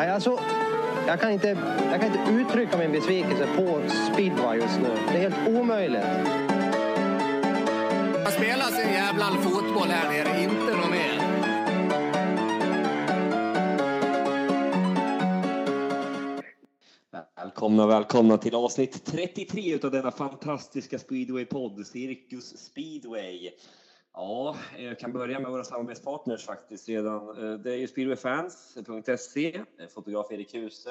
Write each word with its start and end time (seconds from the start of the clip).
Nej, 0.00 0.10
alltså, 0.10 0.38
jag, 1.06 1.20
kan 1.20 1.32
inte, 1.32 1.48
jag 1.90 2.00
kan 2.00 2.12
inte 2.14 2.32
uttrycka 2.32 2.78
min 2.78 2.92
besvikelse 2.92 3.46
på 3.56 3.82
speedway 4.12 4.58
just 4.58 4.80
nu. 4.80 4.88
Det 5.12 5.24
är 5.24 5.30
helt 5.30 5.48
omöjligt. 5.48 6.02
Det 8.24 8.30
spelas 8.30 8.78
en 8.78 8.92
jävla 8.92 9.24
fotboll 9.24 9.88
här 9.88 10.10
nere, 10.10 10.42
inte 10.42 10.76
något 10.76 10.90
mer. 10.90 11.20
Välkomna, 17.36 17.86
välkomna 17.86 18.38
till 18.38 18.54
avsnitt 18.54 19.04
33 19.04 19.74
utav 19.74 19.90
denna 19.90 20.10
fantastiska 20.10 20.98
speedway-podd, 20.98 21.86
Cirkus 21.86 22.58
Speedway. 22.58 23.50
Ja, 24.12 24.56
eh, 24.76 24.84
jag 24.84 24.98
kan 24.98 25.12
börja 25.12 25.40
med 25.40 25.50
våra 25.50 25.64
samarbetspartners 25.64 26.44
faktiskt 26.44 26.88
redan. 26.88 27.28
Eh, 27.28 27.58
det 27.58 27.72
är 27.72 27.76
ju 27.76 27.88
speedwayfans.se, 27.88 29.56
eh, 29.56 29.88
fotograf 29.94 30.32
Erik 30.32 30.54
Huse, 30.54 30.90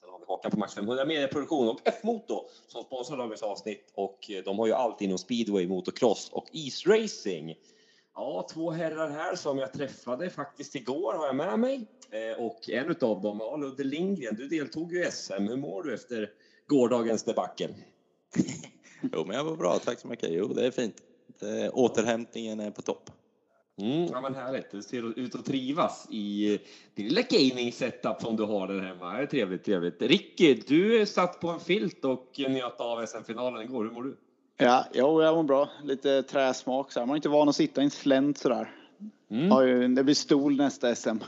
sen 0.00 0.10
har 0.10 0.18
vi 0.18 0.24
Håkan 0.26 0.50
på 0.50 0.58
Max 0.58 0.74
500 0.74 1.04
Medieproduktion 1.04 1.68
och 1.68 1.80
F-Moto 1.84 2.48
som 2.68 2.82
sponsrar 2.82 3.16
dagens 3.18 3.42
avsnitt 3.42 3.92
och 3.94 4.30
de 4.44 4.58
har 4.58 4.66
ju 4.66 4.72
allt 4.72 5.00
inom 5.00 5.18
speedway, 5.18 5.68
motocross 5.68 6.30
och 6.32 6.46
isracing. 6.52 7.54
Ja, 8.14 8.46
två 8.52 8.70
herrar 8.70 9.10
här 9.10 9.36
som 9.36 9.58
jag 9.58 9.72
träffade 9.72 10.30
faktiskt 10.30 10.74
igår 10.74 11.12
har 11.12 11.26
jag 11.26 11.36
med 11.36 11.58
mig. 11.58 11.86
Och 12.38 12.70
en 12.70 12.90
utav 12.90 13.22
dem, 13.22 13.38
ja, 13.40 13.56
Ludde 13.56 13.84
Lindgren, 13.84 14.34
du 14.34 14.48
deltog 14.48 14.92
ju 14.92 15.06
i 15.06 15.10
SM. 15.10 15.42
Hur 15.48 15.56
mår 15.56 15.82
du 15.82 15.94
efter 15.94 16.30
gårdagens 16.66 17.22
debacle? 17.22 17.68
jo, 19.12 19.24
men 19.24 19.36
jag 19.36 19.44
var 19.44 19.56
bra, 19.56 19.78
tack 19.84 20.00
så 20.00 20.08
mycket. 20.08 20.28
Jo, 20.32 20.46
det 20.46 20.66
är 20.66 20.70
fint. 20.70 21.05
Det, 21.40 21.70
återhämtningen 21.70 22.60
är 22.60 22.70
på 22.70 22.82
topp. 22.82 23.10
Mm, 23.80 24.08
ja, 24.12 24.20
men 24.20 24.34
härligt. 24.34 24.70
Du 24.70 24.82
ser 24.82 25.18
ut 25.18 25.34
att 25.34 25.44
trivas 25.44 26.08
i 26.10 26.58
din 26.94 27.08
lilla 27.08 27.20
gaming-setup 27.20 28.22
som 28.22 28.36
du 28.36 28.42
har 28.42 28.68
där 28.68 28.80
hemma. 28.80 29.12
Det 29.12 29.22
är 29.22 29.26
trevligt, 29.26 29.64
trevligt. 29.64 30.02
Ricky, 30.02 30.54
du 30.54 31.06
satt 31.06 31.40
på 31.40 31.48
en 31.48 31.60
filt 31.60 32.04
och 32.04 32.32
njöt 32.38 32.80
av 32.80 33.06
SM-finalen 33.06 33.62
igår. 33.62 33.84
Hur 33.84 33.90
mår 33.90 34.02
du? 34.02 34.16
Ja, 34.56 34.84
jo, 34.94 35.22
jag 35.22 35.34
mår 35.34 35.42
bra. 35.42 35.68
Lite 35.84 36.22
träsmak. 36.22 36.92
Så 36.92 37.00
här. 37.00 37.06
Man 37.06 37.14
är 37.14 37.16
inte 37.16 37.28
van 37.28 37.48
att 37.48 37.56
sitta 37.56 37.80
i 37.80 37.84
en 37.84 37.90
slänt 37.90 38.38
sådär. 38.38 38.74
Mm. 39.30 39.50
Har 39.50 39.62
ju, 39.62 39.88
det 39.88 40.04
blir 40.04 40.14
stol 40.14 40.56
nästa 40.56 40.94
SM. 40.94 41.18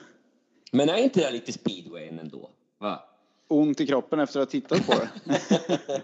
Men 0.72 0.88
är 0.88 0.96
inte 0.96 1.20
det 1.20 1.30
lite 1.30 1.52
speedway 1.52 2.08
ändå? 2.08 2.50
Va? 2.78 3.07
Ont 3.48 3.80
i 3.80 3.86
kroppen 3.86 4.20
efter 4.20 4.40
att 4.40 4.46
ha 4.46 4.50
tittat 4.50 4.86
på 4.86 4.92
det? 4.92 5.10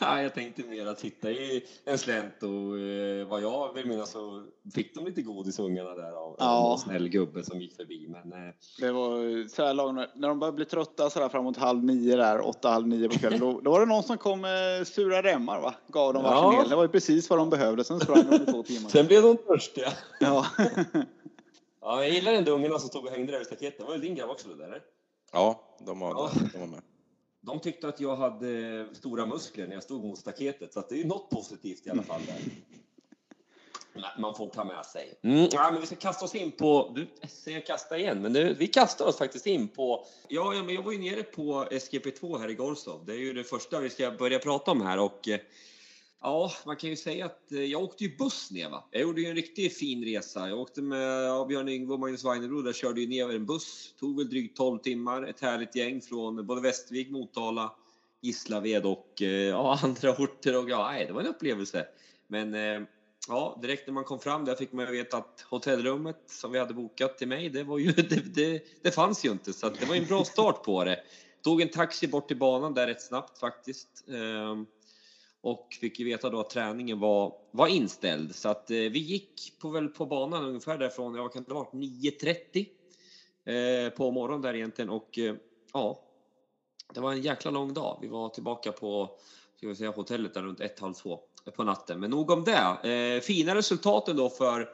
ja, 0.00 0.22
jag 0.22 0.34
tänkte 0.34 0.62
mer 0.62 0.86
att 0.86 0.98
titta 0.98 1.30
i 1.30 1.64
en 1.84 1.98
slänt 1.98 2.42
och 2.42 2.78
eh, 2.78 3.28
vad 3.28 3.42
jag 3.42 3.74
vill 3.74 3.86
minnas 3.86 4.10
så 4.10 4.44
fick 4.74 4.94
de 4.94 5.04
lite 5.04 5.22
godis 5.22 5.58
ungarna 5.58 5.94
där 5.94 6.12
av 6.12 6.36
ja. 6.38 6.72
en 6.72 6.78
snäll 6.78 7.08
gubbe 7.08 7.44
som 7.44 7.60
gick 7.60 7.76
förbi. 7.76 8.08
Men, 8.08 8.32
eh... 8.32 8.54
Det 8.78 8.92
var 8.92 9.48
så 9.48 9.64
här 9.64 9.74
lagom, 9.74 10.06
när 10.14 10.28
de 10.28 10.38
började 10.38 10.56
bli 10.56 10.64
trötta 10.64 11.10
så 11.10 11.20
där 11.20 11.28
framåt 11.28 11.56
halv 11.56 11.84
nio 11.84 12.16
där, 12.16 12.40
åtta, 12.40 12.68
halv 12.68 12.86
nio 12.86 13.08
på 13.08 13.18
kvällen, 13.18 13.40
då, 13.40 13.60
då 13.60 13.70
var 13.70 13.80
det 13.80 13.86
någon 13.86 14.02
som 14.02 14.18
kom 14.18 14.40
med 14.40 14.86
sura 14.86 15.22
remmar 15.22 15.60
va? 15.60 15.74
Gav 15.88 16.14
dem 16.14 16.22
varsin 16.22 16.58
ja. 16.62 16.68
Det 16.68 16.76
var 16.76 16.82
ju 16.82 16.88
precis 16.88 17.30
vad 17.30 17.38
de 17.38 17.50
behövde. 17.50 17.84
Sen 17.84 18.00
sprang 18.00 18.30
de 18.30 18.36
i 18.36 18.46
två 18.46 18.62
timmar. 18.62 18.90
Sen 18.90 19.06
blev 19.06 19.22
de 19.22 19.36
törstiga. 19.36 19.88
Ja. 20.20 20.46
ja, 21.80 22.02
jag 22.02 22.10
gillar 22.10 22.32
den 22.32 22.48
ungarna 22.48 22.78
som 22.78 22.88
stod 22.88 23.04
och 23.04 23.10
hängde 23.10 23.32
där 23.32 23.40
i 23.40 23.44
staketet. 23.44 23.78
Det 23.78 23.84
var 23.84 23.92
väl 23.92 24.00
din 24.00 24.14
grabb 24.14 24.30
också 24.30 24.48
det 24.48 24.56
där? 24.56 24.80
Ja, 25.34 25.60
de 25.78 26.00
var, 26.00 26.10
ja. 26.10 26.30
De 26.52 26.60
var 26.60 26.66
med. 26.66 26.82
De 27.40 27.60
tyckte 27.60 27.88
att 27.88 28.00
jag 28.00 28.16
hade 28.16 28.86
stora 28.92 29.26
muskler 29.26 29.66
när 29.66 29.74
jag 29.74 29.82
stod 29.82 30.04
mot 30.04 30.18
staketet, 30.18 30.72
så 30.72 30.84
det 30.88 31.00
är 31.00 31.04
något 31.04 31.30
positivt 31.30 31.86
i 31.86 31.90
alla 31.90 32.02
fall 32.02 32.20
där. 32.26 32.36
Man 34.18 34.34
får 34.34 34.48
ta 34.48 34.64
med 34.64 34.86
sig. 34.86 35.14
Mm, 35.22 35.48
ja, 35.52 35.70
men 35.72 35.80
vi 35.80 35.86
ska 35.86 35.96
kasta 35.96 36.24
oss 36.24 36.34
in 36.34 36.50
på... 36.50 36.92
Du 36.94 37.28
säger 37.28 37.60
kasta 37.60 37.98
igen, 37.98 38.22
men 38.22 38.32
det, 38.32 38.54
vi 38.54 38.66
kastar 38.66 39.06
oss 39.06 39.18
faktiskt 39.18 39.46
in 39.46 39.68
på... 39.68 40.06
Ja, 40.28 40.54
jag 40.54 40.82
var 40.82 40.92
ju 40.92 40.98
nere 40.98 41.22
på 41.22 41.64
SGP2 41.64 42.38
här 42.38 42.50
i 42.50 42.54
Gorsov. 42.54 43.04
Det 43.04 43.12
är 43.12 43.18
ju 43.18 43.32
det 43.32 43.44
första 43.44 43.80
vi 43.80 43.90
ska 43.90 44.10
börja 44.10 44.38
prata 44.38 44.70
om 44.70 44.80
här 44.80 44.98
och 44.98 45.28
eh, 45.28 45.40
Ja, 46.24 46.52
man 46.66 46.76
kan 46.76 46.90
ju 46.90 46.96
säga 46.96 47.26
att 47.26 47.52
eh, 47.52 47.64
jag 47.64 47.82
åkte 47.82 48.04
ju 48.04 48.16
buss 48.16 48.50
ner. 48.50 48.70
Va? 48.70 48.84
Jag 48.90 49.02
gjorde 49.02 49.20
ju 49.20 49.26
en 49.26 49.34
riktigt 49.34 49.78
fin 49.78 50.04
resa. 50.04 50.48
Jag 50.48 50.58
åkte 50.58 50.82
med 50.82 51.24
ja, 51.24 51.44
Björn 51.44 51.68
Yngve 51.68 51.92
och 51.92 52.00
Magnus 52.00 52.24
Weinerud. 52.24 52.64
Där 52.64 52.72
körde 52.72 53.00
ju 53.00 53.06
ner 53.06 53.34
en 53.34 53.46
buss. 53.46 53.94
Tog 53.98 54.16
väl 54.16 54.28
drygt 54.28 54.56
12 54.56 54.78
timmar. 54.78 55.22
Ett 55.22 55.40
härligt 55.40 55.76
gäng 55.76 56.00
från 56.00 56.46
både 56.46 56.60
Västervik, 56.60 57.10
Motala, 57.10 57.72
Gislaved 58.20 58.86
och 58.86 59.22
eh, 59.22 59.28
ja, 59.28 59.78
andra 59.82 60.12
orter. 60.12 60.58
Och, 60.58 60.70
ja, 60.70 60.90
nej, 60.92 61.06
det 61.06 61.12
var 61.12 61.20
en 61.20 61.26
upplevelse. 61.26 61.86
Men 62.26 62.54
eh, 62.54 62.82
ja, 63.28 63.58
direkt 63.62 63.86
när 63.86 63.94
man 63.94 64.04
kom 64.04 64.20
fram 64.20 64.44
där 64.44 64.54
fick 64.54 64.72
man 64.72 64.92
veta 64.92 65.16
att 65.16 65.46
hotellrummet 65.50 66.22
som 66.26 66.52
vi 66.52 66.58
hade 66.58 66.74
bokat 66.74 67.18
till 67.18 67.28
mig, 67.28 67.48
det, 67.48 67.64
var 67.64 67.78
ju, 67.78 67.92
det, 67.92 68.34
det, 68.34 68.64
det 68.82 68.90
fanns 68.90 69.24
ju 69.24 69.30
inte. 69.30 69.52
Så 69.52 69.68
det 69.68 69.86
var 69.86 69.94
en 69.94 70.06
bra 70.06 70.24
start 70.24 70.62
på 70.62 70.84
det. 70.84 71.00
Tog 71.42 71.60
en 71.60 71.70
taxi 71.70 72.08
bort 72.08 72.28
till 72.28 72.38
banan 72.38 72.74
där 72.74 72.86
rätt 72.86 73.02
snabbt 73.02 73.38
faktiskt. 73.38 74.08
Ehm, 74.08 74.66
och 75.44 75.78
fick 75.80 75.98
ju 75.98 76.04
veta 76.04 76.30
då 76.30 76.40
att 76.40 76.50
träningen 76.50 77.00
var, 77.00 77.32
var 77.50 77.66
inställd. 77.66 78.34
Så 78.34 78.48
att 78.48 78.70
eh, 78.70 78.76
vi 78.76 78.98
gick 78.98 79.58
på, 79.58 79.68
väl 79.68 79.88
på 79.88 80.06
banan 80.06 80.44
ungefär 80.44 80.78
därifrån, 80.78 81.14
ja 81.14 81.28
kan 81.28 81.44
det 81.44 81.54
ha 81.54 81.60
varit 81.60 81.72
9.30 81.72 83.86
eh, 83.86 83.90
på 83.90 84.10
morgonen 84.10 84.42
där 84.42 84.54
egentligen 84.54 84.90
och 84.90 85.18
eh, 85.18 85.34
ja, 85.72 86.00
det 86.94 87.00
var 87.00 87.12
en 87.12 87.22
jäkla 87.22 87.50
lång 87.50 87.74
dag. 87.74 87.98
Vi 88.02 88.08
var 88.08 88.28
tillbaka 88.28 88.72
på 88.72 89.18
ska 89.56 89.68
vi 89.68 89.74
säga, 89.74 89.90
hotellet 89.90 90.34
där 90.34 90.42
runt 90.42 90.60
ett, 90.60 90.80
halv 90.80 90.92
två 90.92 91.20
på 91.56 91.64
natten. 91.64 92.00
Men 92.00 92.10
nog 92.10 92.30
om 92.30 92.44
det. 92.44 92.90
Eh, 92.90 93.20
fina 93.20 93.54
resultat 93.54 94.06
då 94.06 94.30
för, 94.30 94.68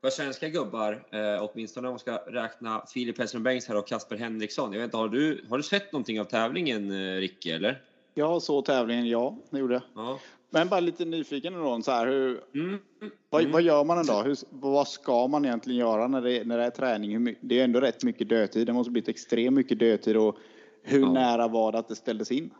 för 0.00 0.10
svenska 0.10 0.48
gubbar, 0.48 1.06
eh, 1.12 1.42
åtminstone 1.42 1.88
om 1.88 1.92
man 1.92 1.98
ska 1.98 2.16
räkna 2.16 2.84
Filip 2.94 3.18
Hellström 3.18 3.42
Bengts 3.42 3.68
här 3.68 3.76
och 3.76 3.88
Kasper 3.88 4.16
Henriksson. 4.16 4.72
Jag 4.72 4.78
vet 4.78 4.84
inte, 4.84 4.96
har 4.96 5.08
du, 5.08 5.44
har 5.48 5.56
du 5.56 5.62
sett 5.62 5.92
någonting 5.92 6.20
av 6.20 6.24
tävlingen, 6.24 6.90
eh, 6.90 7.16
Ricke, 7.16 7.54
eller? 7.54 7.87
Jag 8.18 8.42
såg 8.42 8.64
tävlingen, 8.64 9.08
ja, 9.08 9.36
det 9.50 9.58
gjorde 9.58 9.74
jag. 9.74 9.82
Ja. 9.94 10.18
Men 10.50 10.68
bara 10.68 10.80
lite 10.80 11.04
nyfiken 11.04 11.52
då, 11.52 11.82
så 11.82 11.90
här, 11.90 12.06
hur, 12.06 12.40
mm. 12.54 12.78
Vad, 13.30 13.44
vad, 13.44 13.62
gör 13.62 13.84
man 13.84 13.98
en 13.98 14.06
dag? 14.06 14.24
Hur, 14.24 14.36
vad 14.50 14.88
ska 14.88 15.26
man 15.26 15.44
egentligen 15.44 15.80
göra 15.80 16.08
när 16.08 16.22
det, 16.22 16.44
när 16.44 16.58
det 16.58 16.64
är 16.64 16.70
träning? 16.70 17.34
Det 17.40 17.60
är 17.60 17.64
ändå 17.64 17.80
rätt 17.80 18.02
mycket 18.02 18.28
dödtid. 18.28 18.66
Det 18.66 18.72
måste 18.72 18.90
blivit 18.90 19.08
extremt 19.08 19.56
mycket 19.56 19.78
dödtid 19.78 20.16
och 20.16 20.36
hur 20.82 21.00
ja. 21.00 21.12
nära 21.12 21.48
var 21.48 21.72
det 21.72 21.78
att 21.78 21.88
det 21.88 21.96
ställdes 21.96 22.30
in? 22.30 22.50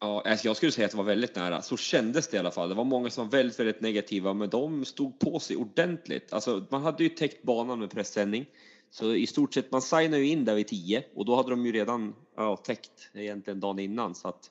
Ja, 0.00 0.22
alltså 0.26 0.46
jag 0.46 0.56
skulle 0.56 0.72
säga 0.72 0.84
att 0.84 0.90
det 0.90 0.96
var 0.96 1.04
väldigt 1.04 1.36
nära. 1.36 1.62
Så 1.62 1.76
kändes 1.76 2.28
det 2.28 2.36
i 2.36 2.40
alla 2.40 2.50
fall. 2.50 2.68
Det 2.68 2.74
var 2.74 2.84
många 2.84 3.10
som 3.10 3.24
var 3.24 3.38
väldigt, 3.38 3.60
väldigt 3.60 3.80
negativa, 3.80 4.34
men 4.34 4.48
de 4.48 4.84
stod 4.84 5.18
på 5.18 5.38
sig 5.38 5.56
ordentligt. 5.56 6.32
Alltså, 6.32 6.66
man 6.70 6.82
hade 6.82 7.02
ju 7.02 7.08
täckt 7.08 7.42
banan 7.42 7.78
med 7.78 7.90
pressändning. 7.90 8.46
Så 8.90 9.14
i 9.14 9.26
stort 9.26 9.54
sett, 9.54 9.70
man 9.70 9.82
signade 9.82 10.18
ju 10.18 10.28
in 10.28 10.44
där 10.44 10.54
vid 10.54 10.68
10 10.68 11.04
och 11.14 11.24
då 11.24 11.36
hade 11.36 11.50
de 11.50 11.66
ju 11.66 11.72
redan 11.72 12.14
ja, 12.36 12.56
täckt 12.56 13.10
egentligen 13.14 13.60
dagen 13.60 13.78
innan. 13.78 14.14
Så 14.14 14.28
att 14.28 14.50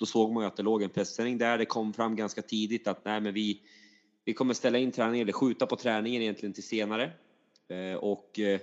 då 0.00 0.06
såg 0.06 0.32
man 0.32 0.42
ju 0.42 0.46
att 0.46 0.56
det 0.56 0.62
låg 0.62 0.82
en 0.82 0.90
presssändning 0.90 1.38
där. 1.38 1.58
Det 1.58 1.66
kom 1.66 1.92
fram 1.92 2.16
ganska 2.16 2.42
tidigt 2.42 2.88
att 2.88 3.04
nej, 3.04 3.20
men 3.20 3.34
vi, 3.34 3.60
vi 4.24 4.34
kommer 4.34 4.54
ställa 4.54 4.78
in 4.78 4.92
träningen 4.92 5.24
eller 5.24 5.32
skjuta 5.32 5.66
på 5.66 5.76
träningen 5.76 6.22
egentligen 6.22 6.52
till 6.52 6.62
senare. 6.62 7.12
Eh, 7.68 7.94
och 7.94 8.38
eh, 8.38 8.60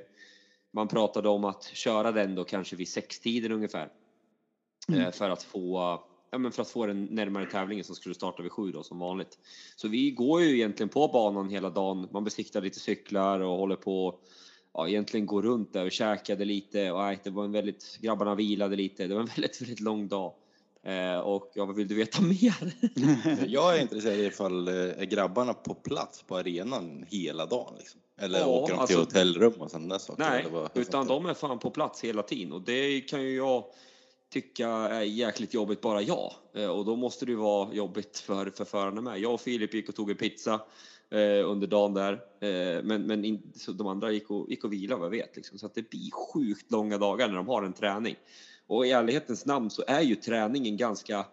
man 0.71 0.87
pratade 0.87 1.29
om 1.29 1.43
att 1.43 1.63
köra 1.63 2.11
den 2.11 2.35
då 2.35 2.43
kanske 2.43 2.75
vid 2.75 2.87
sextiden 2.87 3.51
ungefär. 3.51 3.91
Eh, 4.89 4.95
mm. 4.95 5.11
För 5.11 5.29
att 5.29 5.43
få 5.43 5.99
ja, 6.31 6.37
men 6.37 6.51
för 6.51 6.61
att 6.61 6.69
få 6.69 6.85
den 6.85 7.05
närmare 7.05 7.45
tävlingen 7.45 7.83
som 7.83 7.95
skulle 7.95 8.15
starta 8.15 8.43
vid 8.43 8.51
sju 8.51 8.71
då 8.71 8.83
som 8.83 8.99
vanligt. 8.99 9.39
Så 9.75 9.87
vi 9.87 10.11
går 10.11 10.41
ju 10.41 10.55
egentligen 10.55 10.89
på 10.89 11.07
banan 11.07 11.49
hela 11.49 11.69
dagen. 11.69 12.07
Man 12.11 12.23
besiktar 12.23 12.61
lite 12.61 12.79
cyklar 12.79 13.39
och 13.39 13.57
håller 13.57 13.75
på 13.75 14.19
ja, 14.73 14.87
egentligen 14.87 15.25
gå 15.25 15.41
runt 15.41 15.73
där 15.73 15.85
och 15.85 15.91
käkade 15.91 16.45
lite 16.45 16.91
och 16.91 16.99
nej, 16.99 17.19
det 17.23 17.29
var 17.29 17.45
en 17.45 17.51
väldigt, 17.51 17.97
grabbarna 18.01 18.35
vilade 18.35 18.75
lite. 18.75 19.07
Det 19.07 19.13
var 19.13 19.21
en 19.21 19.27
väldigt, 19.35 19.61
väldigt 19.61 19.79
lång 19.79 20.07
dag. 20.07 20.33
Eh, 20.87 21.19
och 21.19 21.51
ja, 21.53 21.65
vad 21.65 21.75
vill 21.75 21.87
du 21.87 21.95
veta 21.95 22.21
mer? 22.41 22.73
jag 23.47 23.77
är 23.77 23.81
intresserad 23.81 24.19
ifall 24.19 24.67
eh, 24.67 24.73
är 24.73 25.05
grabbarna 25.05 25.53
på 25.53 25.73
plats 25.73 26.23
på 26.23 26.37
arenan 26.37 27.05
hela 27.07 27.45
dagen? 27.45 27.73
Liksom? 27.77 27.99
Eller 28.19 28.39
ja, 28.39 28.45
åker 28.45 28.73
de 28.73 28.87
till 28.87 28.97
alltså, 28.97 28.99
hotellrum 28.99 29.53
och 29.61 29.71
sådana 29.71 29.99
saker? 29.99 30.23
Nej, 30.29 30.45
utan 30.73 31.07
de 31.07 31.25
är 31.25 31.33
fan 31.33 31.59
på 31.59 31.69
plats 31.69 32.03
hela 32.03 32.23
tiden 32.23 32.53
och 32.53 32.61
det 32.61 33.01
kan 33.01 33.23
ju 33.23 33.35
jag 33.35 33.63
tycka 34.33 34.69
är 34.69 35.01
jäkligt 35.01 35.53
jobbigt 35.53 35.81
bara 35.81 36.01
jag. 36.01 36.33
Eh, 36.53 36.69
och 36.69 36.85
då 36.85 36.95
måste 36.95 37.25
det 37.25 37.31
ju 37.31 37.37
vara 37.37 37.73
jobbigt 37.73 38.19
för, 38.19 38.49
för 38.49 38.65
förarna 38.65 39.01
med. 39.01 39.19
Jag 39.19 39.33
och 39.33 39.41
Filip 39.41 39.73
gick 39.73 39.89
och 39.89 39.95
tog 39.95 40.09
en 40.09 40.17
pizza 40.17 40.61
under 41.45 41.67
dagen 41.67 41.93
där. 41.93 42.21
Men 42.81 43.01
men 43.01 43.25
in, 43.25 43.53
de 43.73 43.87
andra 43.87 44.11
gick 44.11 44.31
och, 44.31 44.49
gick 44.49 44.63
och 44.63 44.73
vilade 44.73 44.99
vad 44.99 45.05
jag 45.05 45.11
vet. 45.11 45.35
Liksom. 45.35 45.57
Så 45.57 45.65
att 45.65 45.75
det 45.75 45.89
blir 45.89 46.11
sjukt 46.11 46.71
långa 46.71 46.97
dagar 46.97 47.27
när 47.27 47.35
de 47.35 47.47
har 47.47 47.63
en 47.63 47.73
träning. 47.73 48.15
Och 48.67 48.87
i 48.87 48.91
ärlighetens 48.91 49.45
namn 49.45 49.69
så 49.69 49.83
är 49.87 50.01
ju 50.01 50.15
träningen 50.15 50.77
ganska, 50.77 51.25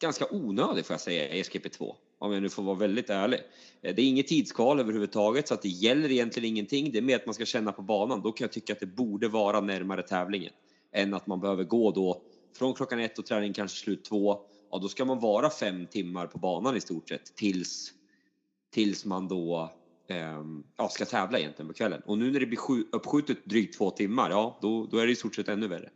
ganska 0.00 0.26
onödig 0.30 0.86
får 0.86 0.94
jag 0.94 1.00
säga 1.00 1.34
i 1.34 1.42
SGP2. 1.42 1.94
Om 2.18 2.32
jag 2.32 2.42
nu 2.42 2.48
får 2.48 2.62
vara 2.62 2.76
väldigt 2.76 3.10
ärlig. 3.10 3.40
Eh, 3.82 3.94
det 3.94 4.02
är 4.02 4.06
inget 4.06 4.26
tidskval 4.26 4.80
överhuvudtaget 4.80 5.48
så 5.48 5.54
att 5.54 5.62
det 5.62 5.68
gäller 5.68 6.10
egentligen 6.10 6.48
ingenting. 6.48 6.92
Det 6.92 6.98
är 6.98 7.02
mer 7.02 7.16
att 7.16 7.26
man 7.26 7.34
ska 7.34 7.44
känna 7.44 7.72
på 7.72 7.82
banan. 7.82 8.22
Då 8.22 8.32
kan 8.32 8.44
jag 8.44 8.52
tycka 8.52 8.72
att 8.72 8.80
det 8.80 8.86
borde 8.86 9.28
vara 9.28 9.60
närmare 9.60 10.02
tävlingen 10.02 10.52
än 10.92 11.14
att 11.14 11.26
man 11.26 11.40
behöver 11.40 11.64
gå 11.64 11.90
då 11.90 12.22
från 12.58 12.74
klockan 12.74 13.00
ett 13.00 13.18
och 13.18 13.26
träningen 13.26 13.54
kanske 13.54 13.78
slut 13.78 14.04
två. 14.04 14.38
Ja, 14.70 14.78
då 14.78 14.88
ska 14.88 15.04
man 15.04 15.20
vara 15.20 15.50
fem 15.50 15.86
timmar 15.86 16.26
på 16.26 16.38
banan 16.38 16.76
i 16.76 16.80
stort 16.80 17.08
sett 17.08 17.36
tills, 17.36 17.92
tills 18.72 19.04
man 19.04 19.28
då 19.28 19.72
eh, 20.08 20.44
ja, 20.76 20.88
ska 20.88 21.04
tävla 21.04 21.38
egentligen 21.38 21.68
på 21.68 21.74
kvällen. 21.74 22.02
Och 22.06 22.18
nu 22.18 22.30
när 22.30 22.40
det 22.40 22.46
blir 22.46 22.58
uppskjutet 22.92 23.44
drygt 23.44 23.78
två 23.78 23.90
timmar, 23.90 24.30
ja, 24.30 24.58
då, 24.62 24.86
då 24.86 24.98
är 24.98 25.06
det 25.06 25.12
i 25.12 25.16
stort 25.16 25.34
sett 25.34 25.48
ännu 25.48 25.68
värre. 25.68 25.90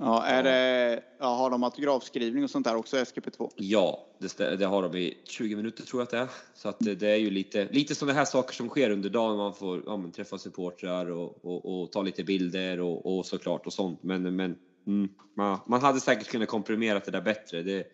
Ja, 0.00 0.24
är 0.24 0.42
det, 0.42 1.02
ja, 1.18 1.26
har 1.34 1.50
de 1.50 1.64
autografskrivning 1.64 2.44
och 2.44 2.50
sånt 2.50 2.66
där 2.66 2.76
också, 2.76 2.96
SGP2? 2.96 3.50
Ja, 3.56 4.06
det, 4.18 4.56
det, 4.56 4.66
har 4.66 4.82
de 4.82 4.98
i 4.98 5.18
20 5.24 5.56
minuter 5.56 5.82
tror 5.82 6.00
jag 6.00 6.04
att 6.04 6.10
det 6.10 6.18
är. 6.18 6.28
Så 6.54 6.68
att 6.68 6.76
det, 6.78 7.02
är 7.02 7.16
ju 7.16 7.30
lite, 7.30 7.68
lite 7.70 7.94
sådana 7.94 8.18
här 8.18 8.24
saker 8.24 8.54
som 8.54 8.68
sker 8.68 8.90
under 8.90 9.10
dagen. 9.10 9.36
Man 9.36 9.54
får 9.54 9.82
ja, 9.86 9.96
men, 9.96 10.12
träffa 10.12 10.38
supportrar 10.38 11.10
och, 11.10 11.44
och, 11.44 11.82
och, 11.82 11.92
ta 11.92 12.02
lite 12.02 12.24
bilder 12.24 12.80
och, 12.80 13.18
och 13.18 13.26
såklart 13.26 13.66
och 13.66 13.72
sånt. 13.72 14.02
Men, 14.02 14.36
men 14.36 14.56
mm, 14.86 15.08
man, 15.34 15.58
man 15.66 15.80
hade 15.80 16.00
säkert 16.00 16.28
kunnat 16.28 16.48
komprimera 16.48 16.98
det 16.98 17.10
där 17.10 17.22
bättre. 17.22 17.62
Det, 17.62 17.92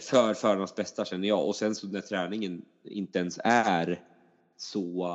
för 0.00 0.34
förarnas 0.34 0.74
bästa 0.74 1.04
känner 1.04 1.28
jag. 1.28 1.46
Och 1.46 1.56
sen 1.56 1.74
så 1.74 1.86
när 1.86 2.00
träningen 2.00 2.64
inte 2.84 3.18
ens 3.18 3.38
är 3.44 4.00
så, 4.56 5.06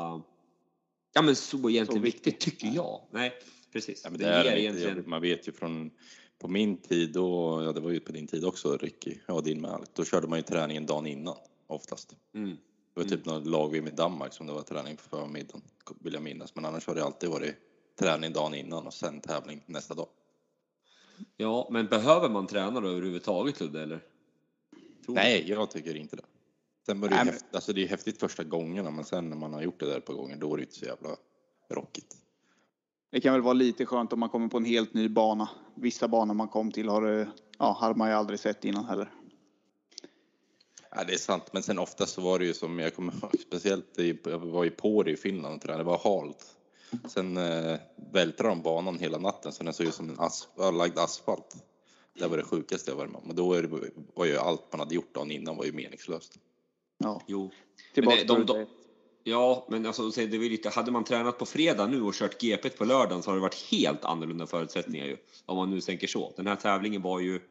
ja 1.13 1.21
men 1.21 1.35
så 1.35 1.69
egentligen 1.69 2.01
så 2.01 2.05
viktigt 2.05 2.39
tycker 2.39 2.67
jag. 2.67 3.01
Nej, 3.11 3.33
precis. 3.71 4.01
Ja, 4.03 4.09
men 4.09 4.19
det, 4.19 4.25
det 4.25 4.31
är 4.31 4.55
egentligen... 4.55 5.03
Man 5.05 5.21
vet 5.21 5.47
ju 5.47 5.51
från 5.51 5.91
på 6.39 6.47
min 6.47 6.77
tid, 6.77 7.13
då, 7.13 7.61
ja 7.65 7.71
det 7.71 7.79
var 7.79 7.91
ju 7.91 7.99
på 7.99 8.11
din 8.11 8.27
tid 8.27 8.45
också 8.45 8.77
Ricky, 8.77 9.17
ja 9.25 9.41
din 9.41 9.61
med 9.61 9.85
då 9.93 10.05
körde 10.05 10.27
man 10.27 10.39
ju 10.39 10.43
träningen 10.43 10.85
dagen 10.85 11.07
innan 11.07 11.35
oftast. 11.67 12.15
Mm. 12.35 12.57
Det 12.93 13.01
var 13.01 13.03
typ 13.03 13.25
mm. 13.27 13.37
något 13.37 13.47
lag 13.47 13.83
med 13.83 13.93
Danmark 13.93 14.33
som 14.33 14.47
det 14.47 14.53
var 14.53 14.61
träning 14.61 14.95
på 14.97 15.03
förmiddagen, 15.03 15.61
vill 15.99 16.13
jag 16.13 16.23
minnas. 16.23 16.55
Men 16.55 16.65
annars 16.65 16.87
har 16.87 16.95
det 16.95 17.03
alltid 17.03 17.29
varit 17.29 17.55
träning 17.99 18.33
dagen 18.33 18.53
innan 18.53 18.87
och 18.87 18.93
sen 18.93 19.21
tävling 19.21 19.63
nästa 19.65 19.93
dag. 19.93 20.07
Ja, 21.37 21.67
men 21.71 21.87
behöver 21.87 22.29
man 22.29 22.47
träna 22.47 22.79
då 22.79 22.87
överhuvudtaget 22.87 23.59
Ludde, 23.59 23.83
eller? 23.83 23.99
Tror 25.05 25.15
Nej, 25.15 25.49
jag 25.49 25.71
tycker 25.71 25.95
inte 25.95 26.15
det. 26.15 26.23
Sen 26.85 27.01
var 27.01 27.09
det, 27.09 27.15
ju 27.15 27.21
häftigt, 27.21 27.55
alltså 27.55 27.73
det 27.73 27.83
är 27.83 27.87
häftigt 27.87 28.19
första 28.19 28.43
gångerna, 28.43 28.91
men 28.91 29.05
sen 29.05 29.29
när 29.29 29.37
man 29.37 29.53
har 29.53 29.61
gjort 29.61 29.79
det 29.79 29.85
där 29.85 29.99
par 29.99 30.13
gånger, 30.13 30.35
då 30.35 30.53
är 30.53 30.57
det 30.57 30.63
inte 30.63 30.75
så 30.75 30.85
jävla 30.85 31.09
rockigt. 31.69 32.20
Det 33.11 33.21
kan 33.21 33.33
väl 33.33 33.41
vara 33.41 33.53
lite 33.53 33.85
skönt 33.85 34.13
om 34.13 34.19
man 34.19 34.29
kommer 34.29 34.47
på 34.47 34.57
en 34.57 34.65
helt 34.65 34.93
ny 34.93 35.09
bana. 35.09 35.49
Vissa 35.75 36.07
banor 36.07 36.33
man 36.33 36.47
kom 36.47 36.71
till 36.71 36.89
har, 36.89 37.31
ja, 37.57 37.77
hade 37.81 37.95
man 37.95 38.09
ju 38.09 38.15
aldrig 38.15 38.39
sett 38.39 38.65
innan 38.65 38.85
heller. 38.85 39.11
Ja, 40.95 41.03
det 41.03 41.13
är 41.13 41.17
sant, 41.17 41.43
men 41.53 41.63
sen 41.63 41.79
ofta 41.79 42.05
så 42.05 42.21
var 42.21 42.39
det 42.39 42.45
ju 42.45 42.53
som 42.53 42.79
jag 42.79 42.95
kommer 42.95 43.13
speciellt 43.47 43.97
jag 44.23 44.39
var 44.39 44.63
ju 44.63 44.69
på 44.69 45.03
det 45.03 45.11
i 45.11 45.17
Finland 45.17 45.55
och 45.55 45.61
tränade, 45.61 45.83
det 45.83 45.87
var 45.87 45.97
halt. 45.97 46.55
Sen 47.07 47.37
eh, 47.37 47.79
vältrade 48.13 48.49
de 48.49 48.61
banan 48.61 48.99
hela 48.99 49.17
natten 49.17 49.51
så 49.51 49.63
den 49.63 49.73
såg 49.73 49.87
ut 49.87 49.93
som 49.93 50.09
en 50.09 50.19
asfalt, 50.19 50.77
lagd 50.77 50.99
asfalt. 50.99 51.55
Det 52.19 52.27
var 52.27 52.37
det 52.37 52.43
sjukaste 52.43 52.91
jag 52.91 52.95
varit 52.95 53.11
med 53.11 53.21
om. 53.23 53.29
Och 53.29 53.35
då 53.35 53.49
var, 53.49 53.61
det, 53.61 53.91
var 54.13 54.25
ju 54.25 54.37
allt 54.37 54.71
man 54.71 54.79
hade 54.79 54.95
gjort 54.95 55.15
dagen 55.15 55.31
innan 55.31 55.57
var 55.57 55.65
ju 55.65 55.71
meningslöst. 55.71 56.39
Ja. 56.97 57.21
Jo. 57.27 57.51
Tillbaka 57.93 58.17
men 58.17 58.27
de, 58.27 58.45
de, 58.45 58.65
Ja, 59.23 59.67
men 59.69 59.85
alltså, 59.85 60.09
det 60.09 60.21
är 60.21 60.49
lite, 60.49 60.69
hade 60.69 60.91
man 60.91 61.03
tränat 61.03 61.37
på 61.37 61.45
fredag 61.45 61.87
nu 61.87 62.01
och 62.01 62.13
kört 62.13 62.41
GP 62.41 62.69
på 62.69 62.85
lördagen 62.85 63.23
så 63.23 63.29
har 63.29 63.35
det 63.35 63.41
varit 63.41 63.71
helt 63.71 64.05
annorlunda 64.05 64.47
förutsättningar 64.47 65.05
ju. 65.05 65.17
Om 65.45 65.57
man 65.57 65.69
nu 65.69 65.81
tänker 65.81 66.07
så. 66.07 66.33
Den 66.37 66.47
här 66.47 66.55
tävlingen 66.55 67.01
var 67.01 67.19
ju... 67.19 67.41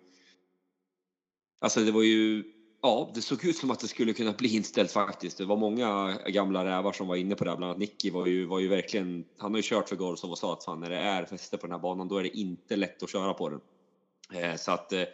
Alltså 1.60 1.80
det 1.80 1.92
var 1.92 2.02
ju... 2.02 2.44
Ja, 2.82 3.12
det 3.14 3.22
såg 3.22 3.44
ut 3.44 3.56
som 3.56 3.70
att 3.70 3.80
det 3.80 3.88
skulle 3.88 4.12
kunna 4.12 4.32
bli 4.32 4.56
inställt 4.56 4.92
faktiskt. 4.92 5.38
Det 5.38 5.44
var 5.44 5.56
många 5.56 6.18
gamla 6.26 6.64
rävar 6.64 6.92
som 6.92 7.08
var 7.08 7.16
inne 7.16 7.34
på 7.34 7.44
det, 7.44 7.56
bland 7.56 7.64
annat 7.64 7.78
Nicky 7.78 8.10
var 8.10 8.26
ju, 8.26 8.46
var 8.46 8.58
ju 8.58 8.68
verkligen... 8.68 9.24
Han 9.38 9.50
har 9.50 9.58
ju 9.58 9.62
kört 9.62 9.88
för 9.88 9.96
Gorsov 9.96 10.30
och 10.30 10.38
sa 10.38 10.52
att 10.52 10.64
fan, 10.64 10.80
när 10.80 10.90
det 10.90 10.98
är 10.98 11.24
fäste 11.24 11.56
på 11.56 11.66
den 11.66 11.72
här 11.72 11.80
banan, 11.80 12.08
då 12.08 12.16
är 12.16 12.22
det 12.22 12.38
inte 12.38 12.76
lätt 12.76 13.02
att 13.02 13.10
köra 13.10 13.34
på 13.34 13.48
den. 13.48 13.60
Eh, 14.32 14.56
så 14.56 14.72
att... 14.72 14.92
Eh, 14.92 15.04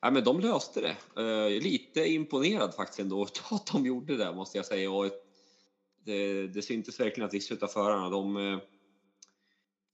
ja, 0.00 0.10
men 0.10 0.24
de 0.24 0.40
löste 0.40 0.80
det. 0.80 1.22
Eh, 1.22 1.62
lite 1.62 2.06
imponerad 2.06 2.74
faktiskt 2.74 3.00
ändå 3.00 3.22
att 3.22 3.66
de 3.72 3.86
gjorde 3.86 4.16
det, 4.16 4.32
måste 4.32 4.58
jag 4.58 4.66
säga. 4.66 4.90
Och 4.90 5.06
ett 5.06 5.23
det, 6.04 6.46
det 6.46 6.62
syntes 6.62 7.00
verkligen 7.00 7.26
att 7.26 7.34
vissa 7.34 7.54
av 7.60 7.66
förarna, 7.66 8.10
de, 8.10 8.36
eh, 8.36 8.58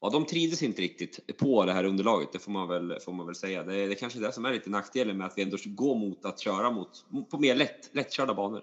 ja, 0.01 0.11
de 0.11 0.27
trivdes 0.27 0.63
inte 0.63 0.83
riktigt 0.83 1.37
på 1.37 1.65
det 1.65 1.73
här 1.73 1.85
underlaget, 1.85 2.33
det 2.33 2.39
får 2.39 2.53
man 2.53 2.69
väl, 2.69 3.01
får 3.01 3.13
man 3.13 3.27
väl 3.27 3.35
säga. 3.35 3.63
Det, 3.63 3.87
det 3.87 3.93
är 3.93 3.95
kanske 3.95 4.19
är 4.19 4.23
det 4.23 4.33
som 4.33 4.45
är 4.45 4.53
lite 4.53 4.71
nackdelen 4.71 5.19
med 5.19 5.27
att 5.27 5.39
vi 5.39 5.43
ändå 5.43 5.57
går 5.65 5.95
mot 5.95 6.25
att 6.25 6.41
köra 6.41 6.71
mot, 6.71 7.05
på 7.31 7.39
mer 7.39 7.55
lätt, 7.55 7.91
lättkörda 7.93 8.35
banor 8.35 8.63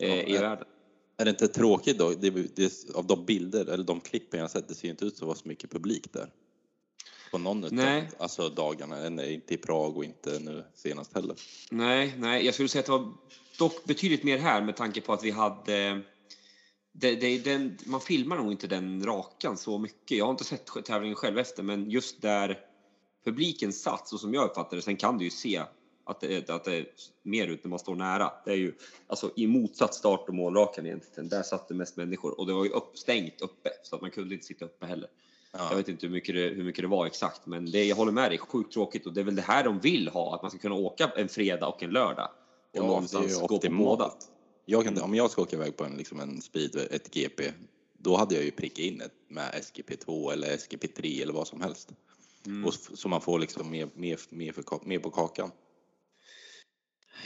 eh, 0.00 0.08
ja, 0.08 0.14
i 0.14 0.36
är, 0.36 0.40
världen. 0.40 0.66
Är 1.16 1.24
det 1.24 1.30
inte 1.30 1.48
tråkigt 1.48 1.98
då? 1.98 2.10
Det, 2.10 2.30
det, 2.30 2.94
av 2.94 3.06
de 3.06 3.24
bilder 3.24 3.66
eller 3.66 3.84
de 3.84 4.00
klippen 4.00 4.40
jag 4.40 4.50
sett, 4.50 4.68
det 4.68 4.74
ser 4.74 4.88
inte 4.88 5.04
ut 5.04 5.14
att 5.14 5.22
vara 5.22 5.34
så 5.34 5.48
mycket 5.48 5.70
publik 5.70 6.12
där. 6.12 6.30
På 7.30 7.38
någon 7.38 7.64
av 7.64 8.02
alltså 8.18 8.48
dagarna, 8.48 9.26
inte 9.26 9.54
i 9.54 9.56
Prag 9.56 9.96
och 9.96 10.04
inte 10.04 10.38
nu 10.38 10.64
senast 10.74 11.14
heller. 11.14 11.36
Nej, 11.70 12.14
nej, 12.18 12.44
jag 12.44 12.54
skulle 12.54 12.68
säga 12.68 12.80
att 12.80 12.86
det 12.86 12.92
var 12.92 13.12
dock 13.58 13.84
betydligt 13.84 14.22
mer 14.22 14.38
här 14.38 14.62
med 14.62 14.76
tanke 14.76 15.00
på 15.00 15.12
att 15.12 15.24
vi 15.24 15.30
hade 15.30 16.00
det, 17.00 17.14
det, 17.14 17.38
den, 17.38 17.78
man 17.84 18.00
filmar 18.00 18.36
nog 18.36 18.52
inte 18.52 18.66
den 18.66 19.04
rakan 19.04 19.56
så 19.56 19.78
mycket. 19.78 20.18
Jag 20.18 20.24
har 20.24 20.30
inte 20.30 20.44
sett 20.44 20.84
tävlingen 20.84 21.16
själv 21.16 21.38
efter, 21.38 21.62
men 21.62 21.90
just 21.90 22.22
där 22.22 22.60
publiken 23.24 23.72
satt, 23.72 24.08
så 24.08 24.18
som 24.18 24.34
jag 24.34 24.44
uppfattade 24.44 24.76
det, 24.76 24.82
sen 24.82 24.96
kan 24.96 25.18
du 25.18 25.24
ju 25.24 25.30
se 25.30 25.62
att 26.04 26.20
det, 26.20 26.50
att 26.50 26.64
det 26.64 26.76
är 26.76 26.86
mer 27.22 27.46
ut 27.46 27.64
när 27.64 27.68
man 27.68 27.78
står 27.78 27.94
nära. 27.94 28.32
Det 28.44 28.50
är 28.50 28.56
ju 28.56 28.74
alltså 29.06 29.30
i 29.36 29.46
motsatt 29.46 29.94
start 29.94 30.28
och 30.28 30.34
målrakan 30.34 30.86
egentligen. 30.86 31.28
Där 31.28 31.42
satt 31.42 31.68
det 31.68 31.74
mest 31.74 31.96
människor 31.96 32.40
och 32.40 32.46
det 32.46 32.52
var 32.52 32.64
ju 32.64 32.70
upp, 32.70 32.98
stängt 32.98 33.40
uppe 33.40 33.70
så 33.82 33.96
att 33.96 34.02
man 34.02 34.10
kunde 34.10 34.34
inte 34.34 34.46
sitta 34.46 34.64
uppe 34.64 34.86
heller. 34.86 35.08
Ja. 35.52 35.66
Jag 35.70 35.76
vet 35.76 35.88
inte 35.88 36.06
hur 36.06 36.12
mycket, 36.12 36.34
det, 36.34 36.40
hur 36.40 36.64
mycket 36.64 36.82
det 36.82 36.88
var 36.88 37.06
exakt, 37.06 37.46
men 37.46 37.70
det, 37.70 37.84
jag 37.84 37.96
håller 37.96 38.12
med 38.12 38.30
dig. 38.30 38.38
Sjukt 38.38 38.72
tråkigt 38.72 39.06
och 39.06 39.12
det 39.12 39.20
är 39.20 39.24
väl 39.24 39.36
det 39.36 39.42
här 39.42 39.64
de 39.64 39.80
vill 39.80 40.08
ha, 40.08 40.34
att 40.34 40.42
man 40.42 40.50
ska 40.50 40.60
kunna 40.60 40.74
åka 40.74 41.12
en 41.16 41.28
fredag 41.28 41.66
och 41.66 41.82
en 41.82 41.90
lördag 41.90 42.28
och 42.72 42.78
ja, 42.78 42.82
någonstans 42.82 43.40
gå 43.40 43.58
på 43.58 43.70
båda. 43.70 44.12
Jag 44.70 44.84
kan, 44.84 45.00
om 45.00 45.14
jag 45.14 45.30
ska 45.30 45.42
åka 45.42 45.56
iväg 45.56 45.76
på 45.76 45.84
en, 45.84 45.96
liksom 45.96 46.20
en 46.20 46.42
speed, 46.42 46.76
ett 46.90 47.14
GP, 47.14 47.52
då 47.98 48.16
hade 48.16 48.34
jag 48.34 48.44
ju 48.44 48.50
prickat 48.50 48.78
in 48.78 49.00
ett 49.00 49.14
med 49.28 49.52
SGP2 49.54 50.32
eller 50.32 50.48
SGP3 50.48 51.22
eller 51.22 51.32
vad 51.32 51.48
som 51.48 51.60
helst. 51.60 51.92
Mm. 52.46 52.64
Och, 52.64 52.74
så 52.74 53.08
man 53.08 53.20
får 53.20 53.38
liksom 53.38 53.70
mer, 53.70 53.88
mer, 53.94 54.20
mer, 54.28 54.52
för, 54.52 54.64
mer 54.86 54.98
på 54.98 55.10
kakan. 55.10 55.50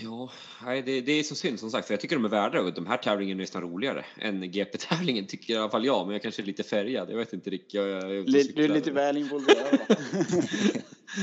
Ja, 0.03 0.31
nej, 0.65 0.83
det, 0.83 1.01
det, 1.01 1.13
är 1.13 1.23
så 1.23 1.35
synd 1.35 1.61
som 1.61 1.71
sagt, 1.71 1.87
för 1.87 1.95
jag 1.95 2.01
tycker 2.01 2.17
de 2.17 2.25
är 2.25 2.29
värda 2.29 2.61
och 2.61 2.75
de 2.75 2.87
här 2.87 2.97
tävlingarna 2.97 3.39
är 3.39 3.43
nästan 3.43 3.63
roligare 3.63 4.05
än 4.19 4.51
GP-tävlingen 4.51 5.27
tycker 5.27 5.55
i 5.55 5.57
alla 5.57 5.71
fall 5.71 5.85
jag, 5.85 6.07
men 6.07 6.13
jag 6.13 6.23
kanske 6.23 6.43
är 6.43 6.47
lite 6.47 6.63
färgad. 6.63 7.11
Jag 7.11 7.17
vet 7.17 7.33
inte 7.33 7.51
riktigt. 7.51 7.75
Jag, 7.75 7.89
jag 7.89 8.27
du 8.27 8.65
är 8.65 8.69
lite 8.69 8.91
väl 8.91 9.17
involverad. 9.17 9.79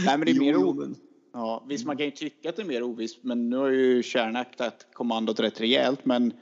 nej, 0.05 0.17
men 0.17 0.21
det 0.21 0.31
är 0.31 0.39
mer 0.39 0.53
jo, 0.53 0.95
Ja, 1.33 1.65
visst, 1.67 1.85
man 1.85 1.97
kan 1.97 2.05
ju 2.05 2.11
tycka 2.11 2.49
att 2.49 2.55
det 2.55 2.61
är 2.61 2.65
mer 2.65 2.83
ovisst, 2.83 3.23
men 3.23 3.49
nu 3.49 3.57
har 3.57 3.69
ju 3.69 4.03
Kärnak 4.03 4.55
tagit 4.57 4.87
kommandot 4.93 5.39
rätt 5.39 5.61
rejält. 5.61 6.05
Men 6.05 6.33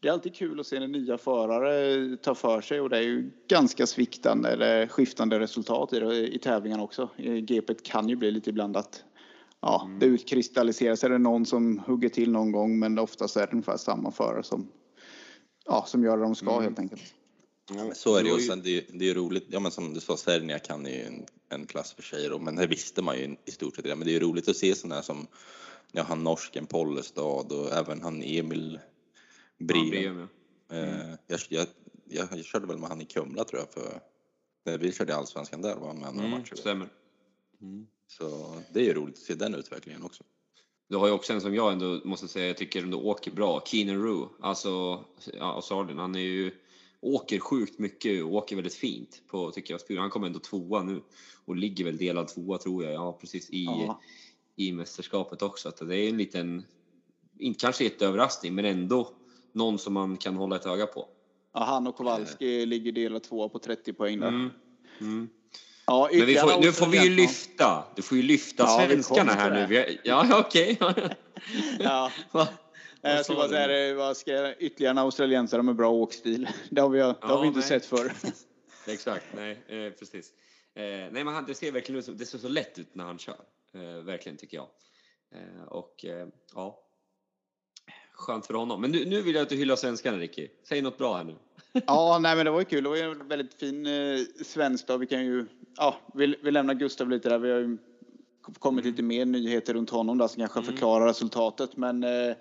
det 0.00 0.08
är 0.08 0.12
alltid 0.12 0.34
kul 0.34 0.60
att 0.60 0.66
se 0.66 0.80
när 0.80 0.88
nya 0.88 1.18
förare 1.18 2.16
tar 2.16 2.34
för 2.34 2.60
sig 2.60 2.80
och 2.80 2.90
det 2.90 2.96
är 2.96 3.02
ju 3.02 3.30
ganska 3.48 3.86
sviktande 3.86 4.48
eller 4.48 4.86
skiftande 4.86 5.38
resultat 5.38 5.92
i, 5.92 6.00
det, 6.00 6.34
i 6.34 6.38
tävlingarna 6.38 6.82
också. 6.82 7.10
GP 7.42 7.74
kan 7.74 8.08
ju 8.08 8.16
bli 8.16 8.30
lite 8.30 8.52
blandat. 8.52 9.04
Ja, 9.60 9.84
mm. 9.84 9.98
det 9.98 10.06
utkristalliseras. 10.06 11.04
Är 11.04 11.10
det 11.10 11.18
någon 11.18 11.46
som 11.46 11.78
hugger 11.78 12.08
till 12.08 12.32
någon 12.32 12.52
gång, 12.52 12.78
men 12.78 12.98
oftast 12.98 13.36
är 13.36 13.40
det 13.40 13.52
ungefär 13.52 13.76
samma 13.76 14.10
förare 14.10 14.42
som, 14.42 14.68
ja, 15.64 15.84
som 15.86 16.04
gör 16.04 16.16
det 16.16 16.22
de 16.22 16.34
ska 16.34 16.52
mm. 16.52 16.64
helt 16.64 16.78
enkelt. 16.78 17.02
Ja, 17.74 17.90
så 17.94 18.16
är 18.16 18.22
det 18.22 18.28
ju. 18.28 18.34
Och 18.34 18.40
sen 18.40 18.62
det, 18.62 18.86
det 18.88 19.10
är 19.10 19.14
roligt, 19.14 19.46
ja 19.48 19.60
men 19.60 19.70
som 19.70 19.94
du 19.94 20.00
sa, 20.00 20.16
Sernia 20.16 20.58
kan 20.58 20.84
ju 20.84 21.02
en, 21.02 21.24
en 21.48 21.66
klass 21.66 21.94
för 21.94 22.02
sig 22.02 22.28
då, 22.28 22.38
men 22.38 22.56
det 22.56 22.66
visste 22.66 23.02
man 23.02 23.18
ju 23.18 23.36
i 23.44 23.50
stort 23.50 23.76
sett 23.76 23.84
redan. 23.84 23.98
Men 23.98 24.06
det 24.06 24.12
är 24.12 24.20
ju 24.20 24.26
roligt 24.26 24.48
att 24.48 24.56
se 24.56 24.74
sådana 24.74 24.94
här 24.94 25.02
som, 25.02 25.26
ja 25.92 26.02
han 26.02 26.24
norsken 26.24 26.66
Pollestad 26.66 27.52
och 27.52 27.72
även 27.72 28.02
han 28.02 28.22
Emil 28.22 28.80
Briem. 29.58 30.28
Ja, 30.68 30.76
mm. 30.76 31.00
eh, 31.00 31.14
jag, 31.26 31.40
jag, 31.48 31.66
jag, 32.04 32.28
jag, 32.32 32.44
körde 32.44 32.66
väl 32.66 32.78
med 32.78 32.88
han 32.88 33.00
i 33.00 33.04
Kumla 33.04 33.44
tror 33.44 33.60
jag, 33.60 33.72
för 33.72 34.00
när 34.64 34.78
vi 34.78 34.92
körde 34.92 35.16
allsvenskan 35.16 35.62
där 35.62 35.76
var 35.76 35.86
han 35.86 35.98
med 35.98 36.14
några 36.14 36.26
mm, 36.26 36.40
matcher. 36.40 36.54
Stämmer. 36.54 36.88
Mm. 37.60 37.86
Så 38.06 38.56
det 38.72 38.80
är 38.80 38.84
ju 38.84 38.94
roligt 38.94 39.14
att 39.14 39.22
se 39.22 39.34
den 39.34 39.54
utvecklingen 39.54 40.02
också. 40.02 40.24
Du 40.88 40.96
har 40.96 41.06
ju 41.06 41.12
också 41.12 41.32
en 41.32 41.40
som 41.40 41.54
jag 41.54 41.72
ändå 41.72 42.00
måste 42.04 42.28
säga, 42.28 42.46
jag 42.46 42.56
tycker 42.56 42.82
ändå 42.82 43.00
åker 43.02 43.30
bra, 43.30 43.62
Keenan 43.66 44.02
Rue, 44.02 44.28
alltså 44.40 45.04
ja, 45.32 45.52
Australien. 45.54 45.98
Han 45.98 46.14
är 46.14 46.20
ju 46.20 46.52
åker 47.00 47.38
sjukt 47.38 47.78
mycket 47.78 48.24
och 48.24 48.32
åker 48.32 48.56
väldigt 48.56 48.74
fint 48.74 49.22
på, 49.26 49.50
tycker 49.50 49.78
jag. 49.88 50.00
Han 50.00 50.10
kommer 50.10 50.26
ändå 50.26 50.38
tvåa 50.38 50.82
nu 50.82 51.02
och 51.44 51.56
ligger 51.56 51.84
väl 51.84 51.96
delad 51.96 52.28
tvåa 52.28 52.58
tror 52.58 52.84
jag, 52.84 52.92
ja 52.92 53.18
precis 53.20 53.50
i, 53.50 53.66
i 54.56 54.72
mästerskapet 54.72 55.42
också. 55.42 55.68
Att 55.68 55.88
det 55.88 55.96
är 55.96 56.08
en 56.08 56.18
liten, 56.18 56.64
inte 57.38 57.60
kanske 57.60 57.84
jätteöverraskning, 57.84 58.54
men 58.54 58.64
ändå 58.64 59.10
någon 59.52 59.78
som 59.78 59.92
man 59.92 60.16
kan 60.16 60.36
hålla 60.36 60.56
ett 60.56 60.66
öga 60.66 60.86
på. 60.86 61.08
Ja, 61.54 61.64
han 61.64 61.86
och 61.86 61.96
Kowalski 61.96 62.60
äh. 62.60 62.66
ligger 62.66 62.92
delad 62.92 63.22
tvåa 63.22 63.48
på 63.48 63.58
30 63.58 63.92
poäng 63.92 64.20
där. 64.20 64.28
Mm. 64.28 64.50
Mm. 65.00 65.28
Ja, 65.86 66.08
men 66.12 66.26
vi 66.26 66.34
får, 66.34 66.60
nu 66.60 66.72
får 66.72 66.86
vi 66.86 67.04
ju 67.04 67.10
lyfta. 67.10 67.84
Du 67.96 68.02
får 68.02 68.16
ju 68.16 68.22
lyfta 68.22 68.62
ja, 68.62 68.86
svenskarna 68.88 69.32
här 69.32 69.68
nu. 69.68 69.98
Ja, 70.04 70.40
okej. 70.40 70.78
Okay. 70.80 71.08
ja. 71.78 72.10
Jag 73.08 73.24
skulle 73.24 73.36
bara 73.36 73.48
säga 73.48 73.94
vad 73.94 74.16
ska 74.16 74.54
ytterligare 74.54 74.90
en 74.90 74.98
australiensare 74.98 75.62
med 75.62 75.76
bra 75.76 75.90
åkstil. 75.90 76.48
Det 76.70 76.80
har 76.80 76.88
vi, 76.88 76.98
det 76.98 77.16
har 77.20 77.40
vi 77.40 77.46
inte 77.46 77.58
nej. 77.58 77.68
sett 77.68 77.86
förr. 77.86 78.12
Exakt, 78.86 79.26
nej 79.34 79.58
eh, 79.68 79.92
precis. 79.92 80.32
Eh, 80.74 80.82
nej 80.82 81.24
men 81.24 81.28
han, 81.28 81.44
det 81.46 81.54
ser 81.54 81.72
verkligen 81.72 81.98
ut 81.98 82.18
det 82.18 82.26
ser 82.26 82.38
så 82.38 82.48
lätt 82.48 82.78
ut 82.78 82.94
när 82.94 83.04
han 83.04 83.18
kör. 83.18 83.40
Eh, 83.74 84.04
verkligen 84.04 84.38
tycker 84.38 84.56
jag. 84.56 84.68
Eh, 85.34 85.64
och 85.68 86.04
eh, 86.04 86.28
ja. 86.54 86.82
Skönt 88.12 88.46
för 88.46 88.54
honom. 88.54 88.80
Men 88.80 88.90
nu, 88.90 89.04
nu 89.04 89.22
vill 89.22 89.34
jag 89.34 89.42
att 89.42 89.48
du 89.48 89.56
hyllar 89.56 89.76
svenskarna 89.76 90.18
Ricky. 90.18 90.48
Säg 90.68 90.82
något 90.82 90.98
bra 90.98 91.16
här 91.16 91.24
nu. 91.24 91.36
ja, 91.86 92.18
nej 92.22 92.36
men 92.36 92.44
det 92.44 92.50
var 92.50 92.58
ju 92.58 92.64
kul. 92.64 92.82
Det 92.84 92.88
var 92.88 92.96
ju 92.96 93.02
en 93.02 93.28
väldigt 93.28 93.54
fin 93.54 93.86
eh, 93.86 94.18
svensk 94.44 94.86
dag. 94.86 94.98
Vi 94.98 95.06
kan 95.06 95.24
ju, 95.24 95.46
ja, 95.76 95.96
vi, 96.14 96.36
vi 96.42 96.50
lämnar 96.50 96.74
Gustav 96.74 97.10
lite 97.10 97.28
där. 97.28 97.38
Vi 97.38 97.50
har 97.50 97.58
ju 97.58 97.78
kommit 98.58 98.84
lite 98.84 99.02
mer 99.02 99.24
nyheter 99.24 99.74
runt 99.74 99.90
honom 99.90 100.18
där 100.18 100.28
som 100.28 100.40
kanske 100.40 100.58
mm. 100.58 100.72
förklarar 100.72 101.06
resultatet. 101.06 101.76
Men 101.76 102.04
eh, 102.04 102.36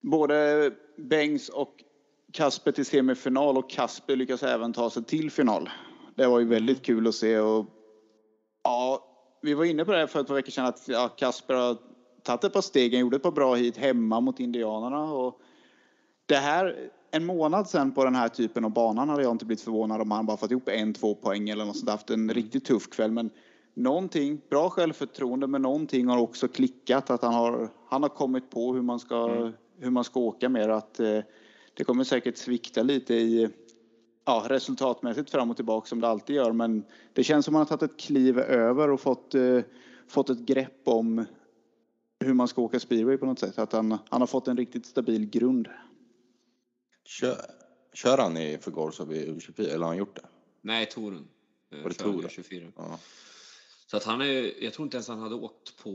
både 0.00 0.70
Bengs 0.96 1.48
och 1.48 1.74
Kasper 2.32 2.72
till 2.72 2.86
semifinal 2.86 3.58
och 3.58 3.70
Kasper 3.70 4.16
lyckas 4.16 4.42
även 4.42 4.72
ta 4.72 4.90
sig 4.90 5.04
till 5.04 5.30
final. 5.30 5.70
Det 6.14 6.26
var 6.26 6.38
ju 6.38 6.46
väldigt 6.46 6.82
kul 6.82 7.06
att 7.06 7.14
se 7.14 7.38
och 7.38 7.66
ja, 8.64 9.04
vi 9.42 9.54
var 9.54 9.64
inne 9.64 9.84
på 9.84 9.92
det 9.92 10.06
för 10.06 10.20
ett 10.20 10.26
par 10.26 10.34
veckor 10.34 10.50
sedan 10.50 10.66
att 10.66 10.88
ja, 10.88 11.08
Kasper 11.08 11.54
har 11.54 11.76
tagit 12.22 12.44
ett 12.44 12.52
par 12.52 12.60
steg. 12.60 12.92
Han 12.92 13.00
gjorde 13.00 13.16
ett 13.16 13.22
par 13.22 13.30
bra 13.30 13.54
hit 13.54 13.76
hemma 13.76 14.20
mot 14.20 14.40
Indianerna 14.40 15.12
och 15.12 15.40
det 16.26 16.36
här 16.36 16.90
en 17.10 17.26
månad 17.26 17.68
sedan 17.68 17.92
på 17.92 18.04
den 18.04 18.14
här 18.14 18.28
typen 18.28 18.64
av 18.64 18.70
banan 18.70 19.08
hade 19.08 19.22
jag 19.22 19.30
inte 19.32 19.44
blivit 19.44 19.64
förvånad 19.64 20.00
om 20.00 20.10
han 20.10 20.26
bara 20.26 20.36
fått 20.36 20.50
ihop 20.50 20.68
en, 20.68 20.94
två 20.94 21.14
poäng 21.14 21.48
eller 21.48 21.64
något 21.64 21.76
sånt. 21.76 21.90
Haft 21.90 22.10
en 22.10 22.34
riktigt 22.34 22.64
tuff 22.64 22.90
kväll. 22.90 23.10
Men 23.10 23.30
någonting, 23.74 24.40
bra 24.50 24.70
självförtroende, 24.70 25.46
men 25.46 25.62
någonting 25.62 26.08
har 26.08 26.18
också 26.18 26.48
klickat. 26.48 27.10
Att 27.10 27.22
han 27.22 27.34
har, 27.34 27.68
han 27.88 28.02
har 28.02 28.10
kommit 28.10 28.50
på 28.50 28.74
hur 28.74 28.82
man 28.82 29.00
ska, 29.00 29.28
mm 29.28 29.52
hur 29.80 29.90
man 29.90 30.04
ska 30.04 30.20
åka 30.20 30.48
mer. 30.48 30.68
Att 30.68 31.00
eh, 31.00 31.20
det 31.74 31.84
kommer 31.84 32.04
säkert 32.04 32.36
svikta 32.36 32.82
lite 32.82 33.14
i 33.14 33.48
ja, 34.24 34.46
resultatmässigt 34.48 35.30
fram 35.30 35.50
och 35.50 35.56
tillbaka 35.56 35.86
som 35.86 36.00
det 36.00 36.08
alltid 36.08 36.36
gör. 36.36 36.52
Men 36.52 36.84
det 37.12 37.24
känns 37.24 37.44
som 37.44 37.54
att 37.54 37.58
han 37.58 37.66
har 37.68 37.78
tagit 37.78 37.92
ett 37.92 38.00
kliv 38.00 38.38
över 38.38 38.90
och 38.90 39.00
fått, 39.00 39.34
eh, 39.34 39.60
fått 40.08 40.30
ett 40.30 40.38
grepp 40.38 40.82
om 40.84 41.24
hur 42.24 42.34
man 42.34 42.48
ska 42.48 42.62
åka 42.62 42.80
speedway 42.80 43.16
på 43.16 43.26
något 43.26 43.38
sätt. 43.38 43.58
Att 43.58 43.72
han, 43.72 43.98
han 44.08 44.20
har 44.22 44.26
fått 44.26 44.48
en 44.48 44.56
riktigt 44.56 44.86
stabil 44.86 45.30
grund. 45.30 45.68
Kör, 47.04 47.36
kör 47.94 48.18
han 48.18 48.36
i 48.36 48.58
för 48.58 48.70
Gorsov 48.70 49.12
i 49.12 49.26
U24 49.26 49.60
eller 49.60 49.78
har 49.78 49.86
han 49.86 49.96
gjort 49.96 50.16
det? 50.16 50.26
Nej, 50.60 50.86
Torun. 50.86 51.28
Var 51.70 51.88
det 51.88 51.94
Torun? 51.94 52.28
24. 52.28 52.72
Ja. 52.76 52.98
Så 53.86 53.96
att 53.96 54.04
han 54.04 54.20
är, 54.20 54.64
jag 54.64 54.72
tror 54.72 54.86
inte 54.86 54.96
ens 54.96 55.08
han 55.08 55.18
hade 55.18 55.34
åkt 55.34 55.76
på 55.82 55.90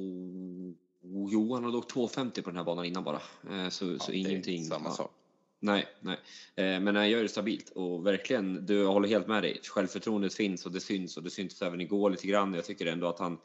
Jo, 1.32 1.54
han 1.54 1.64
hade 1.64 1.78
åkt 1.78 1.90
250 1.90 2.42
på 2.42 2.50
den 2.50 2.58
här 2.58 2.64
banan 2.64 2.86
innan 2.86 3.04
bara. 3.04 3.22
Eh, 3.52 3.70
så, 3.70 3.92
ja, 3.92 4.00
så 4.00 4.12
ingenting. 4.12 4.66
samma 4.66 4.92
sak. 4.92 5.12
Nej, 5.60 5.86
nej. 6.00 6.18
Eh, 6.56 6.80
men 6.80 6.96
han 6.96 7.10
gör 7.10 7.22
det 7.22 7.30
stabilt 7.30 7.70
och 7.70 8.06
verkligen, 8.06 8.66
du 8.66 8.86
håller 8.86 9.10
helt 9.10 9.28
med 9.28 9.44
dig. 9.44 9.60
Självförtroendet 9.64 10.34
finns 10.34 10.66
och 10.66 10.72
det 10.72 10.80
syns 10.80 11.18
och 11.18 11.24
det 11.24 11.30
syntes 11.30 11.62
även 11.62 11.82
igår 11.82 12.10
lite 12.10 12.28
grann. 12.28 12.54
Jag 12.54 12.66
tycker 12.66 12.86
ändå 12.86 13.08
att 13.08 13.20
han 13.20 13.38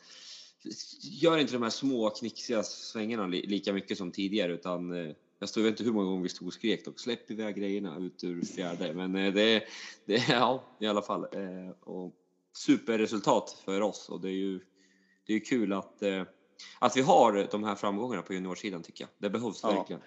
gör 1.00 1.38
inte 1.38 1.52
de 1.52 1.62
här 1.62 1.70
små 1.70 2.10
knixiga 2.10 2.62
svängarna 2.62 3.26
lika 3.26 3.72
mycket 3.72 3.98
som 3.98 4.12
tidigare 4.12 4.52
utan 4.52 4.92
eh, 4.92 5.14
jag 5.38 5.48
stod, 5.48 5.64
vet 5.64 5.70
inte 5.70 5.84
hur 5.84 5.92
många 5.92 6.06
gånger 6.06 6.22
vi 6.22 6.28
stod 6.28 6.48
och 6.48 6.54
skrek 6.54 6.86
och 6.86 7.00
släpp 7.00 7.30
iväg 7.30 7.56
grejerna 7.56 7.98
ut 7.98 8.24
ur 8.24 8.42
fjärde. 8.42 8.94
Men 8.94 9.12
det, 9.12 9.64
det 10.04 10.24
ja, 10.28 10.64
i 10.80 10.86
alla 10.86 11.02
fall. 11.02 11.26
Och 11.80 12.14
superresultat 12.52 13.62
för 13.64 13.80
oss 13.80 14.08
och 14.08 14.20
det 14.20 14.28
är 14.28 14.36
ju 14.36 14.60
det 15.26 15.34
är 15.34 15.44
kul 15.44 15.72
att, 15.72 16.02
att 16.78 16.96
vi 16.96 17.00
har 17.00 17.48
de 17.50 17.64
här 17.64 17.74
framgångarna 17.74 18.22
på 18.22 18.34
juniorsidan 18.34 18.82
tycker 18.82 19.04
jag. 19.04 19.10
Det 19.18 19.30
behövs 19.30 19.60
ja. 19.62 19.72
verkligen 19.72 20.00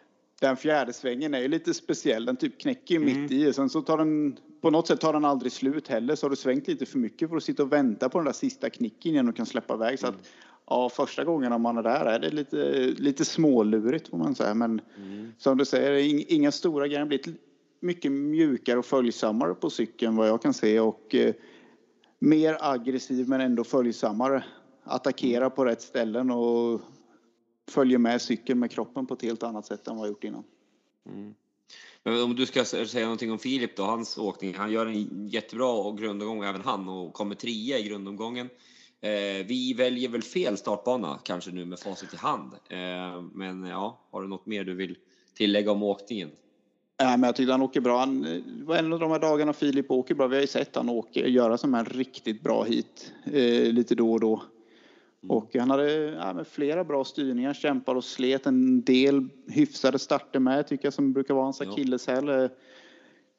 den 0.44 0.58
fjärde 0.58 0.94
svängen 0.94 1.34
är 1.34 1.40
ju 1.40 1.48
lite 1.48 1.74
speciell. 1.74 2.26
Den 2.26 2.36
typ 2.36 2.62
knäcker 2.62 2.96
mm. 2.96 3.22
mitt 3.22 3.32
i. 3.32 3.54
Sen 3.54 3.70
så 3.70 3.82
tar 3.82 3.98
den, 3.98 4.38
på 4.62 4.70
något 4.70 4.88
sätt 4.88 5.02
tar 5.02 5.14
den 5.14 5.26
aldrig 5.26 5.52
slut 5.52 5.88
heller. 5.88 6.16
Så 6.16 6.26
har 6.26 6.30
du 6.30 6.36
svängt 6.36 6.68
lite 6.68 6.86
för 6.86 6.98
mycket 6.98 7.30
för 7.30 7.38
att 7.38 7.44
sitta 7.44 7.64
och 7.64 7.72
vänta 7.72 8.10
på 8.10 8.18
den 8.18 8.26
där 8.26 8.34
sista 8.34 8.70
knicken 8.70 9.12
innan 9.12 9.26
du 9.26 9.34
kan 9.34 9.46
släppa 9.46 9.74
iväg. 9.74 10.00
Så 10.00 10.08
att, 10.08 10.14
mm. 10.14 10.26
ja, 10.66 10.90
första 10.90 11.24
gången 11.24 11.62
man 11.62 11.78
är 11.78 11.84
där 11.84 12.06
är 12.06 12.20
det 12.20 12.30
lite, 12.30 12.58
lite 12.98 13.26
smålurigt 13.26 14.08
får 14.08 14.18
man 14.18 14.36
säga. 14.36 14.54
Men 14.54 14.82
mm. 14.98 15.32
som 15.38 15.58
du 15.58 15.66
säger, 15.66 15.92
inga 16.34 16.52
stora 16.52 16.88
grejer. 16.88 17.06
blivit 17.06 17.28
mycket 17.80 18.12
mjukare 18.12 18.80
och 18.80 18.86
följsammare 18.86 19.54
på 19.54 19.70
cykeln 19.70 20.16
vad 20.16 20.28
jag 20.28 20.42
kan 20.42 20.54
se. 20.54 20.80
Och 20.80 21.16
eh, 21.16 21.34
mer 22.20 22.58
aggressiv 22.60 23.30
men 23.30 23.42
ändå 23.42 23.64
följsammare. 23.64 24.44
Attackera 24.84 25.50
på 25.50 25.66
rätt 25.66 25.82
ställen 25.82 26.32
och 26.32 26.82
följer 27.72 27.98
med 27.98 28.22
cykeln 28.22 28.60
med 28.60 28.72
kroppen 28.72 29.06
på 29.06 29.14
ett 29.14 29.22
helt 29.22 29.44
annat 29.44 29.66
sätt 29.66 29.88
än 29.88 29.98
vad 29.98 30.06
jag 30.06 30.12
gjort 30.12 30.24
innan. 30.24 30.44
Mm. 31.10 31.34
Men 32.04 32.24
om 32.24 32.36
du 32.36 32.46
ska 32.46 32.66
säga 32.66 33.06
någonting 33.06 33.32
om 33.32 33.40
Filip 33.40 33.78
då, 33.78 33.84
hans 33.84 34.18
åkning. 34.18 34.56
Han 34.56 34.72
gör 34.72 34.86
en 34.86 35.28
jättebra 35.28 35.92
grundomgång 35.92 36.44
även 36.44 36.62
han 36.62 36.90
och 36.90 37.14
kommer 37.14 37.36
trea 37.36 37.80
i 37.80 37.84
grundomgången. 37.84 38.50
Eh, 39.02 39.46
vi 39.46 39.74
väljer 39.78 40.10
väl 40.10 40.22
fel 40.22 40.58
startbana 40.58 41.20
kanske 41.24 41.52
nu 41.52 41.66
med 41.66 41.80
facit 41.80 42.14
i 42.14 42.18
hand. 42.18 42.52
Eh, 42.70 43.22
men 43.34 43.64
ja, 43.64 44.00
har 44.12 44.22
du 44.22 44.28
något 44.28 44.46
mer 44.46 44.64
du 44.64 44.74
vill 44.74 44.98
tillägga 45.34 45.72
om 45.72 45.84
åkningen? 45.84 46.32
Nej, 47.00 47.18
men 47.18 47.24
jag 47.24 47.36
tyckte 47.36 47.52
han 47.52 47.62
åker 47.62 47.82
bra. 47.82 48.00
Han, 48.00 48.22
det 48.22 48.64
var 48.64 48.76
en 48.76 48.94
av 48.94 49.00
de 49.00 49.12
här 49.12 49.20
dagarna 49.20 49.54
Filip 49.54 49.92
åker 49.92 50.16
bra. 50.16 50.28
Vi 50.28 50.36
har 50.36 50.42
ju 50.42 50.48
sett 50.48 50.76
han 50.76 50.90
åker, 50.90 51.26
göra 51.26 51.58
som 51.58 51.74
här 51.74 51.86
riktigt 51.86 52.42
bra 52.42 52.64
hit 52.64 53.14
eh, 53.26 53.74
lite 53.74 53.96
då 53.96 54.12
och 54.12 54.20
då. 54.20 54.42
Mm. 55.24 55.38
Och 55.38 55.56
han 55.56 55.70
hade 55.70 55.92
ja, 55.94 56.44
flera 56.44 56.84
bra 56.84 57.04
styrningar, 57.04 57.54
kämpade 57.54 57.98
och 57.98 58.04
slet 58.04 58.46
en 58.46 58.84
del 58.84 59.30
hyfsade 59.48 60.00
starter 60.00 60.40
med 60.40 60.68
tycker 60.68 60.86
jag 60.86 60.94
som 60.94 61.14
brukar 61.14 61.34
vara 61.34 61.44
hans 61.44 61.62
akilleshäl. 61.62 62.28
Ja. 62.28 62.50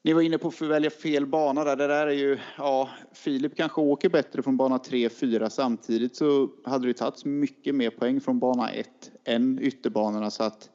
Ni 0.03 0.13
var 0.13 0.21
inne 0.21 0.37
på 0.37 0.47
att 0.47 0.61
välja 0.61 0.89
fel 0.89 1.25
bana 1.25 1.63
där. 1.63 1.75
Det 1.75 1.87
där 1.87 2.07
är 2.07 2.11
ju, 2.11 2.37
ja, 2.57 2.89
Filip 3.13 3.57
kanske 3.57 3.81
åker 3.81 4.09
bättre 4.09 4.43
från 4.43 4.57
bana 4.57 4.79
3, 4.79 5.09
4 5.09 5.49
samtidigt 5.49 6.15
så 6.15 6.49
hade 6.63 6.87
det 6.87 6.93
tagits 6.93 7.25
mycket 7.25 7.75
mer 7.75 7.89
poäng 7.89 8.21
från 8.21 8.39
bana 8.39 8.69
1 8.69 8.87
än 9.23 9.59
ytterbanorna 9.61 10.31
så 10.31 10.43
att 10.43 10.69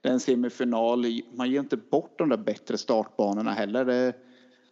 den 0.00 0.20
semifinal, 0.20 1.04
man 1.34 1.50
ger 1.50 1.60
inte 1.60 1.76
bort 1.76 2.18
de 2.18 2.28
där 2.28 2.36
bättre 2.36 2.78
startbanorna 2.78 3.52
heller. 3.52 3.84
Det, 3.84 4.12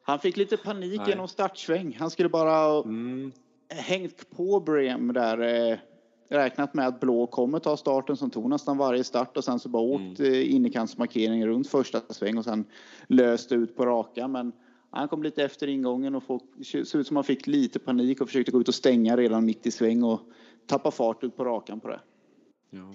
han 0.03 0.19
fick 0.19 0.37
lite 0.37 0.57
panik 0.57 1.01
Nej. 1.01 1.11
genom 1.11 1.29
startsväng. 1.29 1.97
Han 2.01 2.11
skulle 2.11 2.29
bara 2.29 2.83
mm 2.85 3.33
hängt 3.71 4.31
på 4.31 4.61
Brem 4.61 5.13
där. 5.13 5.71
Eh, 5.71 5.79
räknat 6.29 6.75
med 6.75 6.87
att 6.87 7.01
Blå 7.01 7.27
kommer 7.27 7.59
ta 7.59 7.77
starten 7.77 8.17
som 8.17 8.31
tog 8.31 8.51
nästan 8.51 8.79
varje 8.79 9.05
start 9.05 9.37
och 9.37 9.45
sen 9.45 9.59
så 9.59 9.69
bara 9.69 9.83
åkt 9.83 10.21
mm. 10.21 10.33
Eh, 10.33 10.55
innerkantsmarkering 10.55 11.47
runt 11.47 11.69
första 11.69 12.01
sväng 12.09 12.39
och 12.39 12.45
sen 12.45 12.65
löste 13.07 13.55
ut 13.55 13.77
på 13.77 13.87
raka. 13.87 14.29
Men 14.29 14.53
han 14.91 15.09
kom 15.09 15.23
lite 15.23 15.45
efter 15.45 15.67
ingången 15.67 16.15
och 16.15 16.23
såg 16.63 17.01
ut 17.01 17.07
som 17.07 17.17
han 17.17 17.25
fick 17.25 17.47
lite 17.47 17.79
panik 17.79 18.21
och 18.21 18.29
försökte 18.29 18.53
gå 18.53 18.61
ut 18.61 18.69
och 18.69 18.75
stänga 18.75 19.17
redan 19.17 19.45
mitt 19.45 19.67
i 19.67 19.71
sväng 19.71 20.03
och 20.03 20.21
tappa 20.67 20.91
fart 20.91 21.25
ut 21.25 21.37
på 21.37 21.45
rakan 21.45 21.81
på 21.81 21.89
det. 21.89 22.01
Ja. 22.71 22.95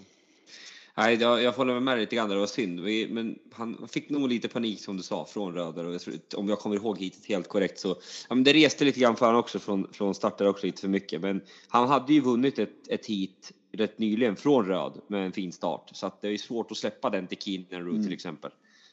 Nej, 0.98 1.18
jag, 1.22 1.44
jag 1.44 1.52
håller 1.52 1.80
med 1.80 1.98
lite 1.98 2.16
grann. 2.16 2.30
Det 2.30 2.36
var 2.36 2.48
synd. 2.48 2.80
Men 3.14 3.40
han 3.52 3.88
fick 3.88 4.10
nog 4.10 4.30
lite 4.30 4.48
panik 4.48 4.80
som 4.80 4.98
du 4.98 5.04
sa 5.04 5.26
från 5.26 5.54
Röder. 5.54 5.86
Och 5.86 5.94
jag 5.94 6.02
tror, 6.02 6.16
om 6.36 6.50
jag 6.50 6.60
kommer 6.60 6.76
ihåg 6.76 7.00
hittills 7.00 7.26
helt 7.28 7.48
korrekt 7.48 7.80
så. 7.80 7.90
Ja, 8.30 8.36
men 8.36 8.44
det 8.44 8.54
reste 8.54 8.86
lite 8.86 9.00
grann 9.00 9.16
för 9.16 9.26
honom 9.26 9.40
också 9.40 9.60
från, 9.60 9.94
från 9.94 10.16
startare 10.16 10.50
också 10.50 10.66
lite 10.66 10.82
för 10.82 10.88
mycket. 10.88 11.22
Men 11.22 11.42
han 11.68 11.88
hade 11.88 12.14
ju 12.14 12.22
vunnit 12.22 12.60
ett, 12.60 12.88
ett 12.88 13.06
hit 13.06 13.52
rätt 13.72 14.00
nyligen 14.00 14.36
från 14.36 14.66
Röd 14.66 15.02
med 15.08 15.26
en 15.26 15.32
fin 15.32 15.52
start. 15.52 15.90
Så 15.94 16.08
att 16.08 16.22
det 16.22 16.28
är 16.28 16.38
svårt 16.38 16.72
att 16.72 16.78
släppa 16.78 17.10
den 17.10 17.28
till 17.28 17.38
Keenan 17.38 17.86
Root 17.86 17.94
mm. 17.94 18.04
till 18.04 18.14
exempel. 18.14 18.52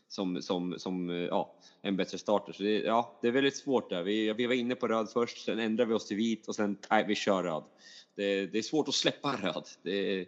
Som, 0.08 0.42
som, 0.42 0.74
som 0.78 1.08
ja, 1.08 1.54
en 1.82 1.96
bättre 1.96 2.18
starter. 2.18 2.52
Så 2.52 2.62
det, 2.62 2.78
ja, 2.78 3.18
det 3.22 3.28
är 3.28 3.32
väldigt 3.32 3.56
svårt 3.56 3.90
där. 3.90 4.02
Vi, 4.02 4.32
vi 4.32 4.46
var 4.46 4.54
inne 4.54 4.74
på 4.74 4.88
röd 4.88 5.10
först, 5.12 5.44
sen 5.44 5.58
ändrade 5.58 5.88
vi 5.88 5.94
oss 5.94 6.06
till 6.06 6.16
vit 6.16 6.48
och 6.48 6.54
sen, 6.54 6.78
nej, 6.90 7.04
vi 7.08 7.14
kör 7.14 7.42
röd. 7.42 7.64
Det, 8.16 8.46
det 8.46 8.58
är 8.58 8.62
svårt 8.62 8.88
att 8.88 8.94
släppa 8.94 9.36
röd. 9.42 9.64
Det, 9.82 10.26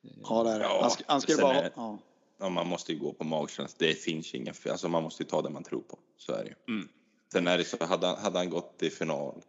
Ja, 0.00 0.42
det 0.42 0.50
är 0.50 0.58
det. 0.58 0.90
Sk 0.90 1.02
han 1.06 1.20
skulle 1.20 1.42
bara... 1.42 1.54
Är, 1.54 1.72
ja. 1.76 1.98
ja. 2.38 2.48
man 2.48 2.66
måste 2.66 2.92
ju 2.92 2.98
gå 2.98 3.12
på 3.12 3.24
magkänsla. 3.24 3.76
Det 3.78 3.94
finns 3.94 4.34
ju 4.34 4.38
inga... 4.38 4.52
Alltså 4.70 4.88
man 4.88 5.02
måste 5.02 5.22
ju 5.22 5.28
ta 5.28 5.42
det 5.42 5.50
man 5.50 5.64
tror 5.64 5.80
på. 5.80 5.98
Så 6.16 6.32
är 6.32 6.44
det 6.44 6.48
ju. 6.48 6.74
Mm. 6.74 6.88
Sen 7.32 7.46
är 7.46 7.58
det 7.58 7.64
så, 7.64 7.84
hade 7.84 8.06
han, 8.06 8.18
hade 8.18 8.38
han 8.38 8.50
gått 8.50 8.82
i 8.82 8.90
final, 8.90 9.42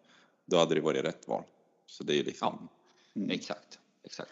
då 0.46 0.58
hade 0.58 0.76
det 0.76 0.82
varit 0.82 1.06
rätt 1.06 1.28
val. 1.28 1.44
Så 1.86 2.04
det 2.04 2.20
är 2.20 2.24
liksom... 2.24 2.70
Ja, 3.14 3.22
mm. 3.22 3.32
exakt. 3.32 3.80
Exakt. 4.04 4.32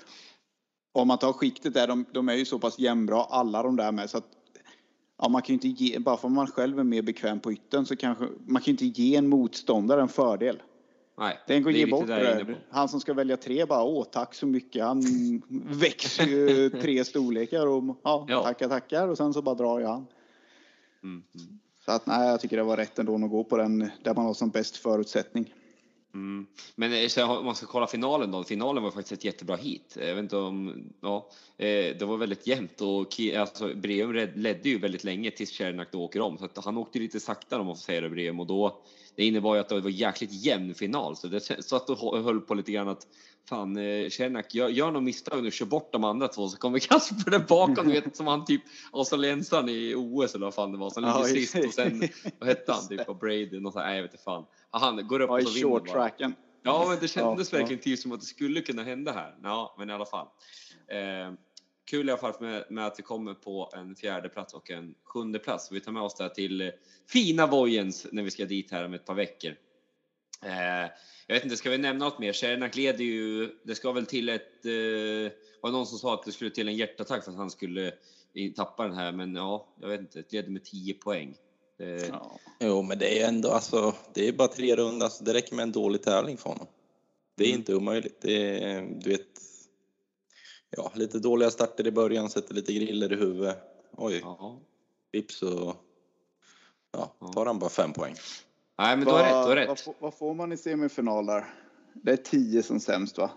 Om 0.92 1.08
man 1.08 1.18
tar 1.18 1.34
skiktet 1.34 1.74
där, 1.74 1.88
de, 1.88 2.06
de 2.14 2.30
är 2.30 2.34
ju 2.34 2.46
så 2.46 2.60
pass 2.60 2.80
jämnbra 2.80 3.24
alla 3.24 3.64
de 3.64 3.76
där 3.76 3.92
med 3.92 4.10
så 4.10 4.18
att 4.18 4.28
ja, 5.18 5.30
man 5.30 5.42
kan 5.42 5.48
ju 5.48 5.54
inte 5.54 5.84
ge, 5.84 6.00
bara 6.00 6.18
för 6.18 6.28
att 6.28 6.34
man 6.34 6.48
själv 6.48 6.80
är 6.80 6.84
mer 6.84 7.02
bekväm 7.02 7.40
på 7.40 7.52
ytten 7.52 7.86
så 7.86 7.96
kanske 7.96 8.28
man 8.46 8.62
kan 8.62 8.76
ju 8.76 8.88
inte 8.88 9.02
ge 9.02 9.16
en 9.16 9.28
motståndare 9.30 10.02
en 10.02 10.10
fördel. 10.10 10.62
Nej, 11.20 11.40
den 11.48 11.64
går 11.64 11.72
ge 11.72 11.86
bort 11.86 12.08
det. 12.08 12.56
Han 12.70 12.90
som 12.90 13.00
ska 13.00 13.14
välja 13.14 13.38
tre 13.38 13.66
bara, 13.66 13.84
åh 13.84 14.06
tack 14.12 14.34
så 14.34 14.46
mycket. 14.46 14.84
Han 14.84 15.04
växer 15.70 16.26
ju 16.26 16.70
tre 16.70 17.06
storlekar 17.06 17.68
och 17.68 17.84
ja, 18.04 18.26
ja. 18.30 18.44
tackar 18.44 18.70
tackar 18.70 19.08
och 19.08 19.18
sen 19.18 19.34
så 19.34 19.42
bara 19.42 19.56
drar 19.56 19.80
jag 19.80 19.90
han. 19.90 20.08
Mm, 21.04 21.24
mm. 21.36 21.60
Så 21.86 21.92
att 21.92 22.06
nej, 22.06 22.30
jag 22.30 22.42
tycker 22.42 22.58
det 22.58 22.64
var 22.64 22.78
rätt 22.78 23.00
ändå 23.00 23.16
att 23.16 23.30
gå 23.30 23.44
på 23.44 23.58
den 23.58 23.80
där 24.04 24.16
man 24.16 24.26
har 24.26 24.34
som 24.34 24.50
bäst 24.50 24.78
förutsättning. 24.78 25.54
Mm. 26.14 26.48
Men 26.76 26.94
eh, 26.94 27.32
om 27.32 27.46
man 27.46 27.56
ska 27.56 27.66
kolla 27.66 27.88
finalen 27.88 28.32
då. 28.32 28.44
Finalen 28.44 28.84
var 28.84 28.92
faktiskt 28.92 29.12
ett 29.12 29.26
jättebra 29.26 29.56
hit. 29.56 29.98
Jag 30.00 30.16
vet 30.16 30.24
inte 30.24 30.38
om, 30.38 30.84
ja, 31.02 31.30
eh, 31.58 31.98
det 31.98 32.02
var 32.02 32.18
väldigt 32.18 32.48
jämnt 32.48 32.82
och 32.82 33.20
alltså, 33.38 33.76
Breum 33.76 34.14
ledde 34.36 34.70
ju 34.70 34.80
väldigt 34.80 35.04
länge 35.04 35.32
tills 35.32 35.50
Cernak 35.50 35.96
åker 35.96 36.22
om. 36.22 36.38
Så 36.38 36.46
att 36.46 36.66
han 36.66 36.78
åkte 36.78 37.00
lite 37.00 37.20
sakta 37.20 37.60
om 37.60 37.66
man 37.66 37.76
får 37.76 37.82
säga 37.82 38.02
det 38.02 38.10
Breum 38.10 38.40
och 38.40 38.48
då 38.48 38.82
det 39.20 39.26
innebar 39.26 39.56
ju 39.56 39.62
att 39.62 39.70
det 39.70 39.82
var 39.82 39.90
jäkligt 39.90 40.46
jämn 40.46 40.74
final 40.74 41.16
så 41.16 41.28
det 41.28 41.40
satt 41.64 41.90
och 41.90 42.24
höll 42.24 42.42
på 42.42 42.54
lite 42.54 42.72
grann 42.72 42.88
att 42.88 43.08
fan 43.50 43.76
Cernak 44.10 44.56
gör, 44.56 44.70
gör 44.70 44.92
något 44.92 45.04
misstag 45.04 45.44
nu, 45.44 45.52
kör 45.52 45.66
bort 45.66 45.94
de 45.94 46.04
andra 46.04 46.28
två 46.28 46.48
så 46.48 46.58
kommer 46.58 46.80
Kasper 46.90 47.32
där 47.32 47.40
bakom 47.40 47.88
du 47.88 47.94
vet 47.94 48.16
som 48.16 48.28
han 48.28 48.46
typ 48.46 48.62
australiensaren 48.92 49.70
i 49.70 49.94
OS 49.98 50.36
eller 50.36 50.46
vad 50.46 50.54
fan 50.54 50.72
det 50.72 50.78
var 50.78 50.90
som 50.90 51.04
ligger 51.04 51.24
sist 51.24 51.56
och 51.68 51.74
sen 51.74 52.02
vad 52.40 52.50
hette 52.50 52.72
han 52.72 52.88
typ 52.88 53.10
och 53.10 53.18
Brady 53.18 53.66
och 53.66 53.74
så 53.74 53.80
här, 53.80 53.88
nej 53.88 53.96
jag 53.96 54.04
vet 54.04 54.12
inte 54.12 54.24
fan. 54.24 54.46
Han 54.72 55.08
går 55.08 55.20
upp 55.20 55.30
och 55.30 55.44
så 55.44 55.54
vinner 55.54 55.80
tracken. 55.80 56.36
Ja, 56.64 56.86
men 56.90 56.98
det 57.02 57.08
kändes 57.08 57.54
ja, 57.54 57.60
verkligen 57.60 57.82
ja. 57.86 57.98
som 57.98 58.12
att 58.12 58.20
det 58.20 58.26
skulle 58.26 58.62
kunna 58.62 58.84
hända 58.84 59.12
här. 59.12 59.36
Ja, 59.44 59.76
men 59.78 59.90
i 59.90 59.94
alla 59.94 60.06
fall. 60.06 60.28
Eh, 60.88 61.34
kul 61.90 62.10
i 62.10 62.12
alla 62.12 62.22
fall 62.22 62.34
med, 62.40 62.66
med, 62.70 62.86
att 62.86 63.00
vi 63.00 63.04
kommer 63.04 63.34
på 63.34 63.72
en 63.74 63.96
fjärde 63.96 64.30
plats 64.30 64.54
och 64.54 64.72
en 64.72 64.96
sjunde 65.04 65.40
plats. 65.40 65.72
Vi 65.72 65.80
tar 65.80 65.92
med 65.92 66.04
oss 66.04 66.16
det 66.16 66.36
till 66.36 66.62
eh, 66.62 66.70
fina 67.08 67.48
Vojens 67.48 68.08
när 68.12 68.24
vi 68.24 68.32
ska 68.32 68.46
dit 68.46 68.72
här 68.72 68.86
om 68.86 68.94
ett 68.94 69.06
par 69.06 69.14
veckor. 69.14 69.56
Eh, 70.46 70.92
jag 71.28 71.36
vet 71.36 71.44
inte, 71.44 71.58
ska 71.58 71.70
vi 71.70 71.78
nämna 71.78 72.06
något 72.06 72.20
mer? 72.20 72.34
Shernak 72.34 72.76
leder 72.76 73.04
ju, 73.04 73.50
det 73.64 73.76
ska 73.76 73.92
väl 73.92 74.06
till 74.06 74.30
ett, 74.30 74.66
eh, 74.66 75.32
var 75.62 75.72
någon 75.72 75.86
som 75.86 75.98
sa 76.00 76.14
att 76.14 76.26
det 76.26 76.32
skulle 76.32 76.50
till 76.50 76.68
en 76.68 76.76
hjärtattack 76.76 77.24
för 77.24 77.32
att 77.32 77.38
han 77.38 77.50
skulle 77.50 77.94
tappa 78.56 78.84
den 78.84 78.96
här, 78.96 79.12
men 79.12 79.36
ja, 79.36 79.68
jag 79.82 79.90
vet 79.90 80.00
inte, 80.00 80.20
det 80.20 80.34
leder 80.34 80.50
med 80.50 80.64
10 80.64 80.94
poäng. 80.94 81.36
Det... 81.78 82.08
Ja. 82.08 82.40
Jo, 82.60 82.82
men 82.82 83.00
det 83.00 83.22
är 83.22 83.28
ändå 83.28 83.52
alltså, 83.52 83.96
det 84.14 84.28
är 84.28 84.34
bara 84.34 84.48
tre 84.48 84.76
rundor, 84.76 85.04
alltså, 85.04 85.24
det 85.24 85.34
räcker 85.34 85.56
med 85.56 85.64
en 85.64 85.72
dålig 85.72 86.04
tävling 86.04 86.38
för 86.38 86.50
honom. 86.50 86.68
Det 87.36 87.44
är 87.44 87.48
mm. 87.48 87.60
inte 87.60 87.76
omöjligt. 87.76 88.22
Det 88.22 88.64
är, 88.64 88.82
du 88.82 89.10
vet, 89.10 89.28
ja, 90.70 90.92
lite 90.96 91.20
dåliga 91.20 91.50
starter 91.50 91.88
i 91.88 91.92
början, 91.92 92.30
sätter 92.30 92.54
lite 92.54 92.74
griller 92.74 93.14
i 93.14 93.16
huvudet. 93.16 93.58
Oj, 93.98 94.20
ja. 94.24 94.60
vips 95.12 95.36
så 95.38 95.76
ja, 96.92 97.14
tar 97.34 97.46
han 97.46 97.60
bara 97.60 97.70
fem 97.70 97.94
poäng. 97.94 98.16
Nej, 98.78 98.98
men 98.98 99.06
du 99.06 99.12
har 99.12 99.20
rätt. 99.20 99.30
Du 99.30 99.50
har 99.50 99.56
rätt. 99.56 99.88
Vad, 99.88 99.96
vad, 100.00 100.14
får 100.14 100.34
man 100.34 100.52
i 100.52 100.58
semifinal 100.58 101.26
där? 101.26 101.46
Det 101.94 102.12
är 102.12 102.18
tio 102.18 102.64
som 102.64 102.80
sämst, 102.80 103.18
va? 103.18 103.32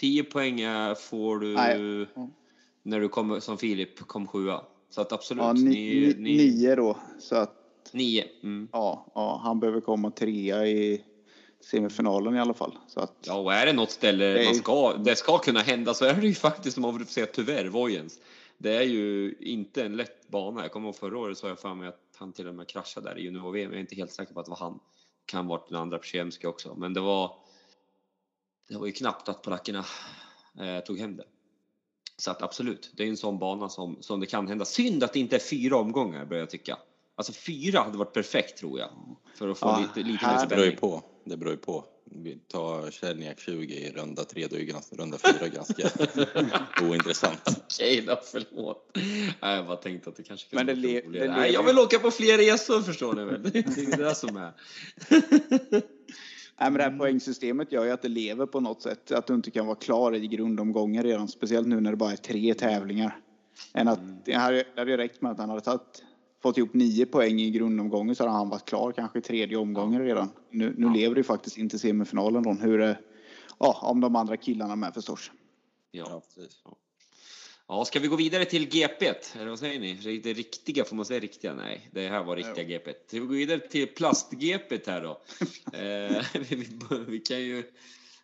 Tio 0.00 0.24
poäng 0.24 0.60
får 0.96 1.38
du 1.38 1.54
Nej. 1.54 2.06
när 2.82 3.00
du 3.00 3.08
kommer 3.08 3.40
som 3.40 3.58
Filip 3.58 3.98
kom 3.98 4.26
sjua. 4.26 4.64
Så 4.90 5.00
att 5.00 5.12
absolut. 5.12 5.44
Ja, 5.44 5.52
ni, 5.52 5.64
ni, 5.64 6.14
ni... 6.18 6.36
Nio 6.36 6.74
då. 6.76 6.96
Så 7.18 7.36
att, 7.36 7.90
nio. 7.92 8.24
Mm. 8.42 8.68
Ja, 8.72 9.06
ja, 9.14 9.40
han 9.44 9.60
behöver 9.60 9.80
komma 9.80 10.10
trea 10.10 10.66
i 10.66 11.04
semifinalen 11.62 12.36
i 12.36 12.40
alla 12.40 12.54
fall. 12.54 12.78
Så 12.86 13.00
att, 13.00 13.16
ja, 13.20 13.34
och 13.34 13.54
är 13.54 13.66
det 13.66 13.72
något 13.72 13.90
ställe 13.90 14.24
det, 14.24 14.44
man 14.44 14.54
ska, 14.54 14.92
det 14.92 15.16
ska 15.16 15.38
kunna 15.38 15.60
hända 15.60 15.94
så 15.94 16.04
är 16.04 16.14
det 16.14 16.26
ju 16.26 16.34
faktiskt, 16.34 16.76
om 16.76 16.82
man 16.82 16.98
får 16.98 17.04
säga 17.04 17.26
tyvärr, 17.26 17.64
Vojens. 17.64 18.18
Det 18.58 18.76
är 18.76 18.82
ju 18.82 19.34
inte 19.40 19.84
en 19.84 19.96
lätt 19.96 20.28
bana. 20.28 20.62
Jag 20.62 20.72
kommer 20.72 20.86
ihåg 20.86 20.96
förra 20.96 21.18
året 21.18 21.38
så 21.38 21.48
jag 21.48 21.58
för 21.60 21.74
mig 21.74 21.88
att 21.88 22.00
han 22.16 22.32
till 22.32 22.48
och 22.48 22.54
med 22.54 22.68
kraschade 22.68 23.10
där 23.10 23.18
i 23.18 23.22
junior-VM. 23.22 23.70
Jag 23.70 23.76
är 23.76 23.80
inte 23.80 23.94
helt 23.94 24.12
säker 24.12 24.34
på 24.34 24.40
att 24.40 24.46
det 24.46 24.50
var 24.50 24.58
han. 24.58 24.80
Kan 25.26 25.46
varit 25.46 25.68
den 25.68 25.78
andra 25.78 25.98
Przemski 25.98 26.46
också, 26.46 26.74
men 26.74 26.94
det 26.94 27.00
var. 27.00 27.34
Det 28.68 28.78
var 28.78 28.86
ju 28.86 28.92
knappt 28.92 29.28
att 29.28 29.42
polackerna 29.42 29.84
eh, 30.60 30.84
tog 30.84 30.98
hem 30.98 31.16
det. 31.16 31.24
Så 32.16 32.30
att 32.30 32.42
absolut, 32.42 32.92
det 32.96 33.04
är 33.04 33.08
en 33.08 33.16
sån 33.16 33.38
bana 33.38 33.68
som, 33.68 33.96
som 34.00 34.20
det 34.20 34.26
kan 34.26 34.48
hända. 34.48 34.64
Synd 34.64 35.04
att 35.04 35.12
det 35.12 35.20
inte 35.20 35.36
är 35.36 35.40
fyra 35.40 35.76
omgångar 35.76 36.24
börjar 36.24 36.42
jag 36.42 36.50
tycka. 36.50 36.78
Alltså 37.14 37.32
fyra 37.32 37.80
hade 37.80 37.98
varit 37.98 38.12
perfekt 38.12 38.58
tror 38.58 38.78
jag. 38.78 38.90
För 39.34 39.48
att 39.48 39.58
få 39.58 39.66
ja, 39.66 39.80
lite, 39.80 40.08
lite 40.08 40.26
mer 40.26 40.38
spänning. 40.38 40.48
Det 40.48 40.56
beror 40.56 40.66
ju 40.66 40.76
på. 40.76 41.02
Det 41.24 41.36
beror 41.36 41.52
ju 41.52 41.58
på. 41.58 41.84
Vi 42.04 42.34
tar 42.34 42.90
Tjärniak 42.90 43.40
20 43.40 43.74
i 43.74 43.92
runda 43.92 44.24
tre, 44.24 44.46
då 44.50 44.56
är 44.56 44.60
ganska, 44.60 44.96
runda 44.96 45.18
fyra 45.18 45.48
ganska 45.48 45.88
ointressant. 46.82 47.40
Okej 47.46 48.04
då, 48.06 48.20
förlåt. 48.24 48.90
Nej, 49.42 49.56
jag 49.56 49.66
bara 49.66 49.76
tänkte 49.76 50.10
att 50.10 50.16
det 50.16 50.22
kanske 50.22 50.50
kunde 50.50 50.74
Men 50.74 50.82
det 50.82 51.00
det 51.00 51.28
Nej, 51.28 51.52
jag 51.52 51.62
vill 51.62 51.78
åka 51.78 51.98
på 51.98 52.10
fler 52.10 52.38
resor 52.38 52.82
förstår 52.82 53.12
ni 53.12 53.24
väl. 53.24 53.42
Det 53.42 53.58
är 53.58 53.96
det 53.96 54.14
som 54.14 54.36
är. 54.36 54.52
Nej, 56.60 56.70
men 56.70 56.74
det 56.74 56.82
här 56.82 56.98
poängsystemet 56.98 57.72
gör 57.72 57.84
ju 57.84 57.90
att 57.90 58.02
det 58.02 58.08
lever 58.08 58.46
på 58.46 58.60
något 58.60 58.82
sätt. 58.82 59.12
Att 59.12 59.26
du 59.26 59.34
inte 59.34 59.50
kan 59.50 59.66
vara 59.66 59.76
klar 59.76 60.14
i 60.14 60.26
grundomgången 60.26 61.02
redan. 61.02 61.28
Speciellt 61.28 61.66
nu 61.66 61.80
när 61.80 61.90
det 61.90 61.96
bara 61.96 62.12
är 62.12 62.16
tre 62.16 62.54
tävlingar. 62.54 63.18
Än 63.74 63.88
att, 63.88 63.98
mm. 63.98 64.16
det 64.24 64.32
hade 64.32 64.90
ju 64.90 64.96
räckt 64.96 65.22
med 65.22 65.32
att 65.32 65.38
han 65.38 65.48
hade 65.48 65.60
tagit 65.60 66.02
fått 66.42 66.58
ihop 66.58 66.74
nio 66.74 67.06
poäng 67.06 67.40
i 67.40 67.50
grundomgången 67.50 68.14
så 68.14 68.22
hade 68.22 68.36
han 68.36 68.48
varit 68.48 68.64
klar 68.64 68.92
kanske 68.92 69.18
i 69.18 69.22
tredje 69.22 69.56
omgången 69.56 70.04
redan. 70.04 70.30
Nu, 70.50 70.74
nu 70.78 70.86
ja. 70.86 70.92
lever 70.92 71.14
det 71.14 71.24
faktiskt 71.24 71.58
inte 71.58 71.78
semifinalen 71.78 72.42
då. 72.42 72.52
Hur 72.52 72.78
det, 72.78 72.98
ja, 73.58 73.78
om 73.82 74.00
de 74.00 74.16
andra 74.16 74.36
killarna 74.36 74.76
med 74.76 74.94
förstås. 74.94 75.30
Ja, 75.90 76.22
precis. 76.34 76.62
Ja, 77.68 77.84
ska 77.84 78.00
vi 78.00 78.08
gå 78.08 78.16
vidare 78.16 78.44
till 78.44 78.68
GP? 78.68 79.06
Eller 79.34 79.48
vad 79.48 79.58
säger 79.58 79.80
ni? 79.80 80.18
Det 80.18 80.32
riktiga, 80.32 80.84
får 80.84 80.96
man 80.96 81.04
säga 81.04 81.20
riktiga? 81.20 81.54
Nej, 81.54 81.88
det 81.92 82.08
här 82.08 82.24
var 82.24 82.36
riktiga 82.36 82.62
ja. 82.62 82.68
GP. 82.68 82.90
Ska 83.06 83.20
vi 83.20 83.26
gå 83.26 83.34
vidare 83.34 83.58
till 83.58 83.88
plast-GP 83.88 84.80
här 84.86 85.02
då? 85.02 85.20
eh, 85.78 86.24
vi, 86.50 86.68
vi, 87.06 87.18
kan 87.18 87.40
ju 87.40 87.64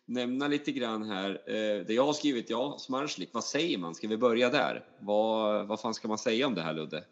nämna 0.05 0.47
lite 0.47 0.71
grann 0.71 1.03
här. 1.03 1.29
Eh, 1.29 1.85
det 1.85 1.93
jag 1.93 2.05
har 2.05 2.13
skrivit, 2.13 2.49
ja, 2.49 2.77
Smarslik, 2.79 3.29
vad 3.33 3.43
säger 3.43 3.77
man? 3.77 3.95
Ska 3.95 4.07
vi 4.07 4.17
börja 4.17 4.49
där? 4.49 4.85
Vad, 4.99 5.67
vad 5.67 5.79
fan 5.79 5.93
ska 5.93 6.07
man 6.07 6.17
säga 6.17 6.47
om 6.47 6.55
det 6.55 6.61
här 6.61 6.73
Ludde? 6.73 7.03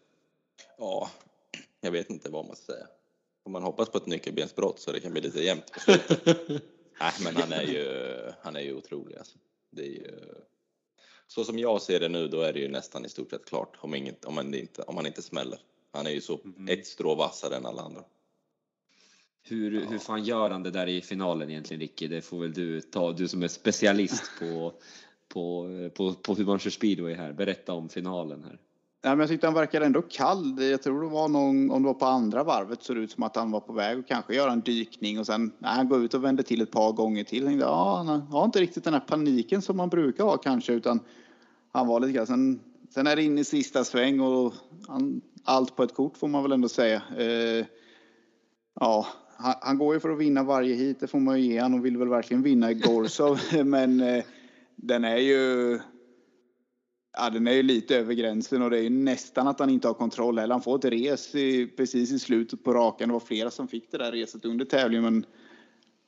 Ja, 0.78 1.10
jag 1.80 1.90
vet 1.90 2.10
inte 2.10 2.30
vad 2.30 2.46
man 2.46 2.56
ska 2.56 2.72
säga. 2.72 2.86
Om 3.42 3.52
man 3.52 3.62
hoppas 3.62 3.88
på 3.88 3.98
ett 3.98 4.06
nyckelbensbrott 4.06 4.80
så 4.80 4.92
det 4.92 5.00
kan 5.00 5.12
bli 5.12 5.20
lite 5.20 5.44
jämnt 5.44 5.72
på 5.72 5.80
slutet. 5.80 6.24
Nej, 7.00 7.12
men 7.24 7.36
han 7.36 7.52
är 7.52 7.62
ju, 7.62 7.86
han 8.42 8.56
är 8.56 8.60
ju 8.60 8.74
otrolig 8.74 9.16
alltså. 9.16 9.38
Det 9.70 9.82
är 9.82 9.90
ju, 9.90 10.20
så 11.26 11.44
som 11.44 11.58
jag 11.58 11.82
ser 11.82 12.00
det 12.00 12.08
nu, 12.08 12.28
då 12.28 12.40
är 12.40 12.52
det 12.52 12.58
ju 12.58 12.68
nästan 12.68 13.04
i 13.04 13.08
stort 13.08 13.30
sett 13.30 13.44
klart 13.44 13.76
om, 13.80 13.94
inget, 13.94 14.24
om, 14.24 14.34
man, 14.34 14.54
inte, 14.54 14.82
om 14.82 14.94
man 14.94 15.06
inte 15.06 15.22
smäller. 15.22 15.58
Han 15.92 16.06
är 16.06 16.10
ju 16.10 16.20
så 16.20 16.40
mm. 16.44 16.68
ett 16.68 16.86
strå 16.86 17.14
vassare 17.14 17.56
än 17.56 17.66
alla 17.66 17.82
andra. 17.82 18.04
Hur, 19.42 19.80
ja. 19.80 19.88
hur 19.90 19.98
fan 19.98 20.24
gör 20.24 20.50
han 20.50 20.62
det 20.62 20.70
där 20.70 20.86
i 20.86 21.00
finalen 21.00 21.50
egentligen, 21.50 21.80
Ricky? 21.80 22.08
Det 22.08 22.22
får 22.22 22.40
väl 22.40 22.52
du 22.52 22.80
ta, 22.80 23.12
du 23.12 23.28
som 23.28 23.42
är 23.42 23.48
specialist 23.48 24.22
på, 24.38 24.72
på, 25.28 25.68
på, 25.94 26.14
på 26.14 26.42
man 26.42 26.58
kör 26.58 26.70
speedway 26.70 27.14
här. 27.14 27.32
Berätta 27.32 27.72
om 27.72 27.88
finalen 27.88 28.44
här. 28.44 28.60
Ja, 29.02 29.10
men 29.10 29.20
jag 29.20 29.28
tyckte 29.28 29.46
han 29.46 29.54
verkade 29.54 29.86
ändå 29.86 30.02
kall. 30.02 30.62
Jag 30.62 30.82
tror 30.82 31.02
det 31.02 31.08
var 31.08 31.28
någon, 31.28 31.70
om 31.70 31.82
det 31.82 31.86
var 31.86 31.94
på 31.94 32.06
andra 32.06 32.44
varvet, 32.44 32.82
såg 32.82 32.96
det 32.96 33.02
ut 33.02 33.10
som 33.10 33.22
att 33.22 33.36
han 33.36 33.50
var 33.50 33.60
på 33.60 33.72
väg 33.72 33.98
att 33.98 34.06
kanske 34.06 34.34
göra 34.34 34.52
en 34.52 34.60
dykning 34.60 35.18
och 35.18 35.26
sen 35.26 35.52
när 35.58 35.68
han 35.68 35.88
går 35.88 36.04
ut 36.04 36.14
och 36.14 36.24
vänder 36.24 36.42
till 36.42 36.60
ett 36.60 36.70
par 36.70 36.92
gånger 36.92 37.24
till. 37.24 37.44
Tänkte, 37.44 37.64
ja, 37.64 37.96
han 38.06 38.20
har 38.20 38.44
inte 38.44 38.60
riktigt 38.60 38.84
den 38.84 38.92
här 38.92 39.00
paniken 39.00 39.62
som 39.62 39.76
man 39.76 39.88
brukar 39.88 40.24
ha 40.24 40.36
kanske, 40.36 40.72
utan 40.72 41.00
han 41.72 41.86
var 41.86 42.00
lite 42.00 42.12
grann. 42.12 42.26
Sen, 42.26 42.60
sen 42.90 43.06
är 43.06 43.16
det 43.16 43.22
in 43.22 43.38
i 43.38 43.44
sista 43.44 43.84
sväng 43.84 44.20
och 44.20 44.54
han, 44.88 45.20
allt 45.44 45.76
på 45.76 45.82
ett 45.82 45.94
kort 45.94 46.16
får 46.16 46.28
man 46.28 46.42
väl 46.42 46.52
ändå 46.52 46.68
säga. 46.68 47.02
Eh, 47.18 47.66
ja, 48.80 49.06
han, 49.36 49.54
han, 49.60 49.78
går 49.78 49.94
ju 49.94 50.00
för 50.00 50.10
att 50.10 50.18
vinna 50.18 50.42
varje 50.42 50.74
hit, 50.74 51.00
det 51.00 51.06
får 51.06 51.20
man 51.20 51.40
ju 51.40 51.52
ge 51.52 51.58
han 51.58 51.74
och 51.74 51.84
vill 51.84 51.96
väl 51.96 52.08
verkligen 52.08 52.42
vinna 52.42 52.70
i 52.70 52.74
Gorsov, 52.74 53.38
men 53.64 54.00
eh, 54.00 54.24
den 54.76 55.04
är 55.04 55.16
ju 55.16 55.80
Ja, 57.20 57.30
den 57.30 57.46
är 57.46 57.52
ju 57.52 57.62
lite 57.62 57.96
över 57.96 58.14
gränsen 58.14 58.62
och 58.62 58.70
det 58.70 58.78
är 58.78 58.82
ju 58.82 58.90
nästan 58.90 59.48
att 59.48 59.60
han 59.60 59.70
inte 59.70 59.88
har 59.88 59.94
kontroll 59.94 60.38
heller. 60.38 60.54
Han 60.54 60.62
får 60.62 60.78
ett 60.78 60.84
res 60.84 61.34
i, 61.34 61.66
precis 61.66 62.12
i 62.12 62.18
slutet 62.18 62.64
på 62.64 62.72
raken. 62.72 63.08
Det 63.08 63.12
var 63.12 63.20
flera 63.20 63.50
som 63.50 63.68
fick 63.68 63.90
det 63.90 63.98
där 63.98 64.12
reset 64.12 64.44
under 64.44 64.64
tävlingen, 64.64 65.04
men 65.04 65.26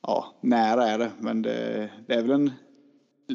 ja, 0.03 0.39
nära 0.41 0.89
är 0.89 0.99
det. 0.99 1.11
Men 1.19 1.43
det, 1.43 1.91
det 2.07 2.15
är 2.15 2.23
väl 2.23 2.31
en 2.31 2.53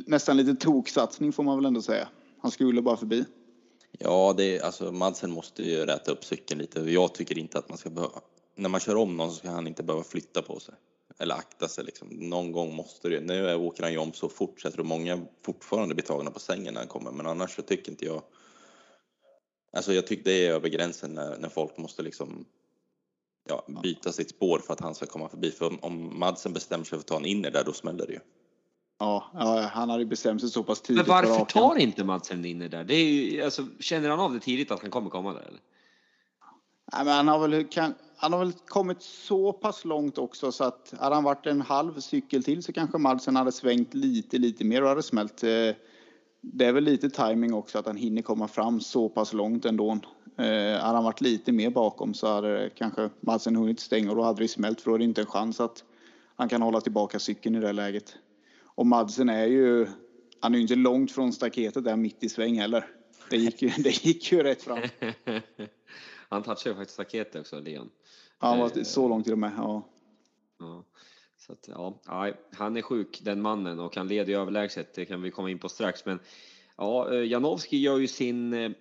nästan 0.07 0.37
lite 0.37 0.55
toksatsning 0.55 1.31
får 1.33 1.43
man 1.43 1.57
väl 1.57 1.65
ändå 1.65 1.81
säga. 1.81 2.07
Han 2.41 2.51
skulle 2.51 2.81
bara 2.81 2.97
förbi. 2.97 3.25
Ja, 3.99 4.33
det 4.37 4.61
alltså 4.61 4.91
Madsen 4.91 5.31
måste 5.31 5.63
ju 5.63 5.85
räta 5.85 6.11
upp 6.11 6.25
cykeln 6.25 6.61
lite. 6.61 6.79
Jag 6.79 7.13
tycker 7.13 7.37
inte 7.37 7.57
att 7.57 7.69
man 7.69 7.77
ska 7.77 7.89
behöva, 7.89 8.13
när 8.55 8.69
man 8.69 8.79
kör 8.79 8.95
om 8.95 9.17
någon 9.17 9.29
så 9.31 9.35
ska 9.35 9.49
han 9.49 9.67
inte 9.67 9.83
behöva 9.83 10.03
flytta 10.03 10.41
på 10.41 10.59
sig 10.59 10.75
eller 11.19 11.35
akta 11.35 11.67
sig 11.67 11.83
liksom. 11.83 12.07
Någon 12.07 12.51
gång 12.51 12.75
måste 12.75 13.09
det. 13.09 13.19
Nu 13.19 13.55
åker 13.55 13.83
han 13.83 13.91
ju 13.91 13.97
om 13.97 14.13
så 14.13 14.29
fort 14.29 14.61
så 14.61 14.67
jag 14.67 14.73
tror 14.73 14.85
många 14.85 15.25
fortfarande 15.41 15.95
blir 15.95 16.05
tagna 16.05 16.31
på 16.31 16.39
sängen 16.39 16.73
när 16.73 16.81
han 16.81 16.87
kommer. 16.87 17.11
Men 17.11 17.27
annars 17.27 17.55
så 17.55 17.61
tycker 17.61 17.91
inte 17.91 18.05
jag. 18.05 18.21
Alltså 19.73 19.93
jag 19.93 20.07
tycker 20.07 20.23
det 20.23 20.47
är 20.47 20.51
över 20.51 20.69
gränsen 20.69 21.13
när, 21.13 21.37
när 21.37 21.49
folk 21.49 21.77
måste 21.77 22.01
liksom 22.01 22.45
ja, 23.49 23.65
byta 23.83 24.11
sitt 24.11 24.29
spår 24.29 24.59
för 24.59 24.73
att 24.73 24.79
han 24.79 24.95
ska 24.95 25.05
komma 25.05 25.29
förbi. 25.29 25.51
För 25.51 25.85
om 25.85 26.19
Madsen 26.19 26.53
bestämmer 26.53 26.83
sig 26.83 26.89
för 26.89 26.97
att 26.97 27.07
ta 27.07 27.17
en 27.17 27.25
inner 27.25 27.51
där, 27.51 27.63
då 27.63 27.73
smäller 27.73 28.07
det 28.07 28.13
ju. 28.13 28.19
Ja, 28.99 29.31
ja, 29.33 29.61
han 29.61 29.89
hade 29.89 30.05
bestämt 30.05 30.41
sig 30.41 30.49
så 30.49 30.63
pass 30.63 30.81
tidigt. 30.81 31.07
Men 31.07 31.15
varför 31.15 31.45
tar 31.45 31.75
inte 31.75 32.03
Madsen 32.03 32.39
en 32.39 32.45
inner 32.45 32.69
där? 32.69 32.83
Det 32.83 32.95
är 32.95 33.03
ju, 33.03 33.41
alltså, 33.41 33.65
känner 33.79 34.09
han 34.09 34.19
av 34.19 34.33
det 34.33 34.39
tidigt 34.39 34.71
att 34.71 34.81
han 34.81 34.91
kommer 34.91 35.09
komma 35.09 35.33
där? 35.33 35.41
Eller? 35.41 35.59
Nej, 36.93 37.05
men 37.05 37.13
han 37.13 37.27
har 37.27 37.47
väl 37.47 37.67
kan, 37.67 37.93
han 38.17 38.33
har 38.33 38.39
väl 38.39 38.53
kommit 38.67 39.01
så 39.01 39.53
pass 39.53 39.85
långt 39.85 40.17
också 40.17 40.51
så 40.51 40.63
att 40.63 40.93
hade 40.99 41.15
han 41.15 41.23
varit 41.23 41.45
en 41.45 41.61
halv 41.61 41.99
cykel 41.99 42.43
till 42.43 42.63
så 42.63 42.73
kanske 42.73 42.97
Madsen 42.97 43.35
hade 43.35 43.51
svängt 43.51 43.93
lite, 43.93 44.37
lite 44.37 44.65
mer 44.65 44.81
och 44.81 44.89
hade 44.89 45.03
smält. 45.03 45.43
Eh, 45.43 45.75
det 46.41 46.65
är 46.65 46.73
väl 46.73 46.83
lite 46.83 47.09
timing 47.09 47.53
också 47.53 47.79
att 47.79 47.85
han 47.85 47.97
hinner 47.97 48.21
komma 48.21 48.47
fram 48.47 48.79
så 48.79 49.09
pass 49.09 49.33
långt 49.33 49.65
ändå. 49.65 49.91
Eh, 50.37 50.45
hade 50.81 50.95
han 50.95 51.03
varit 51.03 51.21
lite 51.21 51.51
mer 51.51 51.69
bakom 51.69 52.13
så 52.13 52.27
hade 52.27 52.69
kanske 52.75 53.09
Madsen 53.19 53.55
hunnit 53.55 53.79
stänga 53.79 54.09
och 54.09 54.15
då 54.15 54.23
hade 54.23 54.43
det 54.43 54.47
smält 54.47 54.81
för 54.81 54.89
då 54.89 54.95
är 54.95 54.99
det 54.99 55.05
inte 55.05 55.21
en 55.21 55.27
chans 55.27 55.59
att 55.59 55.83
han 56.35 56.49
kan 56.49 56.61
hålla 56.61 56.81
tillbaka 56.81 57.19
cykeln 57.19 57.55
i 57.55 57.59
det 57.59 57.73
läget. 57.73 58.15
Och 58.63 58.87
Madsen 58.87 59.29
är 59.29 59.45
ju, 59.45 59.87
han 60.39 60.53
är 60.53 60.57
ju 60.57 60.61
inte 60.61 60.75
långt 60.75 61.11
från 61.11 61.33
staketet 61.33 61.83
där 61.83 61.95
mitt 61.95 62.23
i 62.23 62.29
sväng 62.29 62.59
heller. 62.59 62.85
Det 63.29 63.37
gick 63.37 63.61
ju, 63.61 63.69
det 63.69 64.05
gick 64.05 64.31
ju 64.31 64.43
rätt 64.43 64.63
fram. 64.63 64.79
Han 66.29 66.43
touchade 66.43 66.69
ju 66.69 66.75
faktiskt 66.75 66.93
staketet 66.93 67.41
också, 67.41 67.59
Leon. 67.59 67.89
Ja, 68.39 68.47
han 68.47 68.59
var 68.59 68.83
så 68.83 69.07
långt 69.07 69.23
till 69.23 69.33
och 69.33 69.39
med. 69.39 69.51
Ja. 69.57 69.89
ja. 70.59 70.83
Så 71.37 71.51
att, 71.51 71.67
ja, 71.67 72.33
han 72.51 72.77
är 72.77 72.81
sjuk 72.81 73.21
den 73.23 73.41
mannen 73.41 73.79
och 73.79 73.95
han 73.95 74.07
leder 74.07 74.33
ju 74.33 74.39
överlägset. 74.39 74.93
Det 74.93 75.05
kan 75.05 75.21
vi 75.21 75.31
komma 75.31 75.49
in 75.49 75.59
på 75.59 75.69
strax. 75.69 76.05
Men 76.05 76.19
ja, 76.77 77.13
eh, 77.13 77.27
Janowski 77.27 77.77
gör 77.77 77.97
ju 77.97 78.07
sin 78.07 78.53
eh, 78.53 78.71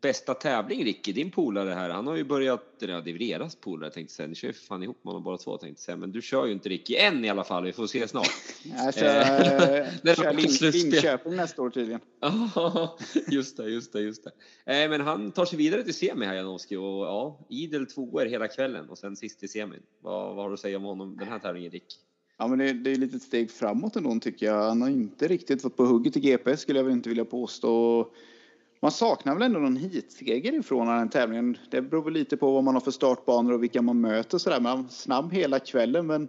bästa 0.00 0.34
tävling, 0.34 0.84
Ricky, 0.84 1.12
din 1.12 1.30
polare 1.30 1.70
här, 1.70 1.90
han 1.90 2.06
har 2.06 2.16
ju 2.16 2.24
börjat, 2.24 2.62
ja 2.78 3.00
det 3.00 3.10
är 3.10 3.22
eras 3.22 3.56
polare 3.56 3.90
tänkte 3.90 4.12
jag 4.12 4.16
säga, 4.16 4.28
ni 4.28 4.34
kör 4.34 4.48
ju 4.48 4.54
för 4.54 4.66
fan 4.66 4.82
ihop 4.82 5.04
med 5.04 5.08
honom 5.10 5.24
båda 5.24 5.38
två 5.38 5.56
tänkte 5.58 5.80
jag 5.80 5.84
säga, 5.84 5.96
men 5.96 6.12
du 6.12 6.22
kör 6.22 6.46
ju 6.46 6.52
inte 6.52 6.68
Ricky 6.68 6.96
än 6.96 7.24
i 7.24 7.28
alla 7.28 7.44
fall, 7.44 7.64
vi 7.64 7.72
får 7.72 7.86
se 7.86 8.08
snart. 8.08 8.30
Jag 8.64 8.94
kör, 8.94 9.20
eh, 9.20 10.14
kör 10.14 10.32
Lin, 10.32 10.72
Linköping 10.72 11.36
nästa 11.36 11.62
år 11.62 11.70
tydligen. 11.70 12.00
Ja, 12.54 12.98
just 13.28 13.56
det, 13.56 13.68
just 13.68 13.92
det, 13.92 14.00
just 14.00 14.24
det. 14.24 14.82
Eh, 14.82 14.90
men 14.90 15.00
han 15.00 15.32
tar 15.32 15.44
sig 15.44 15.58
vidare 15.58 15.82
till 15.82 15.94
semi 15.94 16.26
här 16.26 16.34
Janowski 16.34 16.76
och 16.76 16.82
ja, 16.82 17.46
idel 17.48 17.86
tvåor 17.86 18.24
hela 18.24 18.48
kvällen 18.48 18.88
och 18.88 18.98
sen 18.98 19.16
sist 19.16 19.42
i 19.42 19.48
semin. 19.48 19.82
Vad, 20.00 20.34
vad 20.34 20.44
har 20.44 20.48
du 20.48 20.54
att 20.54 20.60
säga 20.60 20.76
om 20.76 20.82
honom 20.82 21.16
den 21.16 21.28
här 21.28 21.38
tävlingen 21.38 21.70
Rick? 21.70 21.86
Ja, 22.38 22.46
men 22.46 22.58
det, 22.58 22.72
det 22.72 22.90
är 22.90 22.96
lite 22.96 23.16
ett 23.16 23.22
steg 23.22 23.50
framåt 23.50 23.96
ändå 23.96 24.18
tycker 24.20 24.46
jag. 24.46 24.62
Han 24.62 24.82
har 24.82 24.88
inte 24.88 25.28
riktigt 25.28 25.64
varit 25.64 25.76
på 25.76 25.84
hugget 25.84 26.16
i 26.16 26.20
GP 26.20 26.56
skulle 26.56 26.78
jag 26.78 26.84
väl 26.84 26.92
inte 26.92 27.08
vilja 27.08 27.24
påstå. 27.24 28.06
Man 28.80 28.90
saknar 28.90 29.34
väl 29.34 29.42
ändå 29.42 29.60
någon 29.60 29.76
heatseger 29.76 30.52
ifrån 30.52 30.86
den 30.86 30.98
här 30.98 31.06
tävlingen. 31.06 31.58
Det 31.70 31.82
beror 31.82 32.02
väl 32.02 32.12
lite 32.12 32.36
på 32.36 32.52
vad 32.52 32.64
man 32.64 32.74
har 32.74 32.80
för 32.80 32.90
startbanor 32.90 33.52
och 33.52 33.62
vilka 33.62 33.82
man 33.82 34.00
möter 34.00 34.38
sådär. 34.38 34.60
Men 34.60 34.76
han 34.76 34.88
snabb 34.88 35.32
hela 35.32 35.58
kvällen 35.58 36.06
men 36.06 36.28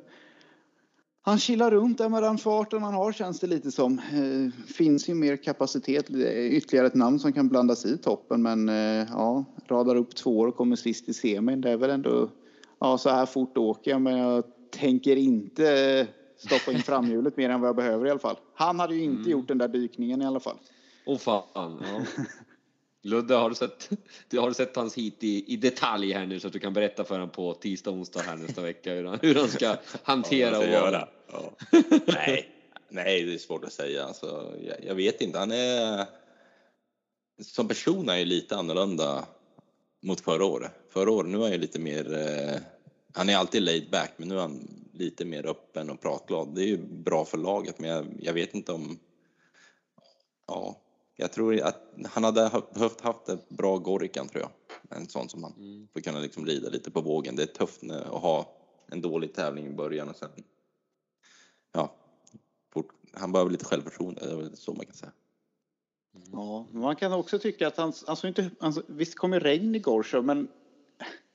han 1.22 1.40
chillar 1.40 1.72
runt 1.72 1.98
där 1.98 2.10
med 2.10 2.24
den 2.24 2.38
farten 2.38 2.84
han 2.84 2.94
har 2.94 3.12
känns 3.12 3.40
det 3.40 3.48
lite 3.48 3.72
som. 3.72 4.00
Eh, 4.00 4.66
finns 4.74 5.10
ju 5.10 5.14
mer 5.14 5.38
kapacitet, 5.38 6.10
ytterligare 6.10 6.88
ett 6.88 6.96
namn 6.96 7.20
som 7.20 7.34
kan 7.34 7.48
blandas 7.48 7.86
i 7.86 7.98
toppen 7.98 8.42
men 8.42 8.70
eh, 8.70 9.08
ja, 9.10 9.46
radar 9.68 9.96
upp 9.96 10.16
två 10.16 10.40
och 10.40 10.56
kommer 10.56 10.76
sist 10.76 11.10
i 11.10 11.14
semin. 11.14 11.62
Det 11.62 11.70
är 11.70 11.78
väl 11.78 11.90
ändå, 11.90 12.30
ja 12.80 12.98
så 12.98 13.10
här 13.10 13.26
fort 13.26 13.58
åker 13.58 13.92
jag 13.92 14.02
men 14.02 14.18
jag 14.18 14.44
tänker 14.72 15.16
inte 15.16 16.08
stoppa 16.38 16.72
in 16.72 16.80
framhjulet 16.80 17.38
mer 17.38 17.50
än 17.50 17.62
vad 17.62 17.68
jag 17.68 17.76
behöver 17.76 18.06
i 18.06 18.10
alla 18.10 18.20
fall. 18.20 18.38
Han 18.54 18.80
hade 18.80 18.96
ju 18.96 19.04
inte 19.04 19.20
mm. 19.20 19.32
gjort 19.32 19.48
den 19.48 19.58
där 19.58 19.68
dykningen 19.68 20.22
i 20.22 20.26
alla 20.26 20.40
fall. 20.40 20.58
Oh, 21.08 21.18
fan. 21.18 21.44
Ja. 21.54 22.06
Ludde, 23.04 23.36
har 23.36 23.50
du 23.50 23.56
sett, 23.56 23.90
har 24.32 24.48
du 24.48 24.54
sett 24.54 24.76
hans 24.76 24.96
hit 24.96 25.24
i, 25.24 25.54
i 25.54 25.56
detalj 25.56 26.14
här 26.14 26.26
nu 26.26 26.40
så 26.40 26.48
att 26.48 26.54
du 26.54 26.60
kan 26.60 26.74
berätta 26.74 27.04
för 27.04 27.16
honom 27.16 27.30
på 27.30 27.54
tisdag, 27.54 27.92
onsdag 27.92 28.22
här 28.22 28.36
nästa 28.36 28.62
vecka 28.62 28.94
hur 28.94 29.06
han, 29.06 29.20
hur 29.22 29.36
han 29.36 29.48
ska 29.48 29.78
hantera 30.04 30.52
ja, 30.52 30.58
och 30.58 30.66
göra. 30.66 31.08
Ja. 31.32 31.52
nej, 32.06 32.50
nej, 32.90 33.24
det 33.24 33.34
är 33.34 33.38
svårt 33.38 33.64
att 33.64 33.74
säga. 33.74 34.06
Alltså, 34.06 34.56
jag, 34.62 34.86
jag, 34.86 34.96
vet 34.96 35.22
inte. 35.22 35.40
Han 35.40 35.52
är 35.52 36.06
som 37.42 37.68
person 37.68 38.10
är 38.10 38.18
ju 38.18 38.26
lite 38.26 38.56
annorlunda 38.56 39.26
mot 40.02 40.22
förra 40.22 40.46
året. 40.46 40.72
Förra 40.90 41.12
året, 41.12 41.30
nu 41.30 41.38
är 41.38 41.52
han 41.52 41.60
lite 41.60 41.80
mer 41.80 42.14
eh, 42.14 42.62
han 43.14 43.30
är 43.30 43.38
alltid 43.38 43.62
laid 43.62 43.90
back, 43.90 44.12
men 44.18 44.28
nu 44.28 44.36
är 44.36 44.42
han 44.42 44.68
lite 44.94 45.26
mer 45.26 45.46
öppen 45.46 45.90
och 45.90 46.02
pratglad. 46.02 46.56
Det 46.56 46.62
är 46.62 46.68
ju 46.68 46.78
bra 46.78 47.26
för 47.26 47.38
laget, 47.38 47.80
men 47.80 47.90
jag, 47.90 48.06
jag 48.20 48.34
vet 48.34 48.54
inte 48.54 48.72
om... 48.72 49.00
Ja, 50.48 50.82
jag 51.20 51.32
tror 51.32 51.62
att 51.62 51.94
han 52.06 52.24
hade 52.24 52.52
behövt 52.74 53.02
haft 53.02 53.30
ett 53.30 53.50
bra 53.50 53.78
Gorikan, 53.78 54.28
tror 54.28 54.42
jag. 54.42 54.52
En 54.98 55.08
sån 55.08 55.30
som 55.30 55.44
han, 55.44 55.54
mm. 55.58 55.88
för 55.94 56.00
att 56.00 56.06
kunna 56.06 56.20
liksom 56.20 56.46
rida 56.46 56.70
lite 56.70 56.92
på 56.92 57.02
vågen. 57.02 57.36
Det 57.36 57.44
är 57.44 57.48
tufft 57.48 57.84
att 57.84 58.22
ha 58.22 58.56
en 58.92 59.02
dålig 59.02 59.34
tävling 59.34 59.68
i 59.68 59.74
början 59.74 60.10
och 60.10 60.16
sen... 60.16 60.30
Ja, 61.74 61.96
fort, 62.74 62.90
han 63.14 63.32
behöver 63.32 63.52
lite 63.52 63.66
självförtroende, 63.66 64.22
det 64.26 64.32
är 64.32 64.36
väl 64.36 64.58
så 64.58 64.74
man 64.74 64.86
kan 64.86 64.96
säga. 64.96 65.12
Mm. 66.16 66.28
Ja, 66.32 66.68
man 66.72 66.96
kan 66.96 67.14
också 67.14 67.40
tycka 67.40 67.68
att 67.68 67.78
han, 67.78 67.94
alltså 68.08 68.28
inte, 68.28 68.52
alltså, 68.60 68.82
visst 68.88 69.16
kommer 69.16 69.40
regn 69.40 69.76
i 69.76 69.80
Gorshow, 69.80 70.26
men 70.26 70.48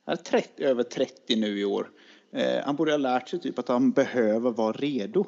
han 0.05 0.13
är 0.13 0.17
30, 0.17 0.65
över 0.65 0.83
30 0.83 1.37
nu 1.37 1.61
i 1.61 1.65
år. 1.65 1.91
Eh, 2.33 2.65
han 2.65 2.77
borde 2.77 2.91
ha 2.91 2.99
lärt 2.99 3.29
sig 3.29 3.41
typ 3.41 3.59
att 3.59 3.69
han 3.69 3.91
behöver 3.91 4.51
vara 4.51 4.73
redo. 4.73 5.27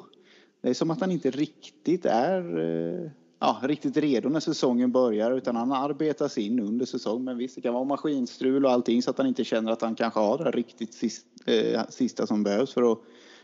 Det 0.61 0.69
är 0.69 0.73
som 0.73 0.91
att 0.91 1.01
han 1.01 1.11
inte 1.11 1.31
riktigt 1.31 2.05
är 2.05 2.59
eh, 2.59 3.11
ja, 3.45 3.59
riktigt 3.67 3.97
redo 3.97 4.29
när 4.29 4.39
säsongen 4.39 4.91
börjar 4.91 5.31
utan 5.31 5.55
han 5.55 5.71
arbetas 5.71 6.37
in 6.37 6.59
under 6.59 6.85
säsong. 6.85 7.23
Men 7.23 7.37
visst, 7.37 7.55
det 7.55 7.61
kan 7.61 7.73
vara 7.73 7.83
maskinstrul 7.83 8.65
och 8.65 8.71
allting 8.71 9.01
så 9.01 9.09
att 9.09 9.17
han 9.17 9.27
inte 9.27 9.43
känner 9.43 9.71
att 9.71 9.81
han 9.81 9.95
kanske 9.95 10.19
har 10.19 10.37
det 10.37 10.51
riktigt 10.51 10.93
sist, 10.93 11.25
eh, 11.45 11.81
sista 11.89 12.27
som 12.27 12.43
behövs 12.43 12.73
för 12.73 12.91
att 12.91 12.99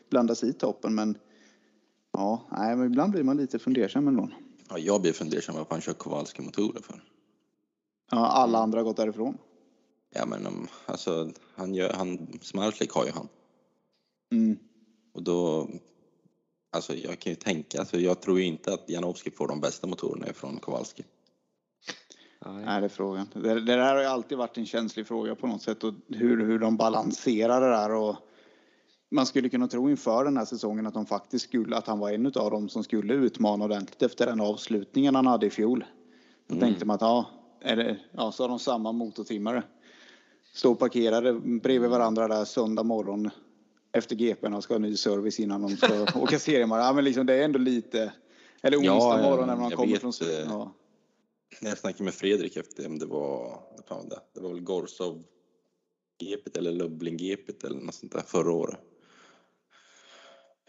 blanda 0.10 0.36
sig 0.36 0.50
i 0.50 0.54
toppen. 0.54 0.96
Men 0.96 1.18
ja, 2.12 2.48
nej, 2.52 2.76
men 2.76 2.86
ibland 2.86 3.12
blir 3.12 3.24
man 3.24 3.38
lite 3.38 3.60
fundersam 3.60 4.08
ändå. 4.08 4.30
Ja, 4.70 4.78
jag 4.78 5.02
blir 5.02 5.14
fundersam 5.14 5.56
varför 5.56 5.72
han 5.72 5.82
kör 5.82 5.94
Kowalski-motorer 5.94 6.82
för. 6.82 7.04
Ja, 8.12 8.28
alla 8.28 8.58
andra 8.58 8.80
har 8.80 8.84
gått 8.84 8.98
därifrån. 8.98 9.38
Ja 10.14 10.26
men 10.26 10.68
alltså, 10.86 11.32
han 11.56 11.74
gör, 11.74 11.94
han, 11.94 12.28
Smarslik 12.42 12.92
har 12.92 13.06
ju 13.06 13.12
han. 13.12 13.28
Mm. 14.32 14.58
Och 15.14 15.24
då, 15.24 15.70
alltså 16.72 16.96
jag 16.96 17.20
kan 17.20 17.32
ju 17.32 17.36
tänka, 17.36 17.80
alltså 17.80 17.98
jag 17.98 18.22
tror 18.22 18.40
ju 18.40 18.46
inte 18.46 18.74
att 18.74 18.90
Janowski 18.90 19.32
får 19.32 19.48
de 19.48 19.62
bästa 19.62 19.88
motorerna 19.88 20.34
från 20.34 20.60
Kowalski. 20.60 21.04
Nej, 22.46 22.82
det 22.82 22.86
är 22.86 22.90
frågan. 22.90 23.28
Det, 23.34 23.54
det 23.54 23.76
där 23.76 23.96
har 23.96 24.02
ju 24.02 24.08
alltid 24.08 24.38
varit 24.38 24.58
en 24.58 24.66
känslig 24.66 25.08
fråga 25.08 25.36
på 25.36 25.48
något 25.48 25.62
sätt 25.62 25.84
och 25.84 25.94
hur, 26.08 26.46
hur 26.46 26.60
de 26.60 26.78
balanserar 26.78 27.62
det 27.62 27.68
där 27.68 27.92
och 27.92 28.16
man 29.12 29.26
skulle 29.26 29.50
kunna 29.50 29.68
tro 29.68 29.90
inför 29.90 30.26
den 30.26 30.38
här 30.38 30.46
säsongen 30.46 30.88
att 30.88 30.94
de 30.94 31.06
faktiskt 31.06 31.46
skulle, 31.46 31.78
att 31.78 31.88
han 31.88 32.00
var 32.00 32.12
en 32.12 32.26
av 32.26 32.52
dem 32.52 32.70
som 32.70 32.84
skulle 32.84 33.14
utmana 33.14 33.66
ordentligt 33.66 34.02
efter 34.02 34.26
den 34.26 34.42
avslutningen 34.42 35.16
han 35.16 35.28
hade 35.28 35.46
i 35.46 35.50
fjol. 35.50 35.86
Då 36.48 36.56
mm. 36.56 36.68
tänkte 36.68 36.86
man 36.86 36.96
att 36.96 37.02
ja, 37.02 37.26
är 37.62 37.76
det, 37.76 37.98
ja, 38.12 38.32
så 38.32 38.44
har 38.44 38.50
de 38.50 38.60
samma 38.60 38.92
motortimmare 38.92 39.64
stå 40.54 40.76
parkerade 40.76 41.34
bredvid 41.34 41.90
varandra 41.90 42.28
där 42.28 42.46
söndag 42.46 42.84
morgon 42.84 43.30
efter 43.94 44.16
GPn 44.16 44.54
och 44.54 44.64
ska 44.64 44.74
ha 44.74 44.80
ny 44.80 44.98
service 44.98 45.40
innan 45.40 45.62
de 45.62 45.78
ska 45.78 46.04
åka 46.16 46.40
seriemark. 46.40 46.84
Ja, 46.84 46.94
men 46.94 47.04
liksom 47.04 47.26
det 47.26 47.34
är 47.34 47.44
ändå 47.44 47.60
lite, 47.60 48.14
eller 48.62 48.78
onsdag 48.78 48.92
ja, 48.92 49.22
morgon 49.22 49.48
när 49.48 49.56
man 49.56 49.72
kommer 49.72 49.92
vet, 49.92 50.02
från... 50.02 50.14
Ja. 50.30 50.76
När 51.62 51.70
jag 51.70 51.78
snackade 51.78 52.04
med 52.04 52.14
Fredrik 52.14 52.58
efter 52.58 52.86
om 52.86 53.00
det 53.00 53.06
var, 53.06 53.64
fan 53.88 54.10
det, 54.10 54.20
det 54.34 54.42
var 54.42 54.50
väl 54.50 54.62
Gorsov 54.62 55.24
GP 56.20 56.60
eller 56.60 56.72
Lublin 56.72 57.18
GP 57.18 57.68
eller 57.68 57.80
något 57.80 57.96
sånt 57.96 58.12
där 58.12 58.24
förra 58.28 58.52
året. 58.52 58.80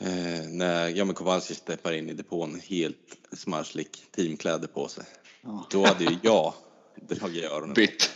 Eh, 0.01 0.49
när 0.49 0.89
Jamie 0.89 1.15
Kowalski 1.15 1.55
steppar 1.55 1.93
in 1.93 2.11
i 2.11 2.13
depån 2.13 2.61
helt 2.61 3.19
smarslik 3.33 4.05
teamkläder 4.11 4.69
på 4.69 4.89
sig. 4.89 5.05
Ja. 5.43 5.67
Då 5.71 5.87
hade 5.87 6.05
ju 6.05 6.17
jag 6.23 6.55
dragit 6.97 7.45
öronen 7.45 7.75
Bytt. 7.75 8.15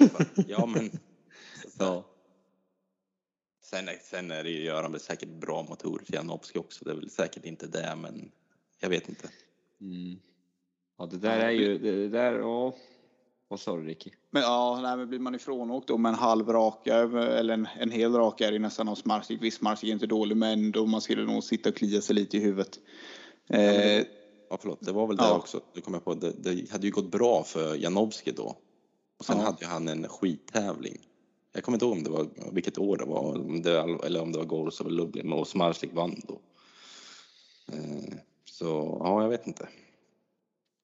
Ja 0.49 0.67
men 0.67 0.91
Ja. 1.79 2.05
Sen, 3.71 3.89
sen 4.03 4.31
är 4.31 4.45
det 4.45 4.51
ju, 4.51 4.63
gör 4.63 4.83
han 4.83 4.93
väl 4.93 5.01
säkert 5.01 5.29
bra 5.29 5.63
motorer 5.63 6.05
till 6.05 6.15
Janowski 6.15 6.59
också. 6.59 6.85
Det 6.85 6.91
är 6.91 6.95
väl 6.95 7.11
säkert 7.11 7.45
inte 7.45 7.67
det, 7.67 7.97
men 7.97 8.31
jag 8.81 8.89
vet 8.89 9.09
inte. 9.09 9.29
Mm. 9.81 10.19
Ja, 10.99 11.07
det 11.07 11.19
där 11.19 11.39
är 11.39 11.51
ju, 11.51 11.79
det 11.79 12.09
där, 12.09 12.33
ja. 12.33 12.75
Vad 13.49 13.61
sa 13.61 13.77
du 13.77 13.83
Ricky? 13.83 14.11
Men 14.31 14.43
ja, 14.43 14.81
nej, 14.83 14.97
men 14.97 15.09
blir 15.09 15.19
man 15.19 15.35
ifrånåkt 15.35 15.89
då 15.89 15.99
med 15.99 16.09
en 16.11 16.19
halv 16.19 16.49
raka 16.49 16.97
eller 16.97 17.55
en, 17.55 17.69
en 17.79 17.91
hel 17.91 18.13
raka 18.13 18.49
är 18.49 18.53
det 18.53 18.59
nästan 18.59 18.89
hos 18.89 19.05
Marsik. 19.05 19.43
Visst, 19.43 19.61
Marsik 19.61 19.89
är 19.89 19.93
inte 19.93 20.07
dålig, 20.07 20.37
men 20.37 20.73
då 20.73 20.87
man 20.87 21.01
skulle 21.01 21.25
nog 21.25 21.45
sitta 21.45 21.69
och 21.69 21.77
klia 21.77 22.01
sig 22.01 22.15
lite 22.15 22.37
i 22.37 22.41
huvudet. 22.41 22.79
Eh, 23.49 23.65
ja, 23.65 23.73
det, 23.73 24.09
ja, 24.51 24.59
förlåt, 24.61 24.79
det 24.81 24.93
var 24.93 25.07
väl 25.07 25.17
ja. 25.21 25.27
det 25.29 25.35
också. 25.35 25.61
Det 25.75 25.81
kom 25.81 25.95
jag 25.95 26.05
på. 26.05 26.15
Det, 26.15 26.33
det 26.33 26.71
hade 26.71 26.87
ju 26.87 26.93
gått 26.93 27.11
bra 27.11 27.45
för 27.45 27.75
Janowski 27.75 28.33
då. 28.33 28.57
Och 29.19 29.25
sen 29.25 29.39
ja. 29.39 29.45
hade 29.45 29.59
ju 29.61 29.67
han 29.67 29.89
en 29.89 30.09
skittävling 30.09 30.99
jag 31.57 31.65
kommer 31.65 31.77
inte 31.77 31.85
ihåg 31.85 31.97
om 31.97 32.03
det 32.03 32.11
var, 32.11 32.27
vilket 32.53 32.79
år 32.79 32.97
det 32.97 33.05
var, 33.05 33.19
om 33.19 33.63
det, 33.63 33.79
eller 34.07 34.23
om 34.23 34.33
det 34.33 34.39
var 34.39 34.47
Gors 34.47 34.81
eller 34.81 34.91
Lublin, 34.91 35.33
och 35.33 35.49
Smarslik 35.49 35.95
vann 35.95 36.21
då. 36.29 36.41
Eh, 37.73 38.15
så 38.45 38.99
ja, 39.01 39.23
jag 39.23 39.29
vet 39.29 39.47
inte. 39.47 39.69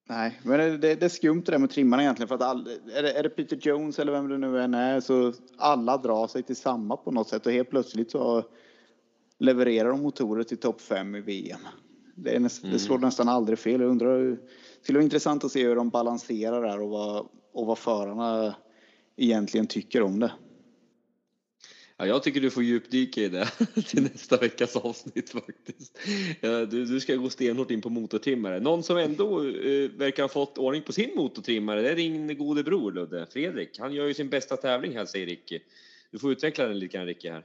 Nej, 0.09 0.41
men 0.43 0.59
det, 0.59 0.79
det, 0.79 0.95
det 0.95 1.05
är 1.05 1.09
skumt 1.09 1.43
det 1.47 1.53
där 1.53 1.59
med 1.59 1.71
trimmarna 1.71 2.03
egentligen. 2.03 2.29
För 2.29 2.35
att 2.35 2.43
all, 2.43 2.69
är, 2.95 3.03
det, 3.03 3.13
är 3.13 3.23
det 3.23 3.29
Peter 3.29 3.59
Jones 3.63 3.99
eller 3.99 4.13
vem 4.13 4.29
det 4.29 4.39
nu 4.39 4.61
än 4.61 4.75
är 4.75 5.01
så 5.01 5.33
alla 5.57 5.97
drar 5.97 6.27
sig 6.27 6.43
till 6.43 6.57
samma 6.57 6.97
på 6.97 7.11
något 7.11 7.29
sätt 7.29 7.47
och 7.47 7.53
helt 7.53 7.71
plötsligt 7.71 8.11
så 8.11 8.45
levererar 9.39 9.89
de 9.89 10.03
motorer 10.03 10.43
till 10.43 10.59
topp 10.59 10.81
5 10.81 11.15
i 11.15 11.21
VM. 11.21 11.61
Det, 12.15 12.39
näst, 12.39 12.63
mm. 12.63 12.73
det 12.73 12.79
slår 12.79 12.99
nästan 12.99 13.29
aldrig 13.29 13.59
fel. 13.59 13.81
Jag 13.81 13.91
undrar, 13.91 14.19
det 14.19 14.39
skulle 14.83 14.99
vara 14.99 15.05
intressant 15.05 15.45
att 15.45 15.53
se 15.53 15.67
hur 15.67 15.77
de 15.77 15.91
balanserar 15.91 16.63
där 16.63 16.81
och 16.81 16.91
vad, 16.91 17.27
och 17.53 17.67
vad 17.67 17.79
förarna 17.79 18.55
egentligen 19.17 19.67
tycker 19.67 20.03
om 20.03 20.21
det. 20.21 20.33
Ja, 22.03 22.07
jag 22.07 22.23
tycker 22.23 22.41
du 22.41 22.51
får 22.51 22.63
djupdyka 22.63 23.21
i 23.21 23.29
det 23.29 23.49
till 23.87 24.03
nästa 24.03 24.37
veckas 24.37 24.77
avsnitt 24.77 25.31
faktiskt. 25.31 25.99
Du, 26.41 26.85
du 26.85 27.01
ska 27.01 27.15
gå 27.15 27.31
stenhårt 27.31 27.71
in 27.71 27.81
på 27.81 27.89
motortrimmare. 27.89 28.61
Någon 28.61 28.83
som 28.83 28.97
ändå 28.97 29.39
eh, 29.39 29.91
verkar 29.91 30.23
ha 30.23 30.29
fått 30.29 30.59
ordning 30.59 30.83
på 30.83 30.93
sin 30.93 31.17
motortrimmare, 31.17 31.83
det 31.83 31.91
är 31.91 31.97
din 31.97 32.39
gode 32.39 32.63
bror 32.63 32.93
Ludde, 32.93 33.27
Fredrik. 33.33 33.79
Han 33.79 33.95
gör 33.95 34.07
ju 34.07 34.15
sin 34.15 34.29
bästa 34.29 34.57
tävling 34.57 34.97
här, 34.97 35.07
säger 35.07 35.27
Ricky. 35.27 35.61
Du 36.11 36.19
får 36.19 36.33
utveckla 36.33 36.67
den 36.67 36.79
lite 36.79 36.97
grann, 36.97 37.07
Ricky, 37.07 37.29
här. 37.29 37.45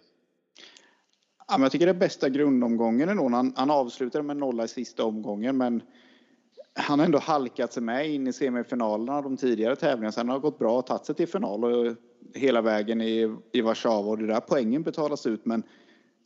Ja, 1.47 1.57
men 1.57 1.61
jag 1.61 1.71
tycker 1.71 1.85
det 1.85 1.91
är 1.91 1.99
bästa 1.99 2.29
grundomgången 2.29 3.09
ändå. 3.09 3.29
Han, 3.29 3.53
han 3.55 3.71
avslutar 3.71 4.21
med 4.21 4.37
nolla 4.37 4.63
i 4.63 4.67
sista 4.67 5.03
omgången, 5.03 5.57
men 5.57 5.81
han 6.73 6.99
har 6.99 7.05
ändå 7.05 7.19
halkat 7.19 7.73
sig 7.73 7.83
med 7.83 8.09
in 8.09 8.27
i 8.27 8.33
semifinalerna 8.33 9.21
de 9.21 9.37
tidigare 9.37 9.75
tävlingarna. 9.75 10.11
Sen 10.11 10.27
har 10.27 10.35
har 10.35 10.41
gått 10.41 10.59
bra 10.59 10.77
och 10.77 10.87
tagit 10.87 11.05
sig 11.05 11.15
till 11.15 11.27
final 11.27 11.63
och 11.63 11.95
hela 12.33 12.61
vägen 12.61 13.01
i, 13.01 13.35
i 13.51 13.61
Warszawa 13.61 14.09
och 14.09 14.17
det 14.17 14.27
där 14.27 14.39
poängen 14.39 14.83
betalas 14.83 15.25
ut. 15.25 15.45
Men 15.45 15.63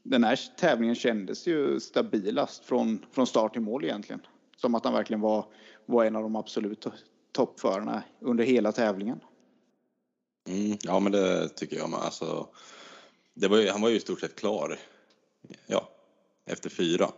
den 0.03 0.23
här 0.23 0.39
tävlingen 0.57 0.95
kändes 0.95 1.47
ju 1.47 1.79
stabilast 1.79 2.65
från, 2.65 3.05
från 3.11 3.27
start 3.27 3.53
till 3.53 3.61
mål 3.61 3.83
egentligen. 3.83 4.21
Som 4.57 4.75
att 4.75 4.85
han 4.85 4.93
verkligen 4.93 5.21
var, 5.21 5.45
var 5.85 6.05
en 6.05 6.15
av 6.15 6.23
de 6.23 6.35
absolut 6.35 6.87
toppförarna 7.31 8.03
under 8.19 8.43
hela 8.43 8.71
tävlingen. 8.71 9.19
Mm, 10.49 10.77
ja, 10.81 10.99
men 10.99 11.11
det 11.11 11.49
tycker 11.49 11.77
jag 11.77 11.89
med. 11.89 11.99
Alltså, 11.99 12.47
det 13.33 13.47
var 13.47 13.57
ju, 13.57 13.69
han 13.69 13.81
var 13.81 13.89
ju 13.89 13.95
i 13.95 13.99
stort 13.99 14.19
sett 14.19 14.35
klar 14.35 14.79
ja, 15.67 15.89
efter 16.45 16.69
fyra. 16.69 17.11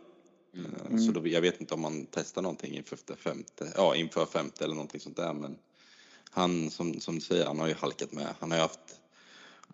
Mm. 0.88 1.00
Så 1.00 1.12
då, 1.12 1.28
jag 1.28 1.42
vet 1.42 1.62
inte 1.62 1.74
om 1.74 1.82
man 1.82 2.08
testar 2.12 2.42
någonting 2.42 2.76
inför 2.76 3.16
femte, 3.16 3.74
ja, 3.76 3.96
inför 3.96 4.26
femte 4.26 4.64
eller 4.64 4.76
någonting 4.76 5.00
sånt 5.00 5.18
där. 5.18 5.34
Men 5.34 5.58
han, 6.34 6.70
som, 6.70 7.00
som 7.00 7.16
du 7.16 7.22
säger, 7.22 7.46
han 7.46 7.60
har 7.60 7.68
ju 7.68 7.74
halkat 7.74 8.12
med. 8.12 8.28
Han 8.40 8.52
har 8.52 8.58
ju 8.58 8.62
haft 8.62 8.80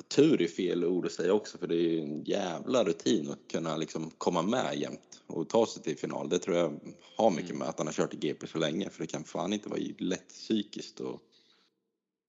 tur 0.07 0.41
i 0.41 0.47
fel 0.47 0.85
ord 0.85 1.05
att 1.05 1.11
säga 1.11 1.33
också, 1.33 1.57
för 1.57 1.67
det 1.67 1.75
är 1.75 1.89
ju 1.89 1.99
en 2.01 2.23
jävla 2.23 2.83
rutin 2.83 3.31
att 3.31 3.51
kunna 3.51 3.77
liksom 3.77 4.11
komma 4.17 4.41
med 4.41 4.77
jämt 4.77 5.21
och 5.27 5.49
ta 5.49 5.65
sig 5.65 5.83
till 5.83 5.97
final. 5.97 6.29
Det 6.29 6.39
tror 6.39 6.57
jag 6.57 6.79
har 7.15 7.29
mycket 7.29 7.49
mm. 7.49 7.59
med 7.59 7.69
att 7.69 7.77
han 7.77 7.87
har 7.87 7.93
kört 7.93 8.13
i 8.13 8.17
GP 8.17 8.47
så 8.47 8.57
länge, 8.57 8.89
för 8.89 9.01
det 9.01 9.07
kan 9.07 9.23
fan 9.23 9.53
inte 9.53 9.69
vara 9.69 9.79
lätt 9.97 10.27
psykiskt 10.27 10.99
och 10.99 11.21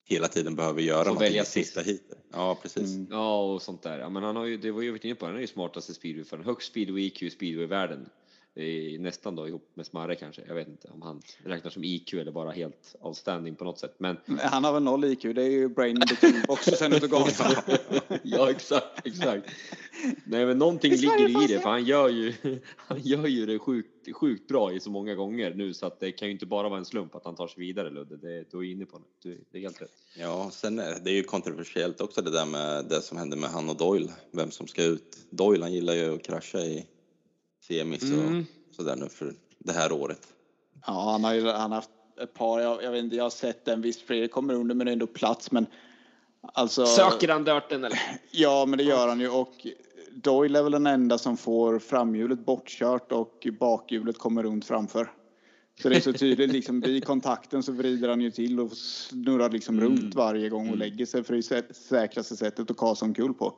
hela 0.05 0.27
tiden 0.27 0.55
behöver 0.55 0.81
göra 0.81 1.09
något 1.09 1.21
välja 1.21 1.45
sista 1.45 1.81
hit. 1.81 2.11
Ja, 2.31 2.59
precis. 2.61 2.95
Mm. 2.95 3.07
Ja, 3.11 3.43
och 3.43 3.61
sånt 3.61 3.81
där. 3.81 3.99
Ja, 3.99 4.09
men 4.09 4.23
han 4.23 4.35
har 4.35 4.45
ju, 4.45 4.57
det 4.57 4.71
var 4.71 4.81
ju 4.81 4.99
inne 5.01 5.15
på, 5.15 5.25
han 5.25 5.35
är 5.35 5.39
ju 5.39 5.47
smartaste 5.47 5.93
speedway 5.93 6.43
högst 6.43 6.67
speedway 6.67 7.03
IQ 7.03 7.33
speedway 7.33 7.63
i 7.63 7.67
världen 7.67 8.09
nästan 8.99 9.35
då 9.35 9.47
ihop 9.47 9.71
med 9.73 9.85
Smarre 9.85 10.15
kanske. 10.15 10.41
Jag 10.47 10.55
vet 10.55 10.67
inte 10.67 10.87
om 10.87 11.01
han 11.01 11.21
räknas 11.43 11.73
som 11.73 11.83
IQ 11.83 12.13
eller 12.13 12.31
bara 12.31 12.51
helt 12.51 12.95
outstanding 12.99 13.55
på 13.55 13.63
något 13.63 13.79
sätt. 13.79 13.95
Men... 13.97 14.17
Han 14.41 14.63
har 14.63 14.73
väl 14.73 14.83
noll 14.83 15.03
IQ, 15.03 15.21
det 15.21 15.43
är 15.43 15.49
ju 15.49 15.69
brain 15.69 15.97
in 15.97 16.45
och 16.47 16.59
sen 16.59 16.93
ut 16.93 17.03
och 17.03 17.09
ja, 18.23 18.49
exakt, 18.49 19.07
exakt. 19.07 19.49
Nej, 20.25 20.45
men 20.45 20.57
någonting 20.57 20.91
ligger 20.91 21.43
i 21.43 21.47
det, 21.47 21.59
för 21.59 21.69
han 21.69 21.85
gör 21.85 22.09
ju, 22.09 22.33
han 22.75 23.01
gör 23.01 23.27
ju 23.27 23.45
det 23.45 23.59
sjukt, 23.59 24.15
sjukt 24.15 24.47
bra 24.47 24.73
i 24.73 24.79
så 24.79 24.89
många 24.89 25.15
gånger 25.15 25.53
nu 25.53 25.73
så 25.73 25.85
att 25.85 25.99
det 25.99 26.11
kan 26.11 26.27
ju 26.27 26.31
inte 26.31 26.45
bara 26.45 26.69
vara 26.69 26.79
en 26.79 26.85
slump 26.85 27.15
att 27.15 27.25
han 27.25 27.35
tar 27.35 27.47
sig 27.47 27.59
vidare 27.59 27.89
Ludde. 27.89 28.17
Det, 28.17 28.51
du 28.51 28.57
är 28.57 28.71
inne 28.71 28.85
på 28.85 29.01
det. 29.23 29.37
Det 29.51 29.57
är 29.57 29.61
helt 29.61 29.81
rätt. 29.81 29.91
Ja, 30.17 30.49
sen 30.51 30.79
är 30.79 30.99
det 31.03 31.11
är 31.11 31.15
ju 31.15 31.23
kontroversiellt 31.23 32.01
också 32.01 32.21
det 32.21 32.31
där 32.31 32.45
med 32.45 32.85
det 32.85 33.01
som 33.01 33.17
hände 33.17 33.35
med 33.35 33.49
han 33.49 33.69
och 33.69 33.77
Doyle, 33.77 34.11
vem 34.31 34.51
som 34.51 34.67
ska 34.67 34.83
ut. 34.83 35.17
Doyle, 35.29 35.61
han 35.61 35.73
gillar 35.73 35.93
ju 35.93 36.15
att 36.15 36.23
krascha 36.23 36.59
i 36.59 36.85
semis 37.71 38.03
mm. 38.03 38.45
och 38.69 38.75
sådär 38.75 38.95
nu 38.95 39.09
för 39.09 39.33
det 39.57 39.73
här 39.73 39.91
året. 39.91 40.27
Ja, 40.87 41.11
han 41.11 41.23
har 41.23 41.33
ju 41.33 41.47
han 41.47 41.71
har 41.71 41.75
haft 41.75 41.89
ett 42.21 42.33
par, 42.33 42.59
jag, 42.59 42.83
jag 42.83 42.91
vet 42.91 43.03
inte, 43.03 43.15
jag 43.15 43.23
har 43.23 43.29
sett 43.29 43.67
en 43.67 43.81
viss 43.81 44.01
Fredrik 44.01 44.31
kommer 44.31 44.53
under 44.53 44.75
men 44.75 44.87
ändå 44.87 45.07
plats 45.07 45.51
men 45.51 45.65
alltså. 46.53 46.85
Söker 46.85 47.27
han 47.27 47.43
dörten 47.43 47.83
eller? 47.83 47.99
Ja, 48.31 48.65
men 48.65 48.77
det 48.77 48.83
gör 48.83 49.07
han 49.07 49.19
ju 49.19 49.29
och 49.29 49.67
Doyle 50.11 50.55
är 50.55 50.63
väl 50.63 50.71
den 50.71 50.87
enda 50.87 51.17
som 51.17 51.37
får 51.37 51.79
framhjulet 51.79 52.45
bortkört 52.45 53.11
och 53.11 53.47
bakhjulet 53.59 54.17
kommer 54.17 54.43
runt 54.43 54.65
framför. 54.65 55.11
Så 55.81 55.89
det 55.89 55.95
är 55.95 56.01
så 56.01 56.13
tydligt, 56.13 56.51
liksom 56.51 56.81
vid 56.81 57.05
kontakten 57.05 57.63
så 57.63 57.71
vrider 57.71 58.09
han 58.09 58.21
ju 58.21 58.31
till 58.31 58.59
och 58.59 58.71
snurrar 58.71 59.49
liksom 59.49 59.79
mm. 59.79 59.89
runt 59.89 60.15
varje 60.15 60.49
gång 60.49 60.61
och 60.61 60.75
mm. 60.75 60.79
lägger 60.79 61.05
sig 61.05 61.23
för 61.23 61.33
det 61.35 61.75
säkraste 61.75 62.35
sättet 62.35 62.71
att 62.71 62.77
kasa 62.77 63.05
omkull 63.05 63.33
på. 63.33 63.53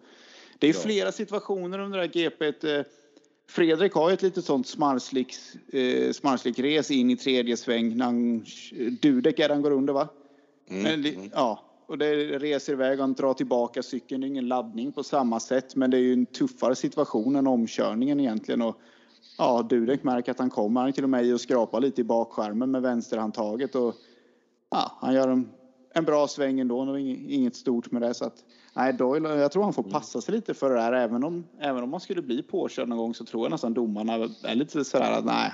Det 0.60 0.68
är 0.68 0.74
ja. 0.74 0.80
flera 0.80 1.12
situationer 1.12 1.80
under 1.80 1.98
det 1.98 2.04
här 2.04 2.14
GPet 2.14 2.64
eh, 2.64 2.82
Fredrik 3.48 3.94
har 3.94 4.10
ju 4.10 4.14
ett 4.14 4.22
litet 4.22 4.46
sånt 4.46 4.68
smarslik, 4.68 5.36
eh, 5.74 6.12
smarslik 6.12 6.60
res 6.60 6.92
in 6.92 7.10
i 7.10 7.18
tredje 7.18 7.58
sväng 7.58 7.98
när 7.98 8.06
han, 8.06 8.46
Dudek 9.02 9.40
är 9.40 9.50
han 9.50 9.62
går 9.62 9.72
under 9.72 9.94
va? 9.94 10.08
Mm. 10.70 10.84
Men, 10.84 11.14
mm. 11.14 11.30
ja, 11.34 11.64
och 11.86 11.98
det 11.98 12.16
reser 12.40 12.74
iväg, 12.74 13.00
han 13.00 13.14
drar 13.14 13.34
tillbaka 13.34 13.84
cykeln, 13.84 14.22
det 14.22 14.28
är 14.28 14.30
ingen 14.30 14.48
laddning 14.48 14.92
på 14.92 15.04
samma 15.04 15.40
sätt 15.40 15.76
men 15.76 15.92
det 15.92 15.98
är 15.98 16.02
ju 16.02 16.14
en 16.14 16.26
tuffare 16.26 16.76
situation 16.76 17.36
än 17.36 17.48
omkörningen 17.48 18.20
egentligen. 18.20 18.62
Och, 18.62 18.76
ja, 19.38 19.62
Dudek 19.70 20.04
märker 20.04 20.32
att 20.32 20.40
han 20.40 20.50
kommer, 20.50 20.82
han 20.82 20.88
är 20.88 20.94
till 20.94 21.04
och 21.04 21.10
med 21.10 21.26
i 21.26 21.34
och 21.34 21.42
skrapar 21.42 21.82
lite 21.82 22.02
i 22.02 22.04
bakskärmen 22.04 22.72
med 22.72 22.82
vänsterhandtaget 22.82 23.76
och 23.76 23.96
ja, 24.70 24.92
han 25.02 25.14
gör 25.14 25.28
en, 25.28 25.50
en 25.94 26.06
bra 26.06 26.28
sväng 26.28 26.60
ändå, 26.60 26.80
och 26.80 27.00
inget 27.00 27.56
stort 27.56 27.92
med 27.92 28.02
det 28.02 28.14
så 28.14 28.26
att 28.26 28.44
Nej, 28.76 28.94
Doyle, 28.94 29.30
jag 29.30 29.52
tror 29.52 29.64
han 29.64 29.74
får 29.74 29.82
mm. 29.82 29.92
passa 29.92 30.22
sig 30.22 30.36
lite 30.36 30.54
för 30.54 30.70
det 30.70 30.76
där. 30.76 30.94
Även 30.94 31.24
om, 31.24 31.48
även 31.60 31.84
om 31.84 31.90
man 31.90 32.00
skulle 32.00 32.22
bli 32.22 32.44
påkörd 32.44 32.88
någon 32.88 32.98
gång 32.98 33.14
så 33.14 33.26
tror 33.26 33.46
jag 33.46 33.52
nästan 33.52 33.74
domarna 33.74 34.14
är 34.44 34.56
lite 34.56 34.86
sådär 34.86 35.12
att 35.12 35.26
nej, 35.26 35.52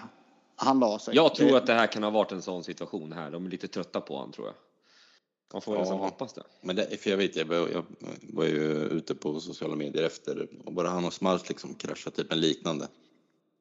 han 0.56 0.80
la 0.80 1.00
sig. 1.00 1.16
Jag 1.16 1.36
tror 1.36 1.58
att 1.58 1.66
det 1.66 1.74
här 1.74 1.88
kan 1.88 2.04
ha 2.04 2.10
varit 2.10 2.32
en 2.32 2.42
sån 2.42 2.64
situation 2.64 3.12
här. 3.12 3.32
De 3.32 3.46
är 3.46 3.50
lite 3.50 3.68
trötta 3.68 4.02
på 4.02 4.16
honom 4.16 4.32
tror 4.32 4.48
jag. 4.48 4.56
Man 5.54 5.62
får 5.62 5.76
ja, 5.76 5.82
nästan 5.82 6.00
hoppas 6.00 6.34
det. 6.34 6.44
Men 6.62 6.76
det, 6.76 7.02
för 7.02 7.10
jag 7.10 7.18
vet, 7.18 7.36
jag 7.36 7.46
var, 7.46 7.56
jag 7.56 7.84
var 8.34 8.46
ju 8.46 8.62
ute 8.76 9.16
på 9.16 9.40
sociala 9.40 9.76
medier 9.76 10.04
efter 10.04 10.48
och 10.66 10.74
bara 10.74 10.90
han 10.90 11.06
och 11.06 11.14
Smals 11.14 11.50
liksom 11.50 11.74
kraschade 11.74 12.16
typ 12.16 12.32
en 12.32 12.40
liknande. 12.40 12.88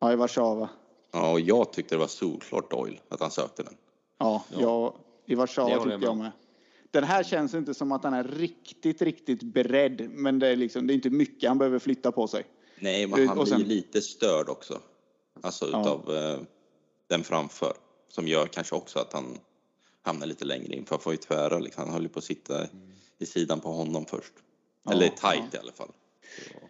Ja, 0.01 0.13
i 0.13 0.17
Warszawa. 0.17 0.69
Ja, 1.13 1.33
och 1.33 1.41
jag 1.41 1.73
tyckte 1.73 1.95
det 1.95 1.99
var 1.99 2.07
solklart 2.07 2.71
Doyle 2.71 3.01
att 3.09 3.21
han 3.21 3.31
sökte 3.31 3.63
den. 3.63 3.75
Ja, 4.19 4.45
ja. 4.53 4.61
Jag, 4.61 4.93
i 5.27 5.35
Warszawa 5.35 5.85
tyckte 5.85 6.07
jag 6.07 6.17
med. 6.17 6.31
Den 6.91 7.05
här 7.05 7.23
känns 7.23 7.55
inte 7.55 7.75
som 7.75 7.93
att 7.93 8.05
han 8.05 8.15
är 8.15 8.25
riktigt, 8.25 9.03
riktigt 9.03 9.43
beredd. 9.43 10.11
Men 10.11 10.39
det 10.39 10.49
är, 10.49 10.57
liksom, 10.57 10.87
det 10.87 10.93
är 10.93 10.95
inte 10.95 11.11
mycket 11.11 11.49
han 11.49 11.59
behöver 11.59 11.79
flytta 11.79 12.13
på 12.13 12.29
sig. 12.29 12.45
Nej, 12.81 13.07
men 13.07 13.29
han 13.29 13.47
sen, 13.47 13.57
blir 13.57 13.69
lite 13.69 14.01
störd 14.01 14.49
också. 14.49 14.81
Alltså 15.41 15.69
ja. 15.73 15.81
utav 15.81 16.17
eh, 16.17 16.41
den 17.07 17.25
framför. 17.25 17.73
Som 18.09 18.29
gör 18.29 18.47
kanske 18.47 18.75
också 18.75 18.99
att 18.99 19.13
han 19.13 19.39
hamnar 20.03 20.27
lite 20.27 20.45
längre 20.45 20.77
in. 20.77 20.85
För 20.85 20.95
han 20.95 21.01
får 21.01 21.13
ju 21.13 21.17
tvära 21.17 21.59
liksom. 21.59 21.85
Han 21.85 21.93
håller 21.93 22.09
på 22.09 22.19
att 22.19 22.25
sitta 22.25 22.59
mm. 22.59 22.93
i 23.19 23.27
sidan 23.27 23.61
på 23.61 23.73
honom 23.73 24.05
först. 24.05 24.33
Ja, 24.83 24.93
Eller 24.93 25.09
tight 25.09 25.49
ja. 25.53 25.59
i 25.59 25.59
alla 25.59 25.73
fall. 25.73 25.93
Så. 26.49 26.69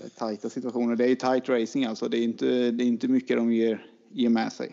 Det 0.00 0.04
är 0.04 0.08
tajta 0.08 0.50
situationer. 0.50 0.96
Det 0.96 1.10
är 1.10 1.14
tight 1.14 1.48
racing 1.48 1.84
alltså. 1.84 2.08
Det 2.08 2.18
är 2.18 2.22
inte, 2.22 2.70
det 2.70 2.84
är 2.84 2.86
inte 2.86 3.08
mycket 3.08 3.36
de 3.36 3.52
ger, 3.52 3.86
ger 4.10 4.28
med 4.28 4.52
sig. 4.52 4.70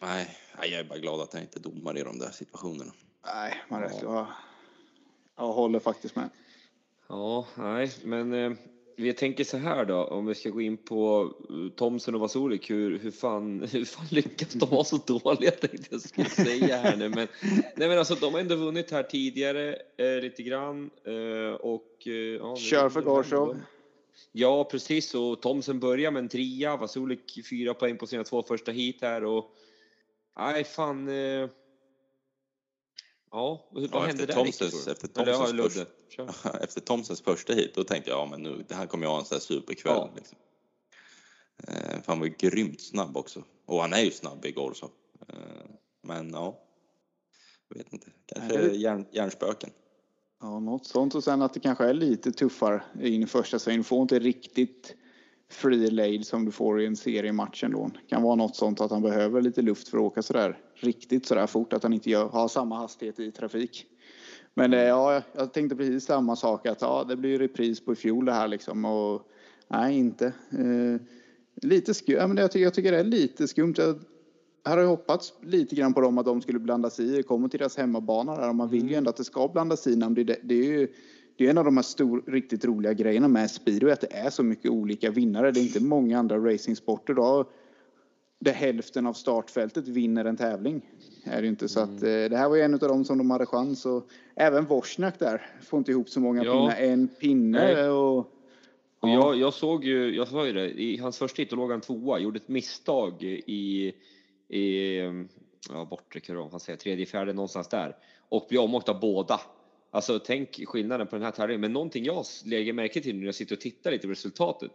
Nej, 0.00 0.36
jag 0.60 0.72
är 0.72 0.84
bara 0.84 0.98
glad 0.98 1.20
att 1.20 1.34
jag 1.34 1.42
inte 1.42 1.58
är 1.58 1.62
domare 1.62 2.00
i 2.00 2.02
de 2.02 2.18
där 2.18 2.30
situationerna. 2.30 2.92
Nej, 3.24 3.62
man 3.68 3.82
rätt 3.82 4.02
ja. 4.02 4.28
Jag 5.36 5.52
håller 5.52 5.78
faktiskt 5.78 6.16
med. 6.16 6.30
Ja, 7.08 7.46
nej, 7.54 7.92
men 8.04 8.32
eh, 8.32 8.52
vi 8.96 9.12
tänker 9.12 9.44
så 9.44 9.56
här 9.56 9.84
då, 9.84 10.04
om 10.04 10.26
vi 10.26 10.34
ska 10.34 10.50
gå 10.50 10.60
in 10.60 10.76
på 10.76 11.32
eh, 11.50 11.76
Thomsen 11.76 12.14
och 12.14 12.20
Vasolik, 12.20 12.70
hur, 12.70 12.98
hur, 12.98 13.10
fan, 13.10 13.60
hur 13.72 13.84
fan 13.84 14.06
lyckas 14.10 14.52
de 14.52 14.70
vara 14.70 14.84
så 14.84 14.96
dåliga 14.96 15.50
tänkte 15.50 15.88
jag 15.90 16.00
skulle 16.00 16.28
säga 16.28 16.76
här 16.76 16.96
nu. 16.96 17.08
Men, 17.08 17.28
nej 17.76 17.88
men 17.88 17.98
alltså 17.98 18.14
de 18.14 18.32
har 18.32 18.40
ändå 18.40 18.56
vunnit 18.56 18.90
här 18.90 19.02
tidigare 19.02 19.76
eh, 19.96 20.22
lite 20.22 20.42
grann 20.42 20.90
eh, 21.04 21.54
och... 21.54 22.06
Eh, 22.06 22.12
ja, 22.12 22.56
Kör 22.56 22.88
för 22.88 23.02
Gorshov. 23.02 23.56
Ja, 24.32 24.64
precis. 24.64 25.14
Och 25.14 25.42
Thomsen 25.42 25.80
börjar 25.80 26.10
med 26.10 26.20
en 26.20 26.28
trea, 26.28 26.76
Vasolik 26.76 27.46
fyra 27.50 27.74
poäng 27.74 27.98
på 27.98 28.06
sina 28.06 28.24
två 28.24 28.42
första 28.42 28.72
hit 28.72 28.98
här 29.00 29.24
och... 29.24 29.54
Nej, 30.38 30.64
fan. 30.64 31.08
Eh, 31.08 31.48
Ja, 33.30 33.68
vad 33.70 33.88
ja, 33.92 34.00
hände 34.00 34.26
där 34.26 34.34
Tomsens, 34.34 34.88
efter, 34.88 35.08
Tomsens 35.08 35.74
första, 35.74 36.58
efter 36.64 36.80
Thomsens 36.80 37.20
första 37.20 37.52
hit, 37.52 37.74
då 37.74 37.84
tänkte 37.84 38.10
jag 38.10 38.18
ja, 38.18 38.26
men 38.26 38.42
nu, 38.42 38.64
det 38.68 38.74
här 38.74 38.86
kommer 38.86 39.04
jag 39.04 39.10
ha 39.10 39.18
en 39.18 39.24
sån 39.24 39.36
här 39.36 39.40
superkväll. 39.40 39.94
Ja. 39.96 40.10
Liksom. 40.16 40.38
Eh, 41.68 42.02
för 42.02 42.06
han 42.06 42.18
var 42.18 42.26
ju 42.26 42.34
grymt 42.38 42.80
snabb 42.80 43.16
också. 43.16 43.44
Och 43.66 43.80
han 43.80 43.92
är 43.92 44.00
ju 44.00 44.10
snabb 44.10 44.44
i 44.44 44.54
så. 44.74 44.90
Eh, 45.28 45.36
men 46.02 46.30
ja, 46.30 46.58
jag 47.68 47.78
vet 47.78 47.92
inte. 47.92 48.06
Kanske 48.26 48.58
det... 48.58 48.76
järn, 48.76 49.06
hjärnspöken. 49.10 49.70
Ja, 50.40 50.60
något 50.60 50.86
sånt. 50.86 51.14
Och 51.14 51.24
sen 51.24 51.42
att 51.42 51.54
det 51.54 51.60
kanske 51.60 51.84
är 51.84 51.94
lite 51.94 52.32
tuffare 52.32 52.82
in 53.00 53.22
i 53.22 53.26
första 53.26 53.58
svängen. 53.58 53.80
Du 53.80 53.84
får 53.84 54.02
inte 54.02 54.18
riktigt 54.18 54.94
free 55.50 55.90
laid 55.90 56.26
som 56.26 56.44
du 56.44 56.52
får 56.52 56.80
i 56.80 56.86
en 56.86 56.96
seriematch 56.96 57.64
ändå. 57.64 57.90
Det 57.94 58.08
kan 58.08 58.22
vara 58.22 58.34
något 58.34 58.56
sånt 58.56 58.80
att 58.80 58.90
han 58.90 59.02
behöver 59.02 59.42
lite 59.42 59.62
luft 59.62 59.88
för 59.88 59.98
att 59.98 60.02
åka 60.02 60.22
sådär 60.22 60.58
riktigt 60.80 61.26
sådär 61.26 61.46
fort, 61.46 61.72
att 61.72 61.82
han 61.82 61.92
inte 61.92 62.10
gör, 62.10 62.28
har 62.28 62.48
samma 62.48 62.76
hastighet 62.76 63.20
i 63.20 63.30
trafik. 63.30 63.86
Men 64.54 64.72
eh, 64.72 64.80
ja, 64.80 65.22
jag 65.32 65.52
tänkte 65.52 65.76
precis 65.76 66.04
samma 66.04 66.36
sak 66.36 66.66
att 66.66 66.80
ja, 66.80 67.04
det 67.08 67.16
blir 67.16 67.38
repris 67.38 67.84
på 67.84 67.92
i 67.92 67.96
fjol 67.96 68.24
det 68.24 68.32
här 68.32 68.48
liksom 68.48 68.84
och 68.84 69.22
nej, 69.68 69.98
inte. 69.98 70.26
Eh, 70.50 71.00
lite 71.62 71.94
skumt, 71.94 72.16
ja, 72.18 72.26
men 72.26 72.36
jag 72.36 72.52
tycker, 72.52 72.64
jag 72.64 72.74
tycker 72.74 72.92
det 72.92 72.98
är 72.98 73.04
lite 73.04 73.48
skumt. 73.48 73.74
Jag 73.76 73.98
hade 74.64 74.82
hoppats 74.82 75.34
lite 75.42 75.74
grann 75.74 75.94
på 75.94 76.00
dem 76.00 76.18
att 76.18 76.26
de 76.26 76.42
skulle 76.42 76.58
blanda 76.58 76.90
sig 76.90 77.06
i. 77.06 77.16
Det 77.16 77.22
kommer 77.22 77.48
till 77.48 77.58
deras 77.58 77.76
hemmabana 77.76 78.36
där 78.36 78.52
man 78.52 78.68
vill 78.68 78.90
ju 78.90 78.94
ändå 78.94 79.10
att 79.10 79.16
det 79.16 79.24
ska 79.24 79.48
blandas 79.48 79.86
i 79.86 79.96
namn. 79.96 80.14
Det, 80.14 80.38
det 80.42 80.54
är 80.54 80.64
ju 80.64 80.88
det 81.36 81.46
är 81.46 81.50
en 81.50 81.58
av 81.58 81.64
de 81.64 81.76
här 81.76 81.84
stor, 81.84 82.22
riktigt 82.26 82.64
roliga 82.64 82.92
grejerna 82.92 83.28
med 83.28 83.50
speedway, 83.50 83.92
att 83.92 84.00
det 84.00 84.12
är 84.12 84.30
så 84.30 84.42
mycket 84.42 84.70
olika 84.70 85.10
vinnare. 85.10 85.50
Det 85.50 85.60
är 85.60 85.62
inte 85.62 85.82
många 85.82 86.18
andra 86.18 86.38
racingsporter 86.38 87.14
då 87.14 87.50
där 88.38 88.52
hälften 88.52 89.06
av 89.06 89.12
startfältet 89.12 89.88
vinner 89.88 90.24
en 90.24 90.36
tävling. 90.36 90.90
Är 91.24 91.42
det 91.42 91.48
inte 91.48 91.68
så 91.68 91.80
att 91.80 92.02
mm. 92.02 92.30
det 92.30 92.36
här 92.36 92.48
var 92.48 92.56
ju 92.56 92.62
en 92.62 92.74
av 92.74 92.80
dem 92.80 93.04
som 93.04 93.18
de 93.18 93.30
hade 93.30 93.46
chans 93.46 93.86
och 93.86 94.08
även 94.36 94.64
Wozniak 94.64 95.18
där 95.18 95.50
får 95.62 95.78
inte 95.78 95.90
ihop 95.90 96.08
så 96.08 96.20
många 96.20 96.44
ja. 96.44 96.52
pinnar. 96.52 96.76
En 96.76 97.08
pinne 97.08 97.88
och 97.88 98.34
och 99.00 99.08
jag, 99.08 99.36
jag, 99.36 99.54
såg 99.54 99.84
ju, 99.84 100.16
jag 100.16 100.28
sa 100.28 100.46
ju 100.46 100.52
det, 100.52 100.70
i 100.70 100.96
hans 100.96 101.18
första 101.18 101.42
hit 101.42 101.52
låg 101.52 101.70
han 101.70 101.80
tvåa, 101.80 102.18
gjorde 102.18 102.36
ett 102.36 102.48
misstag 102.48 103.22
i, 103.22 103.92
i 104.48 104.96
ja, 105.70 105.84
bortre 105.90 106.20
kurvan, 106.20 106.48
han 106.50 106.60
säger 106.60 106.76
tredje, 106.76 107.06
fjärde 107.06 107.32
någonstans 107.32 107.68
där 107.68 107.96
och 108.28 108.46
blev 108.48 108.60
omåkt 108.60 108.88
av 108.88 109.00
båda. 109.00 109.40
Alltså 109.90 110.18
tänk 110.18 110.66
skillnaden 110.66 111.06
på 111.06 111.16
den 111.16 111.24
här 111.24 111.30
tävlingen. 111.30 111.60
Men 111.60 111.72
någonting 111.72 112.04
jag 112.04 112.24
lägger 112.44 112.72
märke 112.72 113.00
till 113.00 113.16
när 113.16 113.26
jag 113.26 113.34
sitter 113.34 113.56
och 113.56 113.60
tittar 113.60 113.90
lite 113.90 114.06
på 114.06 114.10
resultatet. 114.10 114.70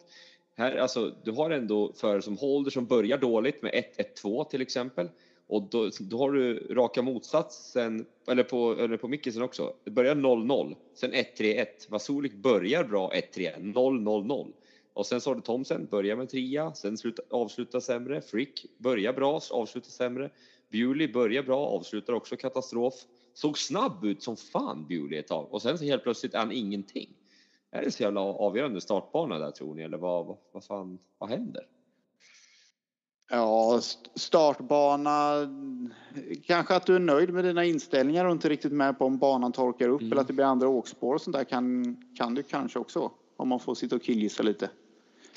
Här, 0.55 0.75
alltså, 0.75 1.15
du 1.23 1.31
har 1.31 1.49
ändå 1.49 1.93
förare 1.93 2.21
som 2.21 2.37
Holder 2.37 2.71
som 2.71 2.85
börjar 2.85 3.17
dåligt 3.17 3.61
med 3.61 3.85
1-1-2 3.97 4.49
till 4.49 4.61
exempel. 4.61 5.09
Och 5.47 5.63
då, 5.63 5.89
då 5.99 6.17
har 6.17 6.31
du 6.31 6.67
raka 6.73 7.01
motsatsen, 7.01 8.05
eller 8.27 8.43
på, 8.43 8.75
eller 8.79 8.97
på 8.97 9.07
Mickelsen 9.07 9.41
också. 9.41 9.73
Det 9.83 9.91
börjar 9.91 10.15
0-0, 10.15 10.75
sen 10.93 11.13
1-3-1. 11.13 11.65
Vasulik 11.89 12.33
börjar 12.33 12.83
bra 12.83 13.11
1-3, 13.33 13.73
0-0-0. 13.73 14.51
Och 14.93 15.05
sen 15.05 15.21
så 15.21 15.29
har 15.29 15.35
du 15.35 15.41
Thomsen, 15.41 15.87
börjar 15.91 16.15
med 16.15 16.29
trea, 16.29 16.73
sen 16.73 16.97
sluta, 16.97 17.21
avslutar 17.29 17.79
sämre. 17.79 18.21
Frick 18.21 18.65
börjar 18.77 19.13
bra, 19.13 19.41
avslutar 19.51 19.89
sämre. 19.89 20.29
Bewley 20.69 21.07
börjar 21.07 21.43
bra, 21.43 21.67
avslutar 21.67 22.13
också 22.13 22.35
katastrof. 22.35 22.93
Såg 23.33 23.57
snabb 23.57 24.05
ut 24.05 24.23
som 24.23 24.37
fan 24.37 24.85
Bewley 24.87 25.19
ett 25.19 25.27
tag 25.27 25.47
och 25.53 25.61
sen 25.61 25.77
så 25.77 25.85
helt 25.85 26.03
plötsligt 26.03 26.33
är 26.33 26.39
han 26.39 26.51
ingenting. 26.51 27.09
Är 27.73 27.81
det 27.81 27.91
så 27.91 28.03
jävla 28.03 28.21
avgörande 28.21 28.81
startbana 28.81 29.39
där 29.39 29.51
tror 29.51 29.75
ni 29.75 29.83
eller 29.83 29.97
vad, 29.97 30.25
vad, 30.25 30.37
vad 30.51 30.63
fan, 30.63 30.99
vad 31.17 31.29
händer? 31.29 31.67
Ja, 33.29 33.81
startbana. 34.15 35.33
Kanske 36.45 36.75
att 36.75 36.85
du 36.85 36.95
är 36.95 36.99
nöjd 36.99 37.33
med 37.33 37.45
dina 37.45 37.65
inställningar 37.65 38.25
och 38.25 38.31
inte 38.31 38.49
riktigt 38.49 38.71
med 38.71 38.99
på 38.99 39.05
om 39.05 39.17
banan 39.17 39.51
torkar 39.51 39.89
upp 39.89 40.01
mm. 40.01 40.11
eller 40.11 40.21
att 40.21 40.27
det 40.27 40.33
blir 40.33 40.45
andra 40.45 40.67
åkspår 40.67 41.13
och 41.13 41.21
sånt 41.21 41.35
där 41.35 41.43
kan, 41.43 41.97
kan 42.17 42.35
du 42.35 42.43
kanske 42.43 42.79
också. 42.79 43.11
Om 43.37 43.47
man 43.47 43.59
får 43.59 43.75
sitta 43.75 43.95
och 43.95 44.03
killgissa 44.03 44.43
lite. 44.43 44.69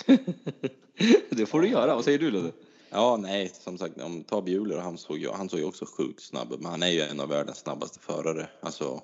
det 1.31 1.47
får 1.47 1.61
du 1.61 1.69
göra. 1.69 1.95
Vad 1.95 2.05
säger 2.05 2.19
du 2.19 2.31
Ludde? 2.31 2.53
Ja, 2.91 3.17
nej, 3.17 3.49
som 3.49 3.79
sagt, 3.79 4.01
om 4.01 4.25
tar 4.25 4.43
Bjuler, 4.43 4.79
han 4.79 4.99
såg 4.99 5.19
ju, 5.19 5.31
han 5.31 5.49
såg 5.49 5.61
ju 5.61 5.67
också 5.67 5.85
sjukt 5.99 6.23
snabb 6.23 6.55
men 6.59 6.71
han 6.71 6.83
är 6.83 6.91
ju 6.91 7.01
en 7.01 7.21
av 7.21 7.29
världens 7.29 7.59
snabbaste 7.59 8.01
förare, 8.01 8.49
alltså 8.61 9.01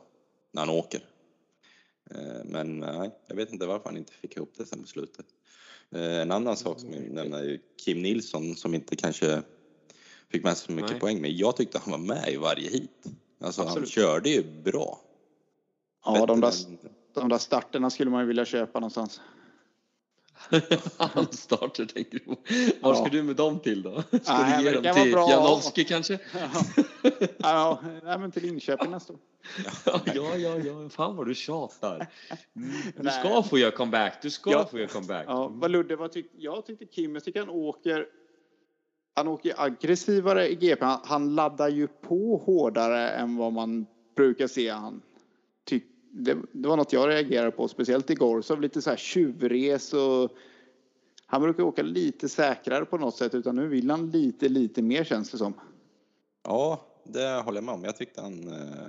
när 0.52 0.66
han 0.66 0.70
åker. 0.70 1.00
Eh, 2.10 2.44
men 2.44 2.80
nej, 2.80 3.10
jag 3.26 3.36
vet 3.36 3.52
inte 3.52 3.66
varför 3.66 3.84
han 3.84 3.96
inte 3.96 4.12
fick 4.12 4.36
ihop 4.36 4.52
det 4.56 4.66
sen 4.66 4.82
på 4.82 4.88
slutet. 4.88 5.26
Eh, 5.90 6.20
en 6.20 6.32
annan 6.32 6.56
sak 6.56 6.80
som 6.80 6.92
jag 6.92 7.02
nämner 7.02 7.38
är 7.38 7.60
Kim 7.84 8.02
Nilsson 8.02 8.56
som 8.56 8.74
inte 8.74 8.96
kanske 8.96 9.42
fick 10.30 10.44
med 10.44 10.56
så 10.56 10.72
mycket 10.72 10.90
nej. 10.90 11.00
poäng, 11.00 11.20
men 11.20 11.36
jag 11.36 11.56
tyckte 11.56 11.78
han 11.78 11.90
var 11.90 11.98
med 11.98 12.28
i 12.28 12.36
varje 12.36 12.70
hit. 12.70 13.04
Alltså 13.40 13.62
Absolut. 13.62 13.78
han 13.78 13.86
körde 13.86 14.30
ju 14.30 14.62
bra. 14.62 15.00
Ja, 16.04 16.26
de 16.26 16.40
där, 16.40 16.52
de 17.14 17.28
där 17.28 17.38
starterna 17.38 17.90
skulle 17.90 18.10
man 18.10 18.20
ju 18.20 18.26
vilja 18.26 18.44
köpa 18.44 18.80
någonstans. 18.80 19.20
Handstarter 20.96 21.84
tänker 21.84 22.18
du. 22.24 22.36
Var 22.80 22.94
ska 22.94 23.08
du 23.08 23.22
med 23.22 23.36
dem 23.36 23.58
till 23.58 23.82
då? 23.82 24.02
Ska 24.02 24.38
Nej, 24.38 24.58
du 24.58 24.64
ge 24.64 24.80
dem 24.80 24.94
till 24.94 25.12
Janowski 25.12 25.84
kanske? 25.84 26.18
ja, 27.38 27.80
ja 28.04 28.18
men 28.18 28.32
till 28.32 28.42
Linköping 28.42 28.90
nästa 28.90 29.12
år. 29.12 29.18
ja, 30.14 30.36
ja, 30.36 30.58
ja, 30.58 30.88
fan 30.88 31.16
vad 31.16 31.26
du 31.26 31.34
tjatar. 31.34 32.06
Du 32.96 33.10
ska 33.10 33.42
få 33.42 33.58
göra 33.58 33.70
comeback, 33.70 34.22
du 34.22 34.30
ska 34.30 34.50
ja. 34.50 34.66
få 34.66 34.78
göra 34.78 34.88
comeback. 34.88 35.24
Ja, 35.28 35.48
vad 35.48 35.70
Ludde, 35.70 35.96
vad 35.96 36.12
tyck, 36.12 36.26
jag 36.36 36.66
tyckte 36.66 36.86
Kim, 36.86 37.14
jag 37.14 37.24
tycker 37.24 37.40
han 37.40 37.50
åker 37.50 38.06
han 39.14 39.28
åker 39.28 39.54
aggressivare 39.56 40.48
i 40.48 40.54
GP. 40.54 40.84
Han, 40.84 41.00
han 41.04 41.34
laddar 41.34 41.68
ju 41.68 41.86
på 41.86 42.42
hårdare 42.46 43.10
än 43.10 43.36
vad 43.36 43.52
man 43.52 43.86
brukar 44.16 44.46
se 44.46 44.68
han 44.68 45.02
det, 46.12 46.38
det, 46.52 46.68
var 46.68 46.76
något 46.76 46.92
jag 46.92 47.08
reagerade 47.08 47.50
på, 47.50 47.68
speciellt 47.68 48.10
igår. 48.10 48.42
Så 48.42 48.56
lite 48.56 48.82
så 48.82 48.90
här 48.90 48.96
tjuvres 48.96 49.92
och 49.92 50.30
han 51.26 51.42
brukar 51.42 51.62
åka 51.62 51.82
lite 51.82 52.28
säkrare 52.28 52.84
på 52.84 52.98
något 52.98 53.16
sätt, 53.16 53.34
utan 53.34 53.56
nu 53.56 53.68
vill 53.68 53.90
han 53.90 54.10
lite, 54.10 54.48
lite 54.48 54.82
mer 54.82 55.04
känns 55.04 55.30
det 55.30 55.38
som. 55.38 55.54
Ja, 56.44 56.86
det 57.04 57.42
håller 57.44 57.56
jag 57.56 57.64
med 57.64 57.74
om. 57.74 57.84
Jag 57.84 57.96
tyckte 57.96 58.20
han, 58.20 58.48
eh, 58.48 58.88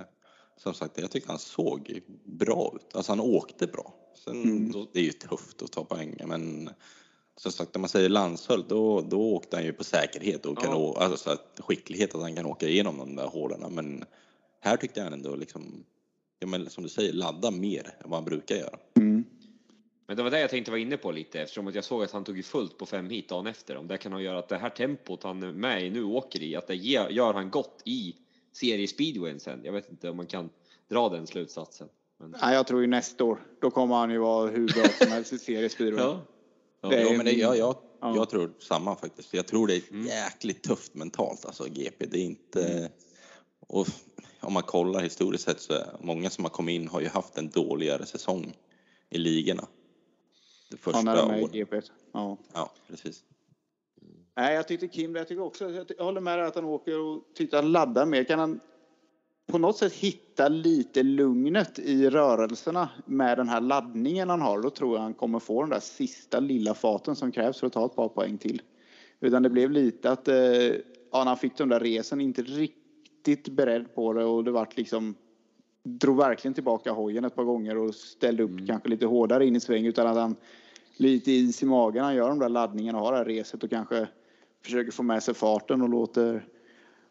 som 0.56 0.74
sagt, 0.74 0.98
jag 0.98 1.10
tyckte 1.10 1.32
han 1.32 1.38
såg 1.38 2.00
bra 2.24 2.72
ut. 2.74 2.96
Alltså 2.96 3.12
han 3.12 3.20
åkte 3.20 3.66
bra. 3.66 3.94
Sen, 4.24 4.42
mm. 4.42 4.72
då, 4.72 4.86
det 4.92 5.00
är 5.00 5.04
ju 5.04 5.12
tufft 5.12 5.62
att 5.62 5.72
ta 5.72 5.84
poäng, 5.84 6.16
men 6.26 6.70
som 7.36 7.52
sagt, 7.52 7.74
när 7.74 7.80
man 7.80 7.88
säger 7.88 8.08
landshöll, 8.08 8.64
då, 8.68 9.00
då 9.00 9.34
åkte 9.34 9.56
han 9.56 9.64
ju 9.64 9.72
på 9.72 9.84
säkerhet 9.84 10.46
och 10.46 10.58
kan 10.58 10.70
ja. 10.70 10.76
å, 10.76 10.94
alltså, 10.94 11.38
skicklighet 11.58 12.14
att 12.14 12.22
han 12.22 12.36
kan 12.36 12.46
åka 12.46 12.68
igenom 12.68 12.98
de 12.98 13.16
där 13.16 13.26
hålen. 13.26 13.74
Men 13.74 14.04
här 14.60 14.76
tyckte 14.76 15.00
jag 15.00 15.12
ändå 15.12 15.36
liksom 15.36 15.84
ja, 16.44 16.48
men 16.48 16.70
som 16.70 16.82
du 16.82 16.88
säger, 16.88 17.12
ladda 17.12 17.50
mer 17.50 17.86
än 17.86 18.10
vad 18.10 18.16
han 18.16 18.24
brukar 18.24 18.56
göra. 18.56 18.78
Mm. 18.96 19.24
Men 20.06 20.16
det 20.16 20.22
var 20.22 20.30
det 20.30 20.40
jag 20.40 20.50
tänkte 20.50 20.70
vara 20.70 20.80
inne 20.80 20.96
på 20.96 21.12
lite 21.12 21.40
eftersom 21.40 21.66
att 21.66 21.74
jag 21.74 21.84
såg 21.84 22.02
att 22.02 22.10
han 22.10 22.24
tog 22.24 22.36
ju 22.36 22.42
fullt 22.42 22.78
på 22.78 22.86
fem 22.86 23.10
hit 23.10 23.28
dagen 23.28 23.46
efter. 23.46 23.76
Om 23.76 23.88
det 23.88 23.98
kan 23.98 24.12
ha 24.12 24.20
göra 24.20 24.38
att 24.38 24.48
det 24.48 24.58
här 24.58 24.70
tempot 24.70 25.22
han 25.22 25.42
är 25.42 25.52
med 25.52 25.86
i 25.86 25.90
nu 25.90 26.04
åker 26.04 26.42
i, 26.42 26.56
att 26.56 26.66
det 26.66 26.74
gör 26.74 27.34
han 27.34 27.50
gott 27.50 27.82
i 27.84 28.16
seriespeedwayen 28.52 29.40
sen. 29.40 29.60
Jag 29.64 29.72
vet 29.72 29.90
inte 29.90 30.10
om 30.10 30.16
man 30.16 30.26
kan 30.26 30.50
dra 30.88 31.08
den 31.08 31.26
slutsatsen. 31.26 31.88
Men... 32.18 32.34
Nej, 32.42 32.54
jag 32.54 32.66
tror 32.66 32.80
ju 32.80 32.86
nästa 32.86 33.24
år, 33.24 33.38
då 33.60 33.70
kommer 33.70 33.94
han 33.94 34.10
ju 34.10 34.18
vara 34.18 34.50
hur 34.50 34.68
bra 34.68 34.84
som 34.88 35.12
helst 35.12 35.32
i 35.32 35.38
seriespeedway. 35.38 36.04
ja. 36.04 36.20
Ja, 36.80 36.90
det 36.90 37.02
är... 37.02 37.16
men 37.16 37.26
det, 37.26 37.32
jag, 37.32 37.58
jag, 37.58 37.76
ja. 38.00 38.16
jag 38.16 38.30
tror 38.30 38.52
samma 38.58 38.96
faktiskt. 38.96 39.34
Jag 39.34 39.46
tror 39.46 39.66
det 39.66 39.74
är 39.74 39.82
mm. 39.90 40.06
jäkligt 40.06 40.62
tufft 40.62 40.94
mentalt, 40.94 41.44
alltså 41.44 41.64
GP. 41.68 42.06
Det 42.06 42.18
är 42.18 42.24
inte... 42.24 42.64
Mm. 42.64 42.90
Och 43.66 43.86
om 44.44 44.52
man 44.52 44.62
kollar 44.62 45.00
historiskt 45.00 45.44
sett 45.44 45.60
så 45.60 45.72
är 45.72 45.86
många 46.00 46.30
som 46.30 46.44
har 46.44 46.50
kommit 46.50 46.74
in 46.80 46.88
har 46.88 47.00
ju 47.00 47.08
haft 47.08 47.38
en 47.38 47.50
dåligare 47.50 48.06
säsong 48.06 48.56
i 49.10 49.18
ligorna. 49.18 49.66
Det 50.70 50.76
första 50.76 50.98
Han 50.98 51.08
är 51.08 51.26
med 51.26 51.42
året. 51.42 51.54
i. 51.54 51.90
Ja. 52.12 52.38
ja, 52.52 52.72
precis. 52.88 53.24
Nej, 54.36 54.54
jag 54.54 54.68
tyckte 54.68 54.88
Kim, 54.88 55.16
jag 55.16 55.28
tycker 55.28 55.42
också, 55.42 55.70
jag 55.70 56.04
håller 56.04 56.20
med 56.20 56.38
dig 56.38 56.46
att 56.46 56.54
han 56.54 56.64
åker 56.64 57.00
och 57.00 57.22
tyckte 57.34 57.56
han 57.56 57.72
laddar 57.72 58.06
mer. 58.06 58.24
Kan 58.24 58.38
han 58.38 58.60
på 59.46 59.58
något 59.58 59.76
sätt 59.76 59.92
hitta 59.92 60.48
lite 60.48 61.02
lugnet 61.02 61.78
i 61.78 62.10
rörelserna 62.10 62.88
med 63.06 63.38
den 63.38 63.48
här 63.48 63.60
laddningen 63.60 64.30
han 64.30 64.40
har, 64.40 64.62
då 64.62 64.70
tror 64.70 64.96
jag 64.96 65.02
han 65.02 65.14
kommer 65.14 65.38
få 65.38 65.60
den 65.60 65.70
där 65.70 65.80
sista 65.80 66.40
lilla 66.40 66.74
faten 66.74 67.16
som 67.16 67.32
krävs 67.32 67.60
för 67.60 67.66
att 67.66 67.72
ta 67.72 67.86
ett 67.86 67.96
par 67.96 68.08
poäng 68.08 68.38
till. 68.38 68.62
Utan 69.20 69.42
det 69.42 69.50
blev 69.50 69.70
lite 69.70 70.10
att, 70.10 70.28
eh, 70.28 70.36
ja, 70.36 70.78
när 71.12 71.24
han 71.24 71.36
fick 71.36 71.56
de 71.56 71.68
där 71.68 71.80
resen, 71.80 72.20
inte 72.20 72.42
riktigt 72.42 72.83
riktigt 73.28 73.54
beredd 73.54 73.94
på 73.94 74.12
det 74.12 74.24
och 74.24 74.44
det 74.44 74.50
vart 74.50 74.76
liksom 74.76 75.14
drog 75.82 76.16
verkligen 76.16 76.54
tillbaka 76.54 76.92
hojen 76.92 77.24
ett 77.24 77.34
par 77.34 77.44
gånger 77.44 77.76
och 77.76 77.94
ställde 77.94 78.42
upp 78.42 78.50
mm. 78.50 78.66
kanske 78.66 78.88
lite 78.88 79.06
hårdare 79.06 79.46
in 79.46 79.56
i 79.56 79.60
sväng 79.60 79.86
utan 79.86 80.06
att 80.06 80.16
han 80.16 80.36
lite 80.96 81.32
is 81.32 81.62
i 81.62 81.66
magen. 81.66 82.04
Han 82.04 82.14
gör 82.14 82.28
de 82.28 82.38
där 82.38 82.48
laddningarna 82.48 82.98
och 82.98 83.04
har 83.04 83.12
det 83.12 83.18
här 83.18 83.24
reset 83.24 83.64
och 83.64 83.70
kanske 83.70 84.08
försöker 84.64 84.92
få 84.92 85.02
med 85.02 85.22
sig 85.22 85.34
farten 85.34 85.82
och 85.82 85.88
låter 85.88 86.46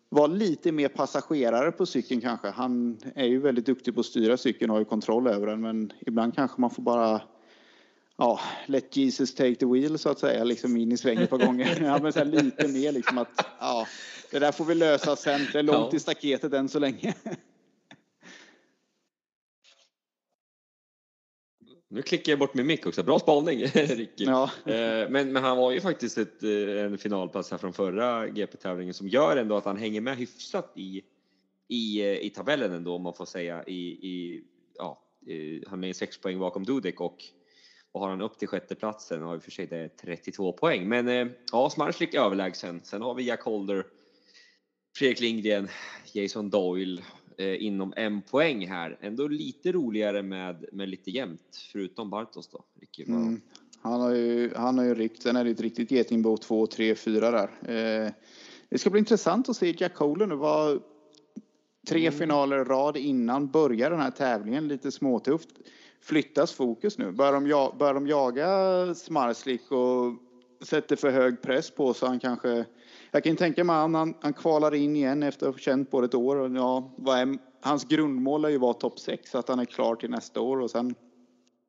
vara 0.09 0.27
lite 0.27 0.71
mer 0.71 0.87
passagerare 0.87 1.71
på 1.71 1.85
cykeln 1.85 2.21
kanske. 2.21 2.49
Han 2.49 2.97
är 3.15 3.25
ju 3.25 3.39
väldigt 3.39 3.65
duktig 3.65 3.93
på 3.93 3.99
att 3.99 4.05
styra 4.05 4.37
cykeln 4.37 4.71
och 4.71 4.75
har 4.75 4.81
ju 4.81 4.85
kontroll 4.85 5.27
över 5.27 5.47
den 5.47 5.61
men 5.61 5.93
ibland 5.99 6.35
kanske 6.35 6.61
man 6.61 6.69
får 6.69 6.83
bara 6.83 7.21
ja, 8.17 8.39
let 8.65 8.97
Jesus 8.97 9.35
take 9.35 9.55
the 9.55 9.65
wheel 9.65 9.97
så 9.97 10.09
att 10.09 10.19
säga, 10.19 10.43
liksom 10.43 10.77
in 10.77 10.91
i 10.91 10.97
svängen 10.97 11.23
ett 11.23 11.29
par 11.29 11.45
gånger. 11.45 11.77
Ja, 11.81 11.99
men 12.01 12.13
så 12.13 12.23
lite 12.23 12.67
mer 12.67 12.91
liksom 12.91 13.17
att, 13.17 13.45
ja, 13.59 13.87
det 14.33 14.39
där 14.39 14.51
får 14.51 14.65
vi 14.65 14.75
lösa 14.75 15.15
sen. 15.15 15.41
Det 15.51 15.59
är 15.59 15.63
långt 15.63 15.93
ja. 15.93 15.97
i 15.97 15.99
staketet 15.99 16.53
än 16.53 16.69
så 16.69 16.79
länge. 16.79 17.15
Nu 21.87 22.01
klickar 22.01 22.31
jag 22.31 22.39
bort 22.39 22.53
min 22.53 22.65
mick 22.65 22.85
också. 22.87 23.03
Bra 23.03 23.19
spaning, 23.19 23.59
Ricky. 23.73 24.23
Ja. 24.23 24.43
Eh, 24.65 25.09
men, 25.09 25.33
men 25.33 25.35
han 25.35 25.57
var 25.57 25.71
ju 25.71 25.81
faktiskt 25.81 26.17
ett, 26.17 26.43
eh, 26.43 26.83
en 26.83 26.97
finalplats 26.97 27.51
här 27.51 27.57
från 27.57 27.73
förra 27.73 28.27
GP-tävlingen 28.27 28.93
som 28.93 29.07
gör 29.07 29.37
ändå 29.37 29.57
att 29.57 29.65
han 29.65 29.77
hänger 29.77 30.01
med 30.01 30.17
hyfsat 30.17 30.71
i, 30.75 31.01
i, 31.67 32.01
eh, 32.01 32.25
i 32.25 32.29
tabellen 32.29 32.71
ändå, 32.71 32.95
om 32.95 33.01
man 33.01 33.13
får 33.13 33.25
säga. 33.25 33.63
I, 33.63 33.79
i, 33.89 34.43
ja, 34.77 35.03
han 35.67 35.83
är 35.83 35.93
sex 35.93 36.21
poäng 36.21 36.39
bakom 36.39 36.63
Dudek 36.63 37.01
och 37.01 37.17
och 37.91 38.01
har 38.01 38.09
han 38.09 38.21
upp 38.21 38.37
till 38.37 38.47
sjätteplatsen 38.47 39.21
har 39.21 39.35
i 39.35 39.37
och 39.37 39.43
för 39.43 39.51
sig 39.51 39.67
det 39.67 39.89
32 39.89 40.53
poäng. 40.53 40.89
Men 40.89 41.31
ja, 41.51 41.69
Smarslik 41.69 42.13
överlägsen. 42.13 42.81
Sen 42.83 43.01
har 43.01 43.13
vi 43.13 43.23
Jack 43.23 43.41
Holder, 43.41 43.85
Fredrik 44.95 45.19
Lindgren, 45.19 45.67
Jason 46.13 46.49
Doyle 46.49 47.01
eh, 47.37 47.63
inom 47.63 47.93
en 47.95 48.21
poäng 48.21 48.67
här. 48.67 48.97
Ändå 49.01 49.27
lite 49.27 49.71
roligare 49.71 50.23
med, 50.23 50.65
med 50.71 50.89
lite 50.89 51.11
jämnt, 51.11 51.67
förutom 51.71 52.09
Bartos 52.09 52.47
då. 52.47 52.63
Mm. 53.07 53.41
Han 53.81 54.01
har 54.01 54.15
ju, 54.15 54.53
han 54.55 54.77
har 54.77 54.85
ju 54.85 54.95
ryckt, 54.95 55.21
sen 55.21 55.35
är 55.35 55.43
det 55.43 55.51
ett 55.51 55.61
riktigt 55.61 55.91
getingbo 55.91 56.37
2, 56.37 56.67
3, 56.67 56.95
4 56.95 57.31
där. 57.31 57.49
Eh, 57.61 58.11
det 58.69 58.77
ska 58.77 58.89
bli 58.89 58.99
intressant 58.99 59.49
att 59.49 59.55
se 59.55 59.75
Jack 59.77 59.97
Holder 59.97 60.27
nu. 60.27 60.35
Var 60.35 60.79
tre 61.87 62.07
mm. 62.07 62.19
finaler 62.19 62.65
rad 62.65 62.97
innan 62.97 63.51
börjar 63.51 63.89
den 63.89 63.99
här 63.99 64.11
tävlingen, 64.11 64.67
lite 64.67 64.91
småtufft 64.91 65.49
flyttas 66.01 66.53
fokus 66.53 66.97
nu? 66.97 67.11
Bör 67.11 67.33
de, 67.33 67.47
ja, 67.47 67.75
bör 67.79 67.93
de 67.93 68.07
jaga 68.07 68.95
Smarslik 68.95 69.71
och 69.71 70.13
sätter 70.65 70.95
för 70.95 71.11
hög 71.11 71.41
press 71.41 71.71
på 71.71 71.93
så 71.93 72.07
han 72.07 72.19
kanske... 72.19 72.65
Jag 73.15 73.23
kan 73.23 73.35
tänka 73.35 73.63
mig 73.63 73.75
att 73.75 73.91
han, 73.91 74.13
han 74.21 74.33
kvalar 74.33 74.73
in 74.75 74.95
igen 74.95 75.23
efter 75.23 75.47
att 75.47 75.53
ha 75.53 75.59
känt 75.59 75.91
på 75.91 76.03
ett 76.03 76.15
år. 76.15 76.35
Och 76.35 76.57
ja, 76.57 76.91
vad 76.97 77.19
är, 77.19 77.37
hans 77.61 77.85
grundmål 77.85 78.45
är 78.45 78.49
ju 78.49 78.55
att 78.55 78.61
vara 78.61 78.73
topp 78.73 78.99
6 78.99 79.31
så 79.31 79.37
att 79.37 79.47
han 79.47 79.59
är 79.59 79.65
klar 79.65 79.95
till 79.95 80.09
nästa 80.09 80.41
år 80.41 80.61
och 80.61 80.71
sen 80.71 80.95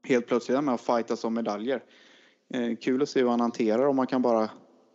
helt 0.03 0.27
plötsligt 0.27 0.59
är 0.59 0.63
med 0.63 0.75
och 0.75 0.81
fightas 0.81 1.25
om 1.25 1.35
medaljer. 1.35 1.83
Eh, 2.49 2.77
kul 2.77 3.03
att 3.03 3.09
se 3.09 3.21
hur 3.21 3.29
han 3.29 3.41
hanterar 3.41 3.87
om 3.87 3.97
man 3.97 4.07
kan 4.07 4.23
bara 4.23 4.51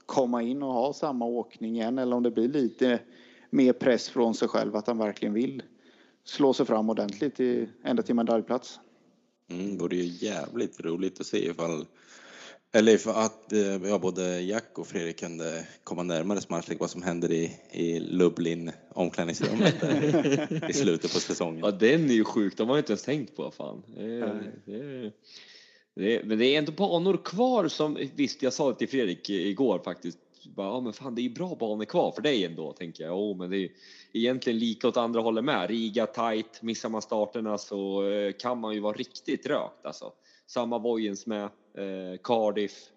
komma 0.06 0.44
in 0.44 0.64
och 0.64 0.74
ha 0.74 0.94
samma 0.94 1.26
åkning 1.26 1.76
igen 1.76 1.98
eller 1.98 2.16
om 2.16 2.24
det 2.24 2.32
blir 2.32 2.48
lite 2.48 3.00
mer 3.50 3.74
press 3.74 4.10
från 4.10 4.34
sig 4.34 4.48
själv 4.48 4.76
att 4.76 4.88
han 4.88 4.98
verkligen 4.98 5.34
vill 5.34 5.64
slå 6.24 6.54
sig 6.54 6.66
fram 6.66 6.90
ordentligt 6.90 7.40
i, 7.40 7.70
ända 7.84 8.04
till 8.04 8.16
medaljplats. 8.16 8.80
Mm, 9.50 9.72
det 9.72 9.84
vore 9.84 9.96
ju 9.96 10.28
jävligt 10.28 10.82
roligt 10.82 11.20
att 11.20 11.26
se 11.26 11.50
ifall 11.50 11.86
eller 12.72 12.98
för 12.98 13.12
att 13.12 13.54
eh, 13.54 13.60
ja, 13.60 14.00
både 14.00 14.42
Jack 14.42 14.78
och 14.80 14.88
Fredrik 14.88 15.20
kunde 15.20 15.68
komma 15.84 16.04
närmare 16.04 16.42
Smarslik 16.42 16.80
vad 16.80 16.90
som 16.90 17.04
händer 17.04 17.32
i, 17.32 17.52
i 17.72 18.00
Lublin 18.00 18.72
omklädningsrummet 18.94 19.76
i 20.70 20.74
slutet 20.74 21.14
på 21.14 21.20
säsongen. 21.20 21.60
Ja, 21.64 21.72
den 21.72 22.10
är 22.10 22.14
ju 22.14 22.24
sjuk. 22.24 22.58
De 22.58 22.70
har 22.70 22.76
ju 22.76 22.80
inte 22.80 22.92
ens 22.92 23.04
tänkt 23.04 23.36
på. 23.36 23.52
Fan. 23.52 23.84
Det, 23.96 24.20
det, 24.66 25.12
det, 25.96 26.24
men 26.26 26.38
det 26.38 26.46
är 26.46 26.58
ändå 26.58 26.72
banor 26.72 27.18
kvar 27.26 27.68
som, 27.68 27.98
visst 28.16 28.44
jag 28.44 28.54
sa 28.54 28.70
det 28.70 28.78
till 28.78 28.90
Fredrik 28.90 29.30
igår 29.30 29.80
faktiskt, 29.80 30.20
bara, 30.56 30.68
ja, 30.68 30.82
men 30.82 30.94
fan 30.94 31.16
det 31.16 31.22
är 31.22 31.24
ju 31.24 31.30
bra 31.34 31.56
banor 31.60 31.86
kvar 31.86 32.12
för 32.12 32.22
dig 32.22 32.46
ändå 32.46 32.74
tänker 32.74 33.04
jag. 33.04 33.20
Oh, 33.20 33.38
men 33.38 33.50
det 33.50 33.58
är 33.58 33.70
egentligen 34.14 34.60
lika 34.60 34.88
åt 34.88 34.98
andra 34.98 35.22
hållet 35.22 35.44
med. 35.44 35.70
Riga 35.70 36.06
tight, 36.06 36.62
missar 36.62 36.90
man 36.90 37.02
starterna 37.02 37.58
så 37.58 38.10
eh, 38.10 38.32
kan 38.32 38.60
man 38.60 38.74
ju 38.74 38.80
vara 38.80 38.94
riktigt 38.94 39.46
rökt 39.46 39.86
alltså. 39.86 40.12
Samma 40.48 40.80
Vojens 40.80 41.26
med, 41.26 41.50
Cardiff. 42.24 42.90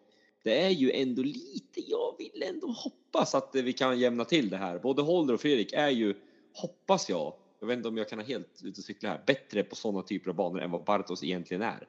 Det 0.42 0.60
är 0.60 0.70
ju 0.70 0.90
ändå 0.90 1.22
lite, 1.22 1.80
jag 1.90 2.14
vill 2.18 2.42
ändå 2.42 2.66
hoppas 2.66 3.34
att 3.34 3.50
vi 3.52 3.72
kan 3.72 3.98
jämna 3.98 4.24
till 4.24 4.50
det 4.50 4.56
här. 4.56 4.78
Både 4.78 5.02
Holder 5.02 5.34
och 5.34 5.40
Fredrik 5.40 5.72
är 5.72 5.90
ju, 5.90 6.14
hoppas 6.52 7.08
jag, 7.08 7.34
jag 7.60 7.66
vet 7.66 7.76
inte 7.76 7.88
om 7.88 7.96
jag 7.96 8.08
kan 8.08 8.18
ha 8.18 8.26
helt 8.26 8.62
ute 8.64 8.80
och 8.80 8.84
cykla 8.84 9.08
här, 9.08 9.22
bättre 9.26 9.62
på 9.62 9.76
sådana 9.76 10.02
typer 10.02 10.30
av 10.30 10.36
banor 10.36 10.60
än 10.60 10.70
vad 10.70 10.84
Bartos 10.84 11.24
egentligen 11.24 11.62
är. 11.62 11.88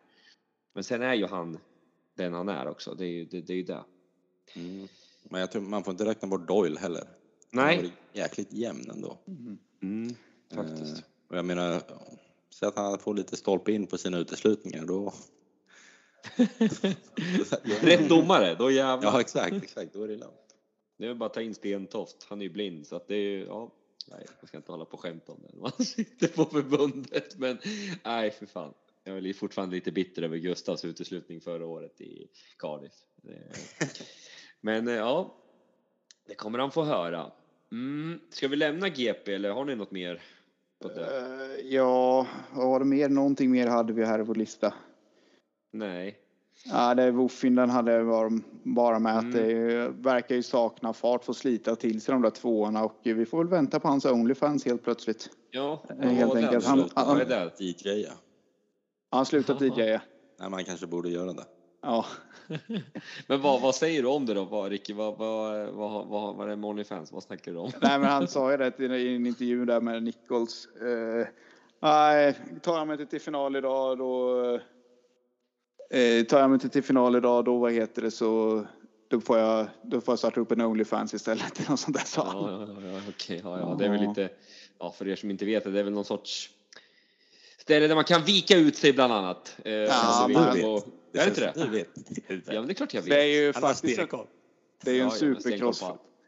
Men 0.73 0.83
sen 0.83 1.01
är 1.01 1.13
ju 1.13 1.25
han 1.25 1.59
den 2.15 2.33
han 2.33 2.49
är 2.49 2.67
också, 2.67 2.95
det 2.95 3.05
är 3.05 3.09
ju 3.09 3.25
det. 3.25 3.41
det, 3.41 3.53
är 3.53 3.57
ju 3.57 3.63
det. 3.63 3.83
Mm. 4.55 4.87
Men 5.23 5.41
jag 5.41 5.51
tror 5.51 5.61
man 5.61 5.83
får 5.83 5.91
inte 5.91 6.05
räkna 6.05 6.27
bort 6.27 6.47
Doyle 6.47 6.77
heller. 6.77 7.07
Nej. 7.49 7.75
Han 7.75 7.85
var 7.85 7.91
jäkligt 8.13 8.53
jämn 8.53 8.89
ändå. 8.89 9.17
Mm. 9.27 9.57
Mm, 9.81 10.15
faktiskt. 10.53 10.97
Eh, 10.97 11.03
och 11.29 11.37
jag 11.37 11.45
menar, 11.45 11.81
så 12.49 12.67
att 12.67 12.75
han 12.75 12.99
får 12.99 13.13
lite 13.13 13.35
stolpe 13.35 13.71
in 13.71 13.87
på 13.87 13.97
sina 13.97 14.17
uteslutningar 14.17 14.85
då. 14.85 15.13
Rätt 17.81 18.09
domare, 18.09 18.55
då 18.55 18.71
jävlar. 18.71 19.11
Ja 19.11 19.21
exakt, 19.21 19.63
exakt, 19.63 19.93
då 19.93 20.03
är 20.03 20.07
det 20.07 20.15
lugnt. 20.15 20.55
Det 20.97 21.07
är 21.07 21.13
bara 21.13 21.25
att 21.25 21.33
ta 21.33 21.41
in 21.41 21.55
Stentoft, 21.55 22.25
han 22.29 22.41
är 22.41 22.45
ju 22.45 22.49
blind 22.49 22.87
så 22.87 22.95
att 22.95 23.07
det 23.07 23.15
är 23.15 23.29
ju, 23.29 23.45
ja. 23.45 23.71
Nej, 24.11 24.25
jag 24.39 24.47
ska 24.47 24.57
inte 24.57 24.71
hålla 24.71 24.85
på 24.85 24.93
och 24.93 24.99
skämta 24.99 25.31
om 25.31 25.39
det. 25.41 25.57
Man 25.59 25.71
sitter 25.71 26.27
på 26.27 26.45
förbundet, 26.45 27.37
men 27.37 27.57
nej 28.03 28.31
för 28.31 28.45
fan. 28.45 28.73
Jag 29.03 29.27
är 29.27 29.33
fortfarande 29.33 29.75
lite 29.75 29.91
bitter 29.91 30.21
över 30.21 30.37
Gustavs 30.37 30.85
uteslutning 30.85 31.41
förra 31.41 31.65
året 31.65 32.01
i 32.01 32.27
Cardiff. 32.57 32.93
Men 34.61 34.87
eh, 34.87 34.93
ja, 34.93 35.35
det 36.27 36.35
kommer 36.35 36.59
han 36.59 36.71
få 36.71 36.83
höra. 36.83 37.31
Mm. 37.71 38.19
Ska 38.29 38.47
vi 38.47 38.55
lämna 38.55 38.89
GP 38.89 39.33
eller 39.33 39.51
har 39.51 39.65
ni 39.65 39.75
något 39.75 39.91
mer? 39.91 40.21
På 40.79 40.87
det? 40.87 41.01
Uh, 41.01 41.73
ja, 41.73 42.27
vad 42.51 42.67
var 42.67 42.79
det 42.79 42.85
mer? 42.85 43.09
Någonting 43.09 43.51
mer 43.51 43.67
hade 43.67 43.93
vi 43.93 44.05
här 44.05 44.19
i 44.19 44.23
vår 44.23 44.35
lista. 44.35 44.73
Nej. 45.73 46.17
Ja, 46.65 46.95
det 46.95 47.03
är 47.03 47.11
Woffin 47.11 47.55
den 47.55 47.69
hade 47.69 48.03
bara 48.63 48.99
med 48.99 49.17
mm. 49.17 49.27
att 49.27 49.33
det 49.33 49.89
verkar 49.89 50.35
ju 50.35 50.43
sakna 50.43 50.93
fart, 50.93 51.23
få 51.23 51.33
slita 51.33 51.75
till 51.75 52.01
sig 52.01 52.11
de 52.11 52.21
där 52.21 52.29
tvåorna 52.29 52.83
och 52.83 52.99
vi 53.03 53.25
får 53.25 53.37
väl 53.37 53.47
vänta 53.47 53.79
på 53.79 53.87
hans 53.87 54.05
Onlyfans 54.05 54.65
helt 54.65 54.83
plötsligt. 54.83 55.29
Ja, 55.51 55.83
helt 55.99 56.35
enkelt. 56.35 56.65
Han, 56.65 56.79
han, 56.79 57.07
han, 57.07 57.31
han, 57.31 57.49
DJ, 57.57 57.89
ja. 57.89 58.11
Han 59.11 59.25
slutat 59.25 59.61
DJ, 59.61 59.81
ja. 59.81 59.99
Nej, 60.39 60.49
man 60.49 60.63
kanske 60.63 60.87
borde 60.87 61.09
göra 61.09 61.33
det. 61.33 61.45
Ja. 61.81 62.05
men 63.27 63.41
vad, 63.41 63.61
vad 63.61 63.75
säger 63.75 64.01
du 64.01 64.07
om 64.07 64.25
det 64.25 64.33
då, 64.33 64.45
vad, 64.45 64.71
Ricky? 64.71 64.93
Vad, 64.93 65.17
vad, 65.17 65.67
vad, 65.67 66.07
vad, 66.07 66.35
vad 66.35 66.45
är 66.45 66.49
det 66.49 66.55
med 66.55 66.69
Onlyfans? 66.69 67.11
Vad 67.11 67.23
snackar 67.23 67.51
du 67.51 67.57
om? 67.57 67.71
Nej, 67.81 67.99
men 67.99 68.09
han 68.09 68.27
sa 68.27 68.51
ju 68.51 68.57
det 68.57 68.79
i 68.79 69.15
en 69.15 69.25
intervju 69.25 69.65
där 69.65 69.81
med 69.81 70.03
Nichols. 70.03 70.67
Uh, 70.81 71.25
nej, 71.79 72.35
tar 72.61 72.77
jag 72.77 72.87
mig 72.87 72.93
inte 73.01 73.11
till 73.11 73.21
final 73.21 73.55
idag 73.55 73.97
då 73.97 74.59
eh, 75.89 76.25
tar 76.25 76.39
jag 76.39 76.49
mig 76.49 76.55
inte 76.55 76.69
till 76.69 76.83
final 76.83 77.15
idag 77.15 77.45
då, 77.45 77.57
vad 77.57 77.73
heter 77.73 78.01
det, 78.01 78.11
så 78.11 78.65
då 79.07 79.21
får 79.21 79.37
jag, 79.37 79.67
då 79.81 80.01
får 80.01 80.11
jag 80.11 80.19
starta 80.19 80.39
upp 80.39 80.51
en 80.51 80.61
Onlyfans 80.61 81.13
istället. 81.13 81.59
Eller 81.59 81.69
något 81.69 81.79
sånt 81.79 81.97
där 81.97 82.05
sa. 82.05 82.29
Ja, 82.33 82.67
ja, 82.81 82.91
ja, 82.91 83.01
okej, 83.09 83.41
ja, 83.43 83.59
ja, 83.59 83.75
det 83.79 83.85
är 83.85 83.89
väl 83.89 84.07
lite, 84.07 84.29
ja, 84.79 84.91
för 84.97 85.07
er 85.07 85.15
som 85.15 85.31
inte 85.31 85.45
vet 85.45 85.63
det, 85.63 85.71
det 85.71 85.79
är 85.79 85.83
väl 85.83 85.93
någon 85.93 86.05
sorts 86.05 86.49
ställe 87.57 87.87
där 87.87 87.95
man 87.95 88.03
kan 88.03 88.23
vika 88.23 88.57
ut 88.57 88.75
sig 88.75 88.93
bland 88.93 89.13
annat. 89.13 89.57
Eh, 89.65 89.73
ja, 89.73 90.27
men, 90.29 90.65
och, 90.65 90.83
det 91.11 91.19
är 91.19 91.23
det 91.23 91.29
inte 91.29 91.41
det? 91.41 91.53
Du 91.55 91.69
vet. 91.69 91.89
Ja, 92.47 92.53
men 92.53 92.67
det 92.67 92.71
är 92.71 92.73
klart 92.73 92.93
jag 92.93 93.01
vet. 93.01 93.09
Det 93.09 93.21
är 93.21 93.45
ju 93.45 93.53
faktiskt 93.53 94.09
det 94.83 94.91
är 94.91 94.95
ju 94.95 95.01
en 95.01 95.11
supercross. 95.11 95.83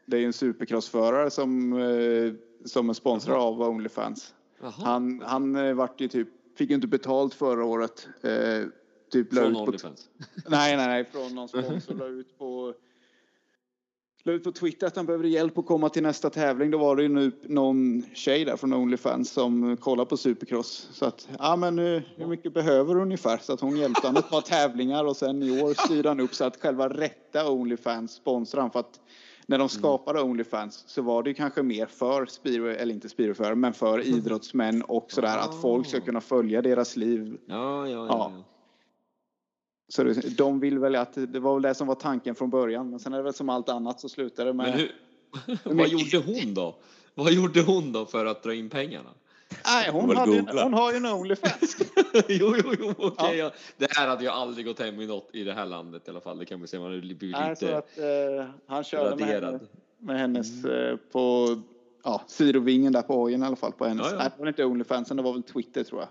Det 0.06 0.16
är 0.16 0.20
ju 0.20 0.26
en 0.26 0.32
supercrossförare 0.32 1.30
som, 1.30 1.72
eh, 1.72 2.32
som 2.64 2.90
är 2.90 2.94
sponsrad 2.94 3.36
av 3.36 3.62
Onlyfans. 3.62 4.34
Aha. 4.62 4.84
Han, 4.84 5.22
han 5.26 5.56
eh, 5.56 5.74
vart 5.74 6.00
ju 6.00 6.08
typ, 6.08 6.28
fick 6.58 6.70
ju 6.70 6.74
inte 6.74 6.86
betalt 6.86 7.34
förra 7.34 7.64
året. 7.64 8.08
Eh, 8.22 8.30
typ 9.24 9.34
från 9.34 9.56
Onlyfans? 9.56 10.08
Nej, 10.48 10.76
nej, 10.76 10.86
nej, 10.86 11.04
från 11.04 11.34
någon 11.34 11.48
sponsor 11.48 11.94
la 11.94 12.06
ut 12.06 12.38
på 12.38 12.74
la 14.26 14.32
ut 14.32 14.44
på 14.44 14.52
Twitter 14.52 14.86
att 14.86 14.96
han 14.96 15.06
behöver 15.06 15.24
hjälp 15.24 15.58
att 15.58 15.66
komma 15.66 15.88
till 15.88 16.02
nästa 16.02 16.30
tävling. 16.30 16.70
Då 16.70 16.78
var 16.78 16.96
det 16.96 17.02
ju 17.02 17.08
nu 17.08 17.32
någon 17.42 18.02
tjej 18.14 18.44
där 18.44 18.56
från 18.56 18.72
Onlyfans 18.72 19.30
som 19.30 19.76
kollar 19.76 20.04
på 20.04 20.16
Supercross. 20.16 20.88
Så 20.92 21.04
att, 21.04 21.28
ja 21.38 21.56
men 21.56 21.78
hur 21.78 22.26
mycket 22.26 22.54
behöver 22.54 22.94
du 22.94 23.00
ungefär? 23.00 23.38
Så 23.38 23.52
att 23.52 23.60
hon 23.60 23.76
hjälpte 23.76 24.06
honom 24.06 24.22
ett 24.22 24.30
par 24.30 24.40
tävlingar 24.40 25.04
och 25.04 25.16
sen 25.16 25.42
i 25.42 25.62
år 25.62 25.74
styrde 25.86 26.08
han 26.08 26.20
upp 26.20 26.34
så 26.34 26.44
att 26.44 26.56
själva 26.56 26.88
rätta 26.88 27.50
Onlyfans 27.50 28.12
sponsrar 28.12 28.60
han. 28.60 28.70
För 28.70 28.80
att 28.80 29.00
när 29.46 29.58
de 29.58 29.62
mm. 29.62 29.68
skapade 29.68 30.22
Onlyfans 30.22 30.84
så 30.86 31.02
var 31.02 31.22
det 31.22 31.34
kanske 31.34 31.62
mer 31.62 31.86
för 31.86 32.26
speedway, 32.26 32.74
eller 32.74 32.94
inte 32.94 33.08
speedwayförare, 33.08 33.54
men 33.54 33.72
för 33.72 34.00
idrottsmän 34.06 34.82
och 34.82 35.12
sådär. 35.12 35.38
Att 35.38 35.60
folk 35.60 35.86
ska 35.86 36.00
kunna 36.00 36.20
följa 36.20 36.62
deras 36.62 36.96
liv. 36.96 37.38
Ja, 37.46 37.88
ja, 37.88 38.06
ja. 38.06 38.06
ja. 38.08 38.44
Så 39.88 40.04
det, 40.04 40.36
de 40.36 40.60
vill 40.60 40.78
väl 40.78 40.96
att 40.96 41.12
det 41.14 41.40
var 41.40 41.54
väl 41.54 41.62
det 41.62 41.74
som 41.74 41.86
var 41.86 41.94
tanken 41.94 42.34
från 42.34 42.50
början. 42.50 42.90
Men 42.90 42.98
sen 42.98 43.12
är 43.12 43.16
det 43.16 43.22
väl 43.22 43.34
som 43.34 43.48
allt 43.48 43.68
annat 43.68 44.00
så 44.00 44.08
slutar 44.08 44.44
det 44.44 44.52
med. 44.52 44.66
Men 44.66 44.78
hur, 44.78 44.92
vad 45.76 45.88
gjorde 45.88 46.18
hon 46.18 46.54
då? 46.54 46.76
Vad 47.14 47.32
gjorde 47.32 47.62
hon 47.62 47.92
då 47.92 48.06
för 48.06 48.26
att 48.26 48.42
dra 48.42 48.54
in 48.54 48.70
pengarna? 48.70 49.10
Nej, 49.66 49.90
hon, 49.90 50.16
hade, 50.16 50.62
hon 50.62 50.74
har 50.74 50.92
ju 50.92 50.96
en 50.96 51.06
Onlyfans. 51.06 51.76
jo, 52.28 52.54
jo, 52.64 52.74
jo, 52.78 52.94
okej. 52.98 53.06
Okay, 53.06 53.36
ja. 53.36 53.52
Det 53.76 53.96
här 53.96 54.08
hade 54.08 54.24
ju 54.24 54.30
aldrig 54.30 54.66
gått 54.66 54.78
hem 54.78 55.00
i 55.00 55.06
något 55.06 55.28
i 55.32 55.44
det 55.44 55.52
här 55.52 55.66
landet 55.66 56.02
i 56.06 56.10
alla 56.10 56.20
fall. 56.20 56.38
Det 56.38 56.44
kan 56.44 56.60
vi 56.60 56.66
säga. 56.66 56.80
Man 56.80 56.90
hade 56.90 57.00
blivit 57.00 57.36
Nej, 57.36 57.50
lite 57.50 57.78
att, 57.78 57.98
uh, 57.98 58.46
Han 58.66 58.84
körde 58.84 59.16
med, 59.16 59.42
henne, 59.42 59.60
med 59.98 60.18
hennes 60.18 60.64
mm. 60.64 60.76
uh, 60.76 60.96
på 61.12 61.56
ja, 62.04 62.22
sidovingen 62.26 62.92
där 62.92 63.02
på 63.02 63.14
hojen 63.14 63.42
i 63.42 63.46
alla 63.46 63.56
fall. 63.56 63.72
På 63.72 63.84
hennes. 63.84 64.06
Ja, 64.06 64.12
ja. 64.12 64.18
Nej, 64.18 64.30
det 64.36 64.40
var 64.40 64.48
inte 64.48 64.64
Onlyfansen, 64.64 65.16
det 65.16 65.22
var 65.22 65.32
väl 65.32 65.42
Twitter 65.42 65.84
tror 65.84 66.00
jag. 66.00 66.08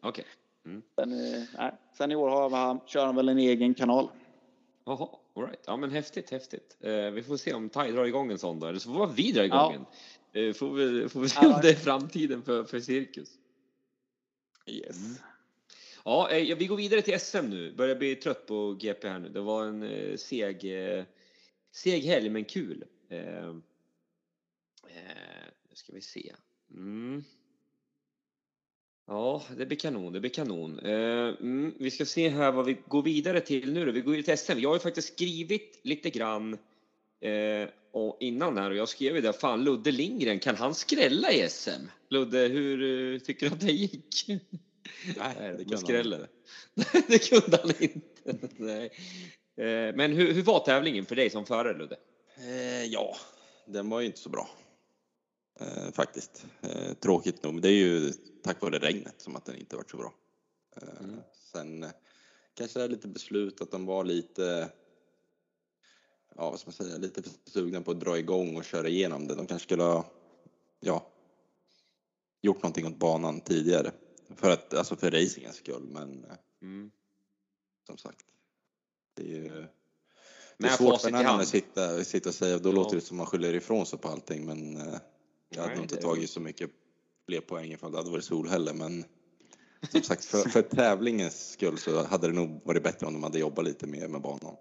Okej. 0.00 0.08
Okay. 0.08 0.24
Mm. 0.66 0.82
Sen, 0.94 1.10
nej, 1.58 1.72
sen 1.98 2.12
i 2.12 2.16
år 2.16 2.28
har 2.28 2.50
han, 2.50 2.80
kör 2.86 3.06
han 3.06 3.16
väl 3.16 3.28
en 3.28 3.38
egen 3.38 3.74
kanal. 3.74 4.08
Jaha, 4.84 5.08
alright. 5.34 5.64
Ja 5.66 5.76
men 5.76 5.90
häftigt, 5.90 6.30
häftigt. 6.30 6.76
Eh, 6.80 7.10
vi 7.10 7.22
får 7.22 7.36
se 7.36 7.54
om 7.54 7.68
Tai 7.68 7.92
drar 7.92 8.04
igång 8.04 8.30
en 8.30 8.38
sån 8.38 8.60
då, 8.60 8.66
eller 8.66 8.78
så 8.78 8.92
får 8.92 9.06
vi 9.06 9.32
dra 9.32 9.44
igång 9.44 9.58
ja. 9.58 9.74
en. 10.32 10.48
Eh, 10.48 10.52
får, 10.54 10.74
vi, 10.74 11.08
får 11.08 11.20
vi 11.20 11.28
se 11.28 11.46
om 11.46 11.58
det 11.62 11.70
är 11.70 11.74
framtiden 11.74 12.42
för, 12.42 12.64
för 12.64 12.80
cirkus. 12.80 13.28
Yes. 14.66 14.96
Mm. 14.96 15.16
Ja, 16.04 16.30
eh, 16.30 16.56
vi 16.56 16.66
går 16.66 16.76
vidare 16.76 17.02
till 17.02 17.20
SM 17.20 17.46
nu. 17.50 17.72
Börjar 17.72 17.96
bli 17.96 18.16
trött 18.16 18.46
på 18.46 18.72
GP 18.72 19.08
här 19.08 19.18
nu. 19.18 19.28
Det 19.28 19.40
var 19.40 19.64
en 19.64 19.82
eh, 19.82 20.16
seg, 20.16 20.64
eh, 20.64 21.04
seg 21.72 22.04
helg, 22.04 22.30
men 22.30 22.44
kul. 22.44 22.84
Eh, 23.08 23.48
eh, 23.48 23.54
nu 25.68 25.74
ska 25.74 25.92
vi 25.92 26.00
se. 26.00 26.32
Mm. 26.70 27.24
Ja, 29.08 29.42
det 29.56 29.66
blir 29.66 29.78
kanon, 29.78 30.12
det 30.12 30.20
blir 30.20 30.30
kanon. 30.30 30.80
Uh, 30.80 31.34
mm, 31.40 31.74
vi 31.78 31.90
ska 31.90 32.04
se 32.04 32.28
här 32.28 32.52
vad 32.52 32.66
vi 32.66 32.76
går 32.88 33.02
vidare 33.02 33.40
till 33.40 33.72
nu 33.72 33.84
då. 33.84 33.92
Vi 33.92 34.00
går 34.00 34.22
till 34.22 34.38
SM. 34.38 34.58
Jag 34.58 34.68
har 34.68 34.76
ju 34.76 34.80
faktiskt 34.80 35.14
skrivit 35.14 35.80
lite 35.82 36.10
grann 36.10 36.52
uh, 36.52 37.68
och 37.92 38.16
innan 38.20 38.58
här 38.58 38.70
och 38.70 38.76
jag 38.76 38.88
skrev 38.88 39.14
ju 39.14 39.20
det, 39.20 39.32
fan 39.32 39.64
Ludde 39.64 39.90
Lindgren, 39.90 40.38
kan 40.38 40.56
han 40.56 40.74
skrälla 40.74 41.32
i 41.32 41.48
SM? 41.48 41.70
Ludde, 42.08 42.38
hur 42.38 42.82
uh, 42.82 43.18
tycker 43.18 43.48
du 43.48 43.52
att 43.52 43.60
det 43.60 43.72
gick? 43.72 44.26
Nej, 45.16 45.54
det 45.58 45.64
kunde 45.64 45.78
skräller. 45.78 46.28
han 46.92 47.02
Det 47.08 47.30
kunde 47.30 47.58
han 47.62 47.72
inte. 47.78 48.48
Nej. 48.56 48.90
Men 49.94 50.12
hur, 50.12 50.32
hur 50.32 50.42
var 50.42 50.64
tävlingen 50.64 51.06
för 51.06 51.16
dig 51.16 51.30
som 51.30 51.46
förare 51.46 51.78
Ludde? 51.78 51.96
ja, 52.88 53.16
den 53.66 53.88
var 53.88 54.00
ju 54.00 54.06
inte 54.06 54.18
så 54.18 54.28
bra 54.28 54.48
eh, 55.60 55.92
faktiskt. 55.92 56.46
Eh, 56.60 56.92
tråkigt 56.94 57.42
nog, 57.42 57.54
men 57.54 57.62
det 57.62 57.68
är 57.68 57.72
ju 57.72 58.12
tack 58.42 58.62
vare 58.62 58.78
regnet 58.78 59.20
som 59.20 59.36
att 59.36 59.44
den 59.44 59.56
inte 59.56 59.76
varit 59.76 59.90
så 59.90 59.96
bra. 59.96 60.14
Eh, 60.76 61.04
mm. 61.04 61.20
Sen 61.52 61.82
eh, 61.82 61.90
kanske 62.54 62.78
det 62.78 62.84
är 62.84 62.88
lite 62.88 63.08
beslut 63.08 63.60
att 63.60 63.70
de 63.70 63.86
var 63.86 64.04
lite, 64.04 64.70
ja 66.36 66.50
vad 66.50 66.60
ska 66.60 66.68
man 66.68 66.74
säga, 66.74 66.98
lite 66.98 67.22
sugna 67.44 67.80
på 67.80 67.90
att 67.90 68.00
dra 68.00 68.18
igång 68.18 68.56
och 68.56 68.64
köra 68.64 68.88
igenom 68.88 69.26
det. 69.26 69.34
De 69.34 69.46
kanske 69.46 69.66
skulle 69.66 69.82
ha, 69.82 70.10
ja, 70.80 71.06
gjort 72.42 72.62
någonting 72.62 72.86
åt 72.86 72.96
banan 72.98 73.40
tidigare. 73.40 73.92
För 74.36 74.50
att, 74.50 74.74
alltså 74.74 74.96
för 74.96 75.10
racingens 75.10 75.56
skull, 75.56 75.86
men 75.90 76.24
eh, 76.24 76.36
mm. 76.62 76.90
som 77.86 77.98
sagt. 77.98 78.26
Det 79.14 79.22
är 79.22 79.26
ju 79.26 79.66
det 80.58 80.66
är 80.66 80.76
svårt 80.76 81.00
för 81.00 81.08
en 81.08 81.26
att 81.26 81.48
sitta, 81.48 82.04
sitta 82.04 82.28
och 82.28 82.34
säga, 82.34 82.58
då 82.58 82.68
ja. 82.68 82.72
låter 82.72 82.96
det 82.96 83.02
som 83.02 83.16
man 83.16 83.26
skyller 83.26 83.54
ifrån 83.54 83.86
sig 83.86 83.98
på 83.98 84.08
allting 84.08 84.46
men 84.46 84.76
eh, 84.76 84.98
jag 85.48 85.62
hade 85.62 85.74
nog 85.74 85.84
inte 85.84 85.96
tagit 85.96 86.30
så 86.30 86.40
mycket 86.40 86.70
fler 87.28 87.40
poäng 87.40 87.72
ifall 87.72 87.92
det 87.92 87.98
hade 87.98 88.10
varit 88.10 88.24
sol 88.24 88.48
heller, 88.48 88.74
men 88.74 89.04
som 89.90 90.02
sagt, 90.02 90.24
för, 90.24 90.48
för 90.48 90.62
tävlingens 90.62 91.50
skull 91.52 91.78
så 91.78 92.06
hade 92.06 92.26
det 92.26 92.32
nog 92.32 92.60
varit 92.64 92.82
bättre 92.82 93.06
om 93.06 93.12
de 93.12 93.22
hade 93.22 93.38
jobbat 93.38 93.64
lite 93.64 93.86
mer 93.86 94.08
med 94.08 94.20
banan. 94.20 94.56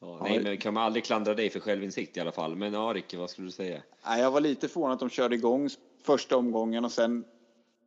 Ja, 0.00 0.20
nej, 0.22 0.42
men 0.42 0.56
kan 0.56 0.74
man 0.74 0.82
aldrig 0.82 1.04
klandra 1.04 1.34
dig 1.34 1.50
för 1.50 1.60
självinsikt 1.60 2.16
i 2.16 2.20
alla 2.20 2.32
fall. 2.32 2.56
Men 2.56 2.72
ja, 2.72 2.92
Ricky, 2.94 3.16
vad 3.16 3.30
skulle 3.30 3.46
du 3.46 3.52
säga? 3.52 3.82
Nej, 4.06 4.20
jag 4.20 4.30
var 4.30 4.40
lite 4.40 4.68
förvånad 4.68 4.94
att 4.94 5.00
de 5.00 5.10
körde 5.10 5.34
igång 5.34 5.68
första 6.02 6.36
omgången 6.36 6.84
och 6.84 6.92
sen 6.92 7.24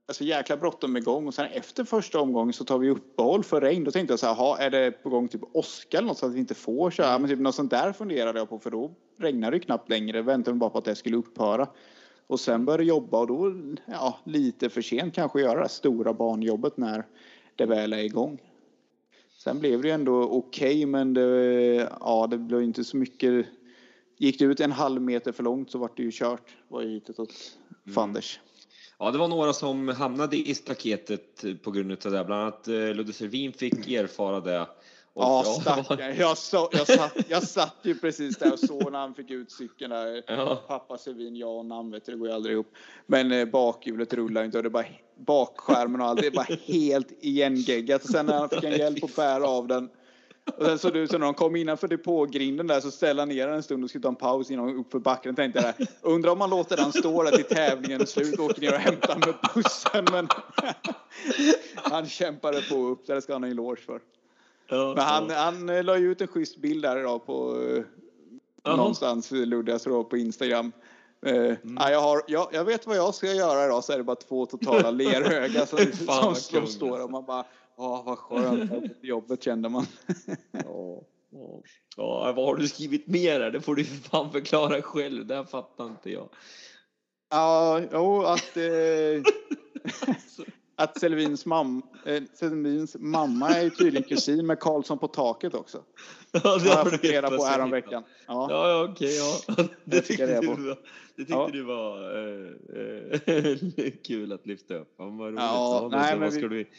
alltså 0.08 0.24
jäkla 0.24 0.58
bråttom 0.58 0.97
igång 0.97 1.28
och 1.28 1.34
sen 1.34 1.45
efter 1.45 1.84
första 1.84 2.20
omgången 2.20 2.53
så 2.53 2.66
tar 2.66 2.78
vi 2.78 2.89
uppehåll 2.89 3.43
för 3.43 3.62
regn. 3.62 3.84
Då 3.84 3.91
tänkte 3.91 4.12
jag 4.12 4.20
så 4.20 4.34
här, 4.34 4.62
är 4.62 4.70
det 4.70 4.91
på 4.91 5.10
gång 5.10 5.28
typ 5.28 5.41
åska 5.53 5.97
eller 5.97 6.08
något 6.08 6.18
så 6.18 6.26
att 6.26 6.34
vi 6.34 6.39
inte 6.39 6.56
får 6.56 6.91
köra? 6.91 7.20
Men 7.20 7.30
typ 7.30 7.39
något 7.39 7.56
sånt 7.56 7.72
där 7.72 7.93
funderade 7.93 8.39
jag 8.39 8.49
på 8.49 8.60
för 8.60 8.72
då 8.72 8.91
regnar 9.18 9.51
det 9.51 9.60
knappt 9.60 9.89
längre. 9.89 10.22
Väntade 10.22 10.58
bara 10.58 10.70
på 10.70 10.78
att 10.78 10.86
det 10.86 10.95
skulle 10.95 11.18
upphöra. 11.18 11.68
Och 12.28 12.39
sen 12.39 12.65
började 12.65 12.84
jobba 12.84 13.19
och 13.19 13.28
då, 13.28 13.53
ja, 13.86 14.19
lite 14.23 14.69
för 14.69 14.82
sent 14.82 15.15
kanske 15.15 15.41
göra 15.41 15.63
det 15.63 15.69
stora 15.69 16.13
banjobbet 16.13 16.78
när 16.78 17.05
det 17.55 17.65
väl 17.65 17.93
är 17.93 18.03
igång. 18.03 18.41
Sen 19.43 19.59
blev 19.59 19.82
det 19.82 19.89
ändå 19.89 20.23
okej, 20.23 20.67
okay, 20.67 20.86
men 20.86 21.13
det, 21.13 21.89
ja, 21.99 22.28
det 22.32 22.38
blev 22.38 22.63
inte 22.63 22.84
så 22.84 22.97
mycket. 22.97 23.45
Gick 24.17 24.39
det 24.39 24.45
ut 24.45 24.59
en 24.59 24.71
halv 24.71 25.01
meter 25.01 25.32
för 25.32 25.43
långt 25.43 25.71
så 25.71 25.78
var 25.78 25.91
det 25.95 26.03
ju 26.03 26.11
kört. 26.11 26.55
Var 26.67 26.82
ju 26.82 26.89
hitet 26.89 27.19
åt 27.19 27.57
mm. 27.86 27.95
Fanders. 27.95 28.39
Ja, 28.99 29.11
det 29.11 29.17
var 29.17 29.28
några 29.28 29.53
som 29.53 29.88
hamnade 29.88 30.38
i 30.38 30.55
staketet 30.55 31.45
på 31.63 31.71
grund 31.71 31.91
av 31.91 32.11
det. 32.11 32.23
Bland 32.23 32.41
annat 32.41 32.67
eh, 32.67 32.73
Ludde 32.73 33.13
Selvin 33.13 33.53
fick 33.53 33.91
erfara 33.91 34.39
det. 34.39 34.67
Och 35.16 35.24
ja, 35.24 35.43
stackare. 35.61 36.16
Jag, 36.16 36.38
så, 36.38 36.70
jag, 36.72 36.88
satt, 36.88 37.13
jag 37.28 37.43
satt 37.43 37.76
ju 37.82 37.99
precis 37.99 38.38
där 38.38 38.53
och 38.53 38.59
såg 38.59 38.91
när 38.91 38.99
han 38.99 39.13
fick 39.13 39.32
ut 39.32 39.51
cykeln 39.51 39.91
där. 39.91 40.24
Ja. 40.28 40.63
Pappa 40.68 40.97
Selvin, 40.97 41.36
ja 41.36 41.47
och 41.47 41.66
namn 41.66 41.91
vet 41.91 42.05
du, 42.05 42.11
det 42.11 42.18
går 42.18 42.28
ju 42.28 42.34
aldrig 42.34 42.53
ihop. 42.53 42.74
Men 43.05 43.32
eh, 43.32 43.45
bakhjulet 43.45 44.13
rullar 44.13 44.43
inte 44.43 44.57
och 44.57 44.63
det 44.63 44.70
bara 44.70 44.86
bakskärmen 45.18 46.01
och 46.01 46.07
allt. 46.07 46.22
Det 46.22 46.32
bara 46.32 46.57
helt 46.66 47.07
igengeggat. 47.20 48.03
Och 48.03 48.09
sen 48.09 48.26
när 48.26 48.38
han 48.38 48.49
fick 48.49 48.63
en 48.63 48.78
hjälp 48.78 49.03
att 49.03 49.16
bära 49.16 49.47
av 49.47 49.68
den 49.68 49.89
och 50.57 50.66
sen 50.66 50.80
såg 50.80 50.93
det 50.93 50.99
ut 50.99 51.11
som 51.11 51.20
när 51.20 51.28
de 51.28 51.34
kom 51.34 51.55
innanför 51.55 51.88
depågrinden 51.88 52.68
där 52.68 52.80
så 52.80 52.91
ställde 52.91 53.22
han 53.22 53.30
ner 53.30 53.47
den 53.47 53.55
en 53.55 53.63
stund 53.63 53.84
och 53.84 53.89
skulle 53.89 54.01
ta 54.01 54.09
en 54.09 54.16
paus 54.16 54.51
innan 54.51 54.80
uppför 54.80 54.99
backen. 54.99 55.36
Tänkte 55.36 55.74
jag 55.78 55.88
undrar 56.01 56.32
om 56.32 56.38
man 56.38 56.49
låter 56.49 56.78
den 56.78 56.91
stå 56.91 57.24
där 57.24 57.32
till 57.32 57.55
tävlingen 57.55 58.01
är 58.01 58.05
slut 58.05 58.39
och 58.39 58.45
åker 58.45 58.61
ner 58.61 58.74
och 58.74 58.80
hämtar 58.80 59.16
med 59.16 59.36
bussen. 59.53 60.05
Men 60.11 60.28
han 61.76 62.05
kämpade 62.05 62.61
på 62.61 62.76
upp 62.76 63.07
det 63.07 63.22
ska 63.22 63.34
han 63.34 63.43
ha 63.43 63.47
en 63.47 63.51
eloge 63.51 63.82
för. 63.82 63.99
Ja, 64.68 64.93
Men 64.95 65.03
han, 65.03 65.30
ja. 65.30 65.36
han 65.36 65.70
eh, 65.70 65.84
la 65.84 65.97
ju 65.97 66.11
ut 66.11 66.22
en 66.22 66.28
schysst 66.28 66.57
bild 66.57 66.84
där 66.84 66.99
idag 66.99 67.26
på 67.26 67.55
uh, 67.55 67.84
någonstans, 68.66 69.32
Ludde, 69.32 69.80
jag 69.86 70.09
på 70.09 70.18
Instagram. 70.18 70.72
Uh, 71.28 71.36
mm. 71.36 71.78
ja, 71.80 71.91
jag, 71.91 72.01
har, 72.01 72.22
jag, 72.28 72.47
jag, 72.51 72.66
vet 72.66 72.88
vad 72.88 72.97
jag 72.97 73.16
ska 73.16 73.34
göra 73.34 73.66
idag 73.66 73.84
så 73.84 73.93
är 73.93 73.97
det 73.97 74.03
bara 74.03 74.16
två 74.16 74.45
totala 74.45 74.91
lerhögar 74.91 75.66
som, 75.66 75.78
som, 76.05 76.36
som 76.36 76.68
står 76.68 77.03
och 77.03 77.11
man 77.11 77.26
bara 77.26 77.45
Ja, 77.78 78.03
vad 78.05 78.18
skönt. 78.18 78.72
Jobbet 79.01 79.43
kände 79.43 79.70
man. 79.70 79.86
ja, 80.51 81.01
ja. 81.30 81.61
ja, 81.97 82.34
vad 82.36 82.45
har 82.45 82.55
du 82.55 82.68
skrivit 82.68 83.07
mer 83.07 83.39
här? 83.39 83.51
Det 83.51 83.61
får 83.61 83.76
du 83.76 83.84
för 83.84 84.09
fan 84.09 84.32
förklara 84.32 84.82
själv. 84.82 85.26
Det 85.26 85.36
här 85.36 85.43
fattar 85.43 85.86
inte 85.86 86.11
jag. 86.11 86.30
Ja, 87.30 87.82
jo, 87.91 88.22
att... 88.22 88.57
Eh, 88.57 89.24
att 90.76 90.99
Selvins, 90.99 91.45
mam, 91.45 91.82
eh, 92.05 92.23
Selvins 92.34 92.95
mamma 92.99 93.49
är 93.49 93.69
tydligen 93.69 94.03
kusin 94.09 94.47
med 94.47 94.59
Karlsson 94.59 94.97
på 94.97 95.07
taket 95.07 95.53
också. 95.53 95.84
Ja, 96.32 96.57
det 96.57 96.69
har 96.69 96.91
du 96.91 96.97
reda 96.97 97.30
på 97.30 97.43
häromveckan. 97.43 98.03
Ja, 98.28 98.47
ja, 98.49 98.69
ja 98.69 98.84
okej. 98.91 99.19
Okay, 99.21 99.55
ja. 99.57 99.67
Det 99.84 100.01
tyckte, 100.01 100.41
du, 100.41 100.47
var, 100.47 100.57
det 100.57 100.76
tyckte 101.15 101.34
ja. 101.34 101.49
du 101.53 101.63
var 101.63 102.17
äh, 102.17 103.86
äh, 103.86 103.91
kul 104.03 104.32
att 104.32 104.45
lyfta 104.45 104.76
upp. 104.76 104.93
Ja, 104.97 105.05
vad 105.05 105.28
roligt. 105.28 105.39
Ja, 105.39 105.89
nej, 105.91 106.11
men 106.11 106.19
vad 106.19 106.34
ska 106.34 106.47
vi... 106.47 106.63
du 106.63 106.69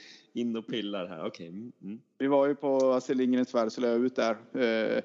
in 0.41 0.57
och 0.57 0.67
pillar 0.67 1.07
här? 1.07 1.27
Okej. 1.27 1.29
Okay. 1.29 1.49
Mm, 1.49 1.73
mm. 1.83 2.01
Vi 2.19 2.27
var 2.27 2.47
ju 2.47 2.55
på 2.55 2.93
Astrid 2.93 3.19
Lindgrens 3.19 3.55
Värld 3.55 3.73
så 3.73 3.81
la 3.81 3.89
jag 3.89 4.05
ut 4.05 4.17
där. 4.17 4.37
Eh, 4.55 5.03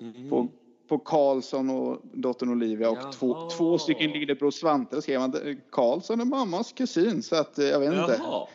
mm. 0.00 0.30
På 0.30 0.48
på 0.88 0.98
Karlsson 0.98 1.70
och 1.70 2.00
dottern 2.12 2.48
Olivia 2.50 2.90
och 2.90 3.12
två, 3.12 3.50
två 3.50 3.78
stycken 3.78 4.10
lillebror 4.10 4.50
Svante. 4.50 5.02
Skrev 5.02 5.20
man 5.20 5.60
Karlsson 5.70 6.20
är 6.20 6.24
mammas 6.24 6.72
kusin 6.72 7.22
så 7.22 7.36
att 7.36 7.58
eh, 7.58 7.66
jag 7.66 7.80
vet 7.80 7.92
inte. 7.92 8.20
Jaha. 8.22 8.46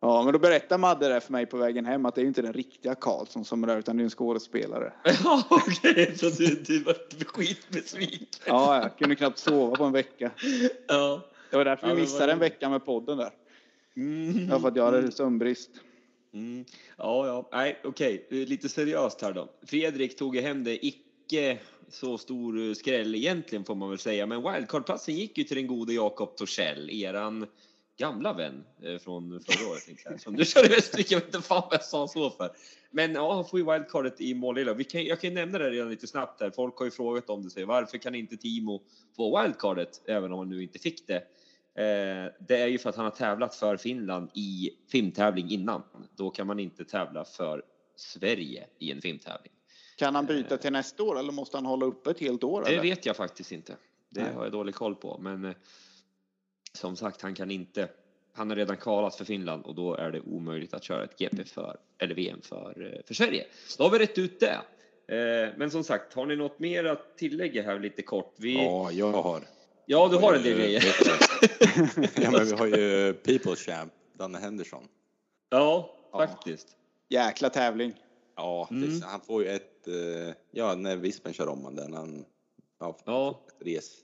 Ja, 0.00 0.22
men 0.22 0.32
då 0.32 0.38
berättade 0.38 0.78
Madde 0.78 1.08
det 1.08 1.20
för 1.20 1.32
mig 1.32 1.46
på 1.46 1.56
vägen 1.56 1.86
hem 1.86 2.06
att 2.06 2.14
det 2.14 2.20
är 2.20 2.24
inte 2.24 2.42
den 2.42 2.52
riktiga 2.52 2.94
Karlsson 2.94 3.44
som 3.44 3.62
är 3.62 3.66
där 3.66 3.78
utan 3.78 3.96
det 3.96 4.02
är 4.02 4.04
en 4.04 4.10
skådespelare. 4.10 4.92
Ja, 5.24 5.42
okej, 5.50 5.90
okay. 5.90 6.16
så 6.16 6.30
du, 6.30 6.62
du 6.66 6.82
var 6.82 7.24
skitbesviken. 7.24 8.26
Ja, 8.46 8.82
jag 8.82 8.98
kunde 8.98 9.16
knappt 9.16 9.38
sova 9.38 9.76
på 9.76 9.84
en 9.84 9.92
vecka. 9.92 10.30
Ja. 10.88 11.20
Det 11.50 11.56
var 11.56 11.64
därför 11.64 11.88
ja, 11.88 11.94
vi 11.94 12.00
missade 12.00 12.32
en 12.32 12.38
vecka 12.38 12.68
med 12.68 12.84
podden 12.84 13.18
där. 13.18 13.30
Mm. 13.96 14.48
Ja, 14.50 14.60
för 14.60 14.68
att 14.68 14.76
jag 14.76 14.84
hade 14.84 15.12
sömnbrist. 15.12 15.70
Mm. 16.34 16.64
Ja, 16.96 17.26
ja, 17.26 17.48
nej, 17.52 17.80
okej, 17.84 18.24
okay. 18.26 18.46
lite 18.46 18.68
seriöst 18.68 19.22
här 19.22 19.32
då. 19.32 19.48
Fredrik 19.66 20.16
tog 20.16 20.36
hem 20.36 20.64
det 20.64 20.86
icke 20.86 21.03
så 21.88 22.18
stor 22.18 22.68
eh, 22.68 22.74
skräll 22.74 23.14
egentligen 23.14 23.64
får 23.64 23.74
man 23.74 23.90
väl 23.90 23.98
säga. 23.98 24.26
Men 24.26 24.52
wildcardplatsen 24.52 25.14
gick 25.14 25.38
ju 25.38 25.44
till 25.44 25.56
den 25.56 25.66
gode 25.66 25.92
Jakob 25.92 26.36
Torssell, 26.36 26.90
eran 26.90 27.46
gamla 27.96 28.32
vän 28.32 28.64
eh, 28.82 28.98
från 28.98 29.40
förra 29.40 29.70
året. 29.70 30.22
Som 30.22 30.36
du 30.36 30.44
körde 30.44 30.68
Västervik, 30.68 31.10
jag 31.10 31.18
vet 31.18 31.26
inte 31.34 31.48
fan 31.48 31.62
vad 31.70 31.74
jag 31.74 31.84
sa 31.84 32.08
så 32.08 32.30
för. 32.30 32.50
Men 32.90 33.14
ja, 33.14 33.34
han 33.34 33.44
får 33.44 33.58
ju 33.58 33.72
wildcardet 33.72 34.20
i 34.20 34.34
Målilla. 34.34 34.74
Vi 34.74 34.84
kan, 34.84 35.04
jag 35.04 35.20
kan 35.20 35.34
nämna 35.34 35.58
det 35.58 35.70
redan 35.70 35.90
lite 35.90 36.06
snabbt 36.06 36.40
här. 36.40 36.50
Folk 36.50 36.78
har 36.78 36.84
ju 36.84 36.90
frågat 36.90 37.30
om 37.30 37.42
det. 37.42 37.50
Säger, 37.50 37.66
varför 37.66 37.98
kan 37.98 38.14
inte 38.14 38.36
Timo 38.36 38.82
få 39.16 39.42
wildcardet, 39.42 40.02
även 40.06 40.32
om 40.32 40.38
han 40.38 40.48
nu 40.48 40.62
inte 40.62 40.78
fick 40.78 41.06
det? 41.06 41.16
Eh, 41.76 42.32
det 42.48 42.56
är 42.56 42.66
ju 42.66 42.78
för 42.78 42.90
att 42.90 42.96
han 42.96 43.04
har 43.04 43.12
tävlat 43.12 43.54
för 43.54 43.76
Finland 43.76 44.30
i 44.34 44.70
filmtävling 44.90 45.50
innan. 45.50 45.82
Då 46.16 46.30
kan 46.30 46.46
man 46.46 46.60
inte 46.60 46.84
tävla 46.84 47.24
för 47.24 47.62
Sverige 47.96 48.66
i 48.78 48.90
en 48.90 49.00
filmtävling. 49.00 49.52
Kan 49.96 50.14
han 50.14 50.26
byta 50.26 50.56
till 50.56 50.72
nästa 50.72 51.02
år 51.02 51.18
eller 51.18 51.32
måste 51.32 51.56
han 51.56 51.66
hålla 51.66 51.86
uppe 51.86 52.10
ett 52.10 52.20
helt 52.20 52.44
år? 52.44 52.62
Det 52.62 52.70
eller? 52.70 52.82
vet 52.82 53.06
jag 53.06 53.16
faktiskt 53.16 53.52
inte. 53.52 53.76
Det 54.08 54.22
Nej. 54.22 54.32
har 54.32 54.42
jag 54.42 54.52
dålig 54.52 54.74
koll 54.74 54.94
på. 54.94 55.18
Men 55.18 55.44
eh, 55.44 55.54
som 56.72 56.96
sagt, 56.96 57.22
han 57.22 57.34
kan 57.34 57.50
inte. 57.50 57.88
Han 58.32 58.50
har 58.50 58.56
redan 58.56 58.76
kvalat 58.76 59.16
för 59.16 59.24
Finland 59.24 59.64
och 59.64 59.74
då 59.74 59.94
är 59.94 60.10
det 60.10 60.20
omöjligt 60.20 60.74
att 60.74 60.84
köra 60.84 61.04
ett 61.04 61.18
GP 61.18 61.44
för 61.44 61.76
eller 61.98 62.14
VM 62.14 62.40
för, 62.42 62.94
eh, 62.94 63.06
för 63.06 63.14
Sverige. 63.14 63.46
Då 63.78 63.84
har 63.84 63.90
vi 63.90 63.98
rätt 63.98 64.18
ut 64.18 64.40
det. 64.40 64.60
Eh, 65.06 65.52
men 65.56 65.70
som 65.70 65.84
sagt, 65.84 66.14
har 66.14 66.26
ni 66.26 66.36
något 66.36 66.58
mer 66.58 66.84
att 66.84 67.18
tillägga 67.18 67.62
här 67.62 67.78
lite 67.78 68.02
kort? 68.02 68.34
Vi... 68.36 68.54
Ja, 68.54 68.90
jag 68.90 69.12
har. 69.12 69.42
Ja, 69.86 70.08
du 70.08 70.16
har 70.16 70.34
en 70.34 70.42
del 70.42 70.58
grejer. 70.58 70.84
ja, 72.22 72.30
men 72.30 72.46
vi 72.46 72.52
har 72.52 72.66
ju 72.66 73.12
People 73.12 73.56
Champ, 73.56 73.92
Danne 74.12 74.38
Henderson. 74.38 74.88
Ja, 75.50 75.96
faktiskt. 76.12 76.68
Ja. 77.08 77.26
Jäkla 77.26 77.50
tävling. 77.50 77.94
Ja, 78.36 78.68
mm. 78.70 79.02
han 79.02 79.20
får 79.20 79.42
ju 79.42 79.48
ett, 79.48 79.88
eh, 79.88 80.34
ja 80.50 80.74
när 80.74 80.96
Vispen 80.96 81.32
kör 81.32 81.48
om 81.48 81.64
han 81.64 81.74
den, 81.74 81.94
han 81.94 82.24
ja, 82.80 82.98
ja. 83.04 83.40
res 83.60 83.96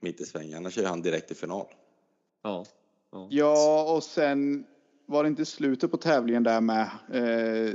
mitt 0.00 0.20
i 0.20 0.24
svängen, 0.24 0.56
annars 0.56 0.74
kör 0.74 0.84
han 0.84 1.02
direkt 1.02 1.26
till 1.26 1.36
final. 1.36 1.66
Ja. 2.42 2.64
Ja. 3.12 3.28
ja, 3.30 3.94
och 3.94 4.02
sen 4.02 4.66
var 5.06 5.22
det 5.22 5.28
inte 5.28 5.44
slutet 5.44 5.90
på 5.90 5.96
tävlingen 5.96 6.42
där 6.42 6.60
med 6.60 6.90
eh, 7.12 7.74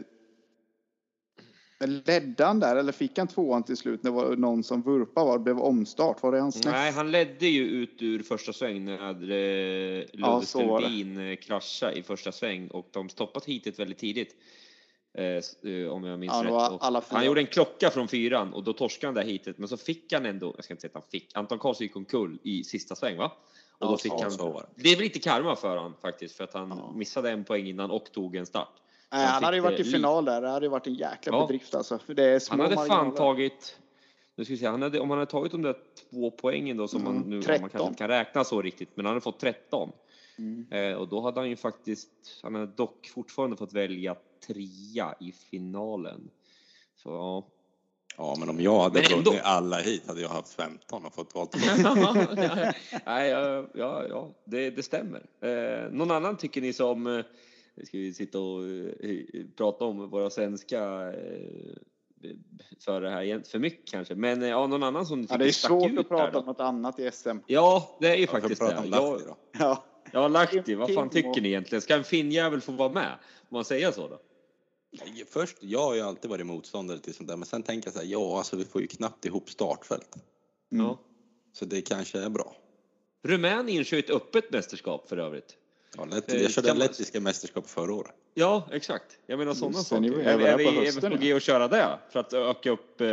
Ledde 1.80 2.46
han 2.46 2.60
där 2.60 2.76
eller 2.76 2.92
fick 2.92 3.18
han 3.18 3.28
tvåan 3.28 3.64
till 3.64 3.78
slut 3.78 4.04
när 4.04 4.12
det 4.12 4.16
var 4.16 4.36
någon 4.36 4.64
som 4.64 4.82
vurpade? 4.82 5.28
Var 5.28 5.38
det 5.38 5.44
blev 5.44 5.60
omstart? 5.60 6.24
Var 6.24 6.32
det 6.32 6.40
hans 6.40 6.66
Nej, 6.66 6.92
han 6.92 7.12
ledde 7.12 7.48
ju 7.48 7.64
ut 7.64 8.02
ur 8.02 8.24
första 8.24 8.54
sväng 8.54 8.86
när 8.86 9.32
eh, 9.32 10.06
Ludde 10.14 10.46
Stelbin 10.46 11.30
eh, 11.30 11.36
kraschade 11.36 11.94
i 11.94 12.04
första 12.04 12.32
sväng 12.32 12.68
och 12.68 12.88
de 12.92 13.10
stoppat 13.10 13.46
hitet 13.46 13.80
väldigt 13.80 13.98
tidigt. 13.98 14.36
Eh, 15.18 15.72
eh, 15.72 15.88
om 15.88 16.04
jag 16.04 16.20
minns 16.20 16.34
ja, 16.34 16.80
rätt. 16.82 17.04
han 17.10 17.26
gjorde 17.26 17.42
en 17.42 17.48
klocka 17.48 17.90
från 17.90 18.08
fyran 18.08 18.54
och 18.54 18.64
då 18.64 18.74
torskade 18.74 19.08
han 19.08 19.26
det 19.26 19.32
hitet, 19.32 19.58
men 19.58 19.68
så 19.68 19.78
fick 19.78 20.14
han 20.14 20.26
ändå, 20.26 20.54
jag 20.56 20.64
ska 20.64 20.74
inte 20.74 20.82
säga 20.82 20.90
att 20.90 21.04
han 21.04 21.10
fick, 21.12 21.32
Anton 21.34 21.60
Karlsson 21.60 21.84
gick 21.84 21.96
omkull 21.96 22.40
i 22.44 22.64
sista 22.64 22.96
sväng 22.96 23.18
va? 23.18 23.32
Och 23.78 23.86
ja, 23.86 23.88
då 23.88 23.98
fick 23.98 24.12
han, 24.12 24.32
det 24.76 24.90
är 24.90 24.96
väl 24.96 25.04
lite 25.04 25.20
karma 25.20 25.56
för 25.56 25.78
han 25.78 25.94
faktiskt, 26.02 26.38
för 26.38 26.44
att 26.44 26.54
han 26.54 26.70
ja. 26.70 26.94
missade 26.96 27.32
en 27.32 27.44
poäng 27.44 27.68
innan 27.68 27.92
och 27.92 28.12
tog 28.12 28.36
en 28.36 28.46
start. 28.46 28.74
Nej, 29.12 29.26
han, 29.26 29.34
han 29.34 29.44
hade 29.44 29.58
ju 29.58 29.64
varit 29.64 29.80
i 29.80 29.84
final 29.84 30.26
där, 30.26 30.42
det 30.42 30.50
hade 30.50 30.66
ju 30.66 30.70
varit 30.70 30.88
en 30.88 30.94
jäkla 30.94 31.34
ja. 31.34 31.42
bedrift 31.42 31.76
alltså. 31.76 32.00
För 32.06 32.14
det 32.14 32.24
är 32.24 32.42
han 32.50 32.60
hade 32.60 32.76
fan 32.76 33.14
tagit, 33.14 33.78
nu 34.36 34.46
ska 34.46 34.54
vi 34.54 34.58
se, 34.58 34.68
han 34.68 34.82
hade, 34.82 35.00
om 35.00 35.10
han 35.10 35.20
hade 35.20 35.32
tagit 35.32 35.52
de 35.52 35.62
där 35.62 35.76
två 36.12 36.32
poängen 36.32 36.78
då 36.78 36.88
som 36.88 37.02
mm, 37.02 37.14
man 37.14 37.30
nu, 37.30 37.36
man 37.36 37.70
kanske 37.70 37.84
inte 37.84 37.98
kan 37.98 38.08
räkna 38.08 38.44
så 38.44 38.62
riktigt, 38.62 38.90
men 38.96 39.06
han 39.06 39.12
hade 39.12 39.22
fått 39.22 39.40
13. 39.40 39.92
Mm. 40.38 40.66
Eh, 40.72 40.98
och 40.98 41.08
då 41.08 41.22
hade 41.22 41.40
han 41.40 41.50
ju 41.50 41.56
faktiskt, 41.56 42.10
han 42.44 42.56
hade 42.56 42.68
dock 42.68 43.08
fortfarande 43.08 43.58
fått 43.58 43.74
välja 43.74 44.16
trea 44.48 45.16
i 45.20 45.32
finalen. 45.32 46.30
Så 46.96 47.10
ja. 47.10 47.44
Ja, 48.18 48.36
men 48.40 48.50
om 48.50 48.62
jag 48.62 48.80
hade 48.80 49.02
vunnit 49.02 49.42
alla 49.44 49.78
hit 49.78 50.08
hade 50.08 50.22
jag 50.22 50.30
haft 50.30 50.54
15 50.54 51.06
och 51.06 51.14
fått 51.14 51.36
valt 51.36 51.56
Nej, 53.06 53.30
ja, 53.30 53.68
ja, 53.74 54.08
ja 54.10 54.32
det, 54.46 54.70
det 54.70 54.84
stämmer. 54.84 55.26
Eh, 55.42 55.92
någon 55.92 56.12
annan 56.12 56.38
tycker 56.38 56.62
ni 56.62 56.74
som, 56.74 57.08
eh, 57.08 57.26
ska 57.84 57.98
vi 57.98 58.14
sitta 58.14 58.40
och 58.40 58.64
eh, 58.64 59.46
prata 59.58 59.86
om 59.86 60.10
våra 60.10 60.30
svenska 60.30 60.82
eh, 61.14 61.78
för 62.80 63.02
det 63.02 63.10
här 63.10 63.50
för 63.52 63.60
mycket 63.60 63.92
kanske, 63.92 64.16
men 64.16 64.44
eh, 64.44 64.50
ja, 64.50 64.68
någon 64.68 64.84
annan 64.84 65.06
som 65.06 65.28
ja, 65.30 65.38
Det 65.38 65.46
är 65.46 65.52
svårt 65.52 66.00
att 66.00 66.10
prata 66.10 66.40
om 66.40 66.46
något 66.46 66.60
annat 66.60 67.00
i 67.00 67.12
SM. 67.12 67.38
Ja, 67.48 67.98
det 68.00 68.08
är 68.08 68.16
ju 68.16 68.28
faktiskt 68.28 68.62
det. 68.62 68.84
Jag, 68.92 69.22
ja. 69.60 69.84
ja, 70.12 70.28
Lahti, 70.28 70.76
vad 70.76 70.94
fan 70.94 71.10
tycker 71.10 71.42
ni 71.42 71.48
egentligen? 71.48 71.82
Ska 71.82 71.96
en 71.96 72.04
finnjävel 72.04 72.62
få 72.62 72.72
vara 72.72 72.90
med? 72.90 73.12
Får 73.50 73.56
man 73.56 73.66
säga 73.66 73.92
så 73.92 74.08
då? 74.08 74.20
Först, 75.30 75.58
jag 75.60 75.82
har 75.82 75.96
ju 75.96 76.02
alltid 76.02 76.30
varit 76.30 76.46
motståndare 76.46 77.00
till 77.00 77.14
sånt 77.14 77.30
där, 77.30 77.38
men 77.38 77.46
sen 77.46 77.64
tänker 77.64 77.88
jag 77.88 77.94
så 77.94 78.00
här, 78.00 78.08
ja 78.08 78.38
alltså 78.38 78.56
vi 78.56 78.66
får 78.66 78.82
ju 78.82 78.88
knappt 78.88 79.26
ihop 79.26 79.50
startfält. 79.50 80.16
Mm. 80.72 80.96
Så 81.54 81.66
det 81.66 81.82
kanske 81.82 82.20
är 82.20 82.30
bra. 82.30 82.56
Rumänien 83.24 83.84
kör 83.84 83.98
ett 83.98 84.10
öppet 84.10 84.52
mästerskap 84.52 85.10
för 85.10 85.18
övrigt. 85.18 85.58
Ja, 85.98 86.06
lätt, 86.06 86.34
jag 86.34 86.52
körde 86.52 86.68
man... 86.68 86.78
lettiska 86.78 87.20
mästerskap 87.20 87.70
förra 87.70 87.94
året. 87.94 88.14
Ja, 88.34 88.70
exakt. 88.72 89.20
Jag 89.26 89.40
menar 89.40 89.54
sådana 89.54 89.78
saker. 89.78 90.20
Är, 90.20 90.40
är, 90.40 90.40
är, 90.40 90.58
vi, 90.58 90.66
är 90.66 91.02
vi 91.02 91.10
på 91.10 91.24
G 91.24 91.34
att 91.34 91.44
köra 91.44 91.68
det? 91.68 92.00
För 92.10 92.20
att 92.20 92.34
öka 92.34 92.72
upp, 92.72 93.02
eh, 93.02 93.08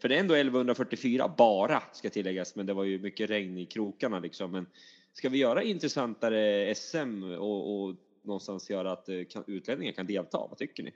för 0.00 0.08
det 0.08 0.14
är 0.14 0.20
ändå 0.20 0.34
1144 0.34 1.34
bara, 1.38 1.82
ska 1.92 2.10
tilläggas, 2.10 2.54
men 2.54 2.66
det 2.66 2.74
var 2.74 2.84
ju 2.84 2.98
mycket 2.98 3.30
regn 3.30 3.58
i 3.58 3.66
krokarna 3.66 4.18
liksom. 4.18 4.50
Men 4.50 4.66
ska 5.12 5.28
vi 5.28 5.38
göra 5.38 5.62
intressantare 5.62 6.74
SM 6.74 7.22
och, 7.22 7.84
och 7.84 7.94
någonstans 8.22 8.70
göra 8.70 8.92
att 8.92 9.08
eh, 9.08 9.16
utlänningar 9.46 9.92
kan 9.92 10.06
delta? 10.06 10.38
Vad 10.38 10.58
tycker 10.58 10.82
ni? 10.82 10.92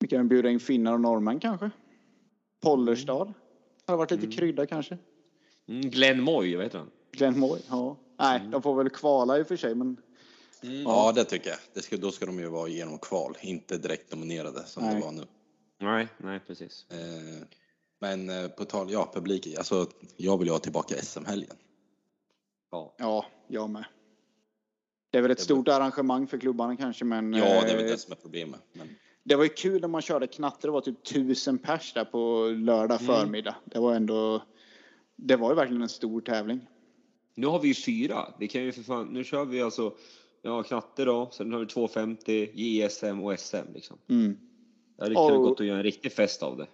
Vi 0.00 0.08
kan 0.08 0.28
bjuda 0.28 0.50
in 0.50 0.60
finnar 0.60 0.92
och 0.92 1.00
norrmän 1.00 1.40
kanske? 1.40 1.70
Pollerstad? 2.62 3.22
Mm. 3.22 3.34
Hade 3.86 3.96
varit 3.96 4.10
lite 4.10 4.24
mm. 4.24 4.36
krydda 4.36 4.66
kanske? 4.66 4.98
Mm, 5.68 5.80
Glenn 5.80 6.22
Moy, 6.22 6.56
vad 6.56 6.64
heter 6.64 6.78
han? 6.78 6.90
Glenn 7.12 7.38
Moy, 7.38 7.60
ja. 7.68 7.96
Nej, 8.18 8.38
mm. 8.38 8.50
de 8.50 8.62
får 8.62 8.74
väl 8.74 8.90
kvala 8.90 9.38
i 9.38 9.42
och 9.42 9.46
för 9.46 9.56
sig, 9.56 9.74
men 9.74 9.96
Mm. 10.62 10.82
Ja, 10.82 11.12
det 11.12 11.24
tycker 11.24 11.50
jag. 11.50 11.58
Det 11.72 11.82
ska, 11.82 11.96
då 11.96 12.10
ska 12.10 12.26
de 12.26 12.38
ju 12.38 12.48
vara 12.48 12.68
genom 12.68 12.98
kval, 12.98 13.36
inte 13.40 13.78
direkt 13.78 14.12
nominerade 14.12 14.64
som 14.66 14.84
nej. 14.84 14.94
det 14.94 15.00
var 15.00 15.12
nu. 15.12 15.26
Nej, 15.80 16.08
nej 16.18 16.40
precis. 16.46 16.86
Eh, 16.90 17.46
men 18.00 18.30
eh, 18.30 18.48
på 18.48 18.64
tal, 18.64 18.92
ja, 18.92 19.10
publik, 19.14 19.56
alltså 19.58 19.86
jag 20.16 20.38
vill 20.38 20.46
ju 20.46 20.52
ha 20.52 20.58
tillbaka 20.58 20.94
SM-helgen. 20.94 21.56
Ja. 22.70 22.94
ja, 22.98 23.26
jag 23.48 23.70
med. 23.70 23.84
Det 25.10 25.18
är 25.18 25.22
väl 25.22 25.30
ett 25.30 25.38
det 25.38 25.44
stort 25.44 25.68
var... 25.68 25.74
arrangemang 25.74 26.26
för 26.26 26.38
klubbarna 26.38 26.76
kanske, 26.76 27.04
men... 27.04 27.32
Ja, 27.32 27.44
det 27.44 27.72
är 27.72 27.76
väl 27.76 27.86
det 27.86 27.92
eh, 27.92 27.96
som 27.96 28.12
är 28.12 28.16
problemet. 28.16 28.60
Men... 28.72 28.88
Det 29.22 29.36
var 29.36 29.42
ju 29.42 29.48
kul 29.48 29.80
när 29.80 29.88
man 29.88 30.02
körde 30.02 30.26
knatte. 30.26 30.66
Det 30.66 30.70
var 30.70 30.80
typ 30.80 31.04
tusen 31.04 31.58
pers 31.58 31.92
där 31.92 32.04
på 32.04 32.46
lördag 32.56 33.00
mm. 33.02 33.14
förmiddag. 33.14 33.54
Det 33.64 33.78
var 33.78 33.94
ändå... 33.94 34.42
Det 35.16 35.36
var 35.36 35.50
ju 35.50 35.56
verkligen 35.56 35.82
en 35.82 35.88
stor 35.88 36.20
tävling. 36.20 36.66
Nu 37.34 37.46
har 37.46 37.60
vi 37.60 37.68
ju 37.68 37.74
fyra. 37.74 38.34
Vi 38.38 38.48
kan 38.48 38.62
ju 38.62 38.72
för 38.72 38.82
fan, 38.82 39.06
nu 39.06 39.24
kör 39.24 39.44
vi 39.44 39.62
alltså 39.62 39.92
Ja, 40.42 40.62
knatte 40.62 41.04
då. 41.04 41.28
Sen 41.32 41.52
har 41.52 41.60
vi 41.60 41.66
250, 41.66 42.50
JSM 42.54 43.20
och 43.20 43.38
SM 43.38 43.72
liksom. 43.74 43.98
Mm. 44.08 44.38
Det 44.96 45.02
hade 45.04 45.14
kunnat 45.14 45.36
gått 45.36 45.60
att 45.60 45.66
göra 45.66 45.78
en 45.78 45.82
riktig 45.82 46.12
fest 46.12 46.42
av 46.42 46.56
det. 46.56 46.66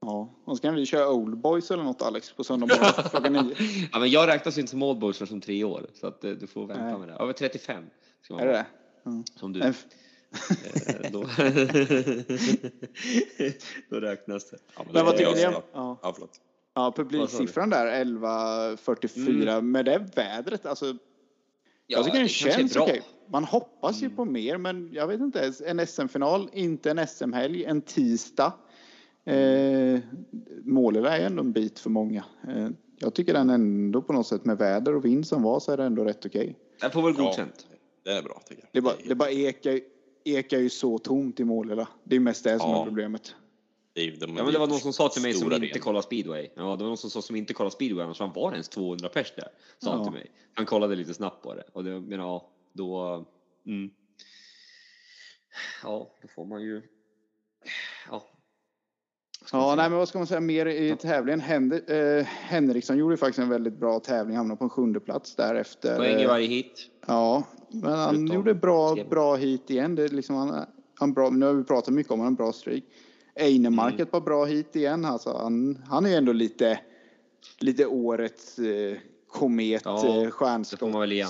Ja, 0.00 0.34
och 0.44 0.56
så 0.56 0.62
kan 0.62 0.74
vi 0.74 0.86
köra 0.86 1.10
Old 1.10 1.38
Boys 1.38 1.70
eller 1.70 1.82
något 1.82 2.02
Alex 2.02 2.32
på 2.32 2.44
söndag 2.44 2.66
morgon 2.66 3.10
klockan 3.10 3.32
nio. 3.32 3.56
Ja, 3.92 3.98
men 3.98 4.10
jag 4.10 4.28
räknas 4.28 4.58
inte 4.58 4.70
som 4.70 4.82
Old 4.82 4.98
Boys 4.98 5.28
som 5.28 5.40
tre 5.40 5.64
år 5.64 5.86
så 5.94 6.06
att 6.06 6.24
eh, 6.24 6.30
du 6.30 6.46
får 6.46 6.66
vänta 6.66 6.84
Nej. 6.84 6.98
med 6.98 7.08
det. 7.08 7.14
Över 7.14 7.32
35. 7.32 7.84
Ska 8.22 8.34
man 8.34 8.42
är 8.42 8.46
det 8.46 8.52
det? 8.52 8.66
Mm. 9.06 9.24
Som 9.36 9.52
du. 9.52 9.72
Då, 11.12 11.20
då 13.90 14.00
räknas 14.00 14.50
det. 14.50 14.58
Ja, 14.76 14.82
men, 14.84 14.92
men 14.92 15.04
vad 15.04 15.16
tycker 15.16 15.34
ni 15.34 15.46
om... 15.46 15.62
Ja. 15.72 15.98
Ja, 16.02 16.14
ja, 16.74 16.92
publiksiffran 16.96 17.70
där 17.70 18.04
11.44 18.04 19.48
mm. 19.48 19.72
med 19.72 19.84
det 19.84 20.08
vädret. 20.14 20.66
Alltså, 20.66 20.94
Ja, 21.86 21.98
jag 21.98 22.04
tycker 22.04 22.18
den 22.18 22.28
känns 22.28 22.76
okej. 22.76 22.92
Okay. 22.92 23.02
Man 23.28 23.44
hoppas 23.44 24.02
ju 24.02 24.04
mm. 24.04 24.16
på 24.16 24.24
mer, 24.24 24.58
men 24.58 24.90
jag 24.92 25.06
vet 25.06 25.20
inte. 25.20 25.52
En 25.66 25.86
SM-final, 25.86 26.50
inte 26.52 26.90
en 26.90 27.06
SM-helg, 27.06 27.64
en 27.64 27.80
tisdag. 27.80 28.52
Eh, 29.24 30.00
Målilla 30.64 31.18
är 31.18 31.26
ändå 31.26 31.42
en 31.42 31.52
bit 31.52 31.78
för 31.78 31.90
många. 31.90 32.24
Eh, 32.48 32.68
jag 32.98 33.14
tycker 33.14 33.34
den 33.34 33.50
ändå 33.50 34.02
på 34.02 34.12
något 34.12 34.26
sätt 34.26 34.44
med 34.44 34.58
väder 34.58 34.94
och 34.94 35.04
vind 35.04 35.26
som 35.26 35.42
var 35.42 35.60
så 35.60 35.72
är 35.72 35.76
det 35.76 35.84
ändå 35.84 36.04
rätt 36.04 36.26
okej. 36.26 36.40
Okay. 36.40 36.54
Den 36.80 36.90
får 36.90 37.02
väl 37.02 37.12
godkänt. 37.12 37.66
Ja, 37.70 38.12
det 38.12 38.18
är 38.18 38.22
bra 38.22 38.42
tycker 38.46 38.62
jag. 38.62 38.68
Det 38.72 38.80
bara, 38.80 38.94
det 39.08 39.14
bara 39.14 39.30
ekar, 39.30 39.80
ekar 40.24 40.58
ju 40.58 40.70
så 40.70 40.98
tomt 40.98 41.40
i 41.40 41.44
Målilla. 41.44 41.88
Det 42.04 42.16
är 42.16 42.20
mest 42.20 42.44
det 42.44 42.58
som 42.58 42.70
ja. 42.70 42.80
är 42.80 42.84
problemet. 42.84 43.34
Det, 43.94 44.10
de, 44.10 44.36
ja, 44.36 44.44
men 44.44 44.52
det 44.52 44.58
var 44.58 44.66
någon 44.66 44.80
som 44.80 44.92
sa 44.92 45.08
till 45.08 45.22
mig 45.22 45.34
som 45.34 45.52
inte 45.52 45.78
kollar 45.78 46.00
speedway. 46.00 46.48
Ja, 46.54 46.62
det 46.62 46.84
var 46.84 46.88
någon 46.88 46.96
som 46.96 47.10
sa 47.10 47.22
som 47.22 47.36
inte 47.36 47.54
kollar 47.54 47.70
speedway, 47.70 48.04
annars 48.04 48.20
var 48.20 48.50
det 48.50 48.54
ens 48.54 48.68
200 48.68 49.08
pers 49.08 49.32
där. 49.36 49.48
Sa 49.78 49.90
ja. 49.90 49.90
han 49.90 50.04
till 50.04 50.12
mig. 50.12 50.30
Han 50.54 50.66
kollade 50.66 50.96
lite 50.96 51.14
snabbt 51.14 51.42
på 51.42 51.54
det 51.54 51.64
och 51.72 51.84
det, 51.84 52.00
men 52.00 52.18
ja, 52.18 52.50
då. 52.72 53.24
Mm. 53.66 53.90
Ja, 55.82 56.10
då 56.22 56.28
får 56.28 56.44
man 56.44 56.62
ju. 56.62 56.82
Ja. 58.10 58.28
Ja, 59.52 59.74
nej, 59.74 59.90
men 59.90 59.98
vad 59.98 60.08
ska 60.08 60.18
man 60.18 60.26
säga 60.26 60.40
mer 60.40 60.66
i 60.66 60.96
tävlingen? 60.96 61.40
Hend 61.40 61.72
eh, 61.72 62.24
Henriksson 62.24 62.98
gjorde 62.98 63.16
faktiskt 63.16 63.38
en 63.38 63.48
väldigt 63.48 63.78
bra 63.78 64.00
tävling, 64.00 64.36
hamnade 64.36 64.58
på 64.58 64.64
en 64.64 64.70
sjunde 64.70 65.00
plats 65.00 65.36
därefter. 65.36 65.96
Poäng 65.96 66.20
i 66.20 66.26
varje 66.26 66.46
hit. 66.46 66.90
Ja, 67.06 67.42
men 67.74 67.92
han 67.92 68.14
Utom 68.24 68.36
gjorde 68.36 68.54
bra, 68.54 68.96
bra 69.10 69.36
hit 69.36 69.70
igen. 69.70 69.94
Det 69.94 70.04
är 70.04 70.08
liksom 70.08 70.36
han, 70.36 70.66
han 70.94 71.12
bra, 71.12 71.30
nu 71.30 71.46
har 71.46 71.54
vi 71.54 71.64
pratat 71.64 71.94
mycket 71.94 72.12
om 72.12 72.26
en 72.26 72.34
bra 72.34 72.52
streak. 72.52 72.82
Einemark 73.34 73.94
mm. 73.94 74.06
par 74.06 74.20
bra 74.20 74.44
hit 74.44 74.76
igen. 74.76 75.04
Alltså 75.04 75.30
han, 75.30 75.82
han 75.88 76.06
är 76.06 76.10
ju 76.10 76.16
ändå 76.16 76.32
lite, 76.32 76.80
lite 77.60 77.86
årets 77.86 78.58
eh, 78.58 78.96
komet, 79.26 79.82
ja, 79.84 80.22
eh, 80.22 80.30
stjärnskott. 80.30 80.94
Väl 80.94 81.12
igen. 81.12 81.28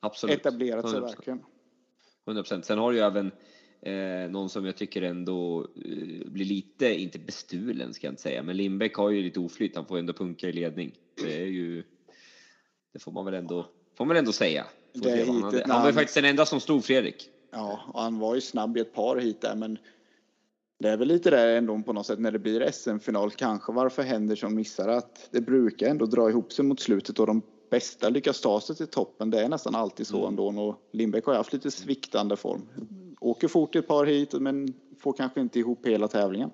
Absolut. 0.00 0.36
Etablerat 0.36 0.84
100%. 0.84 0.90
sig 0.90 1.00
verkligen. 1.00 1.40
100 2.26 2.42
procent. 2.42 2.64
Sen 2.64 2.78
har 2.78 2.92
du 2.92 2.98
ju 2.98 3.04
även 3.04 3.32
eh, 3.82 4.30
någon 4.30 4.48
som 4.48 4.66
jag 4.66 4.76
tycker 4.76 5.02
ändå 5.02 5.60
eh, 5.76 6.30
blir 6.30 6.44
lite, 6.44 7.00
inte 7.00 7.18
bestulen 7.18 7.94
ska 7.94 8.06
jag 8.06 8.12
inte 8.12 8.22
säga, 8.22 8.42
men 8.42 8.56
Lindbäck 8.56 8.94
har 8.94 9.10
ju 9.10 9.22
lite 9.22 9.40
oflyt. 9.40 9.76
Han 9.76 9.86
får 9.86 9.96
ju 9.96 10.00
ändå 10.00 10.12
punka 10.12 10.48
i 10.48 10.52
ledning. 10.52 10.94
Det 11.22 11.42
är 11.42 11.46
ju, 11.46 11.84
det 12.92 12.98
får 12.98 13.12
man 13.12 13.24
väl 13.24 13.34
ändå, 13.34 13.66
får 13.96 14.04
man 14.04 14.16
ändå 14.16 14.32
säga. 14.32 14.66
Han, 14.94 15.42
hade, 15.42 15.64
han 15.68 15.80
var 15.80 15.88
ju 15.88 15.94
faktiskt 15.94 16.14
den 16.14 16.24
enda 16.24 16.46
som 16.46 16.60
stod 16.60 16.84
Fredrik. 16.84 17.30
Ja, 17.50 17.80
och 17.92 18.00
han 18.00 18.18
var 18.18 18.34
ju 18.34 18.40
snabb 18.40 18.76
i 18.76 18.80
ett 18.80 18.94
par 18.94 19.16
hit 19.16 19.40
där, 19.40 19.54
men 19.54 19.78
det 20.78 20.88
är 20.88 20.96
väl 20.96 21.08
lite 21.08 21.30
det 21.30 21.56
ändå 21.56 21.82
på 21.82 21.92
något 21.92 22.06
sätt 22.06 22.18
när 22.18 22.30
det 22.30 22.38
blir 22.38 22.70
SM-final 22.70 23.30
kanske 23.30 23.72
varför 23.72 24.02
Henderson 24.02 24.54
missar 24.54 24.88
att 24.88 25.28
det 25.30 25.40
brukar 25.40 25.86
ändå 25.86 26.06
dra 26.06 26.30
ihop 26.30 26.52
sig 26.52 26.64
mot 26.64 26.80
slutet 26.80 27.18
och 27.18 27.26
de 27.26 27.42
bästa 27.70 28.08
lyckas 28.08 28.40
ta 28.40 28.60
sig 28.60 28.76
till 28.76 28.86
toppen. 28.86 29.30
Det 29.30 29.40
är 29.40 29.48
nästan 29.48 29.74
alltid 29.74 30.06
så 30.06 30.16
mm. 30.16 30.28
ändå 30.28 30.62
och 30.62 30.76
Lindbäck 30.92 31.24
har 31.24 31.34
haft 31.34 31.52
lite 31.52 31.70
sviktande 31.70 32.36
form. 32.36 32.68
Åker 33.20 33.48
fort 33.48 33.74
i 33.74 33.78
ett 33.78 33.88
par 33.88 34.06
hit 34.06 34.32
men 34.32 34.74
får 34.98 35.12
kanske 35.12 35.40
inte 35.40 35.58
ihop 35.58 35.86
hela 35.86 36.08
tävlingen. 36.08 36.50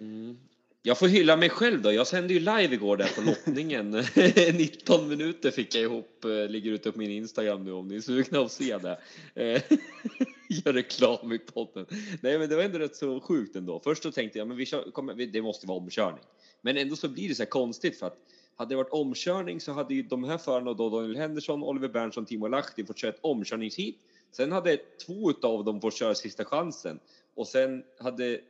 Mm. 0.00 0.36
Jag 0.82 0.98
får 0.98 1.08
hylla 1.08 1.36
mig 1.36 1.50
själv 1.50 1.82
då. 1.82 1.92
Jag 1.92 2.06
sände 2.06 2.34
ju 2.34 2.40
live 2.40 2.74
igår 2.74 2.96
där 2.96 3.10
på 3.14 3.20
lottningen. 3.20 3.90
19 4.58 5.08
minuter 5.08 5.50
fick 5.50 5.74
jag 5.74 5.82
ihop. 5.82 6.24
Eh, 6.24 6.30
ligger 6.30 6.72
ute 6.72 6.92
på 6.92 6.98
min 6.98 7.10
Instagram 7.10 7.64
nu 7.64 7.72
om 7.72 7.88
ni 7.88 7.96
är 7.96 8.00
sugna 8.00 8.40
att 8.40 8.52
se 8.52 8.78
det. 8.78 8.98
Eh, 9.34 9.62
gör 10.48 10.72
reklam 10.72 11.32
i 11.32 11.38
podden. 11.38 11.86
Nej, 12.20 12.38
men 12.38 12.48
det 12.48 12.56
var 12.56 12.62
ändå 12.62 12.78
rätt 12.78 12.96
så 12.96 13.20
sjukt 13.20 13.56
ändå. 13.56 13.80
Först 13.84 14.02
så 14.02 14.12
tänkte 14.12 14.38
jag, 14.38 14.48
men 14.48 14.56
vi 14.56 14.66
kör, 14.66 14.90
kom, 14.90 15.28
det 15.32 15.42
måste 15.42 15.66
vara 15.66 15.78
omkörning. 15.78 16.24
Men 16.60 16.76
ändå 16.76 16.96
så 16.96 17.08
blir 17.08 17.28
det 17.28 17.34
så 17.34 17.42
här 17.42 17.50
konstigt 17.50 17.98
för 17.98 18.06
att 18.06 18.16
hade 18.56 18.72
det 18.72 18.76
varit 18.76 18.92
omkörning 18.92 19.60
så 19.60 19.72
hade 19.72 19.94
ju 19.94 20.02
de 20.02 20.24
här 20.24 20.38
förarna 20.38 20.72
då 20.72 20.90
Daniel 20.90 21.16
Henderson, 21.16 21.62
Oliver 21.62 21.88
Berntsson, 21.88 22.26
Timo 22.26 22.46
Lahti 22.46 22.86
fått 22.86 22.98
köra 22.98 23.10
ett 23.10 23.18
omkörningshit. 23.20 23.98
Sen 24.32 24.52
hade 24.52 24.76
två 25.06 25.32
av 25.42 25.64
dem 25.64 25.80
fått 25.80 25.94
köra 25.94 26.14
sista 26.14 26.44
chansen 26.44 27.00
och 27.34 27.48
sen 27.48 27.82
hade 27.98 28.40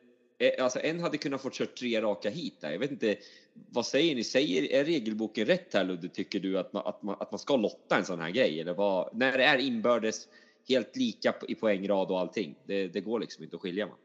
Eh, 0.41 0.64
alltså 0.64 0.80
en 0.80 1.01
hade 1.01 1.18
kunnat 1.18 1.43
få 1.43 1.51
kört 1.53 1.74
tre 1.76 2.01
raka 2.03 2.30
hit 2.30 2.61
där. 2.61 2.72
Jag 2.72 2.78
vet 2.78 2.91
inte, 2.91 3.16
vad 3.55 3.86
säger 3.86 4.14
ni? 4.14 4.24
Säger, 4.24 4.72
är 4.72 4.84
regelboken 4.84 5.47
rätt 5.47 5.74
här 5.74 5.84
Ludde? 5.84 6.09
Tycker 6.09 6.41
du 6.41 6.59
att 6.59 6.72
man, 6.72 6.86
att, 6.86 7.03
man, 7.03 7.16
att 7.20 7.32
man 7.32 7.38
ska 7.38 7.57
lotta 7.57 7.97
en 7.97 8.05
sån 8.05 8.20
här 8.20 8.30
grej? 8.30 8.61
Eller 8.61 8.74
vad, 8.74 9.16
när 9.16 9.38
det 9.38 9.45
är 9.45 9.59
inbördes 9.59 10.28
helt 10.68 10.97
lika 10.97 11.34
i 11.49 11.55
poängrad 11.55 12.11
och 12.11 12.20
allting? 12.20 12.55
Det, 12.64 12.88
det 12.88 13.01
går 13.01 13.20
liksom 13.20 13.45
inte 13.45 13.57
att 13.57 13.62
skilja 13.62 13.86
man. 13.86 13.97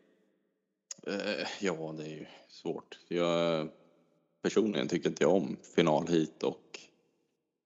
Eh, 1.07 1.47
ja, 1.61 1.95
det 1.97 2.03
är 2.03 2.09
ju 2.09 2.25
svårt. 2.47 2.99
Jag, 3.07 3.69
personligen 4.41 4.87
tycker 4.87 5.09
inte 5.09 5.23
jag 5.23 5.33
om 5.33 5.57
final 5.75 6.07
hit 6.07 6.43
och 6.43 6.79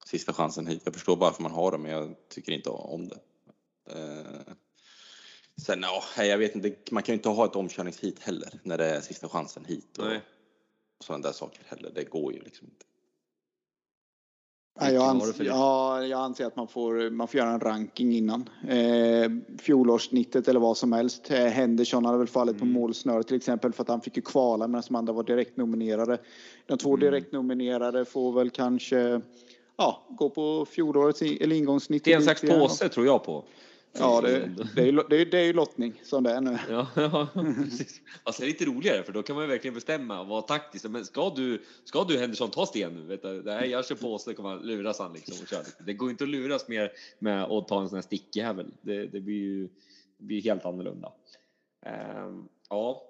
sista 0.05 0.33
chansen 0.33 0.67
hit. 0.67 0.81
Jag 0.83 0.93
förstår 0.93 1.15
varför 1.15 1.43
man 1.43 1.51
har 1.51 1.71
det, 1.71 1.77
men 1.77 1.91
jag 1.91 2.15
tycker 2.27 2.51
inte 2.51 2.69
om 2.69 3.07
det. 3.07 3.19
Eh, 3.91 4.53
Sen 5.59 5.85
ja, 6.17 6.23
jag 6.23 6.37
vet 6.37 6.55
inte, 6.55 6.75
man 6.91 7.03
kan 7.03 7.13
ju 7.13 7.17
inte 7.17 7.29
ha 7.29 7.45
ett 7.45 7.55
omkörningshit 7.55 8.19
heller 8.19 8.49
när 8.63 8.77
det 8.77 8.85
är 8.85 9.01
sista 9.01 9.29
chansen 9.29 9.65
hit 9.65 9.97
och, 9.97 10.05
och 10.05 11.05
sådana 11.05 11.23
där 11.23 11.31
saker 11.31 11.61
heller. 11.67 11.91
Det 11.95 12.03
går 12.03 12.33
ju 12.33 12.39
liksom 12.39 12.67
inte. 12.67 12.85
Ja, 14.81 14.91
jag, 14.91 15.03
anser, 15.03 15.43
ja, 15.43 16.05
jag 16.05 16.19
anser 16.19 16.45
att 16.45 16.55
man 16.55 16.67
får, 16.67 17.09
man 17.09 17.27
får 17.27 17.37
göra 17.37 17.49
en 17.49 17.59
ranking 17.59 18.13
innan. 18.13 18.49
Eh, 18.67 19.31
fjolårssnittet 19.59 20.47
eller 20.47 20.59
vad 20.59 20.77
som 20.77 20.93
helst. 20.93 21.31
Eh, 21.31 21.45
Henderson 21.45 22.05
hade 22.05 22.17
väl 22.17 22.27
fallit 22.27 22.55
mm. 22.55 22.59
på 22.59 22.79
målsnöret 22.79 23.27
till 23.27 23.37
exempel 23.37 23.73
för 23.73 23.83
att 23.83 23.89
han 23.89 24.01
fick 24.01 24.15
ju 24.15 24.21
kvala 24.21 24.67
medan 24.67 24.83
de 24.87 24.95
andra 24.95 25.13
var 25.13 25.23
direkt 25.23 25.57
nominerade. 25.57 26.17
De 26.65 26.77
två 26.77 26.89
mm. 26.89 26.99
direkt 26.99 27.31
nominerade 27.31 28.05
får 28.05 28.31
väl 28.33 28.49
kanske 28.49 29.21
ja, 29.77 30.07
gå 30.09 30.29
på 30.29 30.65
fjolårets 30.65 31.21
eller 31.21 31.55
ingångssnitt. 31.55 32.01
Sten, 32.01 32.23
sax, 32.23 32.41
påse 32.41 32.89
tror 32.89 33.05
jag 33.05 33.23
på. 33.23 33.45
Ja, 33.93 34.21
det, 34.21 34.49
det, 34.75 34.81
är 34.81 34.85
ju, 34.85 35.03
det, 35.09 35.21
är, 35.21 35.25
det 35.25 35.37
är 35.37 35.45
ju 35.45 35.53
lottning 35.53 36.01
som 36.03 36.23
det 36.23 36.31
är 36.31 36.41
nu. 36.41 36.57
Ja, 36.69 36.87
ja 36.95 37.27
precis. 37.33 38.01
Alltså, 38.23 38.41
det 38.41 38.45
är 38.45 38.47
lite 38.47 38.65
roligare 38.65 39.03
för 39.03 39.13
då 39.13 39.23
kan 39.23 39.35
man 39.35 39.45
ju 39.45 39.49
verkligen 39.49 39.73
bestämma 39.73 40.21
och 40.21 40.27
vara 40.27 40.41
taktisk. 40.41 40.89
Men 40.89 41.05
ska 41.05 41.29
du, 41.35 41.61
ska 41.83 42.03
du 42.03 42.17
Henderson 42.17 42.49
ta 42.49 42.65
sten 42.65 42.93
nu? 42.93 43.01
Vet 43.01 43.21
du, 43.21 43.41
det 43.41 43.51
här, 43.51 43.65
jag 43.65 43.85
kör 43.85 43.95
på 43.95 44.17
så 44.17 44.33
kommer 44.33 44.49
man 44.49 44.67
luras 44.67 44.99
han 44.99 45.13
liksom 45.13 45.35
och 45.41 45.47
kör. 45.47 45.63
Det 45.85 45.93
går 45.93 46.09
inte 46.09 46.23
att 46.23 46.29
luras 46.29 46.67
mer 46.67 46.91
med 47.19 47.43
att 47.43 47.67
ta 47.67 47.81
en 47.81 47.89
sån 47.89 47.95
här 47.95 48.01
stickjävel. 48.01 48.71
Det, 48.81 49.05
det 49.05 49.21
blir 49.21 49.35
ju 49.35 49.69
det 50.17 50.25
blir 50.25 50.41
helt 50.41 50.65
annorlunda. 50.65 51.11
Um, 52.25 52.49
ja. 52.69 53.08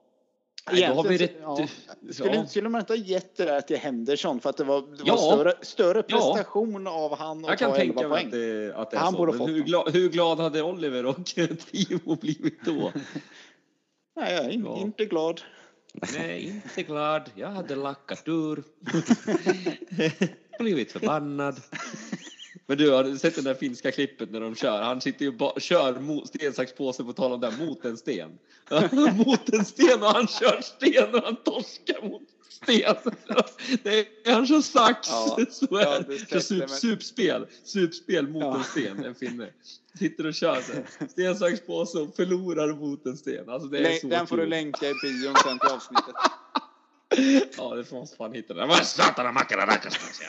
Nej, 0.71 0.87
då 0.87 0.93
har 0.93 1.03
vi 1.03 1.17
rätt... 1.17 1.37
ja. 1.41 1.67
Skulle, 2.11 2.35
ja. 2.35 2.45
skulle 2.45 2.69
man 2.69 2.81
inte 2.81 2.93
ha 2.93 2.97
gett 2.97 3.37
det 3.37 3.45
där 3.45 3.61
till 3.61 3.77
Henderson 3.77 4.39
för 4.39 4.49
att 4.49 4.57
det 4.57 4.63
var, 4.63 4.81
det 4.81 5.03
ja. 5.05 5.15
var 5.15 5.21
större, 5.21 5.53
större 5.61 6.03
prestation 6.03 6.85
ja. 6.85 6.91
av 6.91 7.17
han 7.17 7.45
att 7.45 7.59
ta 7.59 7.77
11 7.77 8.01
poäng? 8.01 8.25
Att 8.25 8.31
det, 8.31 8.73
att 8.75 8.91
det 8.91 8.97
är 8.97 9.01
han 9.01 9.11
så. 9.11 9.17
Borde 9.17 9.51
hur, 9.51 9.63
glad, 9.63 9.93
hur 9.93 10.09
glad 10.09 10.39
hade 10.39 10.61
Oliver 10.61 11.05
och 11.05 11.25
Timo 11.71 12.15
blivit 12.15 12.65
då? 12.65 12.91
Nej, 14.15 14.33
jag 14.33 14.45
är 14.45 14.49
in, 14.49 14.67
inte 14.67 15.05
glad. 15.05 15.41
Nej, 16.13 16.61
inte 16.65 16.83
glad. 16.83 17.29
Jag 17.35 17.47
hade 17.47 17.75
lackat 17.75 18.27
ur. 18.27 18.63
Blivit 20.59 20.91
förbannad. 20.91 21.61
Men 22.69 22.77
du 22.77 22.91
har 22.91 23.15
sett 23.15 23.35
det 23.35 23.41
där 23.41 23.53
finska 23.53 23.91
klippet 23.91 24.31
när 24.31 24.39
de 24.39 24.55
kör? 24.55 24.81
Han 24.81 25.01
sitter 25.01 25.25
ju 25.25 25.37
och 25.37 25.61
kör 25.61 25.99
mot, 25.99 26.27
sten, 26.27 26.53
sax, 26.53 26.73
påse 26.73 27.03
på 27.03 27.13
tal 27.13 27.31
om 27.31 27.39
det 27.39 27.51
mot 27.59 27.85
en 27.85 27.97
sten. 27.97 28.29
mot 29.25 29.49
en 29.53 29.65
sten 29.65 30.03
och 30.03 30.07
han 30.07 30.27
kör 30.27 30.61
sten 30.61 31.15
och 31.15 31.23
han 31.23 31.35
torskar 31.35 32.09
mot 32.09 32.21
sten. 32.49 32.95
Det 33.83 33.99
är, 33.99 34.33
han 34.33 34.47
kör 34.47 34.61
sax. 34.61 35.09
Ja, 35.09 35.39
så 35.51 35.75
är 35.75 36.03
det. 36.07 36.29
Kör 36.29 36.39
sup, 36.39 36.69
supspel. 36.69 37.45
Supspel 37.63 38.27
mot 38.27 38.43
ja. 38.43 38.57
en 38.57 38.63
sten, 38.63 39.05
en 39.05 39.15
finne. 39.15 39.47
Sitter 39.99 40.25
och 40.25 40.33
kör 40.33 40.61
så. 40.61 41.05
Sten, 41.07 41.35
sax, 41.35 41.61
påse 41.61 41.99
och 41.99 42.15
förlorar 42.15 42.73
mot 42.73 43.05
en 43.05 43.17
sten. 43.17 43.49
Alltså 43.49 43.67
det 43.67 43.77
är 43.77 43.83
Län, 43.83 43.99
så 43.99 44.07
Den 44.07 44.27
får 44.27 44.37
du 44.37 44.45
länka 44.45 44.89
i 44.89 44.93
bion 45.03 45.35
sen 45.43 45.59
till 45.59 45.69
avsnittet. 45.69 46.15
Ja, 47.57 47.75
det 47.75 47.91
måste 47.91 48.17
fan 48.17 48.33
hitta 48.33 48.53
den. 48.53 48.67
Vad 48.67 48.85
satana 48.85 49.31
mackarna 49.31 49.65
rackarstans 49.65 50.21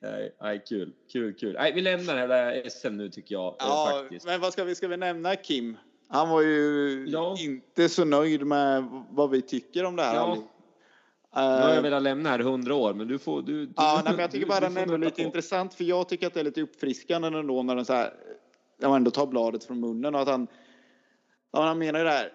nej, 0.00 0.34
nej, 0.40 0.64
kul, 0.68 0.92
kul, 1.12 1.34
kul. 1.34 1.52
Nej, 1.52 1.72
vi 1.72 1.80
lämnar 1.80 2.16
hela 2.16 2.70
SM 2.70 2.96
nu 2.96 3.08
tycker 3.08 3.34
jag. 3.34 3.56
Ja, 3.58 3.98
faktiskt. 4.00 4.26
men 4.26 4.40
vad 4.40 4.52
ska 4.52 4.64
vi, 4.64 4.74
ska 4.74 4.88
vi 4.88 4.96
nämna 4.96 5.36
Kim? 5.36 5.76
Han 6.08 6.28
var 6.28 6.42
ju 6.42 7.06
ja. 7.08 7.36
inte 7.38 7.88
så 7.88 8.04
nöjd 8.04 8.46
med 8.46 8.84
vad 9.10 9.30
vi 9.30 9.42
tycker 9.42 9.84
om 9.84 9.96
det 9.96 10.02
här. 10.02 10.14
Ja. 10.14 10.36
Nu 11.34 11.40
har 11.40 11.74
jag 11.74 11.82
velat 11.82 12.02
lämna 12.02 12.30
här 12.30 12.38
hundra 12.38 12.74
år, 12.74 12.94
men 12.94 13.08
du 13.08 13.18
får... 13.18 13.42
Du, 13.42 13.66
du 13.66 13.72
ja, 13.76 14.00
nej, 14.04 14.12
men 14.12 14.20
jag 14.20 14.30
tycker 14.30 14.46
bara 14.46 14.60
den 14.60 14.76
är 14.76 14.98
lite 14.98 15.16
på. 15.16 15.22
intressant, 15.22 15.74
för 15.74 15.84
jag 15.84 16.08
tycker 16.08 16.26
att 16.26 16.34
det 16.34 16.40
är 16.40 16.44
lite 16.44 16.62
uppfriskande 16.62 17.28
ändå 17.28 17.62
när 17.62 17.76
den 17.76 17.84
så 17.84 17.92
här, 17.92 18.12
när 18.78 18.88
man 18.88 18.96
ändå 18.96 19.10
tar 19.10 19.26
bladet 19.26 19.64
från 19.64 19.80
munnen 19.80 20.14
och 20.14 20.20
att 20.20 20.28
han, 20.28 20.46
ja, 21.52 21.62
han 21.62 21.78
menar 21.78 21.98
ju 21.98 22.04
det 22.04 22.10
här, 22.10 22.32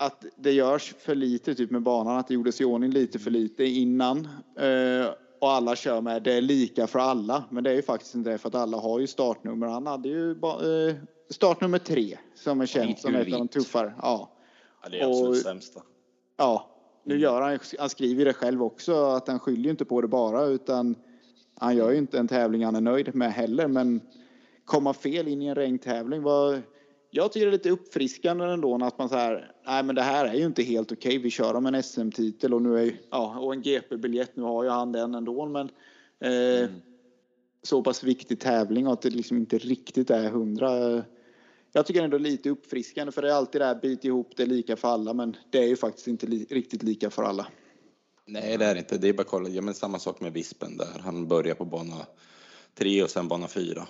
att 0.00 0.24
det 0.36 0.52
görs 0.52 0.94
för 0.98 1.14
lite 1.14 1.54
typ 1.54 1.70
med 1.70 1.82
banan, 1.82 2.18
att 2.18 2.28
det 2.28 2.34
gjordes 2.34 2.60
i 2.60 2.64
ordning 2.64 2.90
lite 2.90 3.18
för 3.18 3.30
lite 3.30 3.64
innan. 3.64 4.28
Eh, 4.58 5.10
och 5.40 5.50
alla 5.50 5.76
kör 5.76 6.00
med 6.00 6.22
det 6.22 6.32
är 6.32 6.40
lika 6.40 6.86
för 6.86 6.98
alla, 6.98 7.44
men 7.50 7.64
det 7.64 7.70
är 7.70 7.74
ju 7.74 7.82
faktiskt 7.82 8.14
inte 8.14 8.30
det 8.30 8.38
för 8.38 8.48
att 8.48 8.54
alla 8.54 8.76
har 8.76 9.00
ju 9.00 9.06
startnummer. 9.06 9.66
Han 9.66 9.86
hade 9.86 10.08
ju 10.08 10.30
eh, 10.30 10.94
startnummer 11.30 11.78
tre 11.78 12.18
som 12.34 12.60
är 12.60 12.66
känt 12.66 12.98
som 12.98 13.14
ett 13.14 13.32
av 13.32 13.38
de 13.38 13.48
tuffare. 13.48 13.94
Ja. 14.02 14.30
ja 14.82 14.88
det 14.88 15.00
är 15.00 15.08
absolut 15.08 15.28
och, 15.28 15.36
sämsta. 15.36 15.82
Ja, 16.36 16.70
nu 17.04 17.14
mm. 17.14 17.22
gör 17.22 17.40
han, 17.40 17.58
han 17.78 17.88
skriver 17.88 18.24
det 18.24 18.32
själv 18.32 18.62
också 18.62 19.04
att 19.04 19.28
han 19.28 19.40
skyller 19.40 19.70
inte 19.70 19.84
på 19.84 20.00
det 20.00 20.08
bara 20.08 20.44
utan 20.44 20.94
han 21.54 21.76
gör 21.76 21.90
ju 21.90 21.98
inte 21.98 22.18
en 22.18 22.28
tävling 22.28 22.64
han 22.64 22.76
är 22.76 22.80
nöjd 22.80 23.14
med 23.14 23.32
heller, 23.32 23.68
men 23.68 24.00
komma 24.64 24.92
fel 24.92 25.28
in 25.28 25.42
i 25.42 25.46
en 25.46 25.54
regntävling 25.54 26.22
var 26.22 26.62
jag 27.10 27.32
tycker 27.32 27.46
det 27.46 27.50
är 27.50 27.52
lite 27.52 27.70
uppfriskande 27.70 28.44
ändå 28.44 28.84
att 28.84 28.98
man 28.98 29.08
så 29.08 29.14
här, 29.14 29.52
nej 29.66 29.82
men 29.82 29.94
det 29.94 30.02
här 30.02 30.24
är 30.24 30.34
ju 30.34 30.46
inte 30.46 30.62
helt 30.62 30.92
okej. 30.92 31.18
Vi 31.18 31.30
kör 31.30 31.54
om 31.54 31.66
en 31.66 31.82
SM-titel 31.82 32.54
och 32.54 32.62
nu 32.62 32.78
är 32.78 33.00
ja, 33.10 33.38
och 33.38 33.54
en 33.54 33.62
GP-biljett. 33.62 34.36
Nu 34.36 34.42
har 34.42 34.64
ju 34.64 34.70
han 34.70 34.92
den 34.92 35.14
ändå, 35.14 35.46
men 35.46 35.70
eh, 36.20 36.60
mm. 36.60 36.70
så 37.62 37.82
pass 37.82 38.02
viktig 38.02 38.40
tävling 38.40 38.86
och 38.86 38.92
att 38.92 39.02
det 39.02 39.10
liksom 39.10 39.36
inte 39.36 39.58
riktigt 39.58 40.10
är 40.10 40.30
hundra. 40.30 41.02
Jag 41.72 41.86
tycker 41.86 42.02
ändå 42.02 42.18
lite 42.18 42.50
uppfriskande 42.50 43.12
för 43.12 43.22
det 43.22 43.30
är 43.30 43.34
alltid 43.34 43.60
det 43.60 43.64
här 43.64 43.80
bit 43.82 44.04
ihop, 44.04 44.32
det 44.36 44.42
är 44.42 44.46
lika 44.46 44.76
för 44.76 44.88
alla, 44.88 45.14
men 45.14 45.36
det 45.50 45.58
är 45.58 45.68
ju 45.68 45.76
faktiskt 45.76 46.08
inte 46.08 46.26
li 46.26 46.46
riktigt 46.50 46.82
lika 46.82 47.10
för 47.10 47.22
alla. 47.22 47.46
Nej, 48.26 48.58
det 48.58 48.64
är 48.64 48.76
inte. 48.76 48.98
Det 48.98 49.08
är 49.08 49.12
bara 49.12 49.24
kolla. 49.24 49.48
Ja, 49.48 49.62
men 49.62 49.74
samma 49.74 49.98
sak 49.98 50.20
med 50.20 50.32
Vispen 50.32 50.76
där. 50.76 51.00
Han 51.04 51.28
börjar 51.28 51.54
på 51.54 51.64
bana 51.64 52.06
tre 52.74 53.02
och 53.02 53.10
sen 53.10 53.28
bana 53.28 53.48
fyra 53.48 53.88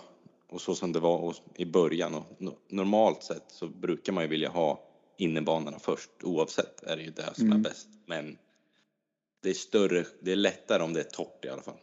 och 0.50 0.60
så 0.60 0.74
som 0.74 0.92
det 0.92 1.00
var 1.00 1.36
i 1.54 1.64
början. 1.64 2.14
Och 2.14 2.26
normalt 2.68 3.22
sett 3.22 3.44
så 3.48 3.68
brukar 3.68 4.12
man 4.12 4.24
ju 4.24 4.28
vilja 4.28 4.48
ha 4.48 4.82
innebanorna 5.16 5.78
först. 5.78 6.10
Oavsett 6.22 6.82
är 6.82 6.96
det 6.96 7.02
ju 7.02 7.10
det 7.10 7.34
som 7.34 7.46
mm. 7.46 7.58
är 7.58 7.62
bäst. 7.62 7.88
Men 8.06 8.38
det 9.42 9.50
är 9.50 9.54
större, 9.54 10.04
det 10.20 10.32
är 10.32 10.36
lättare 10.36 10.82
om 10.82 10.92
det 10.92 11.00
är 11.00 11.04
torrt 11.04 11.44
i 11.44 11.48
alla 11.48 11.62
fall. 11.62 11.78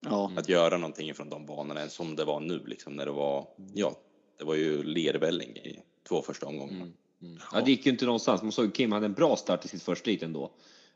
Ja. 0.00 0.32
Att 0.36 0.48
göra 0.48 0.78
någonting 0.78 1.14
från 1.14 1.30
de 1.30 1.46
banorna 1.46 1.80
än 1.80 1.90
som 1.90 2.16
det 2.16 2.24
var 2.24 2.40
nu 2.40 2.62
liksom 2.66 2.92
när 2.92 3.06
det 3.06 3.12
var, 3.12 3.46
ja, 3.74 3.96
det 4.38 4.44
var 4.44 4.54
ju 4.54 4.82
lervälling 4.82 5.56
i 5.56 5.80
två 6.08 6.22
första 6.22 6.46
omgångarna. 6.46 6.76
Mm. 6.76 6.92
Mm. 7.22 7.38
Ja, 7.52 7.60
det 7.60 7.70
gick 7.70 7.86
ju 7.86 7.92
inte 7.92 8.04
någonstans. 8.04 8.42
Man 8.42 8.52
såg 8.52 8.74
Kim 8.74 8.92
hade 8.92 9.06
en 9.06 9.12
bra 9.12 9.36
start 9.36 9.64
i 9.64 9.68
sitt 9.68 9.82
första 9.82 10.10
hit 10.10 10.22
ändå. 10.22 10.50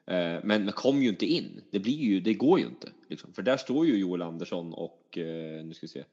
Eh, 0.06 0.38
men 0.42 0.72
kom 0.72 1.02
ju 1.02 1.08
inte 1.08 1.26
in. 1.26 1.62
Det 1.70 1.78
blir 1.78 1.98
ju, 1.98 2.20
det 2.20 2.34
går 2.34 2.60
ju 2.60 2.66
inte. 2.66 2.88
Liksom. 3.08 3.32
För 3.32 3.42
där 3.42 3.56
står 3.56 3.86
ju 3.86 3.98
Joel 3.98 4.22
Andersson 4.22 4.74
och, 4.74 5.18
eh, 5.18 5.64
nu 5.64 5.74
ska 5.74 5.86
vi 5.86 5.88
se, 5.88 6.04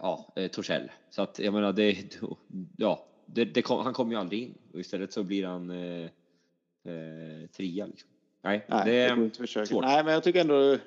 ja, 0.00 0.32
eh, 0.36 0.48
Torssell. 0.48 0.90
Så 1.10 1.22
att 1.22 1.38
jag 1.38 1.54
menar, 1.54 1.72
det, 1.72 2.16
ja, 2.76 3.06
det, 3.26 3.44
det 3.44 3.62
kom, 3.62 3.84
han 3.84 3.92
kommer 3.92 4.12
ju 4.12 4.18
aldrig 4.20 4.42
in 4.42 4.54
och 4.72 4.80
istället 4.80 5.12
så 5.12 5.22
blir 5.22 5.46
han 5.46 5.70
eh, 5.70 6.04
eh, 6.84 7.48
trea. 7.56 7.86
Liksom. 7.86 8.08
Nej, 8.42 8.66
Nej, 8.68 8.82
det 8.84 8.92
är 8.92 9.64
svårt. 9.64 9.84
Nej, 9.84 10.04
men 10.04 10.12
jag 10.12 10.22
tycker 10.22 10.40
ändå. 10.40 10.78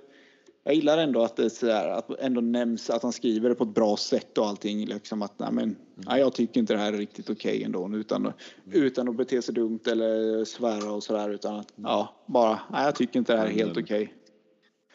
Jag 0.65 0.75
gillar 0.75 0.97
ändå 0.97 1.23
att 1.23 1.35
det 1.35 1.49
så 1.49 1.65
där, 1.65 1.89
att 1.89 2.19
ändå 2.19 2.41
nämns 2.41 2.89
att 2.89 3.03
han 3.03 3.13
skriver 3.13 3.49
det 3.49 3.55
på 3.55 3.63
ett 3.63 3.73
bra 3.73 3.97
sätt 3.97 4.37
och 4.37 4.47
allting 4.47 4.85
liksom 4.85 5.21
att 5.21 5.39
nej, 5.39 5.51
men 5.51 5.63
mm. 5.63 5.77
nej, 5.95 6.19
jag 6.19 6.33
tycker 6.33 6.59
inte 6.59 6.73
det 6.73 6.79
här 6.79 6.93
är 6.93 6.97
riktigt 6.97 7.29
okej 7.29 7.51
okay 7.51 7.63
ändå 7.63 7.97
utan 7.97 8.21
mm. 8.21 8.33
utan 8.71 9.09
att 9.09 9.15
bete 9.15 9.41
sig 9.41 9.53
dumt 9.53 9.79
eller 9.87 10.45
svära 10.45 10.91
och 10.91 11.03
så 11.03 11.13
där 11.13 11.29
utan 11.29 11.55
att 11.55 11.77
mm. 11.77 11.89
ja, 11.89 12.15
bara 12.25 12.59
nej, 12.71 12.85
jag 12.85 12.95
tycker 12.95 13.19
inte 13.19 13.33
det 13.33 13.39
här 13.39 13.47
är 13.47 13.51
helt 13.51 13.77
okej. 13.77 14.03
Okay. 14.03 14.07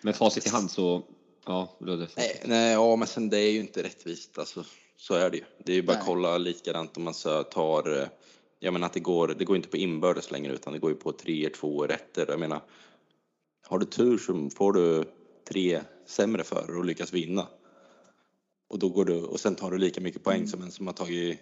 Med 0.02 0.16
facit 0.16 0.46
i 0.46 0.50
hand 0.50 0.70
så 0.70 1.02
Ja, 1.48 1.76
det 1.78 2.08
nej, 2.16 2.42
nej, 2.44 2.72
ja, 2.72 2.96
men 2.96 3.08
sen 3.08 3.28
det 3.28 3.38
är 3.38 3.50
ju 3.50 3.60
inte 3.60 3.82
rättvist. 3.82 4.38
Alltså, 4.38 4.64
så 4.96 5.14
är 5.14 5.30
det 5.30 5.36
ju. 5.36 5.44
Det 5.64 5.72
är 5.72 5.76
ju 5.76 5.82
bara 5.82 5.96
att 5.96 6.04
kolla 6.04 6.38
likadant 6.38 6.96
om 6.96 7.02
man 7.02 7.14
så 7.14 7.42
tar, 7.42 8.00
eh, 8.00 8.08
jag 8.58 8.72
menar 8.72 8.86
att 8.86 8.92
det 8.92 9.00
går, 9.00 9.28
det 9.38 9.44
går 9.44 9.56
inte 9.56 9.68
på 9.68 9.76
inbördes 9.76 10.30
längre 10.30 10.52
utan 10.52 10.72
det 10.72 10.78
går 10.78 10.90
ju 10.90 10.96
på 10.96 11.12
tre, 11.12 11.48
två 11.48 11.86
rätter. 11.86 12.26
Jag 12.28 12.40
menar, 12.40 12.60
har 13.66 13.78
du 13.78 13.86
tur 13.86 14.18
så 14.18 14.50
får 14.50 14.72
du 14.72 15.04
tre 15.48 15.80
sämre 16.06 16.44
förare 16.44 16.78
och 16.78 16.84
lyckas 16.84 17.12
vinna. 17.12 17.46
Och 18.68 18.78
då 18.78 18.88
går 18.88 19.04
du, 19.04 19.22
och 19.22 19.40
sen 19.40 19.54
tar 19.54 19.70
du 19.70 19.78
lika 19.78 20.00
mycket 20.00 20.24
poäng 20.24 20.36
mm. 20.36 20.48
som 20.48 20.62
en 20.62 20.72
som 20.72 20.86
har 20.86 20.94
tagit 20.94 21.40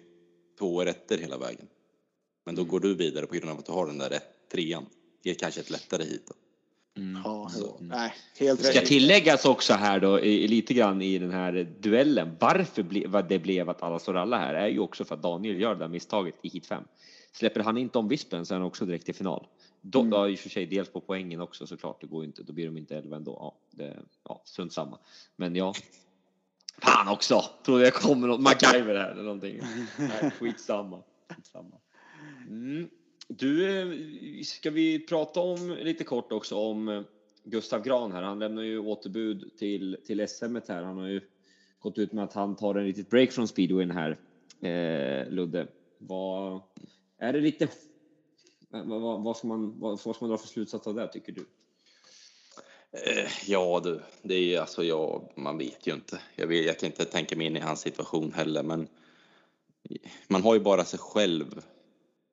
två 0.59 0.83
rätter 0.85 1.17
hela 1.17 1.37
vägen. 1.37 1.67
Men 2.45 2.55
då 2.55 2.63
går 2.63 2.79
du 2.79 2.95
vidare 2.95 3.25
på 3.25 3.35
grund 3.35 3.49
av 3.49 3.59
att 3.59 3.65
du 3.65 3.71
har 3.71 3.87
den 3.87 3.97
där 3.97 4.09
rätt, 4.09 4.49
trean. 4.51 4.85
Det 5.23 5.29
är 5.29 5.35
kanske 5.35 5.61
ett 5.61 5.69
lättare 5.69 6.03
hit. 6.03 6.27
Då. 6.27 6.33
Mm. 6.97 7.21
Ja, 7.25 7.49
så. 7.49 7.77
Nej, 7.79 8.13
helt 8.39 8.65
Ska 8.65 8.81
tilläggas 8.81 9.45
också 9.45 9.73
här 9.73 9.99
då 9.99 10.19
i, 10.19 10.47
lite 10.47 10.73
grann 10.73 11.01
i 11.01 11.19
den 11.19 11.31
här 11.31 11.67
duellen. 11.79 12.37
Varför 12.39 12.83
ble, 12.83 13.21
det 13.29 13.39
blev 13.39 13.69
att 13.69 13.83
alla 13.83 13.99
står 13.99 14.17
alla 14.17 14.37
här 14.37 14.53
är 14.53 14.67
ju 14.67 14.79
också 14.79 15.05
för 15.05 15.15
att 15.15 15.21
Daniel 15.21 15.61
gör 15.61 15.75
det 15.75 15.79
där 15.79 15.87
misstaget 15.87 16.35
i 16.41 16.49
hit 16.49 16.65
5. 16.65 16.83
Släpper 17.31 17.59
han 17.59 17.77
inte 17.77 17.97
om 17.97 18.07
vispen 18.07 18.45
så 18.45 18.53
är 18.53 18.59
han 18.59 18.67
också 18.67 18.85
direkt 18.85 19.09
i 19.09 19.13
final. 19.13 19.47
Då, 19.81 19.99
mm. 19.99 20.11
då 20.11 20.29
i 20.29 20.35
och 20.35 20.39
för 20.39 20.49
sig 20.49 20.65
dels 20.65 20.89
på 20.89 21.01
poängen 21.01 21.41
också 21.41 21.67
såklart. 21.67 22.01
Det 22.01 22.07
går 22.07 22.25
inte. 22.25 22.43
Då 22.43 22.53
blir 22.53 22.65
de 22.65 22.77
inte 22.77 22.97
11 22.97 23.15
ändå. 23.15 23.37
Ja, 23.39 23.55
det, 23.71 23.99
ja, 24.23 24.41
strunt 24.45 24.73
samma. 24.73 24.97
Men 25.35 25.55
ja. 25.55 25.73
Fan 26.81 27.07
också! 27.07 27.43
Trodde 27.65 27.83
jag 27.83 27.93
kommer 27.93 28.27
något 28.27 28.41
MacGyver 28.41 28.95
här 28.95 29.11
eller 29.11 29.23
någonting. 29.23 29.59
Nej, 29.97 30.31
skitsamma. 30.31 31.03
skitsamma. 31.35 31.75
Mm. 32.47 32.89
Du, 33.27 33.79
eh, 33.79 34.43
ska 34.43 34.71
vi 34.71 34.99
prata 34.99 35.39
om 35.39 35.77
lite 35.81 36.03
kort 36.03 36.31
också 36.31 36.55
om 36.55 36.87
eh, 36.87 37.01
Gustav 37.43 37.83
Gran 37.83 38.11
här. 38.11 38.21
Han 38.21 38.39
lämnar 38.39 38.63
ju 38.63 38.79
återbud 38.79 39.51
till, 39.57 39.97
till 40.05 40.27
SM 40.27 40.55
här. 40.67 40.83
Han 40.83 40.97
har 40.97 41.07
ju 41.07 41.21
gått 41.79 41.97
ut 41.97 42.11
med 42.11 42.23
att 42.23 42.33
han 42.33 42.55
tar 42.55 42.75
en 42.75 42.85
litet 42.85 43.09
break 43.09 43.31
från 43.31 43.47
speedwayen 43.47 43.91
här, 43.91 44.17
eh, 44.61 45.29
Ludde. 45.29 45.67
Vad, 45.97 46.61
är 47.17 47.33
det 47.33 47.41
lite, 47.41 47.67
vad, 48.69 49.01
vad, 49.01 49.23
vad, 49.23 49.37
ska 49.37 49.47
man, 49.47 49.79
vad, 49.79 49.99
vad 50.05 50.15
ska 50.15 50.25
man 50.25 50.29
dra 50.29 50.37
för 50.37 50.47
slutsats 50.47 50.87
av 50.87 50.95
det 50.95 51.07
tycker 51.07 51.31
du? 51.31 51.45
Eh, 52.91 53.29
ja 53.47 53.81
du, 53.83 54.01
det 54.21 54.55
är 54.55 54.59
alltså 54.59 54.83
jag, 54.83 55.31
man 55.35 55.57
vet 55.57 55.87
ju 55.87 55.93
inte. 55.93 56.21
Jag, 56.35 56.47
vet, 56.47 56.65
jag 56.65 56.79
kan 56.79 56.87
inte 56.87 57.05
tänka 57.05 57.35
mig 57.35 57.47
in 57.47 57.57
i 57.57 57.59
hans 57.59 57.81
situation 57.81 58.33
heller, 58.33 58.63
men 58.63 58.87
man 60.27 60.43
har 60.43 60.53
ju 60.53 60.59
bara 60.59 60.85
sig 60.85 60.99
själv 60.99 61.61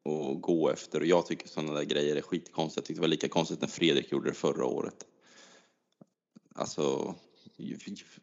att 0.05 0.42
gå 0.42 0.70
efter 0.70 1.00
och 1.00 1.07
jag 1.07 1.26
tycker 1.26 1.48
sådana 1.48 1.72
där 1.72 1.84
grejer 1.84 2.16
är 2.16 2.22
skitkonstigt. 2.22 2.76
Jag 2.76 2.84
tyckte 2.84 2.98
det 2.98 3.05
var 3.05 3.09
lika 3.09 3.28
konstigt 3.28 3.61
när 3.61 3.68
Fredrik 3.68 4.12
gjorde 4.12 4.30
det 4.30 4.34
förra 4.34 4.64
året. 4.64 5.07
Alltså, 6.55 7.14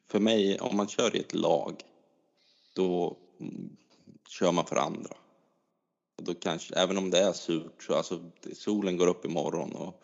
för 0.08 0.20
mig, 0.20 0.60
om 0.60 0.78
man 0.78 0.88
kör 0.88 1.16
i 1.16 1.20
ett 1.20 1.34
lag, 1.34 1.82
då 2.74 3.18
mm, 3.40 3.78
kör 4.28 4.52
man 4.52 4.66
för 4.66 4.76
andra. 4.76 5.18
Och 6.18 6.24
då 6.24 6.34
kanske, 6.34 6.76
även 6.76 6.98
om 6.98 7.10
det 7.10 7.20
är 7.20 7.34
surt, 7.34 7.84
så 7.84 7.94
alltså, 7.94 8.32
solen 8.54 8.98
går 8.98 9.08
upp 9.08 9.26
imorgon 9.26 9.72
och 9.72 10.04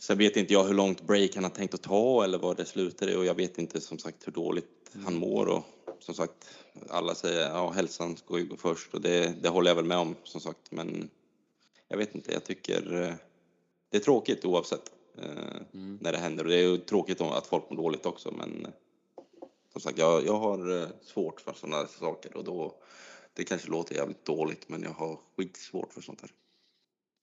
Sen 0.00 0.18
vet 0.18 0.36
inte 0.36 0.52
jag 0.52 0.64
hur 0.64 0.74
långt 0.74 1.02
break 1.02 1.34
han 1.34 1.44
har 1.44 1.50
tänkt 1.50 1.74
att 1.74 1.82
ta 1.82 2.24
eller 2.24 2.38
vad 2.38 2.56
det 2.56 2.64
slutar 2.64 3.10
i 3.10 3.16
och 3.16 3.24
jag 3.24 3.34
vet 3.34 3.58
inte 3.58 3.80
som 3.80 3.98
sagt 3.98 4.26
hur 4.26 4.32
dåligt 4.32 4.90
han 5.04 5.14
mår 5.14 5.46
och 5.46 5.64
som 6.00 6.14
sagt, 6.14 6.48
alla 6.88 7.14
säger 7.14 7.48
ja, 7.48 7.70
hälsan 7.70 8.16
ska 8.16 8.38
ju 8.38 8.46
gå 8.46 8.56
först 8.56 8.94
och 8.94 9.00
det, 9.00 9.42
det 9.42 9.48
håller 9.48 9.70
jag 9.70 9.76
väl 9.76 9.84
med 9.84 9.98
om 9.98 10.14
som 10.24 10.40
sagt. 10.40 10.70
Men 10.70 11.10
jag 11.88 11.98
vet 11.98 12.14
inte, 12.14 12.32
jag 12.32 12.44
tycker 12.44 13.02
eh, 13.02 13.14
det 13.90 13.96
är 13.96 14.00
tråkigt 14.00 14.44
oavsett 14.44 14.92
eh, 15.18 15.56
mm. 15.74 15.98
när 16.00 16.12
det 16.12 16.18
händer 16.18 16.44
och 16.44 16.50
det 16.50 16.56
är 16.56 16.68
ju 16.68 16.78
tråkigt 16.78 17.20
att 17.20 17.46
folk 17.46 17.70
mår 17.70 17.76
dåligt 17.76 18.06
också. 18.06 18.30
Men 18.30 18.66
som 19.72 19.80
sagt, 19.80 19.98
jag, 19.98 20.26
jag 20.26 20.38
har 20.38 20.88
svårt 21.02 21.40
för 21.40 21.52
sådana 21.52 21.86
saker 21.86 22.36
och 22.36 22.44
då 22.44 22.74
det 23.34 23.44
kanske 23.44 23.70
låter 23.70 23.94
jävligt 23.94 24.24
dåligt, 24.24 24.68
men 24.68 24.82
jag 24.82 24.90
har 24.90 25.18
skitsvårt 25.36 25.92
för 25.92 26.00
sånt 26.00 26.20
här. 26.20 26.30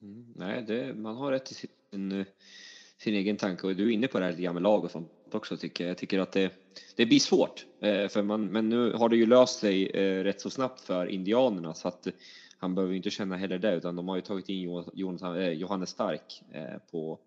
Mm, 0.02 0.34
nej, 0.36 0.62
det, 0.68 0.94
man 0.94 1.16
har 1.16 1.32
rätt 1.32 1.52
i 1.52 1.56
sin, 1.56 2.26
sin 2.98 3.14
egen 3.14 3.38
tanke 3.38 3.68
och 3.68 3.76
du 3.76 3.88
är 3.90 3.94
inne 3.94 4.08
på 4.08 4.20
det 4.20 4.26
här 4.26 4.32
lite 4.32 4.54
med 4.54 4.64
lag 4.64 4.84
och 4.84 4.92
sånt 4.92 5.12
också 5.36 5.58
tycker 5.58 5.84
jag. 5.84 5.92
Jag 5.92 5.98
tycker 5.98 6.20
att 6.20 6.32
det, 6.32 6.52
det 6.96 7.06
blir 7.06 7.20
svårt, 7.20 7.66
eh, 7.80 8.08
för 8.08 8.22
man, 8.22 8.46
men 8.46 8.70
nu 8.70 8.94
har 8.94 9.10
det 9.10 9.18
ju 9.18 9.26
löst 9.26 9.60
sig 9.60 9.90
eh, 9.90 10.24
rätt 10.24 10.42
så 10.42 10.50
snabbt 10.50 10.82
för 10.82 11.06
indianerna 11.06 11.74
så 11.74 11.88
att 11.88 12.08
han 12.58 12.76
behöver 12.76 12.94
inte 12.94 13.10
känna 13.10 13.38
heller 13.38 13.58
det 13.58 13.76
utan 13.76 13.96
de 13.96 14.08
har 14.08 14.16
ju 14.16 14.22
tagit 14.22 14.50
in 14.50 14.70
eh, 14.70 15.50
Johannes 15.50 15.90
Stark 15.90 16.42
på, 16.92 17.20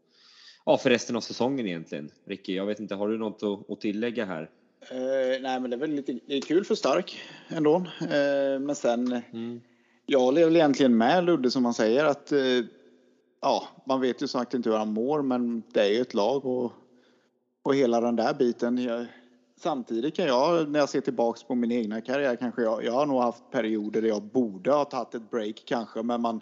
ja, 0.67 0.79
för 0.79 0.91
resten 0.91 1.17
av 1.17 1.21
säsongen 1.21 1.67
egentligen. 1.67 2.11
Ricky, 2.25 2.55
jag 2.55 2.67
vet 2.67 2.81
inte, 2.81 2.95
har 2.95 3.09
du 3.09 3.19
något 3.19 3.43
att, 3.43 3.71
att 3.71 3.81
tillägga 3.81 4.25
här? 4.25 4.51
Uh, 4.93 5.43
nej, 5.43 5.61
men 5.61 5.71
det 5.71 5.77
är 5.77 5.79
väl 5.79 5.91
lite 5.91 6.19
det 6.27 6.37
är 6.37 6.41
kul 6.41 6.65
för 6.65 6.75
Stark 6.75 7.21
ändå. 7.49 7.77
Uh, 7.77 8.61
men 8.61 8.75
sen, 8.75 9.23
mm. 9.33 9.61
jag 10.07 10.21
håller 10.21 10.45
väl 10.45 10.57
egentligen 10.57 10.97
med 10.97 11.25
Ludde 11.25 11.51
som 11.51 11.63
man 11.63 11.75
säger 11.75 12.05
att 12.05 12.33
uh, 12.33 12.65
ja, 13.41 13.69
man 13.87 14.01
vet 14.01 14.23
ju 14.23 14.29
sagt 14.29 14.55
inte 14.55 14.71
hur 14.71 14.77
han 14.77 14.93
mår, 14.93 15.23
men 15.23 15.63
det 15.73 15.81
är 15.81 15.89
ju 15.89 16.01
ett 16.01 16.15
lag 16.15 16.47
och, 16.47 16.73
och 17.69 17.75
hela 17.75 18.01
den 18.01 18.17
där 18.17 18.35
biten. 18.35 18.79
Jag, 18.79 19.07
samtidigt 19.57 20.17
kan 20.17 20.27
jag, 20.27 20.71
när 20.71 20.79
jag 20.79 20.89
ser 20.89 21.01
tillbaks 21.01 21.43
på 21.43 21.55
min 21.55 21.73
egna 21.73 22.01
karriär, 22.01 22.37
kanske 22.37 22.63
jag, 22.63 22.85
jag 22.85 22.93
har 22.93 23.07
nog 23.07 23.21
haft 23.21 23.51
perioder 23.51 24.03
där 24.03 24.09
jag 24.09 24.23
borde 24.23 24.73
ha 24.73 24.85
tagit 24.85 25.15
ett 25.15 25.31
break 25.31 25.63
kanske, 25.67 26.03
men 26.03 26.21
man 26.21 26.41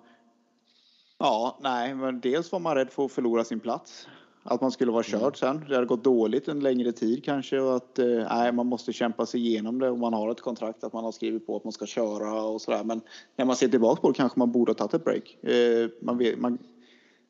Ja, 1.19 1.59
nej, 1.63 1.95
men 1.95 2.21
dels 2.21 2.53
var 2.53 2.61
man 2.61 2.75
rädd 2.75 2.91
för 2.91 3.05
att 3.05 3.13
förlora 3.13 3.45
sin 3.45 3.61
plats. 3.61 4.09
Att 4.43 4.61
man 4.61 4.73
skulle 4.73 4.93
vara 4.93 5.05
mm. 5.09 5.21
körd 5.21 5.39
sen. 5.39 5.65
Det 5.69 5.75
hade 5.75 5.87
gått 5.87 6.05
dåligt 6.05 6.49
en 6.49 6.61
längre 6.61 6.93
tid 6.93 7.25
kanske 7.25 7.61
och 7.61 7.77
att 7.77 7.99
eh, 7.99 8.07
nej, 8.07 8.53
man 8.53 8.67
måste 8.67 8.93
kämpa 8.93 9.27
sig 9.27 9.41
igenom 9.41 9.79
det 9.79 9.91
och 9.91 9.99
man 9.99 10.15
har 10.15 10.31
ett 10.31 10.41
kontrakt 10.41 10.85
att 10.85 10.93
man 10.93 11.05
har 11.05 11.13
skrivit 11.13 11.47
på 11.47 11.57
att 11.57 11.65
man 11.65 11.73
ska 11.73 11.87
köra 11.87 12.43
och 12.43 12.61
sådär. 12.61 12.85
Men 12.85 13.01
när 13.37 13.45
man 13.45 13.57
ser 13.57 13.69
tillbaka 13.69 14.01
på 14.01 14.09
det 14.09 14.15
kanske 14.15 14.39
man 14.39 14.53
borde 14.53 14.71
ha 14.71 14.75
tagit 14.75 14.95
ett 14.95 15.05
break. 15.05 15.45
Eh, 15.45 15.91
man 16.01 16.19
vet, 16.19 16.39
man, 16.39 16.59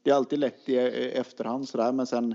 det 0.02 0.10
är 0.10 0.14
alltid 0.14 0.38
lätt 0.38 0.68
i 0.68 0.78
efterhand 1.14 1.68
sådär 1.68 1.92
men 1.92 2.06
sen 2.06 2.34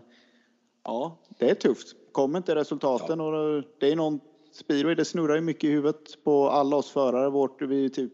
ja, 0.84 1.18
det 1.40 1.50
är 1.50 1.56
tufft. 1.56 1.96
Kommer 2.12 2.38
inte 2.38 2.56
resultaten 2.56 3.20
ja. 3.20 3.26
och 3.26 3.64
det 3.80 3.92
är 3.92 3.96
någon 3.96 4.20
speedway, 4.52 4.96
det 4.96 5.06
snurrar 5.06 5.36
ju 5.36 5.42
mycket 5.42 5.64
i 5.64 5.72
huvudet 5.72 6.24
på 6.24 6.50
alla 6.50 6.76
oss 6.76 6.90
förare. 6.90 7.30
Vårt, 7.30 7.62
vi 7.62 7.90
typ 7.90 8.14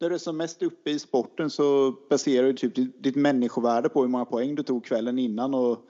när 0.00 0.08
du 0.08 0.14
är 0.14 0.18
som 0.18 0.36
mest 0.36 0.62
uppe 0.62 0.90
i 0.90 0.98
sporten 0.98 1.50
så 1.50 1.94
baserar 2.10 2.46
du 2.46 2.52
typ 2.52 3.02
ditt 3.02 3.16
människovärde 3.16 3.88
på 3.88 4.00
hur 4.00 4.08
många 4.08 4.24
poäng 4.24 4.54
du 4.54 4.62
tog 4.62 4.84
kvällen 4.84 5.18
innan 5.18 5.54
och 5.54 5.86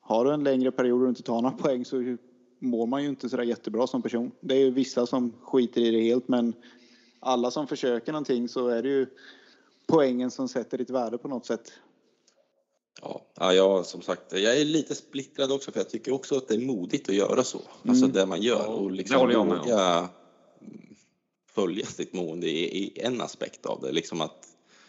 har 0.00 0.24
du 0.24 0.32
en 0.32 0.44
längre 0.44 0.72
period 0.72 1.00
och 1.00 1.04
du 1.04 1.08
inte 1.08 1.22
tar 1.22 1.42
några 1.42 1.56
poäng 1.56 1.84
så 1.84 2.16
mår 2.58 2.86
man 2.86 3.02
ju 3.02 3.08
inte 3.08 3.28
sådär 3.28 3.44
jättebra 3.44 3.86
som 3.86 4.02
person. 4.02 4.30
Det 4.40 4.54
är 4.54 4.58
ju 4.58 4.70
vissa 4.70 5.06
som 5.06 5.32
skiter 5.42 5.80
i 5.80 5.90
det 5.90 6.00
helt 6.00 6.28
men 6.28 6.54
alla 7.20 7.50
som 7.50 7.66
försöker 7.66 8.12
någonting 8.12 8.48
så 8.48 8.68
är 8.68 8.82
det 8.82 8.88
ju 8.88 9.06
poängen 9.86 10.30
som 10.30 10.48
sätter 10.48 10.78
ditt 10.78 10.90
värde 10.90 11.18
på 11.18 11.28
något 11.28 11.46
sätt. 11.46 11.72
Ja, 13.02 13.26
ja 13.34 13.52
jag 13.54 13.86
som 13.86 14.02
sagt, 14.02 14.32
jag 14.32 14.60
är 14.60 14.64
lite 14.64 14.94
splittrad 14.94 15.52
också 15.52 15.72
för 15.72 15.80
jag 15.80 15.90
tycker 15.90 16.12
också 16.12 16.36
att 16.36 16.48
det 16.48 16.54
är 16.54 16.58
modigt 16.58 17.08
att 17.08 17.14
göra 17.14 17.44
så. 17.44 17.58
Alltså 17.58 17.80
mm. 17.84 17.90
Alltså 17.90 18.06
det 18.06 18.26
man 18.26 18.42
gör 18.42 18.66
och 18.66 18.90
liksom 18.90 19.32
våga 19.32 20.08
följa 21.52 21.86
sitt 21.86 22.12
mående 22.12 22.46
i, 22.46 22.78
i 22.78 23.00
en 23.00 23.20
aspekt 23.20 23.66
av 23.66 23.80
det. 23.80 23.92
Liksom 23.92 24.20
att, 24.20 24.46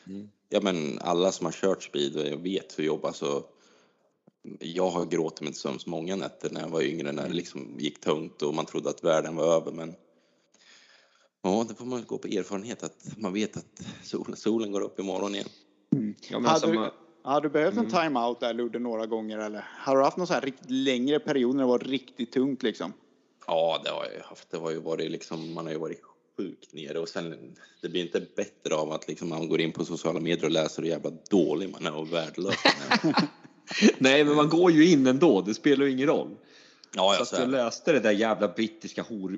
mm. 0.08 0.30
ja 0.50 0.62
men 0.62 1.00
alla 1.02 1.32
som 1.32 1.46
har 1.46 1.54
kört 1.54 1.84
speed 1.84 2.42
vet 2.44 2.80
hur 2.80 2.84
jobba 2.84 3.14
så 3.14 3.44
jag 4.60 4.90
har 4.90 5.06
gråtit 5.06 5.42
mig 5.42 5.54
till 5.54 5.62
sömns 5.62 5.86
många 5.86 6.16
nätter 6.16 6.50
när 6.50 6.62
jag 6.62 6.70
var 6.70 6.82
yngre 6.82 7.12
när 7.12 7.28
det 7.28 7.34
liksom 7.34 7.76
gick 7.80 8.02
tungt 8.02 8.42
och 8.42 8.54
man 8.54 8.66
trodde 8.66 8.90
att 8.90 9.04
världen 9.04 9.36
var 9.36 9.56
över 9.56 9.72
men 9.72 9.96
ja, 11.42 11.66
det 11.70 11.76
får 11.76 11.86
man 11.86 12.06
gå 12.08 12.18
på 12.18 12.28
erfarenhet 12.28 12.84
att 12.84 13.18
man 13.18 13.34
vet 13.34 13.58
att 13.58 13.82
solen, 14.04 14.36
solen 14.36 14.72
går 14.72 14.82
upp 14.82 15.00
imorgon 15.00 15.36
igen. 15.36 15.50
Mm. 15.96 16.16
Ja, 16.30 16.40
hade, 16.40 16.72
du, 16.72 16.92
hade 17.24 17.48
du 17.48 17.52
behövt 17.52 17.74
en 17.74 17.86
mm. 17.86 17.92
timeout 17.92 18.40
där 18.40 18.54
Ludde 18.54 18.80
några 18.80 19.06
gånger 19.06 19.38
eller 19.38 19.66
har 19.78 19.98
du 19.98 20.04
haft 20.04 20.18
någon 20.18 20.28
så 20.28 20.34
här 20.34 20.52
längre 20.68 21.20
period 21.20 21.56
när 21.56 21.64
det 21.64 21.70
var 21.70 21.80
riktigt 21.80 22.32
tungt 22.32 22.64
liksom? 22.64 22.94
Ja, 23.48 23.82
det 23.84 23.90
har 23.90 24.06
jag 24.18 24.24
haft. 24.24 24.52
Det 24.52 24.58
har 24.58 24.72
ju 24.72 24.80
varit 24.80 25.12
liksom, 25.12 25.54
man 25.54 25.66
har 25.66 25.74
ju 25.74 25.80
varit 25.80 26.02
sjukt 26.38 26.74
nere 26.74 27.00
och 27.00 27.10
sen 27.10 27.56
det 27.82 27.90
blir 27.90 28.02
inte 28.02 28.22
bättre 28.36 28.76
av 28.76 28.92
att 28.92 29.08
liksom 29.08 29.30
man 29.30 29.50
går 29.50 29.62
in 29.62 29.72
på 29.72 29.86
sociala 29.86 30.20
medier 30.20 30.46
och 30.46 30.52
läser 30.52 30.82
hur 30.82 30.90
jävla 30.90 31.12
dålig 31.30 31.70
man 31.70 31.86
är 31.86 31.96
och 31.96 32.14
värdelös 32.14 32.56
Nej, 33.98 34.24
men 34.24 34.36
man 34.36 34.50
går 34.50 34.72
ju 34.72 34.92
in 34.92 35.08
ändå. 35.08 35.42
Det 35.42 35.54
spelar 35.54 35.86
ju 35.86 35.92
ingen 35.92 36.08
roll. 36.08 36.36
Ja, 36.96 37.16
jag 37.16 37.28
så 37.28 37.36
att 37.36 37.42
jag 37.42 37.50
läste 37.50 37.92
det 37.92 38.00
där 38.00 38.12
jävla 38.12 38.48
brittiska 38.48 39.02
hor 39.02 39.38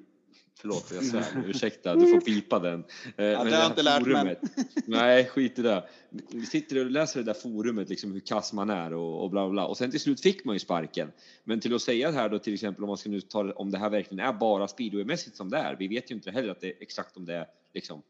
Förlåt, 0.61 0.91
jag 0.93 1.05
svär. 1.05 1.43
Ursäkta, 1.47 1.95
du 1.95 2.07
får 2.07 2.21
pipa 2.21 2.59
den. 2.59 2.83
Eh, 3.17 3.25
ja, 3.25 3.43
det 3.43 3.55
har 3.55 3.61
jag 3.61 3.71
inte 3.71 3.83
lärt 3.83 4.07
mig. 4.07 4.39
Nej, 4.85 5.25
skit 5.25 5.59
i 5.59 5.61
det. 5.61 5.89
Vi 6.09 6.45
sitter 6.45 6.85
och 6.85 6.91
läser 6.91 7.19
det 7.19 7.25
där 7.25 7.33
forumet, 7.33 7.89
liksom 7.89 8.11
hur 8.11 8.19
kass 8.19 8.53
man 8.53 8.69
är 8.69 8.93
och, 8.93 9.23
och 9.23 9.29
bla 9.29 9.49
bla. 9.49 9.65
Och 9.65 9.77
sen 9.77 9.91
till 9.91 9.99
slut 9.99 10.21
fick 10.21 10.45
man 10.45 10.55
ju 10.55 10.59
sparken. 10.59 11.11
Men 11.43 11.59
till 11.59 11.75
att 11.75 11.81
säga 11.81 12.11
här 12.11 12.29
då 12.29 12.39
till 12.39 12.53
exempel 12.53 12.83
om 12.83 12.87
man 12.87 12.97
ska 12.97 13.09
nu 13.09 13.21
ta 13.21 13.51
om 13.51 13.71
det 13.71 13.77
här 13.77 13.89
verkligen 13.89 14.25
är 14.25 14.33
bara 14.33 14.67
speedwaymässigt 14.67 15.37
som 15.37 15.49
det 15.49 15.57
är. 15.57 15.75
Vi 15.75 15.87
vet 15.87 16.11
ju 16.11 16.15
inte 16.15 16.31
heller 16.31 16.51
att 16.51 16.61
det 16.61 16.67
är 16.67 16.73
exakt 16.79 17.17
om 17.17 17.25
det 17.25 17.35
är 17.35 17.45
liksom 17.73 18.01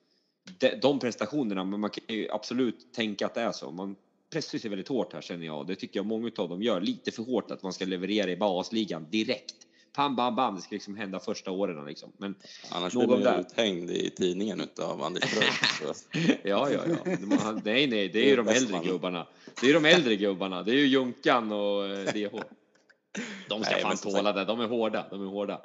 de, 0.59 0.75
de 0.81 0.99
prestationerna, 0.99 1.63
men 1.63 1.79
man 1.79 1.89
kan 1.89 2.15
ju 2.15 2.29
absolut 2.31 2.93
tänka 2.93 3.25
att 3.25 3.33
det 3.33 3.41
är 3.41 3.51
så. 3.51 3.71
Man 3.71 3.95
pressar 4.33 4.57
sig 4.57 4.69
väldigt 4.69 4.87
hårt 4.87 5.13
här 5.13 5.21
känner 5.21 5.45
jag. 5.45 5.67
Det 5.67 5.75
tycker 5.75 5.99
jag 5.99 6.05
många 6.05 6.31
av 6.37 6.49
dem 6.49 6.61
gör. 6.61 6.81
Lite 6.81 7.11
för 7.11 7.23
hårt 7.23 7.51
att 7.51 7.63
man 7.63 7.73
ska 7.73 7.85
leverera 7.85 8.31
i 8.31 8.37
basligan 8.37 9.07
direkt 9.09 9.67
pam, 9.93 10.15
bam, 10.15 10.35
bam, 10.35 10.55
det 10.55 10.61
ska 10.61 10.75
liksom 10.75 10.95
hända 10.95 11.19
första 11.19 11.51
åren 11.51 11.85
liksom. 11.85 12.11
Men 12.17 12.35
Annars 12.71 12.93
blir 12.93 13.07
man 13.07 13.19
ju 13.21 13.39
uthängd 13.39 13.91
i 13.91 14.09
tidningen 14.09 14.61
utav 14.61 15.03
Anders 15.03 15.23
Bröst. 15.79 16.07
ja, 16.43 16.69
ja, 16.69 16.79
ja. 17.05 17.15
Nej, 17.63 17.87
nej, 17.87 18.09
det 18.09 18.19
är 18.19 18.29
ju 18.29 18.35
de 18.35 18.47
äldre 18.47 18.79
gubbarna. 18.83 19.27
Det 19.61 19.69
är 19.69 19.73
de 19.73 19.85
äldre 19.85 20.15
gubbarna. 20.15 20.63
Det 20.63 20.71
är 20.71 20.75
ju 20.75 20.87
Junkan 20.87 21.51
och 21.51 21.89
DH. 21.89 22.17
Eh, 22.17 22.29
de 23.49 23.63
ska 23.63 23.73
nej, 23.73 23.81
fan 23.81 23.97
tåla 23.97 24.33
det. 24.33 24.45
De 24.45 24.59
är 24.59 24.67
hårda. 24.67 25.05
De 25.09 25.21
är 25.21 25.29
hårda. 25.29 25.61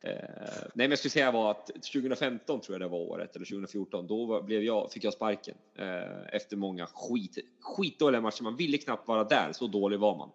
Eh, 0.00 0.12
nej, 0.52 0.70
men 0.74 0.90
jag 0.90 0.98
skulle 0.98 1.10
säga 1.10 1.30
var 1.30 1.50
att 1.50 1.66
2015 1.66 2.60
tror 2.60 2.74
jag 2.74 2.80
det 2.80 2.88
var 2.88 2.98
året, 2.98 3.36
eller 3.36 3.46
2014, 3.46 4.06
då 4.06 4.42
blev 4.42 4.62
jag, 4.62 4.92
fick 4.92 5.04
jag 5.04 5.12
sparken 5.12 5.54
eh, 5.78 6.36
efter 6.36 6.56
många 6.56 6.86
skit, 6.86 7.38
skitdåliga 7.60 8.20
matcher. 8.20 8.42
Man 8.42 8.56
ville 8.56 8.78
knappt 8.78 9.08
vara 9.08 9.24
där, 9.24 9.52
så 9.52 9.66
dålig 9.66 9.98
var 9.98 10.16
man. 10.16 10.30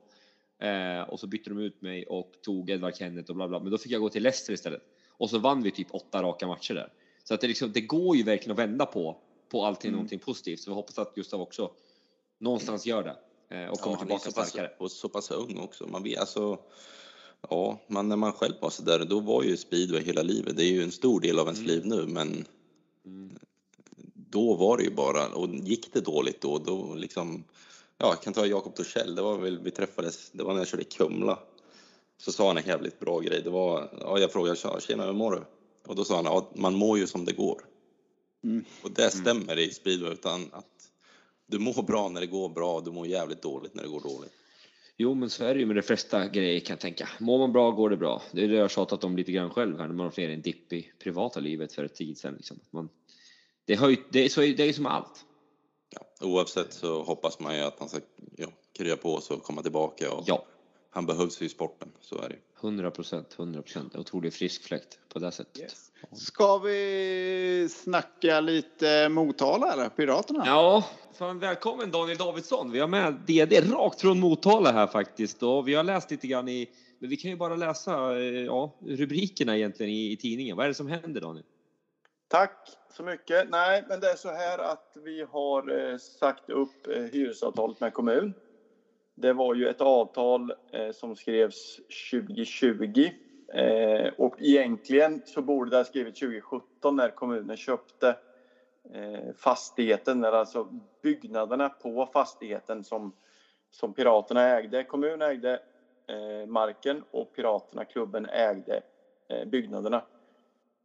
Eh, 0.62 1.01
och 1.09 1.20
så 1.20 1.28
bytte 1.28 1.49
de 1.49 1.59
ut 1.59 1.82
mig 1.82 2.05
och 2.05 2.32
tog 2.41 2.70
Edvard 2.70 2.95
Kenneth 2.95 3.30
och 3.30 3.36
bla 3.36 3.47
bla. 3.47 3.59
Men 3.59 3.72
då 3.72 3.78
fick 3.78 3.91
jag 3.91 4.01
gå 4.01 4.09
till 4.09 4.24
Leicester 4.24 4.53
istället. 4.53 4.82
Och 5.09 5.30
så 5.30 5.39
vann 5.39 5.64
vi 5.64 5.72
typ 5.72 5.88
åtta 5.91 6.24
raka 6.24 6.47
matcher 6.47 6.74
där. 6.74 6.93
Så 7.24 7.34
att 7.34 7.41
det, 7.41 7.47
liksom, 7.47 7.72
det 7.72 7.82
går 7.82 8.18
ju 8.18 8.24
verkligen 8.24 8.51
att 8.51 8.59
vända 8.59 8.86
på, 8.86 9.18
på 9.49 9.66
allting 9.66 9.89
mm. 9.89 9.95
någonting 9.95 10.20
positivt. 10.20 10.59
Så 10.59 10.72
vi 10.72 10.76
hoppas 10.76 10.99
att 10.99 11.16
Gustav 11.16 11.41
också 11.41 11.72
någonstans 12.39 12.86
gör 12.86 13.03
det. 13.03 13.18
Eh, 13.55 13.70
och 13.70 13.80
kommer 13.80 13.95
ja, 13.95 13.99
tillbaka 13.99 14.32
starkare. 14.32 14.68
Pass, 14.68 14.80
och 14.80 14.91
så 14.91 15.09
pass 15.09 15.32
ung 15.32 15.57
också. 15.57 15.88
Man 15.88 16.03
vet, 16.03 16.20
alltså, 16.20 16.59
ja, 17.49 17.80
man, 17.88 18.09
när 18.09 18.16
man 18.16 18.34
själv 18.34 18.53
var 18.62 18.70
så 18.70 18.84
där, 18.84 19.05
då 19.05 19.20
var 19.20 19.43
ju 19.43 19.57
speedway 19.57 20.03
hela 20.03 20.22
livet. 20.22 20.57
Det 20.57 20.64
är 20.64 20.72
ju 20.72 20.84
en 20.84 20.91
stor 20.91 21.22
del 21.22 21.39
av 21.39 21.45
ens 21.45 21.59
mm. 21.59 21.72
liv 21.72 21.86
nu, 21.86 22.07
men 22.07 22.45
mm. 23.05 23.38
då 24.14 24.55
var 24.55 24.78
det 24.78 24.84
ju 24.84 24.91
bara, 24.91 25.28
och 25.28 25.49
gick 25.49 25.93
det 25.93 26.01
dåligt 26.01 26.41
då, 26.41 26.57
då 26.57 26.95
liksom 26.95 27.43
ja, 28.02 28.08
jag 28.08 28.22
kan 28.22 28.34
ta 28.34 28.45
Jakob 28.45 28.76
Torssell, 28.76 29.16
det 29.16 29.22
var 29.22 29.38
väl, 29.38 29.60
vi 29.60 29.72
träffades, 29.72 30.32
det 30.32 30.43
var 30.43 30.54
när 30.54 30.62
jag 30.62 30.68
körde 30.68 30.84
i 30.84 30.86
Kumla. 30.86 31.39
Så 32.18 32.32
sa 32.32 32.47
han 32.47 32.58
en 32.58 32.68
jävligt 32.68 32.99
bra 32.99 33.20
grej, 33.20 33.41
det 33.43 33.49
var, 33.49 33.89
ja, 33.99 34.20
jag 34.20 34.32
frågade 34.32 34.80
tjena 34.80 35.06
hur 35.06 35.14
mår 35.14 35.32
du? 35.32 35.43
Och 35.88 35.95
då 35.95 36.04
sa 36.04 36.16
han, 36.16 36.26
ja, 36.26 36.52
man 36.56 36.76
mår 36.76 36.97
ju 36.97 37.08
som 37.08 37.26
det 37.26 37.34
går. 37.34 37.62
Mm. 38.43 38.66
Och 38.84 38.91
det 38.91 39.02
mm. 39.02 39.12
stämmer 39.12 39.60
i 39.60 39.72
speedway, 39.72 40.12
utan 40.12 40.49
att 40.52 40.66
du 41.47 41.60
mår 41.60 41.84
bra 41.84 42.10
när 42.10 42.22
det 42.22 42.28
går 42.28 42.49
bra, 42.49 42.76
och 42.76 42.84
du 42.84 42.91
mår 42.91 43.08
jävligt 43.08 43.41
dåligt 43.41 43.76
när 43.76 43.84
det 43.84 43.89
går 43.89 44.02
dåligt. 44.02 44.32
Jo, 44.97 45.14
men 45.14 45.30
så 45.30 45.43
är 45.43 45.54
det 45.54 45.60
ju 45.60 45.66
med 45.66 45.76
de 45.76 45.82
flesta 45.82 46.28
grejer 46.28 46.60
kan 46.60 46.74
jag 46.74 46.80
tänka. 46.80 47.10
Mår 47.20 47.38
man 47.38 47.54
bra 47.54 47.72
går 47.72 47.89
det 47.89 47.97
bra. 47.97 48.22
Det 48.32 48.43
är 48.43 48.47
det 48.47 48.56
jag 48.56 48.64
har 48.64 48.70
tjatat 48.70 49.04
om 49.04 49.18
lite 49.18 49.32
grann 49.32 49.49
själv 49.49 49.80
här 49.80 49.88
när 49.88 49.95
man 49.95 50.06
har 50.06 50.20
en 50.20 50.41
dipp 50.41 50.74
i 50.74 50.91
privata 50.99 51.39
livet 51.39 51.74
för 51.74 51.84
ett 51.84 51.95
tid 51.95 52.18
sedan. 52.18 52.34
Liksom. 52.34 52.60
Man, 52.70 52.89
det, 53.66 53.74
ju, 53.74 53.97
det, 54.10 54.26
är, 54.26 54.30
så, 54.30 54.41
det 54.41 54.64
är 54.64 54.74
som 54.74 54.86
allt 54.86 55.26
oavsett 56.24 56.74
så 56.74 57.03
hoppas 57.03 57.39
man 57.39 57.55
ju 57.55 57.61
att 57.61 57.80
han 57.80 57.89
ska 57.89 57.99
ja, 58.38 58.47
krya 58.74 58.97
på 58.97 59.22
sig 59.22 59.36
och 59.36 59.43
komma 59.43 59.61
tillbaka. 59.61 60.13
Och 60.13 60.24
ja. 60.28 60.45
Han 60.93 61.05
behövs 61.05 61.41
ju 61.41 61.45
i 61.45 61.49
sporten, 61.49 61.91
så 62.01 62.15
är 62.22 62.30
det 62.30 62.36
100 62.61 62.91
procent, 62.91 63.36
100 63.39 63.61
procent. 63.61 63.95
Otroligt 63.95 64.36
frisk 64.36 64.63
fläkt 64.63 64.99
på 65.09 65.19
det 65.19 65.32
sättet. 65.32 65.61
Yes. 65.61 65.91
Ska 66.11 66.57
vi 66.57 67.67
snacka 67.72 68.39
lite 68.39 69.09
Motala 69.09 69.74
eller? 69.74 69.89
Piraterna? 69.89 70.43
Ja, 70.45 70.86
fan, 71.13 71.39
välkommen 71.39 71.91
Daniel 71.91 72.17
Davidsson. 72.17 72.72
Vi 72.72 72.80
har 72.80 72.88
med 72.88 73.13
DD 73.13 73.53
rakt 73.72 74.01
från 74.01 74.19
Motala 74.19 74.72
här 74.72 74.88
faktiskt 74.88 75.43
och 75.43 75.67
vi 75.67 75.76
har 75.76 75.84
läst 75.84 76.11
lite 76.11 76.28
grann 76.28 76.47
i 76.47 76.69
Men 76.99 77.09
vi 77.09 77.17
kan 77.17 77.32
ju 77.32 77.38
bara 77.38 77.55
läsa 77.55 78.19
eh, 78.19 78.24
ja, 78.24 78.76
rubrikerna 78.86 79.57
egentligen 79.57 79.91
i, 79.91 80.11
i 80.11 80.17
tidningen. 80.17 80.57
Vad 80.57 80.65
är 80.65 80.67
det 80.67 80.76
som 80.76 80.88
händer 80.88 81.22
Daniel? 81.22 81.45
Tack 82.32 82.70
så 82.90 83.04
mycket. 83.04 83.50
Nej, 83.50 83.84
men 83.90 84.00
det 84.00 84.12
är 84.12 84.16
så 84.16 84.30
här 84.30 84.60
att 84.60 84.98
vi 85.04 85.26
har 85.32 85.92
eh, 85.92 85.98
sagt 85.98 86.50
upp 86.50 86.88
eh, 86.88 87.04
hyresavtalet 87.04 87.80
med 87.80 87.94
kommun. 87.94 88.34
Det 89.16 89.34
var 89.34 89.56
ju 89.56 89.68
ett 89.68 89.82
avtal 89.82 90.54
eh, 90.72 90.92
som 90.92 91.16
skrevs 91.16 91.80
2020 92.12 93.10
och 94.18 94.36
egentligen 94.40 95.22
så 95.26 95.42
borde 95.42 95.70
det 95.70 95.78
ha 95.78 95.84
skrivits 95.84 96.20
2017 96.20 96.96
när 96.96 97.10
kommunen 97.10 97.58
köpte 97.58 98.16
fastigheten, 98.86 99.34
fastigheten, 99.36 100.26
alltså 100.26 100.68
byggnaderna 101.04 101.70
på 101.70 102.10
fastigheten 102.14 102.84
som, 102.84 103.16
som 103.72 103.94
Piraterna 103.94 104.42
ägde. 104.42 104.84
Kommunen 104.84 105.22
ägde 105.22 105.60
marken 106.48 107.04
och 107.12 107.34
Piraterna, 107.36 107.86
klubben, 107.86 108.26
ägde 108.26 108.82
byggnaderna. 109.46 110.04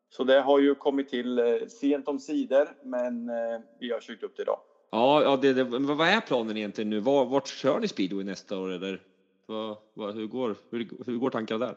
Så 0.09 0.25
det 0.25 0.41
har 0.41 0.59
ju 0.59 0.75
kommit 0.75 1.09
till 1.09 1.39
eh, 1.39 1.67
sent 1.69 2.09
om 2.09 2.19
sidor, 2.19 2.69
men 2.83 3.29
eh, 3.29 3.61
vi 3.81 3.93
har 3.93 4.01
kört 4.01 4.23
upp 4.23 4.37
det 4.37 4.43
idag. 4.43 4.61
Ja, 4.91 5.23
ja 5.23 5.37
det, 5.37 5.53
det, 5.53 5.65
vad 5.65 6.09
är 6.09 6.21
planen 6.21 6.57
egentligen 6.57 6.91
nu? 6.91 7.01
Var, 7.01 7.25
vart 7.25 7.49
kör 7.49 7.81
ni 7.81 7.89
speedway 7.89 8.25
nästa 8.25 8.59
år 8.59 8.71
eller? 8.71 9.03
Vad, 9.47 9.77
vad, 9.95 10.15
hur, 10.15 10.27
går, 10.27 10.57
hur, 10.71 10.89
hur 11.07 11.17
går 11.17 11.31
tankarna 11.31 11.67
där? 11.67 11.77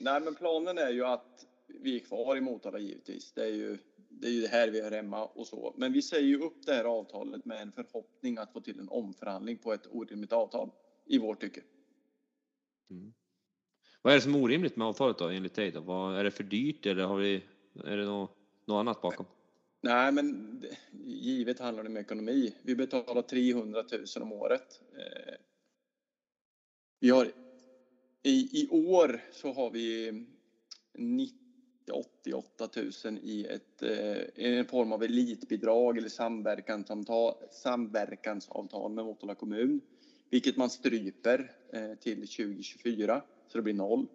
Nej, 0.00 0.20
men 0.20 0.34
planen 0.34 0.78
är 0.78 0.90
ju 0.90 1.04
att 1.04 1.46
vi 1.66 1.96
är 1.96 2.00
kvar 2.00 2.36
i 2.36 2.40
Motala 2.40 2.78
givetvis. 2.78 3.32
Det 3.32 3.42
är 3.42 3.54
ju 3.54 3.78
det, 4.08 4.28
är 4.28 4.32
ju 4.32 4.40
det 4.40 4.48
här 4.48 4.70
vi 4.70 4.80
är 4.80 4.90
hemma 4.90 5.24
och 5.24 5.46
så. 5.46 5.74
Men 5.76 5.92
vi 5.92 6.02
säger 6.02 6.26
ju 6.26 6.38
upp 6.38 6.66
det 6.66 6.72
här 6.72 6.84
avtalet 6.84 7.44
med 7.44 7.62
en 7.62 7.72
förhoppning 7.72 8.38
att 8.38 8.52
få 8.52 8.60
till 8.60 8.80
en 8.80 8.88
omförhandling 8.88 9.58
på 9.58 9.72
ett 9.72 9.86
orimligt 9.90 10.32
avtal 10.32 10.70
i 11.06 11.18
vårt 11.18 11.40
tycke. 11.40 11.60
Mm. 12.90 13.12
Vad 14.02 14.12
är 14.12 14.16
det 14.16 14.22
som 14.22 14.34
är 14.34 14.42
orimligt 14.42 14.76
med 14.76 14.86
avtalet 14.86 15.18
då 15.18 15.28
enligt 15.28 15.54
dig? 15.54 15.70
Då? 15.70 15.80
Vad, 15.80 16.18
är 16.18 16.24
det 16.24 16.30
för 16.30 16.44
dyrt 16.44 16.86
eller 16.86 17.04
har 17.04 17.16
vi, 17.16 17.44
är 17.84 17.96
det 17.96 18.04
något, 18.04 18.36
något 18.64 18.80
annat 18.80 19.02
bakom? 19.02 19.26
Nej, 19.80 20.12
men 20.12 20.62
givet 21.04 21.58
handlar 21.58 21.82
det 21.82 21.88
om 21.88 21.96
ekonomi. 21.96 22.54
Vi 22.62 22.74
betalar 22.74 23.22
300 23.22 23.84
000 24.16 24.22
om 24.22 24.32
året. 24.32 24.80
Eh, 24.92 25.34
vi 27.00 27.10
har 27.10 27.32
i, 28.22 28.62
i 28.62 28.68
år 28.70 29.20
så 29.32 29.52
har 29.52 29.70
vi 29.70 30.12
90 30.94 31.48
88 31.90 32.68
000 33.04 33.18
i 33.22 33.46
ett, 33.46 33.82
eh, 33.82 34.44
en 34.44 34.64
form 34.64 34.92
av 34.92 35.02
elitbidrag 35.02 35.98
eller 35.98 36.08
samverkansavtal, 36.08 37.34
samverkansavtal 37.50 38.92
med 38.92 39.04
Motala 39.04 39.34
kommun, 39.34 39.80
vilket 40.30 40.56
man 40.56 40.70
stryper 40.70 41.52
eh, 41.72 41.94
till 41.94 42.16
2024 42.16 43.22
så 43.48 43.58
det 43.58 43.62
blir 43.62 43.74
noll. 43.74 44.06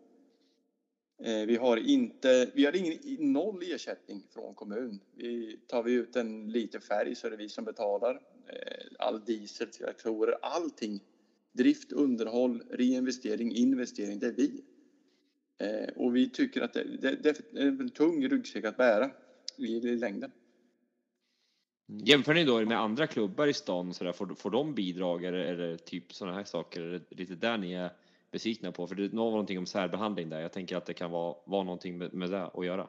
Eh, 1.19 1.45
vi 1.45 1.55
har 1.55 1.77
inte, 1.77 2.51
vi 2.53 2.65
har 2.65 2.75
ingen 2.75 3.33
noll 3.33 3.63
ersättning 3.63 4.23
från 4.33 4.53
kommun. 4.53 4.99
Vi, 5.15 5.59
tar 5.67 5.83
vi 5.83 5.93
ut 5.93 6.15
en 6.15 6.51
liter 6.51 6.79
färg 6.79 7.15
så 7.15 7.27
är 7.27 7.31
det 7.31 7.37
vi 7.37 7.49
som 7.49 7.65
betalar. 7.65 8.21
Eh, 8.47 8.85
all 8.99 9.25
diesel, 9.25 9.67
traktorer, 9.67 10.37
allting. 10.41 10.99
Drift, 11.51 11.91
underhåll, 11.91 12.63
reinvestering, 12.71 13.51
investering, 13.51 14.19
det 14.19 14.27
är 14.27 14.31
vi. 14.31 14.63
Eh, 15.57 15.89
och 15.95 16.15
vi 16.15 16.29
tycker 16.29 16.61
att 16.61 16.73
det, 16.73 16.83
det, 16.83 17.23
det, 17.23 17.59
är 17.59 17.67
en 17.67 17.89
tung 17.89 18.29
ryggsäck 18.29 18.65
att 18.65 18.77
bära 18.77 19.11
i, 19.57 19.65
i 19.65 19.95
längden. 19.95 20.31
Mm. 21.89 22.05
Jämför 22.05 22.33
ni 22.33 22.43
då 22.43 22.65
med 22.65 22.79
andra 22.79 23.07
klubbar 23.07 23.47
i 23.47 23.53
stan, 23.53 23.93
så 23.93 24.03
där, 24.03 24.11
får, 24.11 24.35
får 24.35 24.49
de 24.49 24.75
bidrag 24.75 25.23
eller, 25.23 25.37
eller 25.37 25.77
typ 25.77 26.13
sådana 26.13 26.37
här 26.37 26.43
saker? 26.43 26.81
Är 26.81 26.91
det 27.09 27.15
lite 27.15 27.35
där 27.35 27.57
ni 27.57 27.73
är 27.73 27.89
besvikna 28.33 28.71
på? 28.71 28.87
För 28.87 28.95
det 28.95 29.07
var 29.07 29.31
någonting 29.31 29.57
om 29.57 29.65
särbehandling 29.65 30.29
där. 30.29 30.41
Jag 30.41 30.51
tänker 30.51 30.77
att 30.77 30.85
det 30.85 30.93
kan 30.93 31.11
vara, 31.11 31.35
vara 31.45 31.63
någonting 31.63 31.97
med, 31.97 32.13
med 32.13 32.31
det 32.31 32.45
att 32.45 32.65
göra. 32.65 32.87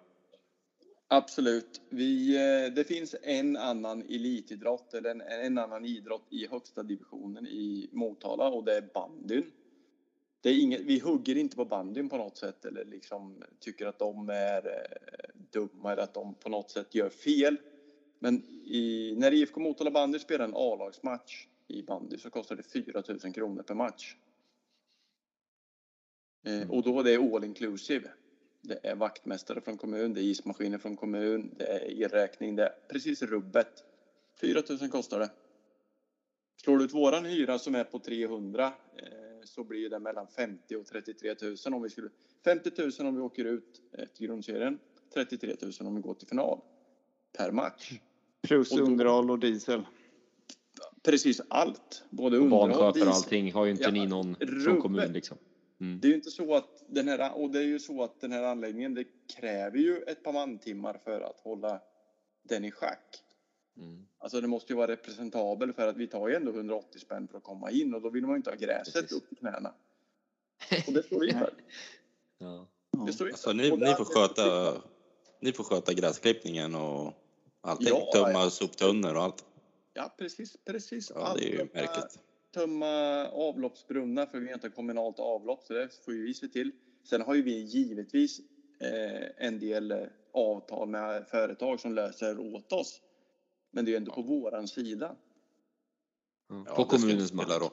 Absolut. 1.09 1.81
Vi, 1.89 2.37
eh, 2.37 2.75
det 2.75 2.85
finns 2.85 3.15
en 3.23 3.57
annan 3.57 4.03
elitidrott 4.03 4.95
eller 4.95 5.11
en, 5.11 5.21
en 5.21 5.59
annan 5.59 5.85
idrott 5.85 6.27
i 6.31 6.47
högsta 6.51 6.83
divisionen 6.83 7.47
i 7.47 7.89
Motala 7.93 8.49
och 8.49 8.65
det 8.65 8.77
är 8.77 8.83
bandyn 8.95 9.51
det 10.45 10.51
är 10.51 10.61
inget, 10.61 10.81
vi 10.81 10.99
hugger 10.99 11.37
inte 11.37 11.57
på 11.57 11.65
bandyn 11.65 12.09
på 12.09 12.17
något 12.17 12.37
sätt 12.37 12.65
eller 12.65 12.85
liksom 12.85 13.43
tycker 13.61 13.87
att 13.87 13.99
de 13.99 14.29
är 14.29 14.67
eh, 14.67 15.41
dumma 15.53 15.93
eller 15.93 16.03
att 16.03 16.15
de 16.15 16.35
på 16.35 16.49
något 16.49 16.71
sätt 16.71 16.95
gör 16.95 17.09
fel. 17.09 17.57
Men 18.19 18.35
i, 18.65 19.15
när 19.19 19.33
IFK 19.33 19.61
Motala 19.61 19.91
bandy 19.91 20.19
spelar 20.19 20.45
en 20.45 20.55
A-lagsmatch 20.55 21.47
i 21.69 21.83
bandy 21.83 22.19
så 22.19 22.31
kostar 22.31 22.57
det 22.57 22.63
4 22.63 23.03
000 23.09 23.33
kronor 23.33 23.63
per 23.63 23.75
match. 23.75 24.17
Eh, 26.45 26.57
mm. 26.57 26.71
och 26.71 26.83
då 26.83 27.01
är 27.01 27.05
det 27.05 27.17
all 27.17 27.45
inclusive. 27.45 28.11
Det 28.61 28.81
är 28.83 28.95
vaktmästare 28.95 29.61
från 29.61 29.79
kommun, 29.79 30.15
det 30.15 30.21
är 30.21 30.23
ismaskiner 30.23 30.79
från 30.79 30.97
kommun, 30.97 31.55
det 31.59 31.67
är 31.67 32.03
elräkning, 32.03 32.57
det 32.57 32.63
är 32.63 32.73
precis 32.89 33.23
rubbet. 33.23 33.85
4 34.41 34.63
000 34.81 34.91
kostar 34.91 35.21
det. 35.21 35.31
Slår 36.63 36.79
du 36.79 36.85
ut 36.85 36.95
våran 36.95 37.25
hyra 37.25 37.59
som 37.59 37.75
är 37.75 37.85
på 37.85 37.99
300 37.99 38.67
eh, 38.67 38.73
så 39.45 39.65
blir 39.65 39.91
det 39.91 39.99
mellan 39.99 40.27
50 40.27 40.77
och 40.77 40.87
33 40.87 41.35
000 41.43 41.75
om 41.75 41.83
vi 41.83 41.91
skulle 41.91 42.09
50 42.45 42.71
000 42.79 43.09
om 43.09 43.15
vi 43.15 43.21
åker 43.21 43.45
ut 43.45 43.81
till 44.15 44.27
grundserien, 44.27 44.79
33 45.15 45.55
000 45.63 45.73
om 45.81 45.95
vi 45.95 46.01
går 46.01 46.15
till 46.15 46.29
final 46.29 46.61
per 47.39 47.53
match. 47.53 47.93
Plus 48.43 48.73
och 48.73 48.79
då, 48.79 48.85
underhåll 48.85 49.31
och 49.31 49.39
diesel. 49.39 49.87
Precis 51.03 51.41
allt, 51.49 52.05
både 52.11 52.37
underhåll 52.37 52.71
och 52.71 52.93
diesel. 52.93 53.09
allting 53.09 53.53
har 53.53 53.65
ju 53.65 53.71
inte 53.71 53.83
ja, 53.83 53.91
ni 53.91 54.07
någon 54.07 54.37
från 54.65 54.81
kommunen 54.81 55.13
liksom. 55.13 55.39
Mm. 55.81 56.01
Det 56.01 56.07
är 56.07 56.11
ju 56.11 56.15
inte 56.15 56.31
så 56.31 56.55
att 56.55 56.85
den 56.89 57.09
här, 57.09 57.37
och 57.37 57.51
det 57.51 57.59
är 57.59 57.65
ju 57.65 57.79
så 57.79 58.03
att 58.03 58.21
den 58.21 58.33
här 58.33 58.43
anläggningen, 58.43 58.95
det 58.95 59.05
kräver 59.37 59.79
ju 59.79 59.97
ett 59.97 60.23
par 60.23 60.33
mantimmar 60.33 61.01
för 61.05 61.21
att 61.21 61.41
hålla 61.41 61.81
den 62.43 62.65
i 62.65 62.71
schack. 62.71 63.25
Mm. 63.77 64.07
Alltså 64.19 64.41
det 64.41 64.49
måste 64.49 64.73
ju 64.73 64.77
vara 64.77 64.89
representabel 64.89 65.73
för 65.73 65.89
att 65.89 65.97
vi 65.97 66.07
tar 66.07 66.29
ju 66.29 66.35
ändå 66.35 66.51
180 66.51 66.99
spänn 66.99 67.29
för 67.29 67.39
att 67.39 67.45
komma 67.45 67.71
in 67.71 67.95
och 67.95 68.03
då 68.03 68.11
vill 68.11 68.23
man 68.23 68.31
ju 68.31 68.37
inte 68.37 68.51
ha 68.51 68.57
gräset 68.57 68.95
Precis. 68.95 69.13
upp 69.13 69.29
till 69.29 69.39
knäna. 69.39 69.75
Och 70.87 70.93
det 70.93 71.03
står 71.03 71.21
vi 71.21 71.33
för. 71.33 71.55
ja. 72.39 72.69
Det 73.07 73.13
står 73.13 73.25
vi 73.25 73.31
för. 73.31 73.35
Alltså, 73.35 73.53
ni, 73.53 73.71
ni, 73.71 73.95
får 73.95 74.05
sköta, 74.05 74.75
ni 75.41 75.53
får 75.53 75.65
sköta 75.65 75.93
gräsklippningen 75.93 76.75
och 76.75 77.13
allting. 77.61 77.89
Ja, 77.89 78.11
Tömma 78.13 78.33
ja. 78.33 78.51
soptunnor 78.51 79.15
och 79.15 79.23
allt. 79.23 79.45
Ja, 79.93 80.15
precis. 80.19 80.57
precis. 80.65 81.13
Ja, 81.15 81.35
det 81.37 81.45
är 81.45 81.59
ju 81.59 81.69
märkligt. 81.75 82.19
Tömma 82.55 83.27
avloppsbrunnar 83.29 84.27
för 84.27 84.41
vi 84.41 84.47
har 84.47 84.55
inte 84.55 84.69
kommunalt 84.69 85.19
avlopp 85.19 85.63
så 85.63 85.73
det 85.73 86.05
får 86.05 86.15
ju 86.15 86.23
vi 86.23 86.35
se 86.35 86.49
till. 86.49 86.73
Sen 87.05 87.21
har 87.21 87.35
ju 87.35 87.43
vi 87.43 87.61
givetvis 87.63 88.41
eh, 88.81 89.47
en 89.47 89.59
del 89.59 89.91
eh, 89.91 89.99
avtal 90.33 90.89
med 90.89 91.29
företag 91.29 91.81
som 91.81 91.95
löser 91.95 92.55
åt 92.55 92.73
oss. 92.73 93.01
Men 93.71 93.85
det 93.85 93.93
är 93.93 93.97
ändå 93.97 94.13
på 94.13 94.23
våran 94.23 94.69
sida. 94.69 95.17
Mm. 96.51 96.65
På 96.65 96.85
kommunens 96.85 97.33
mark. 97.33 97.49
Roll. 97.49 97.71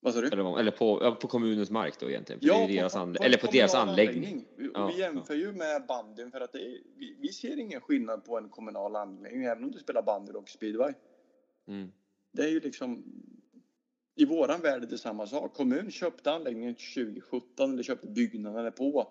Vad 0.00 0.14
sa 0.14 0.20
du? 0.20 0.26
Eller, 0.26 0.60
eller 0.60 0.70
på, 0.70 1.16
på, 1.20 1.28
kommunens 1.28 1.70
mark 1.70 2.00
då 2.00 2.10
egentligen? 2.10 2.40
ja, 2.42 2.66
på, 2.66 2.72
deras 2.72 2.94
på, 2.94 3.14
eller 3.20 3.38
på, 3.38 3.46
på 3.46 3.52
deras 3.52 3.74
anläggning. 3.74 4.24
anläggning. 4.24 4.72
Ja, 4.74 4.86
vi 4.86 5.00
jämför 5.00 5.34
ja. 5.34 5.40
ju 5.40 5.52
med 5.52 5.86
bandyn 5.86 6.30
för 6.30 6.40
att 6.40 6.54
är, 6.54 6.80
vi, 6.96 7.16
vi, 7.20 7.28
ser 7.28 7.58
ingen 7.58 7.80
skillnad 7.80 8.24
på 8.24 8.38
en 8.38 8.48
kommunal 8.48 8.96
anläggning 8.96 9.44
även 9.44 9.64
om 9.64 9.70
du 9.70 9.78
spelar 9.78 10.02
bandy 10.02 10.32
och 10.32 10.48
speedway. 10.48 10.94
Mm. 11.68 11.92
Det 12.32 12.42
är 12.42 12.48
ju 12.48 12.60
liksom 12.60 13.04
i 14.14 14.24
våran 14.24 14.60
värld 14.60 14.82
är 14.82 14.86
det 14.86 14.98
samma 14.98 15.26
sak. 15.26 15.54
Kommun 15.54 15.90
köpte 15.90 16.30
anläggningen 16.30 16.74
2017 16.74 17.72
eller 17.72 17.82
köpte 17.82 18.06
byggnaderna 18.06 18.70
på, 18.70 19.08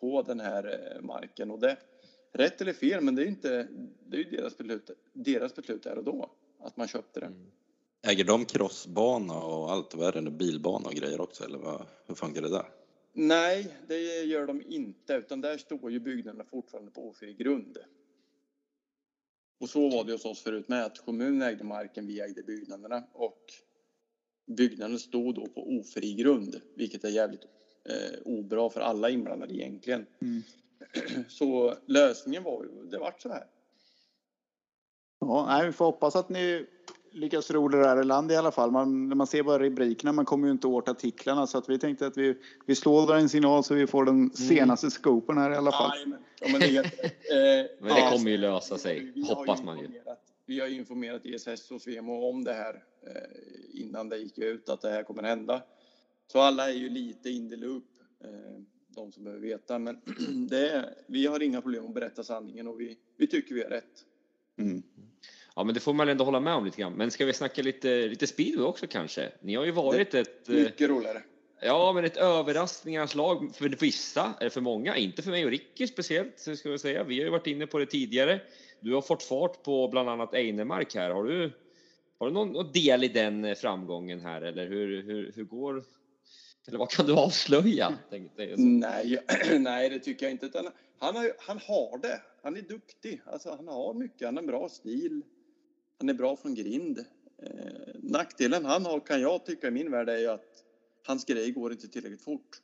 på 0.00 0.22
den 0.22 0.40
här 0.40 0.94
eh, 0.96 1.02
marken 1.02 1.50
och 1.50 1.60
det 1.60 1.76
rätt 2.32 2.60
eller 2.60 2.72
fel, 2.72 3.00
men 3.00 3.14
det 3.14 3.22
är 3.22 3.26
inte, 3.26 3.68
det 4.06 4.16
är 4.16 4.24
ju 4.24 4.36
deras 4.36 4.58
beslut, 4.58 4.90
deras 5.12 5.54
beslut 5.54 5.82
där 5.82 5.98
och 5.98 6.04
då, 6.04 6.30
att 6.58 6.76
man 6.76 6.88
köpte 6.88 7.20
det. 7.20 7.26
Mm. 7.26 7.46
Äger 8.02 8.24
de 8.24 8.44
crossbana 8.44 9.34
och 9.34 9.72
allt 9.72 9.94
är 9.94 10.22
det, 10.22 10.30
bilbana 10.30 10.88
och 10.88 10.94
grejer 10.94 11.20
också, 11.20 11.44
eller 11.44 11.58
vad, 11.58 11.86
hur 12.06 12.14
funkar 12.14 12.42
det 12.42 12.50
där? 12.50 12.66
Nej, 13.12 13.76
det 13.88 14.22
gör 14.22 14.46
de 14.46 14.62
inte, 14.68 15.14
utan 15.14 15.40
där 15.40 15.58
står 15.58 15.90
ju 15.90 16.00
byggnaderna 16.00 16.44
fortfarande 16.44 16.90
på 16.90 17.08
ofri 17.08 17.34
grund. 17.34 17.78
Och 19.62 19.70
så 19.70 19.88
var 19.88 20.04
det 20.04 20.12
hos 20.12 20.24
oss 20.24 20.42
förut 20.42 20.68
med, 20.68 20.84
att 20.84 20.98
kommunen 20.98 21.42
ägde 21.42 21.64
marken, 21.64 22.06
vi 22.06 22.20
ägde 22.20 22.42
byggnaderna 22.42 23.04
och 23.12 23.40
byggnaden 24.46 24.98
stod 24.98 25.34
då 25.34 25.46
på 25.46 25.78
ofri 25.78 26.14
grund, 26.14 26.60
vilket 26.74 27.04
är 27.04 27.08
jävligt 27.08 27.44
eh, 27.88 28.20
obra 28.24 28.70
för 28.70 28.80
alla 28.80 29.10
inblandade 29.10 29.54
egentligen. 29.54 30.06
Mm. 30.20 30.42
Så 31.28 31.74
lösningen 31.86 32.42
var 32.42 32.64
ju, 32.64 32.90
det 32.90 32.98
vart 32.98 33.22
så 33.22 33.28
här. 33.28 33.46
Ja, 35.20 35.46
nej, 35.46 35.66
vi 35.66 35.72
får 35.72 35.84
hoppas 35.84 36.16
att 36.16 36.28
ni 36.28 36.66
lyckas 37.12 37.50
ro 37.50 37.68
det 37.68 37.80
där 37.80 38.00
i 38.00 38.04
land 38.04 38.32
i 38.32 38.36
alla 38.36 38.52
fall. 38.52 38.70
Man, 38.70 39.08
när 39.08 39.16
man 39.16 39.26
ser 39.26 39.42
bara 39.42 39.58
rubrikerna, 39.58 40.12
man 40.12 40.24
kommer 40.24 40.46
ju 40.46 40.52
inte 40.52 40.66
åt 40.66 40.88
artiklarna 40.88 41.46
så 41.46 41.58
att 41.58 41.68
vi 41.68 41.78
tänkte 41.78 42.06
att 42.06 42.16
vi, 42.16 42.34
vi 42.66 42.74
slår 42.74 43.06
där 43.06 43.14
en 43.14 43.28
signal 43.28 43.64
så 43.64 43.74
vi 43.74 43.86
får 43.86 44.04
den 44.04 44.14
mm. 44.14 44.30
senaste 44.30 44.90
scopen 44.90 45.38
här 45.38 45.50
i 45.50 45.56
alla 45.56 45.72
fall. 45.72 45.90
Nej, 45.96 46.06
men, 46.06 46.20
ja, 46.40 46.48
men, 46.52 46.60
det, 46.60 46.78
eh, 47.62 47.70
men 47.80 47.94
det 47.94 48.10
kommer 48.12 48.30
ju 48.30 48.36
lösa 48.36 48.78
sig, 48.78 49.24
hoppas 49.28 49.62
man 49.62 49.78
ju. 49.78 49.88
Vi 50.46 50.60
har 50.60 50.68
informerat 50.68 51.26
ESS 51.26 51.70
och 51.70 51.80
Svemo 51.80 52.28
om 52.30 52.44
det 52.44 52.52
här 52.52 52.84
eh, 53.06 53.80
innan 53.80 54.08
det 54.08 54.16
gick 54.16 54.38
ut 54.38 54.68
att 54.68 54.80
det 54.80 54.90
här 54.90 55.02
kommer 55.02 55.22
hända. 55.22 55.62
Så 56.32 56.40
alla 56.40 56.70
är 56.70 56.74
ju 56.74 56.88
lite 56.88 57.30
in 57.30 57.50
the 57.50 57.56
loop, 57.56 57.84
eh, 58.24 58.60
de 58.88 59.12
som 59.12 59.24
behöver 59.24 59.42
veta. 59.42 59.78
Men 59.78 60.00
det 60.48 60.94
vi 61.06 61.26
har 61.26 61.42
inga 61.42 61.62
problem 61.62 61.86
att 61.86 61.94
berätta 61.94 62.24
sanningen 62.24 62.66
och 62.66 62.80
vi, 62.80 62.98
vi 63.16 63.26
tycker 63.26 63.54
vi 63.54 63.62
är 63.62 63.70
rätt. 63.70 64.04
Mm. 64.58 64.82
Ja, 65.56 65.64
men 65.64 65.74
det 65.74 65.80
får 65.80 65.92
man 65.92 66.08
ändå 66.08 66.24
hålla 66.24 66.40
med 66.40 66.54
om 66.54 66.64
lite 66.64 66.80
grann. 66.80 66.92
Men 66.92 67.10
ska 67.10 67.24
vi 67.24 67.32
snacka 67.32 67.62
lite, 67.62 68.08
lite 68.08 68.26
speedway 68.26 68.64
också 68.64 68.86
kanske? 68.86 69.32
Ni 69.40 69.54
har 69.54 69.64
ju 69.64 69.70
varit 69.70 70.10
det, 70.10 70.18
ett... 70.18 70.48
Mycket 70.48 70.90
roligare. 70.90 71.22
Ja, 71.60 71.92
men 71.92 72.04
ett 72.04 72.16
överraskningarnas 72.16 73.14
lag 73.14 73.50
för 73.54 73.68
vissa, 73.68 74.34
eller 74.40 74.50
för 74.50 74.60
många, 74.60 74.96
inte 74.96 75.22
för 75.22 75.30
mig 75.30 75.44
och 75.44 75.50
Ricky 75.50 75.86
speciellt, 75.86 76.38
ska 76.38 76.68
jag 76.68 76.80
säga. 76.80 77.04
Vi 77.04 77.18
har 77.18 77.24
ju 77.24 77.30
varit 77.30 77.46
inne 77.46 77.66
på 77.66 77.78
det 77.78 77.86
tidigare. 77.86 78.40
Du 78.80 78.94
har 78.94 79.02
fått 79.02 79.22
fart 79.22 79.62
på 79.62 79.88
bland 79.88 80.08
annat 80.08 80.34
Einemark 80.34 80.94
här. 80.94 81.10
Har 81.10 81.24
du, 81.24 81.52
har 82.18 82.26
du 82.26 82.32
någon 82.32 82.72
del 82.72 83.04
i 83.04 83.08
den 83.08 83.56
framgången 83.56 84.20
här 84.20 84.42
eller 84.42 84.66
hur, 84.68 85.02
hur, 85.02 85.32
hur 85.36 85.44
går 85.44 85.84
eller 86.68 86.78
vad 86.78 86.90
kan 86.90 87.06
du 87.06 87.12
avslöja? 87.16 87.94
Nej, 88.58 89.18
nej, 89.58 89.90
det 89.90 89.98
tycker 89.98 90.26
jag 90.26 90.30
inte. 90.30 90.72
Han 90.98 91.16
har, 91.16 91.32
han 91.38 91.58
har 91.58 91.98
det. 91.98 92.20
Han 92.42 92.56
är 92.56 92.62
duktig. 92.62 93.22
Alltså, 93.26 93.50
han 93.50 93.68
har 93.68 93.94
mycket. 93.94 94.26
Han 94.26 94.36
har 94.36 94.42
en 94.42 94.46
bra 94.46 94.68
stil. 94.68 95.22
Han 96.02 96.08
är 96.08 96.14
bra 96.14 96.36
från 96.36 96.54
grind. 96.54 96.98
Eh, 97.42 97.94
nackdelen 97.94 98.64
han 98.64 98.84
har, 98.84 99.00
kan 99.00 99.20
jag 99.20 99.46
tycka 99.46 99.68
i 99.68 99.70
min 99.70 99.90
värld, 99.90 100.08
är 100.08 100.18
ju 100.18 100.26
att 100.26 100.64
hans 101.06 101.24
grej 101.24 101.50
går 101.50 101.72
inte 101.72 101.88
tillräckligt 101.88 102.22
fort. 102.22 102.60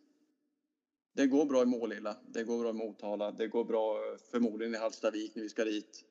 Det 1.15 1.27
går 1.27 1.45
bra 1.45 1.63
i 1.63 1.67
Målilla, 1.67 2.17
det 2.29 2.45
går 2.45 2.59
bra 2.59 2.71
i 2.71 2.73
Motala, 2.73 3.33
det 3.33 3.49
går 3.49 3.65
bra 3.65 3.97
eh, 3.97 4.19
förmodligen 4.31 4.75
i 4.75 4.79
Hallstavik 4.79 5.35
när 5.35 5.43
vi 5.43 5.49
ska 5.49 5.65
dit. 5.65 6.05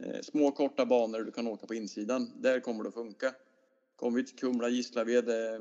Eh, 0.00 0.20
små 0.20 0.50
korta 0.50 0.86
banor 0.86 1.22
du 1.22 1.32
kan 1.32 1.46
åka 1.46 1.66
på 1.66 1.74
insidan, 1.74 2.32
där 2.36 2.60
kommer 2.60 2.82
det 2.82 2.88
att 2.88 2.94
funka. 2.94 3.34
Kommer 3.96 4.16
vi 4.16 4.24
till 4.24 4.36
Kumla, 4.36 4.68
Gislaved, 4.68 5.28
eh, 5.28 5.60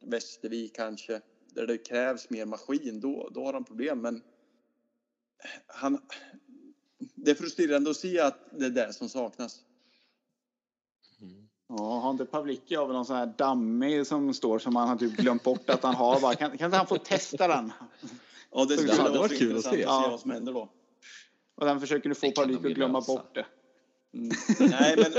Västervik 0.00 0.76
kanske, 0.76 1.20
där 1.54 1.66
det 1.66 1.78
krävs 1.78 2.30
mer 2.30 2.46
maskin, 2.46 3.00
då, 3.00 3.30
då 3.34 3.44
har 3.44 3.52
han 3.52 3.64
problem. 3.64 4.00
Men 4.00 4.16
eh, 4.16 4.20
han, 5.66 5.98
det 6.98 7.30
är 7.30 7.34
frustrerande 7.34 7.90
att 7.90 7.96
se 7.96 8.20
att 8.20 8.38
det 8.58 8.66
är 8.66 8.70
det 8.70 8.92
som 8.92 9.08
saknas. 9.08 9.62
Ja, 11.68 11.98
har 11.98 12.10
inte 12.10 12.24
Pavlicki 12.24 12.76
väl 12.76 12.88
någon 12.88 13.06
sån 13.06 13.16
här 13.16 13.32
dammig 13.38 14.06
som 14.06 14.34
står 14.34 14.58
som 14.58 14.76
han 14.76 14.88
har 14.88 14.96
typ 14.96 15.16
glömt 15.16 15.42
bort 15.42 15.70
att 15.70 15.82
han 15.82 15.94
har. 15.94 16.20
Bara, 16.20 16.34
kan, 16.34 16.58
kan 16.58 16.64
inte 16.66 16.76
han 16.76 16.86
få 16.86 16.98
testa 16.98 17.48
den? 17.48 17.72
Ja, 18.52 18.64
det 18.64 18.76
skulle 18.76 19.02
vara 19.02 19.18
varit 19.18 19.38
kul 19.38 19.56
att 19.56 19.64
se. 19.64 19.80
Ja. 19.80 20.06
vad 20.10 20.20
som 20.20 20.30
händer 20.30 20.52
då. 20.52 20.68
Och 21.56 21.66
sen 21.66 21.80
försöker 21.80 22.08
du 22.08 22.14
få 22.14 22.30
Pavlicki 22.30 22.66
att 22.66 22.74
glömma 22.74 22.98
lösa. 22.98 23.12
bort 23.12 23.34
det. 23.34 23.46
Mm. 24.14 24.36
Nej, 24.58 24.96
men... 24.96 25.12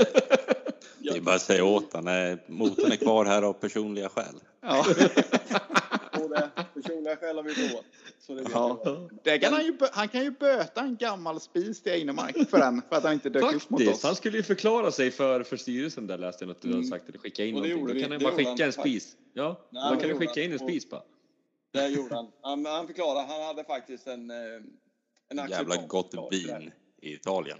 Det 0.98 1.16
är 1.16 1.20
bara 1.20 1.34
att 1.34 1.42
säga 1.42 1.64
åt 1.64 1.92
honom. 1.92 2.38
Motorn 2.46 2.92
är 2.92 2.96
kvar 2.96 3.24
här 3.24 3.42
av 3.42 3.52
personliga 3.52 4.08
skäl. 4.08 4.34
Ja. 4.60 4.84
det. 6.28 6.50
Personliga 6.74 7.16
skäl 7.16 7.36
har 7.36 7.42
vi 7.42 7.54
provat. 7.54 7.84
Så 8.18 8.34
det, 8.34 8.44
ja. 8.52 9.08
det 9.24 9.38
kan 9.38 9.52
han, 9.52 9.64
ju, 9.64 9.78
han 9.92 10.08
kan 10.08 10.22
ju 10.24 10.30
böta 10.30 10.80
en 10.80 10.96
gammal 10.96 11.40
spis 11.40 11.82
till 11.82 11.92
Einemark 11.92 12.50
för 12.50 12.58
den, 12.58 12.82
för 12.88 12.96
att 12.96 13.02
han 13.02 13.12
inte 13.12 13.30
dök 13.30 13.54
upp 13.54 13.70
mot 13.70 13.88
oss. 13.88 14.02
Han 14.02 14.16
skulle 14.16 14.36
ju 14.36 14.42
förklara 14.42 14.90
sig 14.90 15.10
för, 15.10 15.42
för 15.42 15.56
styrelsen 15.56 16.06
där 16.06 16.18
läste 16.18 16.44
jag 16.44 16.48
något 16.48 16.62
du 16.62 16.68
mm. 16.68 16.78
hade 16.78 16.88
sagt, 16.88 17.08
eller 17.08 17.18
skicka 17.18 17.44
in 17.44 17.54
någonting. 17.54 17.86
Då 17.86 18.00
kan 18.00 18.12
han 18.12 18.22
bara 18.22 18.32
skicka 18.32 18.66
en 18.66 18.72
spis. 18.72 19.16
Ja, 19.32 19.68
Nej, 19.70 19.94
då 19.94 20.00
kan 20.00 20.08
du 20.08 20.14
skicka 20.16 20.42
in 20.42 20.52
en 20.52 20.58
spis 20.58 20.90
bara. 20.90 21.02
Det 21.72 21.88
gjorde 21.88 22.14
han. 22.14 22.32
Han, 22.40 22.66
han 22.66 22.86
förklarade, 22.86 23.20
han 23.20 23.42
hade 23.42 23.64
faktiskt 23.64 24.06
en, 24.06 24.30
eh, 24.30 24.36
en 25.28 25.50
Jävla 25.50 25.76
gott 25.76 26.14
vin 26.30 26.72
i 27.02 27.14
Italien. 27.14 27.58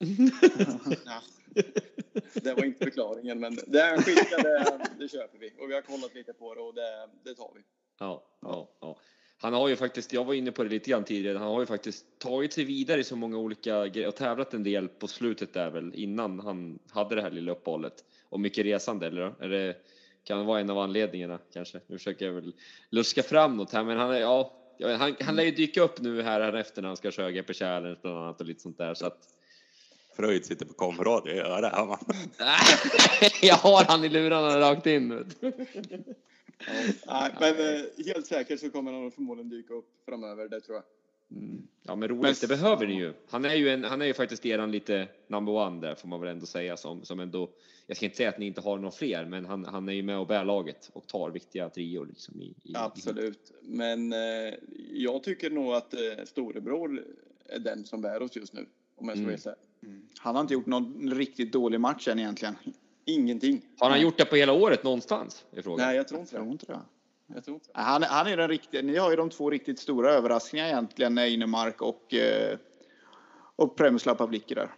det 2.42 2.54
var 2.54 2.64
inte 2.64 2.84
förklaringen, 2.84 3.40
men 3.40 3.58
det 3.66 3.80
han 3.80 4.02
skickade, 4.02 4.78
det 4.98 5.08
köper 5.08 5.38
vi. 5.38 5.52
Och 5.58 5.70
vi 5.70 5.74
har 5.74 5.82
kollat 5.82 6.14
lite 6.14 6.32
på 6.32 6.54
det 6.54 6.60
och 6.60 6.74
det, 6.74 7.08
det 7.24 7.34
tar 7.34 7.50
vi. 7.54 7.60
Ja, 7.98 8.24
ja, 8.40 8.70
ja. 8.80 8.98
Han 9.42 9.54
har 9.54 9.68
ju 9.68 9.76
faktiskt, 9.76 10.12
jag 10.12 10.24
var 10.24 10.34
inne 10.34 10.52
på 10.52 10.62
det 10.62 10.68
lite 10.68 10.90
grann 10.90 11.04
tidigare, 11.04 11.38
han 11.38 11.48
har 11.48 11.60
ju 11.60 11.66
faktiskt 11.66 12.18
tagit 12.18 12.52
sig 12.52 12.64
vidare 12.64 13.00
i 13.00 13.04
så 13.04 13.16
många 13.16 13.38
olika 13.38 13.86
grejer 13.86 14.08
och 14.08 14.16
tävlat 14.16 14.54
en 14.54 14.62
del 14.62 14.88
på 14.88 15.08
slutet 15.08 15.52
där 15.52 15.70
väl 15.70 15.94
innan 15.94 16.40
han 16.40 16.78
hade 16.90 17.14
det 17.14 17.22
här 17.22 17.30
lilla 17.30 17.52
uppehållet. 17.52 18.04
Och 18.28 18.40
mycket 18.40 18.64
resande, 18.64 19.06
eller? 19.06 19.34
Är 19.40 19.48
det, 19.48 19.76
kan 20.24 20.38
det 20.38 20.44
vara 20.44 20.60
en 20.60 20.70
av 20.70 20.78
anledningarna 20.78 21.38
kanske? 21.52 21.80
Nu 21.86 21.98
försöker 21.98 22.26
jag 22.26 22.32
väl 22.32 22.54
luska 22.90 23.22
fram 23.22 23.56
något 23.56 23.72
här, 23.72 23.84
men 23.84 23.98
han 23.98 24.10
är, 24.10 24.20
ja, 24.20 24.52
han, 24.98 25.16
han 25.20 25.36
lär 25.36 25.44
ju 25.44 25.50
dyka 25.50 25.82
upp 25.82 26.00
nu 26.00 26.22
här, 26.22 26.40
här 26.40 26.52
efter 26.52 26.82
när 26.82 26.88
han 26.88 26.96
ska 26.96 27.10
köra 27.10 27.30
GP 27.30 27.54
Challenge 27.54 27.96
bland 28.02 28.16
annat 28.16 28.40
och 28.40 28.46
lite 28.46 28.60
sånt 28.60 28.78
där 28.78 28.94
så 28.94 29.06
att 29.06 29.39
Fröjd 30.16 30.44
sitter 30.44 30.66
på 30.66 30.74
komradio, 30.74 31.34
jag 31.34 31.44
hör 31.48 31.62
det 31.62 31.68
här 31.68 31.86
man. 31.86 31.98
jag 33.42 33.54
har 33.54 33.84
han 33.84 34.04
i 34.04 34.08
lurarna 34.08 34.60
rakt 34.60 34.86
in. 34.86 35.24
Ja, 37.06 37.28
men 37.40 37.50
eh, 37.50 37.82
helt 38.06 38.26
säkert 38.26 38.60
så 38.60 38.70
kommer 38.70 38.92
han 38.92 39.10
förmodligen 39.10 39.48
dyka 39.48 39.74
upp 39.74 39.88
framöver, 40.04 40.48
det 40.48 40.60
tror 40.60 40.76
jag. 40.76 40.84
Mm. 41.38 41.68
Ja 41.82 41.96
men 41.96 42.08
roligt, 42.08 42.22
men, 42.22 42.34
det 42.40 42.46
behöver 42.46 42.86
ni 42.86 42.94
ju. 42.94 43.12
Han 43.28 43.44
är 43.44 43.54
ju, 43.54 43.68
en, 43.70 43.84
han 43.84 44.02
är 44.02 44.06
ju 44.06 44.14
faktiskt 44.14 44.46
eran 44.46 44.72
lite 44.72 45.08
number 45.26 45.52
one 45.52 45.80
där 45.80 45.94
får 45.94 46.08
man 46.08 46.20
väl 46.20 46.28
ändå 46.28 46.46
säga 46.46 46.76
som, 46.76 47.04
som 47.04 47.20
ändå, 47.20 47.50
jag 47.86 47.96
ska 47.96 48.06
inte 48.06 48.16
säga 48.16 48.28
att 48.28 48.38
ni 48.38 48.46
inte 48.46 48.60
har 48.60 48.76
några 48.76 48.90
fler, 48.90 49.24
men 49.24 49.46
han, 49.46 49.64
han 49.64 49.88
är 49.88 49.92
ju 49.92 50.02
med 50.02 50.18
och 50.18 50.26
bär 50.26 50.44
laget 50.44 50.90
och 50.92 51.06
tar 51.06 51.30
viktiga 51.30 51.68
trior 51.68 52.06
liksom 52.06 52.40
i, 52.40 52.54
i 52.62 52.72
Absolut, 52.74 53.50
i... 53.50 53.66
men 53.68 54.12
eh, 54.12 54.54
jag 54.92 55.22
tycker 55.22 55.50
nog 55.50 55.72
att 55.72 55.94
eh, 55.94 56.24
storebror 56.24 57.04
är 57.46 57.58
den 57.58 57.84
som 57.84 58.00
bär 58.00 58.22
oss 58.22 58.36
just 58.36 58.52
nu, 58.52 58.66
om 58.96 59.08
jag 59.08 59.16
ska 59.16 59.24
mm. 59.24 59.38
vara. 59.44 59.56
Han 60.18 60.34
har 60.34 60.42
inte 60.42 60.54
gjort 60.54 60.66
någon 60.66 61.10
riktigt 61.10 61.52
dålig 61.52 61.80
match 61.80 62.08
än 62.08 62.18
egentligen. 62.18 62.56
Ingenting. 63.04 63.62
Har 63.78 63.90
han 63.90 64.00
gjort 64.00 64.18
det 64.18 64.24
på 64.24 64.36
hela 64.36 64.52
året 64.52 64.84
någonstans? 64.84 65.44
Är 65.52 65.62
frågan. 65.62 65.86
Nej, 65.86 65.96
jag 65.96 66.08
tror 66.08 66.20
inte 66.20 66.32
det. 66.32 66.38
Jag 66.38 66.44
tror 66.44 66.52
inte 66.52 66.66
det. 66.66 66.80
Jag 67.34 67.44
tror 67.44 67.54
inte. 67.54 67.70
Han, 67.72 68.02
han 68.02 68.26
är 68.26 68.36
den 68.36 68.48
riktiga, 68.48 68.82
ni 68.82 68.96
har 68.96 69.10
ju 69.10 69.16
de 69.16 69.30
två 69.30 69.50
riktigt 69.50 69.78
stora 69.78 70.10
överraskningarna 70.10 70.68
egentligen, 70.68 71.18
Einemark 71.18 71.82
och, 71.82 72.14
eh, 72.14 72.58
och 73.56 73.76
Premslav 73.76 74.14
Pavlicki 74.14 74.54
där. 74.54 74.74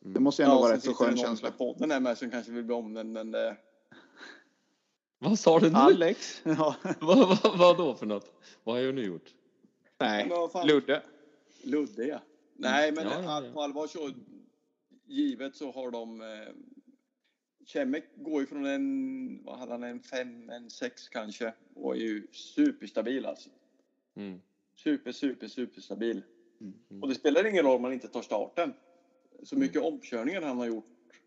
Det 0.00 0.20
måste 0.20 0.42
ju 0.42 0.44
ändå 0.44 0.56
ja, 0.56 0.60
vara 0.60 0.72
rätt 0.72 0.84
så 0.84 0.94
skön 0.94 1.16
känsla. 1.16 1.50
Podden 1.50 1.90
är 1.90 2.00
med 2.00 2.18
som 2.18 2.30
kanske 2.30 2.52
vill 2.52 2.64
bli 2.64 2.74
omnämnd, 2.74 3.12
men 3.12 3.30
det... 3.30 3.56
Vad 5.18 5.38
sa 5.38 5.58
du 5.58 5.70
nu? 5.70 5.76
Alex. 5.76 6.40
Ja. 6.44 6.76
vad, 7.00 7.18
vad, 7.18 7.58
vad 7.58 7.76
då 7.76 7.94
för 7.94 8.06
något? 8.06 8.32
Vad 8.64 8.76
har 8.76 8.82
jag 8.82 8.94
nu 8.94 9.04
gjort? 9.04 9.34
Nej, 9.98 10.30
Ludde. 10.64 11.02
Ludde 11.62 12.06
ja. 12.06 12.18
Nej, 12.62 12.92
men 12.92 13.04
ja, 13.06 13.22
ja, 13.22 13.44
ja. 13.44 13.52
på 13.52 13.62
allvar 13.62 13.86
så 13.86 14.10
givet 15.06 15.56
så 15.56 15.72
har 15.72 15.90
de 15.90 16.20
eh, 16.20 16.26
Cemek 17.66 18.04
går 18.16 18.40
ju 18.40 18.46
från 18.46 18.66
en, 18.66 19.44
vad 19.44 19.58
hade 19.58 19.72
han, 19.72 19.82
en 19.82 20.00
5, 20.00 20.50
en 20.50 20.70
6 20.70 21.08
kanske 21.08 21.52
och 21.74 21.96
är 21.96 22.00
ju 22.00 22.26
superstabil 22.32 23.26
alltså. 23.26 23.48
Mm. 24.16 24.40
Super, 24.74 25.12
super, 25.12 25.48
superstabil. 25.48 26.22
Mm. 26.60 27.02
Och 27.02 27.08
det 27.08 27.14
spelar 27.14 27.46
ingen 27.46 27.64
roll 27.64 27.76
om 27.76 27.82
man 27.82 27.92
inte 27.92 28.08
tar 28.08 28.22
starten. 28.22 28.74
Så 29.42 29.56
mycket 29.56 29.76
mm. 29.76 29.94
omkörningar 29.94 30.42
han 30.42 30.58
har 30.58 30.66
gjort, 30.66 30.86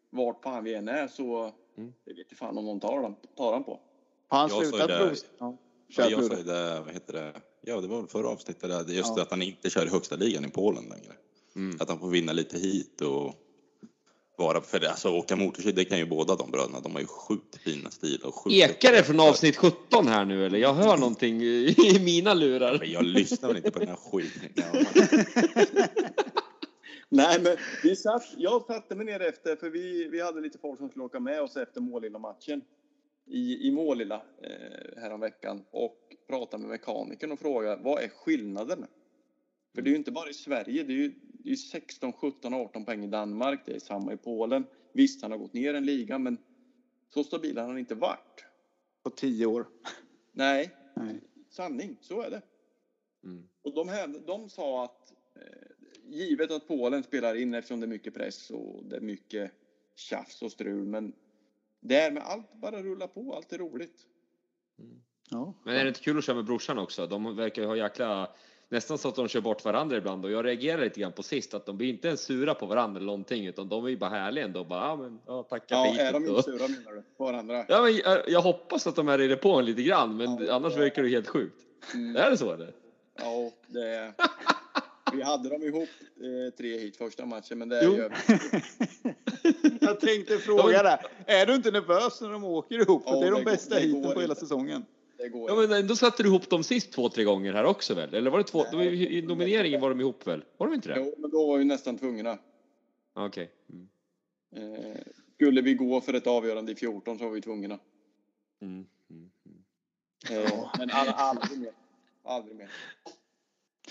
vart 0.09 0.41
på 0.41 0.49
han 0.49 0.63
vi 0.63 0.75
än 0.75 0.87
är, 0.87 1.07
så 1.07 1.53
mm. 1.77 1.93
det 2.05 2.13
vet 2.13 2.19
inte 2.19 2.35
fan 2.35 2.57
om 2.57 2.65
någon 2.65 2.79
tar, 2.79 3.01
den, 3.01 3.15
tar 3.35 3.53
han 3.53 3.63
på. 3.63 3.79
Han 4.27 4.49
slutat 4.49 4.87
prov? 4.87 5.13
Ja. 5.37 5.57
Jag 5.87 6.25
sa 6.25 6.37
ju 6.37 6.43
det, 6.43 6.81
vad 6.85 6.93
heter 6.93 7.13
det, 7.13 7.33
ja 7.65 7.81
det 7.81 7.87
var 7.87 7.97
väl 7.97 8.07
förra 8.07 8.29
avsnittet 8.29 8.69
där, 8.69 8.93
just 8.93 9.13
ja. 9.15 9.21
att 9.21 9.31
han 9.31 9.41
inte 9.41 9.69
kör 9.69 9.85
i 9.85 9.89
högsta 9.89 10.15
ligan 10.15 10.45
i 10.45 10.49
Polen 10.49 10.83
längre. 10.83 11.13
Mm. 11.55 11.77
Att 11.79 11.89
han 11.89 11.99
får 11.99 12.09
vinna 12.09 12.33
lite 12.33 12.57
hit 12.57 13.01
och 13.01 13.33
vara, 14.37 14.61
för 14.61 14.79
det, 14.79 14.89
alltså 14.89 15.09
åka 15.09 15.35
motorcykel, 15.35 15.75
det 15.75 15.85
kan 15.85 15.97
ju 15.97 16.05
båda 16.05 16.35
de 16.35 16.51
bröderna. 16.51 16.79
De 16.79 16.93
har 16.93 16.99
ju 16.99 17.07
sjukt 17.07 17.57
fina 17.57 17.91
stilar. 17.91 18.31
Ekar 18.51 18.91
det 18.91 19.03
från 19.03 19.19
avsnitt 19.19 19.55
17 19.55 20.07
här 20.07 20.25
nu 20.25 20.45
eller? 20.45 20.59
Jag 20.59 20.73
hör 20.73 20.97
någonting 20.97 21.41
i 21.41 21.99
mina 22.05 22.33
lurar. 22.33 22.77
Men 22.79 22.91
jag 22.91 23.03
lyssnar 23.03 23.47
väl 23.49 23.57
inte 23.57 23.71
på 23.71 23.79
den 23.79 23.87
här 23.87 23.95
skiten. 23.95 24.49
Nej, 27.09 27.41
men 27.41 27.57
vi 27.83 27.95
satt, 27.95 28.23
jag 28.37 28.65
satte 28.65 28.95
mig 28.95 29.05
ner 29.05 29.19
efter, 29.19 29.55
för 29.55 29.69
vi, 29.69 30.07
vi 30.11 30.21
hade 30.21 30.41
lite 30.41 30.57
folk 30.57 30.77
som 30.77 30.89
skulle 30.89 31.05
åka 31.05 31.19
med 31.19 31.41
oss 31.41 31.57
efter 31.57 31.81
Målilla-matchen 31.81 32.61
i, 33.25 33.67
i 33.67 33.71
Målilla 33.71 34.21
eh, 34.41 35.01
häromveckan 35.01 35.65
och 35.71 36.15
pratade 36.27 36.61
med 36.61 36.69
mekanikern 36.69 37.31
och 37.31 37.39
frågade 37.39 37.83
vad 37.83 38.03
är 38.03 38.07
skillnaden? 38.07 38.85
För 39.75 39.81
det 39.81 39.89
är 39.89 39.91
ju 39.91 39.97
inte 39.97 40.11
bara 40.11 40.29
i 40.29 40.33
Sverige, 40.33 40.83
det 40.83 40.93
är 40.93 40.97
ju 40.97 41.13
det 41.45 41.51
är 41.51 41.55
16, 41.55 42.13
17, 42.13 42.53
18 42.53 42.85
poäng 42.85 43.03
i 43.03 43.07
Danmark. 43.07 43.61
Det 43.65 43.75
är 43.75 43.79
samma 43.79 44.13
i 44.13 44.17
Polen. 44.17 44.65
Visst, 44.93 45.21
han 45.21 45.31
har 45.31 45.37
gått 45.37 45.53
ner 45.53 45.73
en 45.73 45.85
liga, 45.85 46.19
men 46.19 46.37
så 47.13 47.23
stabil 47.23 47.57
har 47.57 47.67
han 47.67 47.77
inte 47.77 47.95
varit. 47.95 48.45
På 49.03 49.09
tio 49.09 49.45
år? 49.45 49.67
Nej, 50.31 50.71
Nej. 50.93 51.21
sanning. 51.49 51.97
Så 52.01 52.21
är 52.21 52.29
det. 52.29 52.41
Mm. 53.23 53.47
Och 53.61 53.73
de, 53.73 53.89
här, 53.89 54.07
de 54.27 54.49
sa 54.49 54.83
att 54.83 55.13
eh, 55.35 55.87
givet 56.03 56.51
att 56.51 56.67
Polen 56.67 57.03
spelar 57.03 57.35
in 57.35 57.53
eftersom 57.53 57.79
det 57.79 57.85
är 57.85 57.89
mycket 57.89 58.13
press 58.13 58.49
och 58.49 58.83
det 58.85 58.95
är 58.95 59.01
mycket 59.01 59.51
tjafs 59.95 60.41
och 60.41 60.51
strul, 60.51 60.85
men 60.85 61.13
där 61.87 62.11
med 62.11 62.23
allt 62.23 62.53
bara 62.53 62.83
rulla 62.83 63.07
på, 63.07 63.35
allt 63.35 63.53
är 63.53 63.57
roligt. 63.57 63.95
Mm. 64.79 65.01
Ja. 65.29 65.53
Men 65.63 65.75
är 65.75 65.83
det 65.83 65.87
inte 65.87 65.99
kul 65.99 66.17
att 66.17 66.23
köra 66.23 66.35
med 66.35 66.45
brorsan 66.45 66.77
också? 66.77 67.07
De 67.07 67.35
verkar 67.35 67.61
ju 67.61 67.67
ha 67.67 67.75
jäkla 67.75 68.29
nästan 68.69 68.97
så 68.97 69.07
att 69.07 69.15
de 69.15 69.27
kör 69.27 69.41
bort 69.41 69.65
varandra 69.65 69.97
ibland 69.97 70.25
och 70.25 70.31
jag 70.31 70.45
reagerar 70.45 70.81
lite 70.81 70.99
grann 70.99 71.11
på 71.11 71.23
sist 71.23 71.53
att 71.53 71.65
de 71.65 71.77
blir 71.77 71.89
inte 71.89 72.07
ens 72.07 72.21
sura 72.21 72.53
på 72.53 72.65
varandra 72.65 72.97
eller 72.97 73.05
någonting 73.05 73.45
utan 73.47 73.69
de 73.69 73.85
är 73.85 73.89
ju 73.89 73.97
bara 73.97 74.09
härliga 74.09 74.45
ändå. 74.45 74.63
Bara, 74.63 74.85
ja, 74.85 74.95
men, 74.95 75.19
ja, 75.25 75.43
tacka 75.43 75.75
ja, 75.75 75.95
är 75.95 76.13
de 76.13 76.25
inte 76.25 76.43
sura 76.43 76.67
menar 76.67 76.91
du? 76.91 77.03
På 77.17 77.23
varandra? 77.23 77.65
Ja, 77.67 77.81
men 77.81 77.95
jag, 77.95 78.29
jag 78.29 78.41
hoppas 78.41 78.87
att 78.87 78.95
de 78.95 79.07
är 79.07 79.21
i 79.21 79.27
det 79.27 79.35
på 79.35 79.53
en 79.53 79.65
lite 79.65 79.83
grann 79.83 80.17
men 80.17 80.45
ja, 80.45 80.53
annars 80.53 80.73
det... 80.73 80.79
verkar 80.79 81.03
det 81.03 81.09
helt 81.09 81.27
sjukt. 81.27 81.61
Mm. 81.93 82.15
Är 82.15 82.31
det 82.31 82.37
så 82.37 82.53
eller? 82.53 82.73
Ja, 83.17 83.51
det 83.67 83.87
är... 83.89 84.13
Vi 85.13 85.21
hade 85.21 85.49
dem 85.49 85.63
ihop 85.63 85.89
eh, 86.15 86.53
tre 86.57 86.77
hit 86.77 86.97
första 86.97 87.25
matchen, 87.25 87.57
men 87.57 87.69
det 87.69 87.83
jo. 87.83 87.95
gör 87.95 88.13
vi 88.27 89.13
Jag 89.85 89.99
tänkte 89.99 90.37
fråga 90.45 90.83
det. 90.83 90.99
Är 91.25 91.45
du 91.45 91.55
inte 91.55 91.71
nervös 91.71 92.21
när 92.21 92.29
de 92.29 92.43
åker 92.43 92.81
ihop? 92.81 93.03
Ja, 93.05 93.19
det 93.19 93.27
är 93.27 93.31
de 93.31 93.39
det 93.39 93.45
bästa 93.45 93.75
hiten 93.75 94.13
på 94.13 94.21
hela 94.21 94.35
säsongen. 94.35 94.85
ja, 95.47 95.55
men 95.55 95.71
ändå 95.71 95.95
satte 95.95 96.23
du 96.23 96.29
ihop 96.29 96.49
dem 96.49 96.63
sist 96.63 96.91
två, 96.91 97.09
tre 97.09 97.23
gånger 97.23 97.53
här 97.53 97.63
också 97.63 97.93
väl? 97.93 98.13
Eller 98.13 98.31
var 98.31 98.37
det 98.37 98.43
två? 98.43 98.63
Nej, 98.63 98.75
var, 98.75 98.83
I 98.83 99.21
nomineringen 99.21 99.81
var 99.81 99.89
de 99.89 99.99
ihop 99.99 100.27
väl? 100.27 100.43
Var 100.57 100.67
de 100.67 100.73
inte 100.75 100.89
det? 100.89 100.95
Jo, 100.97 101.13
men 101.17 101.31
då 101.31 101.47
var 101.47 101.57
vi 101.57 101.65
nästan 101.65 101.97
tvungna. 101.97 102.37
Okej. 103.13 103.51
Okay. 103.67 103.79
Mm. 104.57 104.75
Eh, 104.75 104.97
skulle 105.35 105.61
vi 105.61 105.73
gå 105.73 106.01
för 106.01 106.13
ett 106.13 106.27
avgörande 106.27 106.71
i 106.71 106.75
14 106.75 107.17
så 107.17 107.23
var 107.23 107.31
vi 107.31 107.41
tvungna. 107.41 107.79
Mm. 108.61 108.85
Mm. 109.09 109.29
mm. 110.29 110.45
Eh, 110.45 110.69
men 110.77 110.89
aldrig 110.91 111.59
mer. 111.59 111.71
Aldrig 112.23 112.57
mer. 112.57 112.69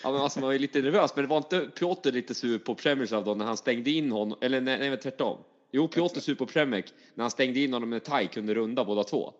Ja, 0.02 0.12
men 0.12 0.20
alltså 0.20 0.40
man 0.40 0.46
var 0.46 0.52
ju 0.52 0.58
lite 0.58 0.82
nervös, 0.82 1.16
men 1.16 1.28
var 1.28 1.36
inte 1.36 1.60
Piotr 1.60 2.12
lite 2.12 2.34
sur 2.34 2.58
på 2.58 2.74
Premiershov 2.74 3.24
då 3.24 3.34
när 3.34 3.44
han 3.44 3.56
stängde 3.56 3.90
in 3.90 4.12
honom? 4.12 4.38
Eller 4.40 4.60
nej, 4.60 4.78
nej 4.78 4.98
tvärtom. 4.98 5.38
Jo, 5.76 5.88
Piotr 5.88 6.34
på 6.34 6.46
Premek 6.46 6.94
när 7.14 7.24
han 7.24 7.30
stängde 7.30 7.60
in 7.60 7.72
honom 7.72 7.90
med 7.90 8.04
taj 8.04 8.28
kunde 8.28 8.54
runda 8.54 8.84
båda 8.84 9.04
två. 9.04 9.32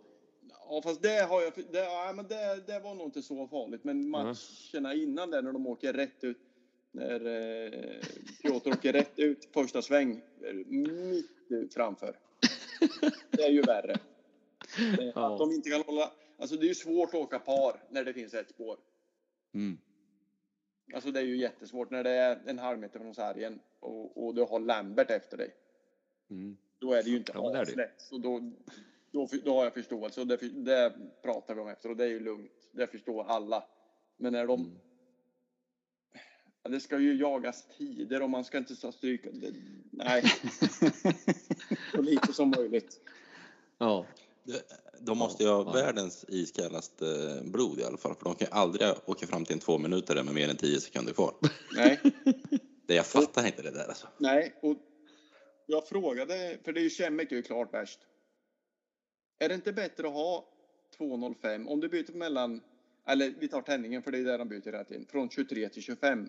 Ja, 0.49 0.81
fast 0.85 1.03
det 1.03 1.23
har 1.29 1.43
jag. 1.43 1.53
Det, 1.73 1.79
ja, 1.79 2.13
men 2.17 2.27
det, 2.29 2.67
det 2.67 2.81
var 2.81 2.95
nog 2.95 3.07
inte 3.07 3.23
så 3.23 3.49
farligt. 3.49 3.85
Men 3.85 4.11
matcherna 4.11 4.95
innan 4.95 5.31
det 5.31 5.43
när 5.43 5.53
de 5.53 5.67
åker 5.67 5.93
rätt 5.93 6.25
ut. 6.25 6.39
När 6.93 7.27
eh, 7.27 7.71
Piotr 8.43 8.69
åker 8.69 8.93
rätt 8.93 9.19
ut 9.19 9.49
första 9.53 9.83
sväng 9.83 10.23
mitt 10.67 11.31
ut 11.49 11.75
framför. 11.75 12.19
Det 13.31 13.43
är 13.43 13.51
ju 13.51 13.63
värre. 13.63 13.97
Det, 14.97 15.13
ja. 15.15 15.33
Att 15.33 15.39
de 15.39 15.53
inte 15.53 15.71
kan 15.71 15.83
hålla. 15.83 16.13
Alltså 16.39 16.57
det 16.57 16.67
är 16.67 16.69
ju 16.69 16.75
svårt 16.75 17.09
att 17.09 17.15
åka 17.15 17.39
par 17.39 17.83
när 17.91 18.05
det 18.05 18.13
finns 18.13 18.35
ett 18.35 18.51
spår. 18.51 18.79
Mm. 19.55 19.79
Alltså 20.95 21.11
det 21.11 21.21
är 21.21 21.25
ju 21.25 21.37
jättesvårt 21.37 21.91
när 21.91 22.05
det 22.05 22.11
är 22.11 22.43
en 22.47 22.59
halv 22.59 22.79
meter 22.79 22.99
från 22.99 23.15
sargen 23.15 23.61
och, 23.81 24.27
och 24.27 24.35
du 24.35 24.43
har 24.43 24.61
Lambert 24.61 25.11
efter 25.11 25.37
dig. 25.37 25.55
Mm. 26.31 26.57
Då 26.79 26.93
är 26.93 27.03
det 27.03 27.11
ju 27.11 27.17
inte 27.17 27.33
ja, 27.35 27.59
aslätt. 27.59 28.01
Så 28.01 28.19
då, 28.19 28.53
då, 29.11 29.29
då 29.45 29.57
har 29.57 29.65
jag 29.65 29.75
förståelse 29.75 30.21
och 30.21 30.27
det, 30.27 30.37
det 30.37 30.93
pratar 31.23 31.55
vi 31.55 31.61
om 31.61 31.69
efter 31.69 31.91
och 31.91 31.97
det 31.97 32.05
är 32.05 32.09
ju 32.09 32.21
lugnt. 32.21 32.69
Det 32.73 32.87
förstår 32.87 33.25
alla. 33.25 33.65
Men 34.17 34.33
när 34.33 34.47
de 34.47 34.61
mm. 34.61 34.79
Ja, 36.65 36.71
det 36.71 36.81
ska 36.81 36.99
ju 36.99 37.15
jagas 37.15 37.65
tider 37.79 38.23
och 38.23 38.31
man 38.31 38.45
ska 38.45 38.59
inte 38.59 38.77
ta 38.77 38.93
stryk. 38.93 39.21
Nej. 39.91 40.25
Så 41.93 42.03
lite 42.03 42.33
som 42.33 42.51
möjligt. 42.51 43.01
Ja. 43.79 44.07
De 45.01 45.19
måste 45.19 45.43
ju 45.43 45.49
ha 45.49 45.73
världens 45.73 46.25
iskallaste 46.29 47.41
blod 47.45 47.79
i 47.79 47.85
alla 47.85 47.97
fall, 47.97 48.15
för 48.15 48.25
de 48.25 48.35
kan 48.35 48.47
ju 48.47 48.53
aldrig 48.53 48.89
åka 49.07 49.27
fram 49.27 49.45
till 49.45 49.55
en 49.55 49.61
två 49.61 49.79
minuter 49.79 50.23
med 50.23 50.35
mer 50.35 50.49
än 50.49 50.57
tio 50.57 50.81
sekunder 50.81 51.13
kvar. 51.13 51.35
Nej. 51.77 52.01
Det 52.87 52.95
jag 52.95 53.07
fattar 53.07 53.47
inte 53.47 53.63
det 53.63 53.71
där 53.71 53.89
alltså. 53.89 54.07
Nej, 54.19 54.55
och 54.63 54.77
jag 55.67 55.89
frågade, 55.89 56.59
för 56.65 56.73
det 56.73 56.81
är 56.81 56.83
ju 56.83 56.91
Kemmek 56.91 57.33
är 57.33 57.37
ju 57.37 57.43
klart 57.43 57.75
värst. 57.75 58.01
Är 59.39 59.49
det 59.49 59.55
inte 59.55 59.73
bättre 59.73 60.07
att 60.07 60.13
ha 60.15 60.49
2.05 60.99 61.67
om 61.67 61.81
du 61.81 61.89
byter 61.89 62.13
mellan, 62.13 62.61
eller 63.07 63.35
vi 63.39 63.49
tar 63.49 63.63
tändningen 63.63 64.03
för 64.03 64.13
det 64.13 64.19
är 64.19 64.25
där 64.25 64.39
de 64.39 64.49
byter 64.49 64.65
hela 64.65 64.85
tiden, 64.85 65.07
från 65.07 65.31
23 65.31 65.69
till 65.69 65.83
25. 65.83 66.29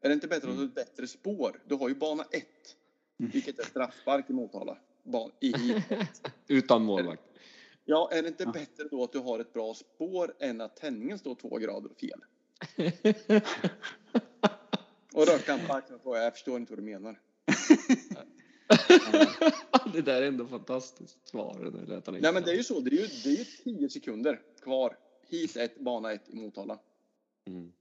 Är 0.00 0.08
det 0.08 0.14
inte 0.14 0.28
bättre 0.28 0.50
att 0.50 0.56
ha 0.56 0.64
ett 0.64 0.74
bättre 0.74 1.06
spår? 1.06 1.62
Du 1.66 1.74
har 1.74 1.88
ju 1.88 1.94
bana 1.94 2.24
1, 2.30 2.46
vilket 3.16 3.58
är 3.58 3.64
straffspark 3.64 4.30
i 4.30 4.32
Motala. 4.32 4.78
I 5.40 5.54
Utan 6.48 6.84
målvakt. 6.84 7.22
Ja, 7.84 8.10
är 8.12 8.22
det 8.22 8.28
inte 8.28 8.46
bättre 8.46 8.88
då 8.90 9.04
att 9.04 9.12
du 9.12 9.18
har 9.18 9.40
ett 9.40 9.52
bra 9.52 9.74
spår 9.74 10.34
än 10.38 10.60
att 10.60 10.76
tändningen 10.76 11.18
står 11.18 11.34
två 11.34 11.58
grader 11.58 11.90
fel? 12.00 12.24
och 15.14 15.26
rökan 15.26 15.60
på 16.02 16.16
jag 16.16 16.32
förstår 16.32 16.56
inte 16.56 16.72
vad 16.72 16.78
du 16.78 16.82
menar. 16.82 17.20
det 19.92 20.02
där 20.02 20.22
är 20.22 20.26
ändå 20.26 20.46
fantastiskt 20.46 21.28
svar. 21.28 21.72
Nej, 22.20 22.32
men 22.32 22.42
det 22.42 22.50
är 22.50 22.56
ju 22.56 22.62
så. 22.62 22.80
Det 22.80 22.90
är 22.90 23.00
ju, 23.00 23.06
det 23.24 23.28
är 23.28 23.38
ju 23.38 23.44
tio 23.44 23.88
sekunder 23.88 24.40
kvar. 24.62 24.96
Hit 25.28 25.56
ett, 25.56 25.80
bana 25.80 26.12
ett 26.12 26.28
i 26.28 26.36
Motala. 26.36 26.78
Mm. 27.46 27.72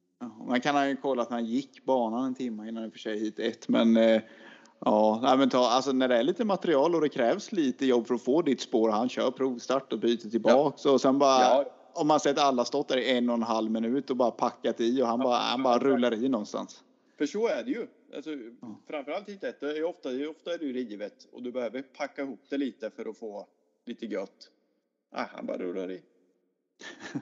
man 0.48 0.62
kan 0.62 0.76
ha 0.76 0.96
kollat 1.02 1.30
när 1.30 1.38
han 1.38 1.46
gick 1.46 1.86
banan 1.86 2.26
en 2.26 2.36
timme 2.36 2.70
innan 2.70 2.86
i 2.86 2.88
och 2.88 2.92
för 2.92 3.00
sig 3.00 3.20
hit 3.20 3.40
ett, 3.40 3.68
men 3.68 3.98
eh, 3.98 4.22
Ja, 4.86 5.20
nej, 5.24 5.38
men 5.38 5.50
ta, 5.50 5.70
alltså 5.70 5.92
när 5.92 6.08
det 6.08 6.18
är 6.18 6.24
lite 6.24 6.46
material 6.46 6.96
och 6.96 7.02
det 7.02 7.10
krävs 7.10 7.52
lite 7.52 7.86
jobb 7.86 8.08
för 8.08 8.16
att 8.16 8.24
få 8.24 8.42
ditt 8.42 8.62
spår. 8.62 8.90
Han 8.90 9.10
kör 9.10 9.32
provstart 9.32 9.94
och 9.94 10.00
byter 10.00 10.30
tillbaks 10.30 10.86
ja. 10.86 10.92
och 10.92 11.02
sen 11.02 11.20
bara 11.20 11.40
ja. 11.40 11.66
om 11.94 12.08
man 12.08 12.20
sett 12.20 12.38
alla 12.38 12.66
stått 12.66 12.88
där 12.88 12.98
i 12.98 13.18
en 13.18 13.30
och 13.30 13.36
en 13.36 13.44
halv 13.44 13.72
minut 13.72 14.10
och 14.10 14.18
bara 14.18 14.32
packat 14.32 14.82
i 14.82 15.02
och 15.02 15.08
han 15.08 15.20
bara, 15.20 15.38
han 15.38 15.64
bara 15.64 15.80
rullar 15.80 16.14
i 16.14 16.30
någonstans. 16.30 16.84
För 17.18 17.26
så 17.26 17.48
är 17.48 17.64
det 17.64 17.72
ju. 17.72 17.88
Alltså, 18.16 18.32
ja. 18.62 18.82
Framförallt 18.88 19.30
hit 19.30 19.44
ett, 19.44 19.64
är 19.64 19.84
ofta, 19.84 20.30
ofta 20.30 20.54
är 20.54 20.58
det 20.58 20.66
ju 20.66 20.74
rivet 20.74 21.28
och 21.32 21.44
du 21.44 21.52
behöver 21.52 21.82
packa 21.82 22.22
ihop 22.22 22.40
det 22.50 22.58
lite 22.58 22.90
för 22.90 23.10
att 23.10 23.18
få 23.18 23.48
lite 23.86 24.06
gött. 24.06 24.50
Ah, 25.10 25.26
han 25.32 25.46
bara 25.46 25.58
rullar 25.58 25.92
i. 25.92 26.02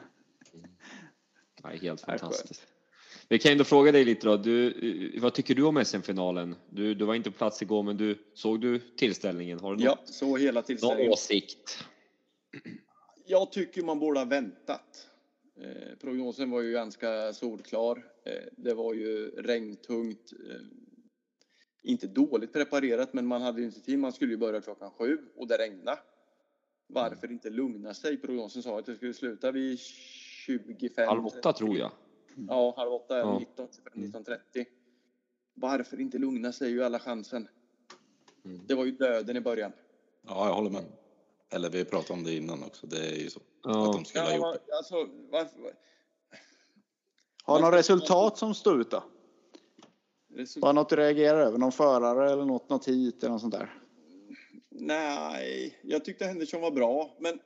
Nej, 1.64 1.78
helt 1.78 2.02
fantastiskt. 2.02 2.68
Vi 3.28 3.40
kan 3.40 3.52
ändå 3.52 3.64
fråga 3.64 3.92
dig 3.92 4.06
lite 4.06 4.28
då. 4.28 4.38
Du, 4.38 5.20
vad 5.20 5.34
tycker 5.34 5.56
du 5.56 5.64
om 5.64 5.86
SM-finalen? 5.86 6.56
Du, 6.70 6.94
du 6.94 7.06
var 7.06 7.16
inte 7.16 7.32
på 7.32 7.38
plats 7.38 7.62
igår, 7.62 7.84
men 7.84 7.98
du, 7.98 8.18
såg 8.34 8.62
du 8.62 8.80
tillställningen? 8.80 9.60
Har 9.60 9.76
du 9.76 9.84
ja, 9.84 10.00
såg 10.06 10.40
hela 10.40 10.62
tillställningen. 10.62 11.06
Någon 11.06 11.14
åsikt? 11.14 11.86
Jag 13.26 13.52
tycker 13.52 13.84
man 13.84 14.00
borde 14.00 14.20
ha 14.20 14.26
väntat. 14.26 15.08
Eh, 15.62 15.98
prognosen 16.02 16.52
var 16.52 16.62
ju 16.62 16.72
ganska 16.72 17.34
solklar. 17.34 18.06
Eh, 18.26 18.34
det 18.58 18.74
var 18.74 18.94
ju 18.94 19.28
regntungt. 19.28 20.34
Eh, 20.50 20.62
inte 21.84 22.08
dåligt 22.08 22.54
preparerat, 22.54 23.14
men 23.14 23.28
man 23.28 23.42
hade 23.42 23.64
inte 23.64 23.82
tid. 23.82 24.00
Man 24.00 24.14
skulle 24.14 24.32
ju 24.32 24.38
börja 24.38 24.62
klockan 24.62 24.92
sju 24.92 25.18
och 25.36 25.48
det 25.48 25.58
regnade. 25.58 26.00
Varför 26.88 27.26
mm. 27.26 27.32
inte 27.32 27.50
lugna 27.50 27.94
sig? 27.94 28.18
Prognosen 28.18 28.64
sa 28.64 28.80
att 28.80 28.86
det 28.86 28.96
skulle 28.96 29.14
sluta 29.14 29.52
vid 29.52 29.80
25. 29.80 31.08
Halv 31.08 31.26
åtta 31.26 31.54
tror 31.54 31.78
jag. 31.78 31.92
Ja, 32.48 32.74
halv 32.78 32.94
åtta, 32.94 33.18
ja. 33.18 33.40
19, 33.40 33.68
19.30. 33.94 34.66
Varför 35.54 36.00
inte 36.00 36.18
lugna 36.18 36.52
sig 36.52 36.72
ju 36.72 36.84
alla 36.84 37.00
chansen. 37.00 37.48
Mm. 38.46 38.62
Det 38.68 38.76
var 38.76 38.86
ju 38.86 38.92
döden 38.92 39.38
i 39.38 39.42
början. 39.42 39.72
Ja, 40.28 40.48
jag 40.48 40.54
håller 40.54 40.70
med. 40.70 40.84
Eller 41.50 41.70
vi 41.70 41.86
pratade 41.86 42.14
om 42.14 42.24
det 42.24 42.34
innan 42.34 42.64
också. 42.64 42.88
Det 42.88 42.98
är 42.98 43.16
ju 43.16 43.30
så. 43.30 43.40
Ja. 43.64 43.90
Att 43.90 43.94
de 43.94 44.06
skulle 44.06 44.24
ja, 44.24 44.30
ha 44.30 44.54
gjort 44.54 44.68
det. 44.68 44.78
Alltså, 44.78 44.96
varför? 45.32 45.74
Har 47.44 47.60
något 47.60 47.74
resultat 47.74 48.38
som 48.38 48.54
står 48.56 48.82
ut 48.82 48.92
då? 48.92 49.04
Resultat. 50.36 50.68
Var 50.68 50.74
något 50.74 50.90
du 50.90 50.96
reagerar 50.96 51.40
över? 51.40 51.58
Någon 51.58 51.72
förare 51.72 52.32
eller 52.32 52.46
något, 52.46 52.70
något 52.70 52.88
hit 52.88 53.24
eller 53.24 53.32
något 53.32 53.42
sånt 53.42 53.54
där? 53.54 53.74
Nej, 54.70 55.78
jag 55.82 56.06
tyckte 56.06 56.26
Henderson 56.26 56.62
var 56.62 56.72
bra, 56.72 57.16
men 57.20 57.40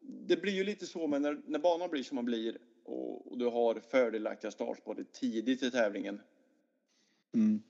det 0.00 0.36
blir 0.36 0.52
ju 0.52 0.64
lite 0.64 0.86
så 0.86 1.06
med 1.06 1.22
när, 1.22 1.40
när 1.46 1.58
banan 1.58 1.90
blir 1.90 2.02
som 2.02 2.14
man 2.14 2.24
blir 2.24 2.58
och, 2.84 3.32
och 3.32 3.38
du 3.38 3.46
har 3.46 3.80
fördelaktiga 3.90 4.50
startspår 4.50 5.04
tidigt 5.12 5.62
i 5.62 5.70
tävlingen. 5.70 6.20
Mm. 7.34 7.62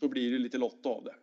Så 0.00 0.08
blir 0.08 0.32
det 0.32 0.38
lite 0.38 0.58
lott 0.58 0.86
av 0.86 1.04
det. 1.04 1.14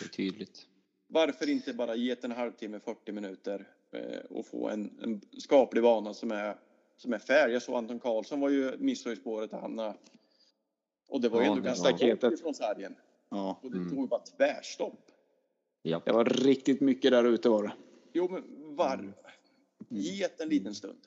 Det 0.00 0.04
är 0.04 0.08
tydligt. 0.08 0.66
Varför 1.06 1.48
inte 1.48 1.74
bara 1.74 1.94
ge 1.94 2.14
det 2.14 2.24
en 2.24 2.32
halvtimme, 2.32 2.80
40 2.80 3.12
minuter 3.12 3.68
eh, 3.92 4.18
och 4.30 4.46
få 4.46 4.68
en, 4.68 4.98
en 5.02 5.20
skaplig 5.38 5.82
bana 5.82 6.14
som 6.14 6.30
är, 6.30 6.56
som 6.96 7.12
är 7.12 7.18
fair. 7.18 7.48
Jag 7.48 7.62
såg 7.62 7.74
Anton 7.74 8.00
Karlsson 8.00 8.40
var 8.40 8.50
ju 8.50 8.76
missade 8.78 9.12
i 9.12 9.18
spåret 9.18 9.52
Hanna. 9.52 9.94
Och 11.08 11.20
det 11.20 11.28
var 11.28 11.40
ju 11.40 11.46
ändå 11.46 11.62
ganska 11.62 11.90
långt 11.90 12.40
från 12.40 12.54
sargen. 12.54 12.94
Ja. 13.30 13.60
Och 13.62 13.70
det 13.70 13.76
mm. 13.76 13.90
tog 13.90 14.08
bara 14.08 14.20
tvärstopp. 14.20 15.10
Ja. 15.82 16.02
Det 16.04 16.12
var 16.12 16.24
riktigt 16.24 16.80
mycket 16.80 17.10
där 17.10 17.24
ute 17.24 17.48
var 17.48 17.62
det. 17.62 17.72
Jo, 18.12 18.28
men 18.30 18.76
var... 18.76 18.94
Mm. 18.94 19.12
Ge 19.88 20.26
det 20.36 20.42
en 20.42 20.48
liten 20.48 20.74
stund. 20.74 20.98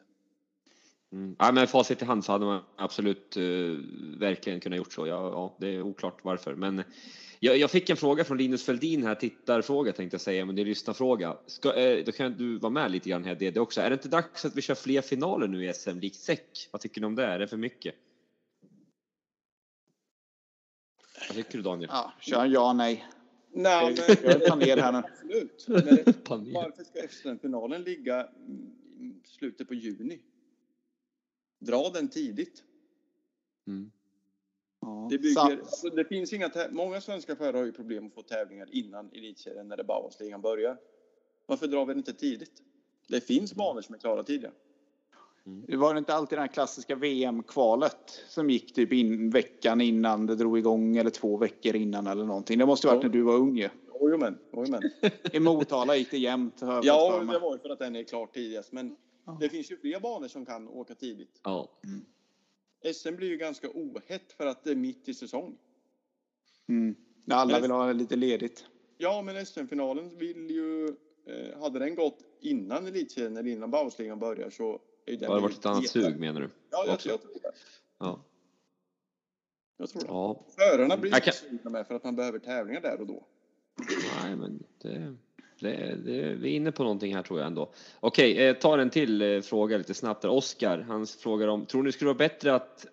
Mm. 1.11 1.35
Ja, 1.39 1.51
men 1.51 1.67
facit 1.67 2.01
i 2.01 2.05
hand 2.05 2.26
så 2.26 2.31
hade 2.31 2.45
man 2.45 2.63
absolut 2.76 3.38
uh, 3.38 3.80
verkligen 4.19 4.59
kunnat 4.59 4.77
gjort 4.77 4.93
så. 4.93 5.07
Ja, 5.07 5.31
ja, 5.31 5.55
det 5.59 5.67
är 5.67 5.81
oklart 5.81 6.23
varför. 6.23 6.55
Men 6.55 6.84
jag, 7.39 7.57
jag, 7.57 7.71
fick 7.71 7.89
en 7.89 7.97
fråga 7.97 8.23
från 8.23 8.38
Linus 8.38 8.65
Feldin 8.65 9.03
här, 9.03 9.15
tittarfråga 9.15 9.93
tänkte 9.93 10.13
jag 10.13 10.21
säga, 10.21 10.45
men 10.45 10.55
det 10.55 10.61
är 10.61 10.65
lyssnarfråga. 10.65 11.38
Ska, 11.45 11.76
eh, 11.76 12.05
då 12.05 12.11
kan 12.11 12.38
du 12.38 12.57
vara 12.57 12.69
med 12.69 12.91
lite 12.91 13.09
grann 13.09 13.23
här 13.23 13.35
det, 13.35 13.51
det 13.51 13.59
också. 13.59 13.81
Är 13.81 13.89
det 13.89 13.93
inte 13.93 14.09
dags 14.09 14.45
att 14.45 14.55
vi 14.55 14.61
kör 14.61 14.76
fler 14.76 15.01
finaler 15.01 15.47
nu 15.47 15.65
i 15.69 15.73
SM 15.73 15.99
likt 15.99 16.15
SEC? 16.15 16.39
Vad 16.71 16.81
tycker 16.81 17.01
ni 17.01 17.07
om 17.07 17.15
det? 17.15 17.26
Är 17.26 17.39
det 17.39 17.47
för 17.47 17.57
mycket? 17.57 17.95
Vad 21.30 21.38
tycker 21.38 21.57
du 21.57 21.61
Daniel? 21.61 21.89
Ja, 21.93 22.14
kör 22.22 22.45
ja, 22.45 22.73
nej. 22.73 23.06
Nej, 23.51 23.95
men, 24.07 24.18
jag 24.23 24.51
är 24.51 24.56
ner 24.56 24.77
här 24.77 24.91
nu. 24.91 24.97
Absolut. 24.97 25.68
Men 25.68 26.53
varför 26.53 26.84
ska 26.84 27.07
SM-finalen 27.10 27.84
ligga 27.84 28.30
slutet 29.23 29.68
på 29.68 29.73
juni? 29.73 30.19
dra 31.60 31.89
den 31.89 32.07
tidigt. 32.07 32.64
Mm. 33.68 33.91
Ja. 34.81 35.07
Det, 35.11 35.18
bygger, 35.18 35.60
alltså, 35.60 35.89
det 35.89 36.06
finns 36.06 36.34
inga 36.34 36.51
många 36.72 37.01
svenska 37.01 37.35
förare 37.35 37.57
har 37.57 37.65
ju 37.65 37.72
problem 37.72 38.07
att 38.07 38.14
få 38.14 38.22
tävlingar 38.22 38.69
innan 38.72 39.11
elitserien 39.14 39.68
när 39.68 39.77
det 39.77 39.84
Bauhausligan 39.84 40.41
börjar. 40.41 40.77
Varför 41.45 41.68
drar 41.68 41.85
vi 41.85 41.93
det 41.93 41.97
inte 41.97 42.14
tidigt? 42.14 42.61
Det 43.07 43.22
finns 43.22 43.53
banor 43.53 43.81
som 43.81 43.95
är 43.95 43.99
klara 43.99 44.23
tidigare. 44.23 44.53
Mm. 45.49 45.65
Det 45.67 45.77
var 45.77 45.97
inte 45.97 46.13
alltid 46.13 46.38
det 46.38 46.41
här 46.41 46.47
klassiska 46.47 46.95
VM-kvalet 46.95 48.23
som 48.27 48.49
gick 48.49 48.73
typ 48.73 48.93
in 48.93 49.30
veckan 49.30 49.81
innan 49.81 50.26
det 50.26 50.35
drog 50.35 50.57
igång 50.57 50.97
eller 50.97 51.09
två 51.09 51.38
veckor 51.38 51.76
innan 51.76 52.07
eller 52.07 52.26
någonting. 52.26 52.59
Det 52.59 52.65
måste 52.65 52.88
varit 52.88 53.03
när 53.03 53.09
du 53.09 53.21
var 53.21 53.35
ung 53.35 53.57
ju. 53.57 53.69
Jojomän. 54.01 54.38
I 55.34 55.39
Motala 55.39 55.95
gick 55.95 56.11
det 56.11 56.17
jämnt. 56.17 56.55
Ja, 56.61 57.19
det 57.19 57.39
var 57.39 57.53
ju 57.53 57.59
för 57.59 57.69
att 57.69 57.80
den 57.80 57.95
är 57.95 58.03
klar 58.03 58.27
tidigast. 58.27 58.71
Men 58.71 58.95
ja. 59.26 59.38
det 59.39 59.49
finns 59.49 59.71
ju 59.71 59.77
fler 59.77 59.99
banor 59.99 60.27
som 60.27 60.45
kan 60.45 60.67
åka 60.67 60.95
tidigt. 60.95 61.39
Ja. 61.43 61.69
Mm. 61.84 62.05
SM 62.93 63.15
blir 63.15 63.27
ju 63.27 63.38
ganska 63.38 63.69
ohett 63.73 64.34
för 64.38 64.45
att 64.45 64.63
det 64.63 64.71
är 64.71 64.76
mitt 64.76 65.09
i 65.09 65.13
säsong. 65.13 65.57
Mm. 66.67 66.95
Alla 67.31 67.59
vill 67.59 67.71
ha 67.71 67.91
lite 67.91 68.15
ledigt. 68.15 68.65
Ja, 68.97 69.21
men 69.21 69.45
SM-finalen 69.45 70.17
vill 70.17 70.49
ju... 70.49 70.88
Eh, 71.26 71.59
hade 71.61 71.80
den 71.80 71.95
gått 71.95 72.17
innan 72.41 72.88
elitserien 72.88 73.38
eller 73.38 73.51
innan 73.51 73.71
Bauhausligan 73.71 74.19
börjar 74.19 74.49
så 74.49 74.81
den... 75.18 75.30
Har 75.30 75.36
det 75.36 75.41
varit 75.41 75.57
ett 75.57 75.65
annat 75.65 75.88
sug 75.88 76.19
menar 76.19 76.41
du? 76.41 76.49
Ja, 76.72 76.84
jag, 76.86 76.91
jag 76.91 76.99
tror 76.99 77.18
det. 77.34 77.52
Ja. 77.99 78.19
Jag 79.77 79.90
tror 79.90 80.02
det. 80.02 80.07
Ja. 80.07 80.45
Förarna 80.56 80.98
blir 80.98 81.10
inte 81.10 81.22
kan... 81.22 81.34
sugna 81.34 81.69
med 81.69 81.88
för 81.88 81.95
att 81.95 82.03
man 82.03 82.15
behöver 82.15 82.40
tävlingar 82.40 82.81
där 82.81 83.02
och 83.02 83.07
då. 83.07 83.23
Nej, 84.23 84.36
men 84.36 84.64
det, 84.81 85.15
det, 85.60 85.95
det, 86.06 86.36
vi 86.36 86.52
är 86.52 86.56
inne 86.56 86.72
på 86.72 86.84
någonting 86.84 87.15
här 87.15 87.23
tror 87.23 87.40
jag 87.40 87.48
ändå. 87.48 87.73
Okej, 87.99 88.48
eh, 88.48 88.56
ta 88.56 88.81
en 88.81 88.90
till 88.90 89.22
eh, 89.22 89.41
fråga 89.41 89.77
lite 89.77 89.94
snabbt 89.94 90.22
där. 90.22 90.30
Oskar, 90.30 90.80
han 90.80 91.07
frågar 91.07 91.48
om, 91.48 91.65
tror 91.65 91.84
ni 91.84 91.88
det 91.88 91.91
skulle 91.91 92.07
vara 92.07 92.18
bättre 92.18 92.56
att, 92.56 92.86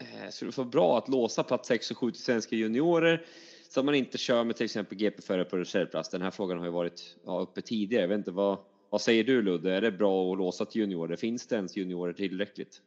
eh, 0.00 0.30
skulle 0.30 0.50
det 0.50 0.58
vara 0.58 0.68
bra 0.68 0.98
att 0.98 1.08
låsa 1.08 1.42
plats 1.42 1.68
6 1.68 1.90
och 1.90 1.98
7 1.98 2.10
till 2.10 2.22
svenska 2.22 2.56
juniorer 2.56 3.26
så 3.68 3.80
att 3.80 3.86
man 3.86 3.94
inte 3.94 4.18
kör 4.18 4.44
med 4.44 4.56
till 4.56 4.64
exempel 4.64 4.98
GP-förare 4.98 5.44
på 5.44 5.56
reservplats? 5.56 6.08
Den 6.08 6.22
här 6.22 6.30
frågan 6.30 6.58
har 6.58 6.64
ju 6.64 6.72
varit 6.72 7.16
ja, 7.24 7.40
uppe 7.40 7.62
tidigare. 7.62 8.02
Jag 8.02 8.08
vet 8.08 8.18
inte 8.18 8.30
vad, 8.30 8.58
vad 8.94 9.02
säger 9.02 9.24
du 9.24 9.42
Ludde? 9.42 9.74
Är 9.74 9.80
det 9.80 9.92
bra 9.92 10.32
att 10.32 10.38
låsa 10.38 10.64
till 10.64 10.80
juniorer? 10.80 11.16
Finns 11.16 11.46
det 11.46 11.56
ens 11.56 11.76
juniorer 11.76 12.12
tillräckligt? 12.12 12.82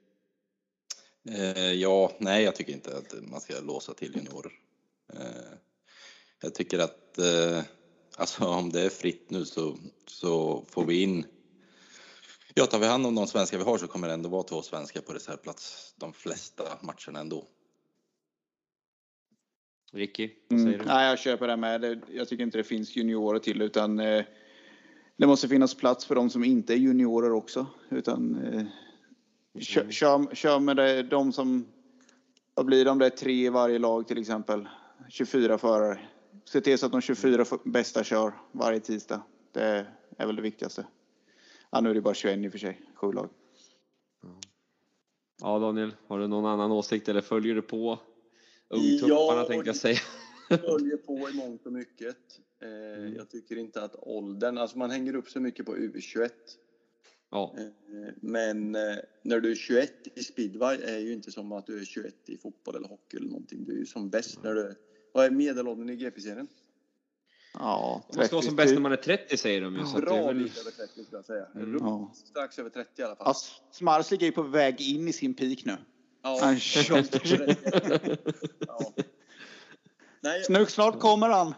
Eh, 1.29 1.71
ja, 1.71 2.11
nej, 2.19 2.43
jag 2.43 2.55
tycker 2.55 2.73
inte 2.73 2.97
att 2.97 3.13
man 3.21 3.41
ska 3.41 3.59
låsa 3.59 3.93
till 3.93 4.15
juniorer. 4.15 4.51
Eh, 5.13 5.57
jag 6.41 6.55
tycker 6.55 6.79
att 6.79 7.17
eh, 7.17 7.63
alltså 8.17 8.45
om 8.45 8.69
det 8.69 8.81
är 8.81 8.89
fritt 8.89 9.29
nu 9.29 9.45
så, 9.45 9.77
så 10.05 10.65
får 10.69 10.85
vi 10.85 11.03
in 11.03 11.25
Ja, 12.53 12.65
tar 12.65 12.79
vi 12.79 12.85
hand 12.85 13.05
om 13.05 13.15
de 13.15 13.27
svenskar 13.27 13.57
vi 13.57 13.63
har 13.63 13.77
så 13.77 13.87
kommer 13.87 14.07
det 14.07 14.13
ändå 14.13 14.29
vara 14.29 14.43
två 14.43 14.61
svenskar 14.61 15.01
på 15.01 15.13
reservplats 15.13 15.93
de 15.97 16.13
flesta 16.13 16.63
matcherna 16.81 17.19
ändå. 17.19 17.47
Ricky, 19.93 20.29
vad 20.47 20.59
säger 20.59 20.73
mm, 20.73 20.87
du? 20.87 20.93
Nej, 20.93 21.09
jag 21.09 21.19
köper 21.19 21.47
det 21.47 21.57
med. 21.57 22.01
Jag 22.11 22.27
tycker 22.27 22.43
inte 22.43 22.57
det 22.57 22.63
finns 22.63 22.95
juniorer 22.95 23.39
till 23.39 23.61
utan 23.61 23.99
eh, 23.99 24.25
det 25.17 25.27
måste 25.27 25.47
finnas 25.47 25.75
plats 25.75 26.05
för 26.05 26.15
de 26.15 26.29
som 26.29 26.43
inte 26.43 26.73
är 26.73 26.77
juniorer 26.77 27.31
också. 27.31 27.67
Utan 27.89 28.35
eh, 28.35 28.65
kör, 29.61 29.81
mm. 29.81 29.91
kör, 29.91 30.35
kör 30.35 30.59
med 30.59 30.75
det, 30.75 31.03
de 31.03 31.33
som, 31.33 31.65
vad 32.53 32.65
blir 32.65 32.85
de, 32.85 32.99
det 32.99 33.05
är 33.05 33.09
tre 33.09 33.45
i 33.45 33.49
varje 33.49 33.79
lag 33.79 34.07
till 34.07 34.17
exempel. 34.17 34.67
24 35.09 35.57
förare 35.57 35.99
se 36.49 36.61
till 36.61 36.77
så 36.77 36.85
att 36.85 36.91
de 36.91 37.01
24 37.01 37.45
bästa 37.63 38.03
kör 38.03 38.33
varje 38.51 38.79
tisdag. 38.79 39.21
Det 39.51 39.87
är 40.17 40.25
väl 40.25 40.35
det 40.35 40.41
viktigaste. 40.41 40.87
Ja, 41.71 41.81
nu 41.81 41.89
är 41.89 41.93
det 41.93 42.01
bara 42.01 42.13
21 42.13 42.39
i 42.39 42.47
och 42.47 42.51
för 42.51 42.59
sig, 42.59 42.81
sju 42.95 43.11
lag. 43.11 43.29
Ja, 45.41 45.59
Daniel, 45.59 45.95
har 46.07 46.19
du 46.19 46.27
någon 46.27 46.45
annan 46.45 46.71
åsikt 46.71 47.09
eller 47.09 47.21
följer 47.21 47.55
du 47.55 47.61
på 47.61 47.99
ungtupparna 48.67 49.41
ja, 49.41 49.45
tänkte 49.47 49.69
jag 49.69 49.75
säga? 49.75 49.99
Jag 50.49 50.59
följer 50.61 50.97
på 50.97 51.29
i 51.29 51.33
mångt 51.33 51.65
och 51.65 51.73
mycket. 51.73 52.17
Eh, 52.61 52.99
mm. 52.99 53.15
Jag 53.15 53.29
tycker 53.29 53.57
inte 53.57 53.83
att 53.83 53.95
åldern, 53.95 54.57
alltså 54.57 54.77
man 54.77 54.91
hänger 54.91 55.15
upp 55.15 55.29
så 55.29 55.39
mycket 55.39 55.65
på 55.65 55.75
U21. 55.75 56.29
Ja. 57.31 57.55
Eh, 57.57 57.65
men 58.21 58.75
eh, 58.75 58.95
när 59.21 59.39
du 59.39 59.51
är 59.51 59.55
21 59.55 59.91
i 60.15 60.23
speedway 60.23 60.77
är 60.81 60.97
ju 60.97 61.13
inte 61.13 61.31
som 61.31 61.51
att 61.51 61.67
du 61.67 61.79
är 61.79 61.85
21 61.85 62.13
i 62.25 62.37
fotboll 62.37 62.75
eller 62.75 62.87
hockey 62.87 63.17
eller 63.17 63.27
någonting. 63.27 63.65
Du 63.65 63.73
är 63.73 63.77
ju 63.77 63.85
som 63.85 64.09
bäst 64.09 64.43
när 64.43 64.53
du 64.53 64.75
vad 65.13 65.25
är 65.25 65.31
medelåldern 65.31 65.89
i 65.89 65.95
GP-serien? 65.95 66.47
Ja, 67.53 68.03
30. 68.05 68.17
Man 68.17 68.25
ska 68.25 68.35
vara 68.35 68.45
som 68.45 68.55
bäst 68.55 68.73
när 68.73 68.81
man 68.81 68.91
är 68.91 68.95
30 68.95 69.37
säger 69.37 69.61
de 69.61 69.75
ju. 69.75 69.81
Ja, 69.93 69.99
bra 69.99 70.27
väl... 70.27 70.37
lite 70.37 70.59
över 70.59 70.71
30 70.71 70.91
skulle 70.91 71.07
jag 71.11 71.25
säga. 71.25 71.45
Mm. 71.55 71.77
Ja. 71.79 72.11
Strax 72.13 72.59
över 72.59 72.69
30 72.69 73.01
i 73.01 73.03
alla 73.03 73.15
fall. 73.15 73.25
Ja, 73.27 73.33
Smarslik 73.71 74.21
är 74.21 74.31
på 74.31 74.43
väg 74.43 74.81
in 74.81 75.07
i 75.07 75.13
sin 75.13 75.33
peak 75.33 75.65
nu. 75.65 75.77
Ja. 76.23 76.39
Han 76.41 76.55
ja. 78.67 78.93
Nej, 80.21 80.43
Snuk, 80.43 80.69
snart 80.69 80.99
kommer 80.99 81.29
han. 81.29 81.53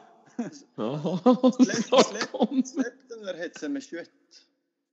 Ja, 0.75 1.19
släpp, 1.55 1.85
släpp, 1.85 2.67
släpp 2.67 3.09
den 3.09 3.21
där 3.25 3.33
hetsen 3.37 3.73
med 3.73 3.83
21. 3.83 4.09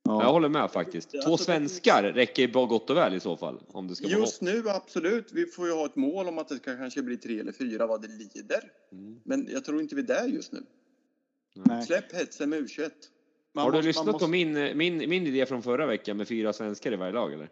Ja. 0.02 0.22
Jag 0.22 0.32
håller 0.32 0.48
med 0.48 0.70
faktiskt. 0.70 1.22
Två 1.24 1.36
svenskar 1.36 2.02
räcker 2.02 2.48
bara 2.48 2.66
gott 2.66 2.90
och 2.90 2.96
väl 2.96 3.14
i 3.14 3.20
så 3.20 3.36
fall. 3.36 3.60
Om 3.68 3.88
det 3.88 3.96
ska 3.96 4.08
Just 4.08 4.42
nu 4.42 4.62
absolut. 4.68 5.32
Vi 5.32 5.46
får 5.46 5.66
ju 5.66 5.72
ha 5.72 5.86
ett 5.86 5.96
mål 5.96 6.28
om 6.28 6.38
att 6.38 6.48
det 6.48 6.56
ska 6.56 6.76
kanske 6.76 7.02
bli 7.02 7.16
tre 7.16 7.40
eller 7.40 7.52
fyra 7.52 7.86
vad 7.86 8.02
det 8.02 8.08
lider. 8.08 8.70
Mm. 8.92 9.20
Men 9.24 9.48
jag 9.52 9.64
tror 9.64 9.80
inte 9.80 9.94
vi 9.94 10.02
är 10.02 10.06
där 10.06 10.26
just 10.26 10.52
nu. 10.52 10.62
Nej. 11.54 11.86
Släpp 11.86 12.12
hetsen 12.12 12.50
med 12.50 12.62
U21. 12.62 12.90
Har 13.54 13.72
du 13.72 13.82
lyssnat 13.82 14.06
måste... 14.06 14.24
på 14.24 14.30
min, 14.30 14.52
min, 14.78 14.96
min 14.98 15.26
idé 15.26 15.46
från 15.46 15.62
förra 15.62 15.86
veckan 15.86 16.16
med 16.16 16.28
fyra 16.28 16.52
svenskar 16.52 16.92
i 16.92 16.96
varje 16.96 17.12
lag 17.12 17.32
eller? 17.32 17.50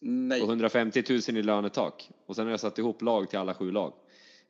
Nej. 0.00 0.42
Och 0.42 0.48
150 0.48 1.04
000 1.08 1.36
i 1.36 1.42
lönetak. 1.42 2.10
Och 2.26 2.36
sen 2.36 2.44
har 2.44 2.50
jag 2.50 2.60
satt 2.60 2.78
ihop 2.78 3.02
lag 3.02 3.30
till 3.30 3.38
alla 3.38 3.54
sju 3.54 3.70
lag. 3.70 3.92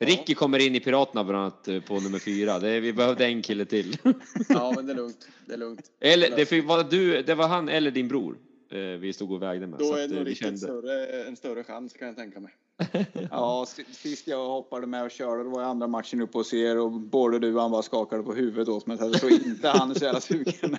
Ricky 0.06 0.34
kommer 0.34 0.58
in 0.58 0.74
i 0.74 0.80
Piraterna 0.80 1.24
bland 1.24 1.42
annat 1.42 1.68
eh, 1.68 1.80
på 1.80 2.00
nummer 2.00 2.18
fyra. 2.18 2.58
Det, 2.58 2.80
vi 2.80 2.92
behövde 2.92 3.26
en 3.26 3.42
kille 3.42 3.64
till. 3.64 3.96
Ja, 4.48 4.72
men 4.76 4.86
det 4.86 4.92
är 4.92 4.96
lugnt. 4.96 5.28
Det 5.46 5.54
är 5.54 5.58
lugnt. 5.58 5.90
Eller 6.00 6.36
det 6.36 6.62
var, 6.62 6.84
du, 6.90 7.22
det 7.22 7.34
var 7.34 7.48
han 7.48 7.68
eller 7.68 7.90
din 7.90 8.08
bror 8.08 8.36
eh, 8.70 8.78
vi 8.78 9.12
stod 9.12 9.32
och 9.32 9.42
vägde 9.42 9.66
med. 9.66 9.78
Då 9.78 9.94
är 9.94 10.08
det 10.08 10.24
nog 10.24 10.36
kände... 10.36 10.58
större, 10.58 11.24
en 11.24 11.36
större 11.36 11.64
chans 11.64 11.92
kan 11.92 12.08
jag 12.08 12.16
tänka 12.16 12.40
mig. 12.40 12.52
ja, 13.30 13.66
sist 13.92 14.26
jag 14.26 14.48
hoppade 14.48 14.86
med 14.86 15.04
och 15.04 15.10
körde, 15.10 15.42
det 15.42 15.48
var 15.48 15.62
andra 15.62 15.86
matchen 15.86 16.20
uppe 16.20 16.38
hos 16.38 16.54
er 16.54 16.78
och 16.78 16.90
både 16.90 17.38
du 17.38 17.54
och 17.54 17.62
han 17.62 17.70
bara 17.70 17.82
skakade 17.82 18.22
på 18.22 18.34
huvudet 18.34 18.68
åt 18.68 18.86
mig. 18.86 18.98
Så 18.98 19.04
jag 19.04 19.12
tror 19.12 19.32
inte 19.32 19.68
han 19.68 19.90
är 19.90 19.94
så 19.94 20.04
jävla 20.04 20.20
sugen. 20.20 20.78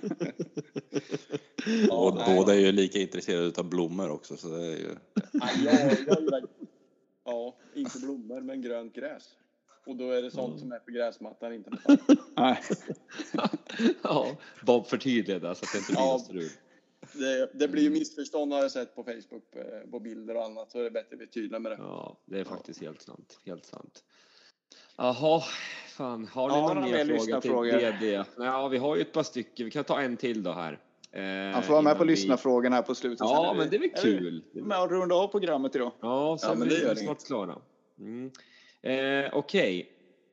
ja, 1.88 2.24
båda 2.26 2.54
är 2.54 2.58
ju 2.58 2.72
lika 2.72 2.98
intresserade 2.98 3.60
av 3.60 3.68
blommor 3.68 4.10
också. 4.10 4.36
Så 4.36 4.48
det 4.48 4.66
är 4.66 4.76
ju... 4.76 4.96
ja, 5.32 5.48
jag, 5.64 5.96
jag 6.06 6.44
Ja, 7.24 7.56
inte 7.74 7.98
blommor, 7.98 8.40
men 8.40 8.62
grönt 8.62 8.94
gräs. 8.94 9.36
Och 9.86 9.96
då 9.96 10.10
är 10.10 10.22
det 10.22 10.30
sånt 10.30 10.48
mm. 10.48 10.58
som 10.58 10.72
är 10.72 10.78
på 10.78 10.90
gräsmattan, 10.90 11.54
inte 11.54 11.70
på 11.70 11.96
Nej. 12.36 12.60
ja, 14.02 14.36
Bob 14.62 14.86
förtydligade 14.86 15.54
så 15.54 15.64
att 15.64 15.72
det 15.72 15.78
inte 15.78 15.92
blir 15.92 16.00
ja, 16.00 16.18
strul. 16.18 16.50
Det, 17.12 17.50
det 17.54 17.68
blir 17.68 17.82
ju 17.82 17.90
missförstånd 17.90 18.52
har 18.52 18.62
jag 18.62 18.70
sett 18.70 18.94
på 18.94 19.04
Facebook 19.04 19.56
eh, 19.56 19.90
på 19.90 20.00
bilder 20.00 20.36
och 20.36 20.44
annat 20.44 20.70
så 20.70 20.78
är 20.78 20.84
det 20.84 20.90
bättre 20.90 21.16
att 21.16 21.22
vi 21.22 21.26
tydliga 21.26 21.58
med 21.58 21.72
det. 21.72 21.76
Ja, 21.78 22.18
det 22.24 22.40
är 22.40 22.44
faktiskt 22.44 22.82
ja. 22.82 22.88
helt 22.88 23.02
sant. 23.02 23.40
Helt 23.44 23.66
sant. 23.66 24.04
Jaha, 24.96 25.42
fan. 25.88 26.26
Har 26.26 26.48
ni 26.48 26.54
ja, 26.54 26.74
någon 26.74 26.90
mer 26.90 27.40
fråga 27.40 27.40
till 27.40 27.50
DD? 27.50 28.24
Ja, 28.36 28.68
vi 28.68 28.78
har 28.78 28.96
ju 28.96 29.02
ett 29.02 29.12
par 29.12 29.22
stycken. 29.22 29.64
Vi 29.64 29.70
kan 29.70 29.84
ta 29.84 30.00
en 30.00 30.16
till 30.16 30.42
då 30.42 30.52
här. 30.52 30.80
Han 31.52 31.62
får 31.62 31.72
vara 31.72 31.82
med 31.82 31.98
på 31.98 32.04
vi... 32.04 32.10
lyssnarfrågorna 32.10 32.76
här 32.76 32.82
på 32.82 32.94
slutet. 32.94 33.20
Ja, 33.20 33.54
men 33.58 33.70
det 33.70 33.76
är 33.76 33.80
väl 33.80 33.90
kul. 34.02 34.42
Är 34.54 34.60
med 34.60 34.82
och 34.82 34.90
runda 34.90 35.14
av 35.14 35.28
programmet 35.28 35.76
idag. 35.76 35.92
Ja, 36.00 36.38
sen 36.40 36.50
ja, 36.50 36.56
men 36.56 36.68
det 36.68 36.76
är 36.76 36.94
vi 36.94 37.00
snart 37.00 37.26
klara. 37.26 37.58
Mm. 37.98 38.30
Eh, 38.82 39.30
Okej, 39.32 39.92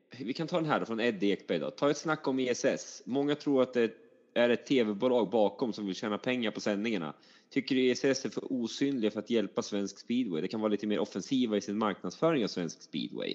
okay. 0.09 0.25
vi 0.25 0.33
kan 0.33 0.47
ta 0.47 0.55
den 0.55 0.65
här 0.65 0.79
då 0.79 0.85
från 0.85 0.99
Eddie 0.99 1.31
Ekberg 1.31 1.59
då. 1.59 1.71
Ta 1.71 1.89
ett 1.89 1.97
snack 1.97 2.27
om 2.27 2.39
ESS. 2.39 3.01
Många 3.05 3.35
tror 3.35 3.61
att 3.61 3.73
det 3.73 3.91
är 4.33 4.49
ett 4.49 4.65
tv-bolag 4.65 5.29
bakom 5.29 5.73
som 5.73 5.85
vill 5.85 5.95
tjäna 5.95 6.17
pengar 6.17 6.51
på 6.51 6.61
sändningarna. 6.61 7.13
Tycker 7.49 7.75
du 7.75 7.91
ESS 7.91 8.25
är 8.25 8.29
för 8.29 8.53
osynliga 8.53 9.11
för 9.11 9.19
att 9.19 9.29
hjälpa 9.29 9.61
svensk 9.61 9.99
speedway? 9.99 10.41
Det 10.41 10.47
kan 10.47 10.59
vara 10.59 10.71
lite 10.71 10.87
mer 10.87 10.99
offensiva 10.99 11.57
i 11.57 11.61
sin 11.61 11.77
marknadsföring 11.77 12.43
av 12.43 12.47
svensk 12.47 12.81
speedway. 12.81 13.33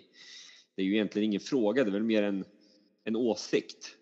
Det 0.75 0.83
är 0.83 0.87
ju 0.87 0.95
egentligen 0.95 1.27
ingen 1.27 1.41
fråga, 1.41 1.85
det 1.85 1.91
är 1.91 1.93
väl 1.93 2.03
mer 2.03 2.23
en, 2.23 2.45
en 3.05 3.17
åsikt. 3.17 3.97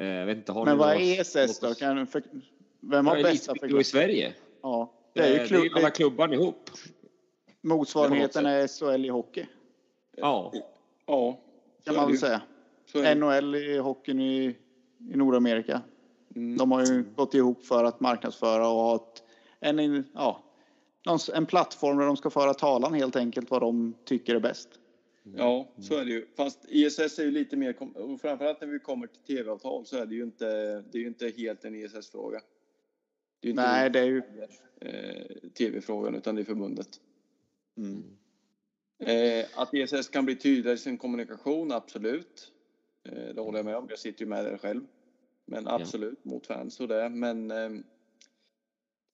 Eh, 0.00 0.24
vet 0.24 0.36
inte, 0.36 0.52
har 0.52 0.64
Men 0.64 0.78
vad 0.78 0.96
är 0.96 1.20
ESS 1.20 1.60
då? 1.60 1.74
Kan, 1.74 2.06
för, 2.06 2.22
vem 2.80 3.06
har 3.06 3.22
bästa 3.22 3.52
förklaring? 3.52 3.80
i 3.80 3.84
Sverige. 3.84 4.34
Ja, 4.62 4.92
det 5.12 5.20
är 5.20 5.40
ju 5.40 5.46
klubb, 5.46 5.62
det 5.62 5.68
är 5.68 5.76
alla 5.76 5.90
klubbar 5.90 6.34
ihop. 6.34 6.70
Motsvarigheten 7.60 8.46
är 8.46 8.68
SHL 8.68 9.04
i 9.04 9.08
hockey. 9.08 9.46
Ja. 10.16 10.52
Ja. 11.06 11.40
Kan 11.84 11.94
man 11.94 12.08
väl 12.08 12.18
säga. 12.18 12.42
NHL 13.14 13.54
i 13.54 13.78
hockeyn 13.78 14.20
i, 14.20 14.56
i 15.12 15.16
Nordamerika. 15.16 15.82
Mm. 16.36 16.56
De 16.56 16.72
har 16.72 16.86
ju 16.86 17.04
gått 17.16 17.34
ihop 17.34 17.64
för 17.64 17.84
att 17.84 18.00
marknadsföra 18.00 18.68
och 18.68 18.74
ha 18.74 18.96
ett, 18.96 19.22
en, 19.60 20.04
ja, 20.14 20.42
en 21.34 21.46
plattform 21.46 21.98
där 21.98 22.06
de 22.06 22.16
ska 22.16 22.30
föra 22.30 22.54
talan 22.54 22.94
helt 22.94 23.16
enkelt 23.16 23.50
vad 23.50 23.60
de 23.62 23.94
tycker 24.04 24.34
är 24.34 24.40
bäst. 24.40 24.68
Ja, 25.36 25.68
så 25.78 25.94
är 25.94 26.04
det 26.04 26.10
ju. 26.10 26.26
Fast 26.36 26.64
ISS 26.68 27.18
är 27.18 27.24
ju 27.24 27.30
lite 27.30 27.56
mer, 27.56 27.76
och 27.94 28.20
framförallt 28.20 28.60
när 28.60 28.68
vi 28.68 28.78
kommer 28.78 29.06
till 29.06 29.36
tv-avtal 29.36 29.86
så 29.86 29.96
är 29.96 30.06
det 30.06 30.14
ju 30.14 30.22
inte, 30.22 30.46
det 30.90 30.98
är 30.98 31.02
ju 31.02 31.06
inte 31.06 31.32
helt 31.36 31.64
en 31.64 31.74
ISS-fråga. 31.74 32.40
Det 33.40 33.48
är 33.48 33.50
inte 33.50 33.62
Nej, 33.62 33.90
det 33.90 34.00
är 34.00 34.04
ju... 34.04 34.22
Eh, 34.80 35.50
tv-frågan, 35.58 36.14
utan 36.14 36.34
det 36.34 36.42
är 36.42 36.44
förbundet. 36.44 36.88
Mm. 37.76 38.04
Eh, 38.98 39.46
att 39.54 39.74
ESS 39.74 40.08
kan 40.08 40.24
bli 40.24 40.36
tydligare 40.36 40.74
i 40.74 40.78
sin 40.78 40.98
kommunikation, 40.98 41.72
absolut. 41.72 42.52
Eh, 43.08 43.34
det 43.34 43.40
håller 43.40 43.58
jag 43.58 43.64
med 43.64 43.76
om. 43.76 43.86
Jag 43.88 43.98
sitter 43.98 44.20
ju 44.20 44.28
med 44.28 44.44
där 44.44 44.58
själv. 44.58 44.80
Men 45.46 45.68
absolut 45.68 46.18
ja. 46.22 46.30
mot 46.30 46.46
fans 46.46 46.80
och 46.80 46.88
det. 46.88 47.08
Men 47.08 47.50
eh, 47.50 47.70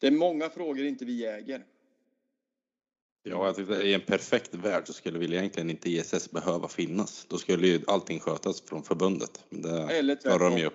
det 0.01 0.07
är 0.07 0.11
många 0.11 0.49
frågor 0.49 0.85
inte 0.85 1.05
vi 1.05 1.27
äger. 1.27 1.65
Ja, 3.23 3.47
jag 3.47 3.57
tyckte, 3.57 3.75
i 3.75 3.95
en 3.95 4.01
perfekt 4.01 4.55
värld 4.55 4.87
så 4.87 4.93
skulle 4.93 5.19
väl 5.19 5.33
egentligen 5.33 5.71
inte 5.71 5.91
ISS 5.91 6.31
behöva 6.31 6.69
finnas. 6.69 7.27
Då 7.29 7.39
skulle 7.39 7.67
ju 7.67 7.81
allting 7.87 8.21
skötas 8.21 8.61
från 8.61 8.83
förbundet. 8.83 9.45
Det 9.51 9.83
Eller 9.83 10.17
klarar 10.17 10.51
de 10.51 10.59
ju 10.59 10.71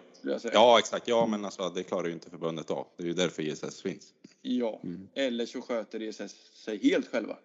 Ja, 0.53 0.79
exakt. 0.79 1.07
Ja, 1.07 1.27
men 1.27 1.45
alltså, 1.45 1.69
det 1.69 1.83
klarar 1.83 2.07
ju 2.07 2.13
inte 2.13 2.29
förbundet 2.29 2.71
av. 2.71 2.87
Det 2.97 3.03
är 3.03 3.07
ju 3.07 3.13
därför 3.13 3.43
ISS 3.43 3.81
finns. 3.81 4.13
Ja, 4.41 4.79
mm. 4.83 5.07
eller 5.13 5.45
så 5.45 5.61
sköter 5.61 6.01
ISS 6.01 6.35
sig 6.63 6.77
helt 6.77 7.07
själva. 7.07 7.37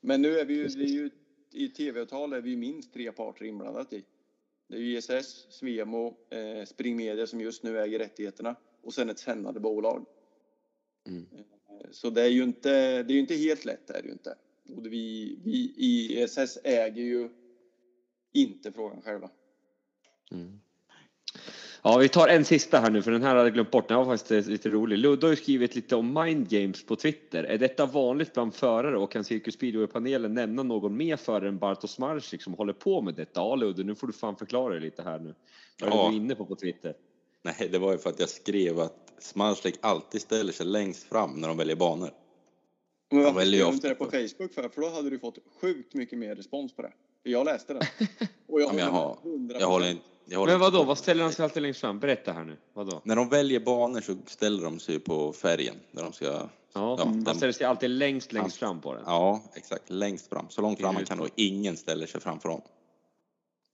Men 0.00 0.22
nu 0.22 0.38
är 0.38 0.44
vi 0.44 0.54
ju, 0.54 0.68
det 0.68 0.84
är 0.84 0.88
ju 0.88 1.10
i 1.52 1.68
tv-avtal 1.68 2.32
är 2.32 2.40
vi 2.40 2.56
minst 2.56 2.92
tre 2.92 3.12
parter 3.12 3.44
inblandat 3.44 3.92
i. 3.92 4.04
Det 4.68 4.76
är 4.76 4.80
ISS, 4.80 5.46
Svemo, 5.50 6.16
eh, 6.30 6.64
Spring 6.64 6.96
Media 6.96 7.26
som 7.26 7.40
just 7.40 7.62
nu 7.62 7.80
äger 7.80 7.98
rättigheterna 7.98 8.56
och 8.82 8.94
sen 8.94 9.10
ett 9.10 9.18
sändande 9.18 9.60
bolag. 9.60 10.06
Mm. 11.06 11.26
Eh, 11.32 11.90
så 11.90 12.10
det 12.10 12.22
är 12.22 12.28
ju 12.28 12.42
inte, 12.42 13.02
det 13.02 13.14
är 13.14 13.18
inte 13.18 13.34
helt 13.34 13.64
lätt, 13.64 13.86
det 13.86 13.94
är 13.94 14.02
det 14.02 14.08
ju 14.08 14.12
inte. 14.12 14.34
Och 14.76 14.86
vi, 14.86 15.38
vi 15.44 15.74
ISS 15.76 16.58
äger 16.64 17.02
ju 17.02 17.28
inte 18.32 18.72
frågan 18.72 19.02
själva. 19.02 19.30
Mm. 20.30 20.60
Ja, 21.82 21.98
vi 21.98 22.08
tar 22.08 22.28
en 22.28 22.44
sista 22.44 22.80
här 22.80 22.90
nu, 22.90 23.02
för 23.02 23.10
den 23.10 23.22
här 23.22 23.28
hade 23.28 23.42
jag 23.42 23.54
glömt 23.54 23.70
bort. 23.70 23.88
Den 23.88 23.96
var 23.96 24.04
faktiskt 24.04 24.48
lite 24.48 24.68
rolig. 24.68 24.98
Ludde 24.98 25.26
har 25.26 25.30
ju 25.30 25.36
skrivit 25.36 25.74
lite 25.74 25.96
om 25.96 26.14
mind 26.14 26.48
games 26.48 26.86
på 26.86 26.96
Twitter. 26.96 27.44
Är 27.44 27.58
detta 27.58 27.86
vanligt 27.86 28.34
bland 28.34 28.54
förare 28.54 28.98
och 28.98 29.12
kan 29.12 29.24
Cirkus 29.24 29.54
Speedway-panelen 29.54 30.34
nämna 30.34 30.62
någon 30.62 30.96
mer 30.96 31.16
förare 31.16 31.48
än 31.48 31.58
Bartosz 31.58 31.98
Marcik 31.98 32.42
som 32.42 32.54
håller 32.54 32.72
på 32.72 33.02
med 33.02 33.14
detta? 33.14 33.40
Ja, 33.40 33.54
Ludde, 33.54 33.84
nu 33.84 33.94
får 33.94 34.06
du 34.06 34.12
fan 34.12 34.36
förklara 34.36 34.72
dig 34.72 34.82
lite 34.82 35.02
här 35.02 35.18
nu. 35.18 35.34
Vad 35.80 35.92
är 35.92 35.96
ja. 35.96 36.08
du 36.10 36.16
inne 36.16 36.34
på 36.34 36.46
på 36.46 36.56
Twitter? 36.56 36.94
Nej, 37.42 37.68
det 37.72 37.78
var 37.78 37.92
ju 37.92 37.98
för 37.98 38.10
att 38.10 38.20
jag 38.20 38.28
skrev 38.28 38.80
att 38.80 39.12
Smarslik 39.18 39.74
alltid 39.80 40.20
ställer 40.20 40.52
sig 40.52 40.66
längst 40.66 41.02
fram 41.02 41.40
när 41.40 41.48
de 41.48 41.56
väljer 41.56 41.76
banor. 41.76 42.10
Men 43.10 43.24
varför 43.24 43.40
skrev 43.40 43.66
du 43.66 43.72
inte 43.72 43.88
det 43.88 43.94
på 43.94 44.04
Facebook 44.04 44.52
för? 44.54 44.68
För 44.68 44.80
då 44.80 44.88
hade 44.88 45.10
du 45.10 45.18
fått 45.18 45.38
sjukt 45.60 45.94
mycket 45.94 46.18
mer 46.18 46.34
respons 46.34 46.72
på 46.76 46.82
det. 46.82 46.92
Jag 47.22 47.44
läste 47.44 47.74
den. 47.74 47.82
Och 48.46 48.60
jag, 48.60 48.74
ja, 48.74 48.78
jag, 48.78 48.90
har, 48.90 49.18
jag 49.60 49.66
håller 49.66 49.90
inte 49.90 50.04
men 50.28 50.60
vadå, 50.60 50.84
vad 50.84 50.98
ställer 50.98 51.24
de 51.24 51.32
sig 51.32 51.44
alltid 51.44 51.62
längst 51.62 51.80
fram? 51.80 51.98
Berätta 51.98 52.32
här 52.32 52.44
nu. 52.44 52.56
Vadå? 52.72 53.00
När 53.04 53.16
de 53.16 53.28
väljer 53.28 53.60
banor 53.60 54.00
så 54.00 54.16
ställer 54.26 54.64
de 54.64 54.78
sig 54.78 54.98
på 54.98 55.32
färgen. 55.32 55.74
Där 55.92 56.02
de 56.02 56.12
ska, 56.12 56.24
ja, 56.26 56.50
ja 56.72 57.12
de 57.24 57.34
ställer 57.34 57.52
sig 57.52 57.66
alltid 57.66 57.90
längst, 57.90 58.32
längst 58.32 58.56
fram 58.56 58.80
på 58.80 58.94
den. 58.94 59.02
Ja, 59.06 59.42
exakt. 59.54 59.90
Längst 59.90 60.28
fram. 60.28 60.46
Så 60.48 60.62
långt 60.62 60.80
fram 60.80 60.94
man 60.94 61.04
kan 61.04 61.20
och 61.20 61.28
ingen 61.34 61.76
ställer 61.76 62.06
sig 62.06 62.20
framför 62.20 62.48
honom. 62.48 62.66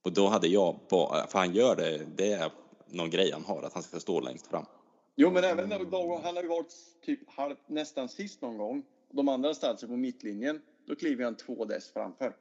Och 0.04 0.12
då 0.12 0.28
hade 0.28 0.48
jag, 0.48 0.76
för 0.88 1.38
han 1.38 1.54
gör 1.54 1.76
det, 1.76 2.06
det 2.16 2.32
är 2.32 2.50
någon 2.86 3.10
grej 3.10 3.30
han 3.32 3.44
har, 3.44 3.62
att 3.62 3.72
han 3.72 3.82
ska 3.82 4.00
stå 4.00 4.20
längst 4.20 4.46
fram. 4.46 4.64
Jo, 5.16 5.30
men 5.30 5.44
även 5.44 5.68
när 5.68 5.78
han 6.22 6.36
har 6.36 6.42
ju 6.42 6.48
varit 6.48 6.74
typ 7.06 7.30
halv, 7.30 7.54
nästan 7.66 8.08
sist 8.08 8.42
någon 8.42 8.58
gång. 8.58 8.82
De 9.12 9.28
andra 9.28 9.54
ställt 9.54 9.80
sig 9.80 9.88
på 9.88 9.96
mittlinjen. 9.96 10.60
Då 10.86 10.94
kliver 10.94 11.24
han 11.24 11.34
två 11.36 11.64
dess 11.64 11.92
framför. 11.92 12.36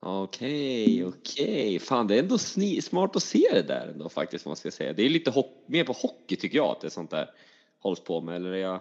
Okej, 0.00 1.04
okay, 1.04 1.04
okej. 1.04 1.44
Okay. 1.44 1.78
Fan, 1.78 2.06
det 2.06 2.14
är 2.14 2.18
ändå 2.18 2.38
smart 2.82 3.16
att 3.16 3.22
se 3.22 3.48
det 3.52 3.62
där 3.62 3.86
ändå 3.86 4.08
faktiskt, 4.08 4.46
man 4.46 4.56
ska 4.56 4.70
säga. 4.70 4.92
Det 4.92 5.02
är 5.02 5.08
lite 5.08 5.44
mer 5.66 5.84
på 5.84 5.92
hockey 5.92 6.36
tycker 6.36 6.58
jag 6.58 6.66
att 6.66 6.80
det 6.80 6.86
är 6.86 6.90
sånt 6.90 7.10
där 7.10 7.30
hålls 7.78 8.00
på 8.00 8.20
med, 8.20 8.36
eller 8.36 8.50
är 8.52 8.56
jag, 8.56 8.80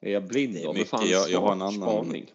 är 0.00 0.10
jag 0.12 0.26
blind 0.26 0.56
då? 0.64 0.72
Men 0.72 0.84
fan, 0.84 1.08
jag, 1.08 1.30
jag 1.30 1.40
har 1.40 1.52
en 1.52 1.62
annan 1.62 1.74
spaning. 1.74 2.32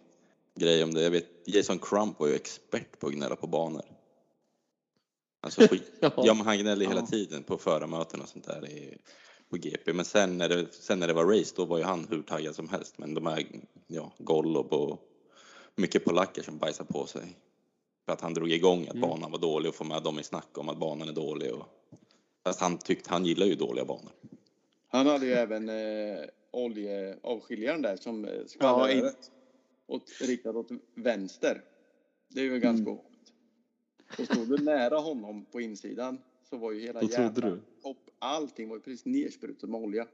grej 0.56 0.84
om 0.84 0.94
det. 0.94 1.04
Jag 1.04 1.12
vet, 1.12 1.28
Jason 1.46 1.80
Crump 1.80 2.20
var 2.20 2.28
ju 2.28 2.36
expert 2.36 3.00
på 3.00 3.08
att 3.08 3.14
gnälla 3.14 3.36
på 3.36 3.48
banor. 3.48 3.86
Alltså, 5.42 5.68
på, 5.68 5.76
ja. 6.00 6.34
men 6.34 6.46
han 6.46 6.58
gnällde 6.58 6.86
ja. 6.86 6.90
hela 6.90 7.06
tiden 7.06 7.44
på 7.44 7.58
förarmöten 7.58 8.22
och 8.22 8.30
sånt 8.30 8.46
där 8.46 8.70
i, 8.70 8.98
på 9.50 9.58
GP. 9.58 9.94
Men 9.94 10.06
sen 10.06 10.38
när, 10.38 10.50
det, 10.50 10.74
sen 10.74 11.00
när 11.00 11.08
det 11.08 11.14
var 11.14 11.40
race, 11.40 11.54
då 11.56 11.66
var 11.66 11.78
ju 11.78 11.84
han 11.84 12.08
hur 12.10 12.22
taggad 12.22 12.56
som 12.56 12.70
helst. 12.70 12.98
Men 12.98 13.14
de 13.14 13.26
här, 13.26 13.46
ja, 13.88 14.12
Gollob 14.18 14.74
och 14.74 15.00
mycket 15.76 16.06
polacker 16.06 16.44
som 16.44 16.58
bajsar 16.58 16.86
på 16.86 17.06
sig. 17.06 17.36
För 18.06 18.14
att 18.14 18.22
han 18.22 18.34
drog 18.34 18.52
igång 18.52 18.84
att 18.84 18.96
mm. 18.96 19.10
banan 19.10 19.32
var 19.32 19.40
dålig 19.40 19.70
och 19.70 19.76
få 19.76 19.84
med 19.84 20.04
dem 20.04 20.20
i 20.20 20.24
snack 20.24 20.58
om 20.58 20.70
att 20.70 20.78
banan 20.78 21.10
är 21.10 21.14
dålig. 21.14 21.54
Och, 21.54 21.66
fast 22.44 22.62
han 22.62 22.78
tyckte, 22.78 23.10
han 23.10 23.26
gillar 23.26 23.46
ju 23.46 23.56
dåliga 23.56 23.86
banor. 23.86 24.12
Han 24.88 25.08
hade 25.08 25.26
ju 25.26 25.34
även 25.34 25.70
eh, 25.70 26.26
oljeavskiljaren 26.52 27.82
där 27.82 27.96
som 27.96 28.28
skvallrade 28.48 28.94
ja, 28.94 29.12
åt, 29.88 30.12
riktat 30.22 30.56
åt 30.56 30.70
vänster. 30.96 31.62
Det 32.28 32.40
är 32.40 32.44
ju 32.44 32.60
ganska 32.60 32.90
mm. 32.90 33.00
Och 34.20 34.26
stod 34.26 34.50
du 34.50 34.64
nära 34.64 34.98
honom 34.98 35.46
på 35.46 35.62
insidan 35.62 36.22
så 36.50 36.58
var 36.58 36.72
ju 36.72 36.80
hela 36.80 37.04
jävla 37.04 37.58
topp, 37.84 37.98
allting 38.20 38.70
var 38.70 38.76
ju 38.76 38.82
precis 38.82 39.06
nersprutat 39.06 39.70
med 39.70 39.82
olja. 39.82 40.08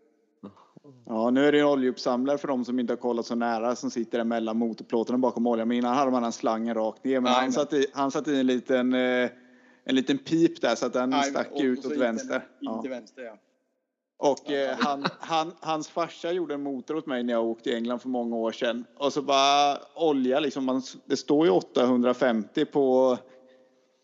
Ja, 1.05 1.29
nu 1.29 1.45
är 1.45 1.51
det 1.51 1.59
en 1.59 1.65
oljeuppsamlare 1.65 2.37
för 2.37 2.47
de 2.47 2.65
som 2.65 2.79
inte 2.79 2.93
har 2.93 2.97
kollat 2.97 3.25
så 3.25 3.35
nära 3.35 3.75
som 3.75 3.91
sitter 3.91 4.17
där 4.17 4.25
mellan 4.25 4.57
motorplåtarna 4.57 5.17
bakom 5.17 5.47
oljan. 5.47 5.67
Men 5.67 5.77
innan 5.77 5.95
hade 5.95 6.11
man 6.11 6.23
en 6.23 6.31
slangen 6.31 6.75
rakt 6.75 7.03
ner. 7.03 7.19
Men 7.19 7.33
han 7.33 7.51
satte, 7.51 7.77
i, 7.77 7.85
han 7.93 8.11
satte 8.11 8.31
i 8.31 8.39
en 8.39 8.47
liten, 8.47 8.93
eh, 8.93 9.29
en 9.83 9.95
liten 9.95 10.17
pip 10.17 10.61
där 10.61 10.75
så 10.75 10.85
att 10.85 10.93
den 10.93 11.09
Nej, 11.09 11.23
stack 11.23 11.51
och, 11.51 11.61
ut 11.61 11.85
och 11.85 11.91
åt 11.91 11.97
vänster. 11.97 12.47
Ja. 12.59 12.83
vänster 12.89 13.23
ja. 13.23 13.37
Och 14.17 14.51
eh, 14.51 14.77
han, 14.79 15.05
han, 15.19 15.53
hans 15.59 15.89
farsa 15.89 16.31
gjorde 16.31 16.53
en 16.53 16.63
motor 16.63 16.95
åt 16.95 17.05
mig 17.05 17.23
när 17.23 17.33
jag 17.33 17.45
åkte 17.45 17.69
i 17.69 17.75
England 17.75 17.99
för 17.99 18.09
många 18.09 18.35
år 18.35 18.51
sedan. 18.51 18.85
Och 18.97 19.13
så 19.13 19.21
bara 19.21 19.77
olja 19.95 20.39
liksom. 20.39 20.65
Man, 20.65 20.81
det 21.05 21.17
står 21.17 21.45
ju 21.45 21.51
850 21.51 22.65
på 22.65 23.17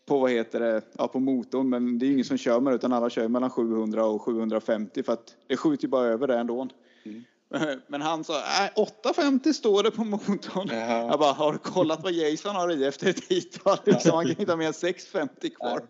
på 0.08 0.18
vad 0.18 0.30
heter 0.30 0.60
det, 0.60 0.82
ja, 0.92 1.08
på 1.08 1.20
motorn. 1.20 1.68
Men 1.68 1.98
det 1.98 2.06
är 2.06 2.10
ingen 2.10 2.24
som 2.24 2.38
kör 2.38 2.60
med 2.60 2.72
det 2.72 2.74
utan 2.74 2.92
alla 2.92 3.10
kör 3.10 3.28
mellan 3.28 3.50
700 3.50 4.04
och 4.04 4.22
750 4.22 5.02
för 5.02 5.12
att 5.12 5.36
det 5.46 5.56
skjuter 5.56 5.84
ju 5.84 5.88
bara 5.88 6.06
över 6.06 6.26
det 6.26 6.38
ändå. 6.38 6.68
Mm. 7.04 7.24
Men 7.86 8.02
han 8.02 8.24
sa, 8.24 8.34
äh, 8.34 8.70
850 8.76 9.52
står 9.52 9.82
det 9.82 9.90
på 9.90 10.04
motorn. 10.04 10.68
Jaha. 10.70 11.06
Jag 11.10 11.18
bara, 11.18 11.32
har 11.32 11.52
du 11.52 11.58
kollat 11.58 12.02
vad 12.02 12.12
Jason 12.12 12.56
har 12.56 12.72
i 12.72 12.84
efter 12.84 13.10
ett 13.10 13.24
hittal? 13.24 13.78
Liksom, 13.84 14.10
han 14.14 14.24
kan 14.24 14.40
inte 14.40 14.52
ha 14.52 14.56
mer 14.56 14.66
än 14.66 14.72
650 14.72 15.50
kvar. 15.50 15.82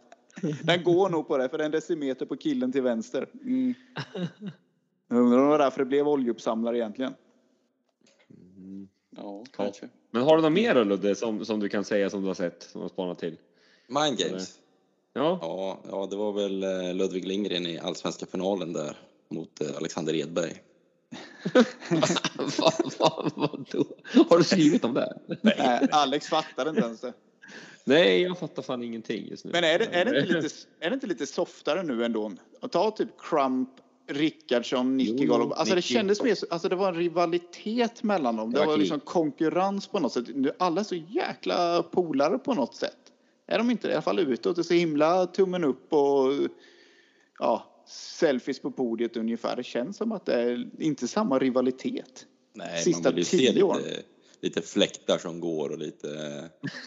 Den 0.63 0.85
går 0.85 1.09
nog 1.09 1.29
på 1.29 1.39
det, 1.39 1.49
för 1.49 1.59
det 1.59 1.65
är 1.65 1.67
en 1.67 1.71
decimeter 1.73 2.27
på 2.27 2.37
killen 2.37 2.73
till 2.73 2.83
vänster. 2.83 3.29
Mm. 3.45 3.75
Jag 5.09 5.19
undrar 5.19 5.39
om 5.39 5.45
det 5.45 5.51
var 5.51 5.59
därför 5.59 5.79
det 5.79 5.85
blev 5.85 6.09
oljeuppsamlare 6.09 6.79
egentligen. 6.79 7.15
Mm. 8.57 8.89
Ja, 9.17 9.45
kanske. 9.57 9.89
Men 10.11 10.23
har 10.23 10.37
du 10.37 10.43
något 10.43 10.53
mer 10.53 10.75
då 10.75 10.85
Ludde, 10.85 11.15
som, 11.15 11.45
som 11.45 11.61
du 11.61 11.69
kan 11.69 11.85
säga 11.85 12.11
som 12.11 12.21
du 12.23 12.27
har 12.27 12.35
sett, 12.35 12.63
som 12.63 12.81
du 12.81 12.85
har 12.85 12.89
spanat 12.89 13.19
till? 13.19 13.37
Mind 13.89 14.19
Games? 14.19 14.59
Ja. 15.13 15.39
ja. 15.43 15.79
Ja, 15.91 16.07
det 16.11 16.17
var 16.17 16.33
väl 16.33 16.63
eh, 16.63 16.95
Ludvig 16.95 17.25
Lindgren 17.25 17.67
i 17.67 17.79
allsvenska 17.79 18.27
finalen 18.27 18.73
där 18.73 18.97
mot 19.31 19.61
eh, 19.61 19.77
Alexander 19.77 20.15
Edberg. 20.15 20.63
vad, 22.59 22.93
vad, 22.99 23.33
vad 23.35 23.67
då? 23.71 23.85
Har 24.31 24.39
du 24.39 24.45
skrivit 24.45 24.85
om 24.85 24.95
det? 24.95 25.19
Nej, 25.43 25.89
Alex 25.91 26.27
fattar 26.27 26.69
inte 26.69 26.81
ens 26.81 27.01
det. 27.01 27.13
Nej, 27.85 28.23
jag 28.23 28.39
fattar 28.39 28.63
fan 28.63 28.83
ingenting 28.83 29.29
just 29.29 29.45
nu. 29.45 29.51
Men 29.53 29.65
är 29.65 29.79
det, 29.79 29.85
är 29.85 30.05
det, 30.05 30.21
inte, 30.21 30.33
lite, 30.33 30.55
är 30.81 30.91
det 30.91 30.95
inte 30.95 31.07
lite 31.07 31.27
softare 31.27 31.83
nu 31.83 32.05
ändå? 32.05 32.33
Att 32.61 32.73
ta 32.73 32.91
typ 32.91 33.09
Crump, 33.19 33.69
Rickardsson, 34.09 34.97
Nicky 34.97 35.27
Golob. 35.27 35.53
Alltså 35.53 35.75
det 35.75 35.83
kändes 35.83 36.23
mer 36.23 36.37
alltså 36.51 36.69
det 36.69 36.77
var 36.77 36.89
en 36.89 36.95
rivalitet 36.95 38.03
mellan 38.03 38.37
dem. 38.37 38.53
Det, 38.53 38.61
det 38.61 38.67
var, 38.67 38.73
var 38.73 38.79
liksom 38.79 39.01
konkurrens 39.01 39.87
på 39.87 40.01
något 40.01 40.13
sätt. 40.13 40.25
Alla 40.59 40.81
är 40.81 40.85
så 40.85 40.95
jäkla 40.95 41.83
polare 41.83 42.39
på 42.39 42.55
något 42.55 42.75
sätt 42.75 43.08
är 43.49 43.59
de 43.59 43.71
inte 43.71 43.89
i 43.89 43.93
alla 43.93 44.03
fall 44.03 44.19
utåt. 44.19 44.57
Det 44.57 44.61
är 44.61 44.65
så 44.65 44.75
himla 44.75 45.27
tummen 45.27 45.65
upp 45.65 45.93
och 45.93 46.33
ja, 47.39 47.85
selfies 47.87 48.61
på 48.61 48.71
podiet 48.71 49.17
ungefär. 49.17 49.57
Det 49.57 49.65
känns 49.65 49.97
som 49.97 50.13
att 50.13 50.27
det 50.27 50.35
är 50.35 50.71
inte 50.79 51.09
samma 51.09 51.39
rivalitet. 51.39 52.27
Nej, 52.55 52.83
Sista 52.83 53.09
man 53.09 53.15
vill 53.15 53.27
se 53.27 53.53
lite, 53.53 54.03
lite 54.41 54.63
fläktar 54.63 55.19
som 55.19 55.41
går 55.41 55.71
och 55.71 55.79
lite 55.79 56.09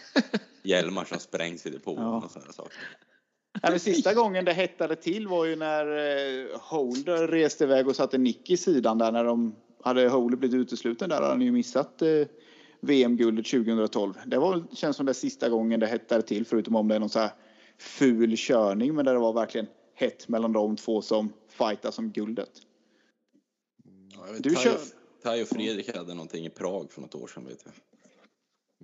hjälmar 0.62 1.04
som 1.04 1.18
sprängs 1.18 1.66
i 1.66 1.70
depån 1.70 2.02
ja. 2.02 2.22
och 2.24 2.30
sådana 2.30 2.52
saker. 2.52 2.78
Ja, 3.62 3.78
sista 3.78 4.14
gången 4.14 4.44
det 4.44 4.52
hettade 4.52 4.96
till 4.96 5.28
var 5.28 5.44
ju 5.44 5.56
när 5.56 5.86
eh, 5.86 6.60
Holder 6.60 7.28
reste 7.28 7.64
iväg 7.64 7.88
och 7.88 7.96
satte 7.96 8.18
Nick 8.18 8.50
i 8.50 8.56
sidan 8.56 8.98
där 8.98 9.12
när 9.12 9.24
de 9.24 9.56
hade 9.82 10.08
Holder 10.08 10.36
blivit 10.36 10.56
utesluten 10.56 11.08
där 11.08 11.16
hade 11.16 11.28
han 11.28 11.42
ju 11.42 11.52
missat 11.52 12.02
eh, 12.02 12.26
VM-guldet 12.82 13.46
2012. 13.46 14.14
Det 14.26 14.38
var, 14.38 14.64
känns 14.72 14.96
som 14.96 15.06
det 15.06 15.14
sista 15.14 15.48
gången 15.48 15.80
det 15.80 15.86
hettade 15.86 16.22
till, 16.22 16.46
förutom 16.46 16.76
om 16.76 16.88
det 16.88 16.94
är 16.94 16.98
någon 16.98 17.08
så 17.08 17.18
här 17.18 17.30
ful 17.78 18.34
körning, 18.36 18.94
men 18.94 19.04
där 19.04 19.12
det 19.12 19.20
var 19.20 19.32
verkligen 19.32 19.66
hett 19.94 20.28
mellan 20.28 20.52
de 20.52 20.76
två 20.76 21.02
som 21.02 21.32
fightas 21.48 21.98
om 21.98 22.12
guldet. 22.12 22.50
Ja, 24.14 24.32
vet, 24.32 24.42
du 24.42 24.54
kör... 24.54 24.78
Taj 25.22 25.42
och 25.42 25.48
Fredrik 25.48 25.96
hade 25.96 26.14
någonting 26.14 26.46
i 26.46 26.50
Prag 26.50 26.90
för 26.90 27.00
något 27.00 27.14
år 27.14 27.26
sedan 27.26 27.44
vet 27.44 27.64
jag. 27.64 27.74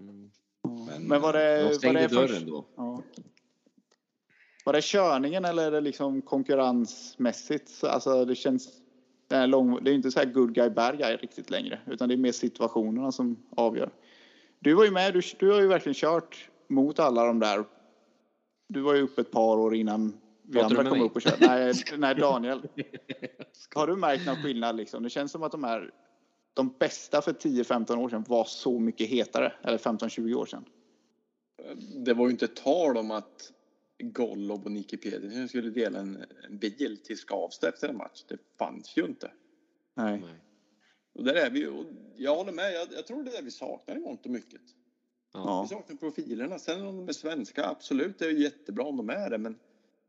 Mm. 0.05 0.31
Men, 0.87 1.03
men 1.03 1.21
var 1.21 1.33
det... 1.33 1.69
De 1.69 1.75
stängde 1.75 2.01
var 2.01 2.09
det 2.09 2.15
dörren 2.15 2.29
först... 2.29 2.47
då. 2.47 2.65
Ja. 2.77 3.03
Var 4.65 4.73
det 4.73 4.85
körningen 4.85 5.45
eller 5.45 5.67
är 5.67 5.71
det 5.71 5.81
liksom 5.81 6.23
konkurrensmässigt? 6.23 7.85
Alltså 7.85 8.25
det 8.25 8.35
känns 8.35 8.69
det 9.29 9.37
är, 9.37 9.47
lång, 9.47 9.85
det 9.85 9.91
är 9.91 9.95
inte 9.95 10.11
så 10.11 10.19
här 10.19 10.27
good 10.27 10.55
guy, 10.55 10.71
bad 10.71 10.99
guy 10.99 11.17
riktigt 11.17 11.51
längre, 11.51 11.81
utan 11.87 12.09
det 12.09 12.15
är 12.15 12.17
mer 12.17 12.33
situationerna 12.33 13.13
som 13.13 13.37
avgör. 13.51 13.91
Du 14.61 14.75
var 14.75 14.85
ju 14.85 14.91
med, 14.91 15.15
du, 15.15 15.21
du 15.39 15.53
har 15.53 15.61
ju 15.61 15.67
verkligen 15.67 15.95
kört 15.95 16.49
mot 16.69 16.99
alla 16.99 17.25
de 17.25 17.39
där. 17.39 17.65
Du 18.69 18.81
var 18.81 18.95
ju 18.95 19.03
uppe 19.03 19.21
ett 19.21 19.31
par 19.31 19.57
år 19.57 19.75
innan 19.75 20.21
vi 20.43 20.61
andra 20.61 20.85
kom 20.85 21.01
upp 21.01 21.17
och 21.17 21.23
körde. 21.23 21.47
Nej, 21.47 21.75
nej, 21.99 22.15
Daniel. 22.15 22.69
Har 23.75 23.87
du 23.87 23.97
märkt 23.97 24.27
någon 24.27 24.37
skillnad 24.37 24.77
liksom? 24.77 25.03
Det 25.03 25.11
känns 25.11 25.33
som 25.33 25.43
att 25.43 25.53
de 25.53 25.65
här 25.65 25.91
de 26.55 26.75
bästa 26.79 27.23
för 27.23 27.33
10-15 27.33 27.97
år 27.97 28.09
sedan 28.09 28.25
var 28.29 28.45
så 28.45 28.79
mycket 28.79 29.09
hetare. 29.09 29.53
Eller 29.63 29.79
15-20 29.79 30.35
år 30.35 30.47
sedan. 30.47 30.65
Det 32.05 32.15
var 32.15 32.25
ju 32.25 32.31
inte 32.31 32.49
tal 32.49 32.97
om 32.97 33.11
att 33.11 33.53
Gollob 33.99 34.65
och 34.65 34.73
Nicky 34.73 34.97
Pedersen 34.97 35.49
skulle 35.49 35.71
dela 35.71 35.99
en, 35.99 36.25
en 36.49 36.59
bil 36.59 36.99
till 37.05 37.19
Skavsta 37.19 37.69
efter 37.69 37.89
en 37.89 37.97
match. 37.97 38.25
Det 38.29 38.39
fanns 38.59 38.97
ju 38.97 39.05
inte. 39.05 39.31
Nej. 39.95 40.23
Och 41.15 41.25
där 41.25 41.35
är 41.35 41.51
vi 41.51 41.67
och 41.67 41.85
jag 42.17 42.37
håller 42.37 42.53
med. 42.53 42.73
Jag, 42.73 42.89
jag 42.93 43.07
tror 43.07 43.23
det 43.23 43.31
är 43.31 43.37
det 43.37 43.43
vi 43.43 43.51
saknar 43.51 43.97
i 43.97 43.99
mångt 43.99 44.25
och 44.25 44.31
mycket. 44.31 44.61
Ja. 45.33 45.63
Vi 45.63 45.69
saknar 45.69 45.97
profilerna. 45.97 46.59
Sen 46.59 46.87
om 46.87 46.97
de 46.97 47.09
är 47.09 47.13
svenska, 47.13 47.67
absolut, 47.67 48.19
det 48.19 48.25
är 48.25 48.31
jättebra 48.31 48.85
om 48.85 48.97
de 48.97 49.11
är 49.11 49.31
det. 49.31 49.39
Men 49.39 49.59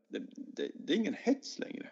det, 0.08 0.22
det, 0.36 0.70
det 0.74 0.92
är 0.92 0.96
ingen 0.96 1.14
hets 1.14 1.58
längre. 1.58 1.90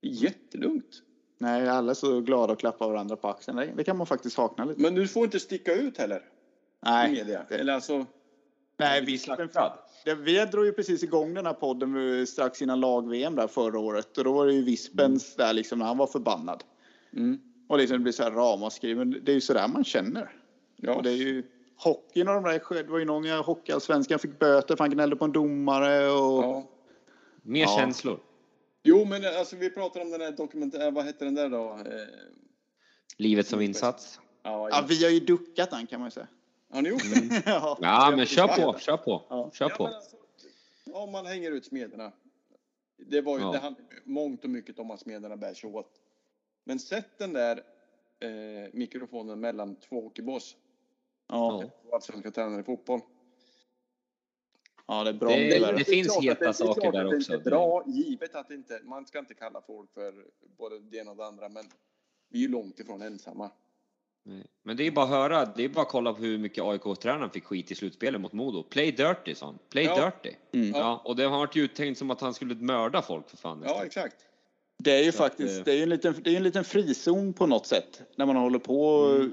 Det 0.00 0.08
är 0.08 0.12
jättelugnt. 0.12 1.02
Nej, 1.38 1.68
alla 1.68 1.90
är 1.90 1.94
så 1.94 2.20
glada 2.20 2.52
och 2.52 2.58
klappar 2.58 2.88
varandra 2.88 3.16
på 3.16 3.28
axeln. 3.28 3.56
Det, 3.56 3.72
det 3.76 3.84
kan 3.84 3.96
man 3.96 4.06
faktiskt 4.06 4.36
sakna 4.36 4.64
lite. 4.64 4.80
Men 4.80 4.94
du 4.94 5.08
får 5.08 5.24
inte 5.24 5.40
sticka 5.40 5.74
ut 5.74 5.98
heller. 5.98 6.28
Nej. 6.80 7.10
I 7.10 7.12
media. 7.12 7.46
Eller 7.50 7.72
alltså. 7.72 8.06
Nej, 8.78 9.04
vi, 9.04 9.20
det, 10.04 10.14
vi 10.14 10.44
drog 10.44 10.66
ju 10.66 10.72
precis 10.72 11.02
igång 11.02 11.34
den 11.34 11.46
här 11.46 11.52
podden 11.52 12.26
strax 12.26 12.62
innan 12.62 12.80
lag-VM 12.80 13.34
där 13.34 13.46
förra 13.46 13.78
året. 13.78 14.18
Och 14.18 14.24
då 14.24 14.32
var 14.32 14.46
det 14.46 14.52
ju 14.52 14.62
Vispens 14.62 15.36
mm. 15.36 15.46
där 15.46 15.52
liksom, 15.54 15.78
när 15.78 15.86
han 15.86 15.96
var 15.96 16.06
förbannad. 16.06 16.64
Mm. 17.12 17.40
Och 17.68 17.78
liksom 17.78 17.96
det 17.96 18.02
blir 18.02 18.12
så 18.12 18.22
här 18.22 18.30
ramaskri. 18.30 18.94
Men 18.94 19.10
det 19.10 19.32
är 19.32 19.34
ju 19.34 19.40
så 19.40 19.52
där 19.52 19.68
man 19.68 19.84
känner. 19.84 20.32
Ja. 20.76 20.94
Och 20.94 21.02
det 21.02 21.10
är 21.10 21.16
ju 21.16 21.42
hockeyn 21.76 22.28
och 22.28 22.34
de 22.34 22.44
där. 22.44 22.82
Det 22.82 22.90
var 22.90 22.98
ju 22.98 23.04
någon 23.04 23.24
i 23.24 23.30
hockeyallsvenskan 23.30 24.18
fick 24.18 24.38
böter 24.38 24.76
för 24.76 24.84
han 24.84 24.90
gnällde 24.90 25.16
på 25.16 25.24
en 25.24 25.32
domare 25.32 26.10
och. 26.10 26.44
Ja. 26.44 26.70
Mer 27.42 27.60
ja. 27.60 27.76
känslor. 27.78 28.20
Jo, 28.82 29.04
men 29.04 29.24
alltså 29.24 29.56
vi 29.56 29.70
pratar 29.70 30.00
om 30.00 30.10
den 30.10 30.20
här 30.20 30.32
dokumentären. 30.32 30.94
Vad 30.94 31.04
hette 31.04 31.24
den 31.24 31.34
där 31.34 31.48
då? 31.48 31.80
Eh... 31.86 32.06
Livet 33.16 33.46
som 33.46 33.60
insats. 33.60 34.20
Ja, 34.42 34.68
ja, 34.70 34.84
vi 34.88 35.04
har 35.04 35.10
ju 35.10 35.20
duckat 35.20 35.70
den 35.70 35.86
kan 35.86 36.00
man 36.00 36.06
ju 36.06 36.10
säga. 36.10 36.26
Har 36.70 36.82
ni 36.82 36.88
gjort 36.88 37.02
det? 37.14 37.42
ja. 37.46 37.78
ja, 37.80 38.12
men 38.16 38.26
kör 38.26 38.48
på, 38.48 38.78
kör 38.78 38.96
på. 38.96 39.22
Ja. 39.28 39.50
Kör 39.52 39.68
på. 39.68 39.86
Alltså, 39.86 40.16
om 40.92 41.12
man 41.12 41.26
hänger 41.26 41.50
ut 41.50 41.66
smederna. 41.66 42.12
Det 42.96 43.20
var 43.20 43.38
ju, 43.38 43.44
ja. 43.44 43.52
det 43.52 43.58
handlar 43.58 43.84
mångt 44.04 44.44
och 44.44 44.50
mycket 44.50 44.78
om 44.78 44.90
att 44.90 45.00
smederna 45.00 45.36
bär 45.36 45.54
sig 45.54 45.70
åt. 45.70 46.00
Men 46.64 46.78
sätt 46.78 47.18
den 47.18 47.32
där 47.32 47.62
eh, 48.20 48.70
mikrofonen 48.72 49.40
mellan 49.40 49.76
två 49.76 50.00
hockeybås. 50.00 50.56
Ja. 51.28 51.64
Allsvenska 51.92 52.30
tränare 52.30 52.60
i 52.60 52.64
fotboll. 52.64 53.00
Ja, 54.86 55.04
det 55.04 55.10
är 55.10 55.14
bra. 55.14 55.28
Det, 55.28 55.36
det, 55.36 55.58
det, 55.58 55.76
det 55.76 55.84
finns 55.84 56.18
heta 56.20 56.46
det, 56.46 56.54
saker 56.54 56.92
där 56.92 57.16
också. 57.16 57.32
Det 57.32 57.38
är 57.38 57.44
bra, 57.44 57.84
givet 57.86 58.34
att 58.34 58.50
inte, 58.50 58.80
man 58.84 59.06
ska 59.06 59.18
inte 59.18 59.34
kalla 59.34 59.60
folk 59.60 59.92
för 59.94 60.26
både 60.58 60.78
det 60.78 60.96
ena 60.96 61.10
och 61.10 61.16
det 61.16 61.26
andra, 61.26 61.48
men 61.48 61.64
vi 62.28 62.38
är 62.38 62.42
ju 62.42 62.48
långt 62.48 62.80
ifrån 62.80 63.02
ensamma. 63.02 63.50
Men 64.62 64.76
det 64.76 64.86
är 64.86 64.90
bara 64.90 65.04
att 65.04 65.10
höra, 65.10 65.44
det 65.56 65.64
är 65.64 65.68
bara 65.68 65.82
att 65.82 65.88
kolla 65.88 66.12
på 66.12 66.22
hur 66.22 66.38
mycket 66.38 66.64
AIK-tränaren 66.64 67.30
fick 67.30 67.44
skit 67.44 67.70
i 67.70 67.74
slutspelet 67.74 68.20
mot 68.20 68.32
Modo. 68.32 68.62
Play 68.62 68.92
dirty, 68.92 69.34
sa 69.34 69.46
han. 69.46 69.58
Play 69.70 69.84
ja. 69.84 70.04
dirty. 70.04 70.36
Mm. 70.52 70.70
Ja, 70.70 71.02
och 71.04 71.16
det 71.16 71.24
har 71.24 71.38
varit 71.38 71.56
uttänkt 71.56 71.98
som 71.98 72.10
att 72.10 72.20
han 72.20 72.34
skulle 72.34 72.54
mörda 72.54 73.02
folk 73.02 73.30
för 73.30 73.36
fan. 73.36 73.62
Ja, 73.66 73.84
exakt. 73.84 74.16
Det 74.78 74.92
är 74.92 75.02
ju 75.02 75.12
Så 75.12 75.18
faktiskt, 75.18 75.58
att, 75.58 75.64
det 75.64 75.72
är 75.72 75.82
en 75.82 75.88
liten, 75.88 76.14
det 76.24 76.32
är 76.32 76.36
en 76.36 76.42
liten 76.42 76.64
frizon 76.64 77.32
på 77.32 77.46
något 77.46 77.66
sätt 77.66 78.02
när 78.16 78.26
man 78.26 78.36
håller 78.36 78.58
på. 78.58 79.04
Mm. 79.16 79.32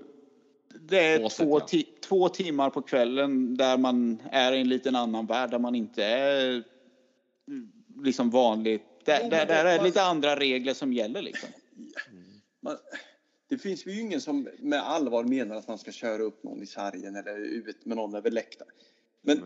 Det 0.79 0.99
är 0.99 1.23
Åset, 1.23 1.45
två, 1.45 1.59
ja. 1.59 1.83
två 2.07 2.29
timmar 2.29 2.69
på 2.69 2.81
kvällen 2.81 3.57
där 3.57 3.77
man 3.77 4.21
är 4.31 4.53
i 4.53 4.61
en 4.61 4.69
liten 4.69 4.95
annan 4.95 5.25
värld 5.25 5.49
där 5.49 5.59
man 5.59 5.75
inte 5.75 6.03
är 6.03 6.63
liksom 8.03 8.29
vanligt. 8.29 8.83
Där, 9.05 9.29
där, 9.29 9.45
där 9.45 9.65
är 9.65 9.77
det 9.77 9.83
lite 9.83 10.03
andra 10.03 10.35
regler 10.35 10.73
som 10.73 10.93
gäller 10.93 11.21
liksom. 11.21 11.49
Man, 12.61 12.77
det 13.47 13.57
finns 13.57 13.85
ju 13.85 13.99
ingen 13.99 14.21
som 14.21 14.49
med 14.59 14.79
allvar 14.79 15.23
menar 15.23 15.55
att 15.55 15.67
man 15.67 15.77
ska 15.77 15.91
köra 15.91 16.23
upp 16.23 16.43
någon 16.43 16.63
i 16.63 16.65
sargen 16.65 17.15
eller 17.15 17.37
ut 17.37 17.85
med 17.85 17.97
någon 17.97 18.15
över 18.15 18.31
läktaren. 18.31 18.71
Men 19.21 19.43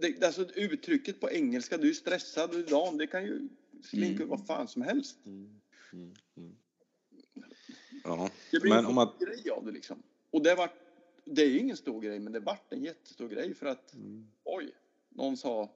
det, 0.00 0.24
alltså, 0.24 0.44
uttrycket 0.54 1.20
på 1.20 1.30
engelska, 1.30 1.76
du 1.76 1.90
är 1.90 1.94
stressad, 1.94 2.54
är 2.54 2.62
dan, 2.62 2.96
det 2.96 3.06
kan 3.06 3.24
ju 3.24 3.48
slinka 3.84 4.22
mm. 4.22 4.28
vad 4.28 4.46
fan 4.46 4.68
som 4.68 4.82
helst. 4.82 5.16
Mm. 5.26 5.60
Mm. 5.92 6.14
mm. 6.36 6.56
Ja. 8.04 8.30
Det 8.50 8.60
blir 8.60 8.70
men 8.70 8.78
en 8.78 8.86
om 8.86 8.94
man... 8.94 9.08
grej 9.20 9.50
av 9.50 9.66
det 9.66 9.72
liksom. 9.72 10.02
Och 10.30 10.42
det, 10.42 10.54
var, 10.54 10.70
det 11.24 11.42
är 11.42 11.48
ju 11.48 11.58
ingen 11.58 11.76
stor 11.76 12.00
grej, 12.00 12.18
men 12.18 12.32
det 12.32 12.40
vart 12.40 12.72
en 12.72 12.84
jättestor 12.84 13.28
grej 13.28 13.54
för 13.54 13.66
att 13.66 13.94
mm. 13.94 14.26
oj, 14.44 14.70
någon 15.10 15.36
sa 15.36 15.70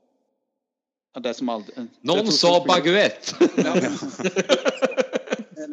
Ja, 1.13 1.21
det 1.21 1.35
som 1.35 1.49
alltid, 1.49 1.87
Någon 2.01 2.27
sa 2.27 2.65
baguette! 2.69 3.51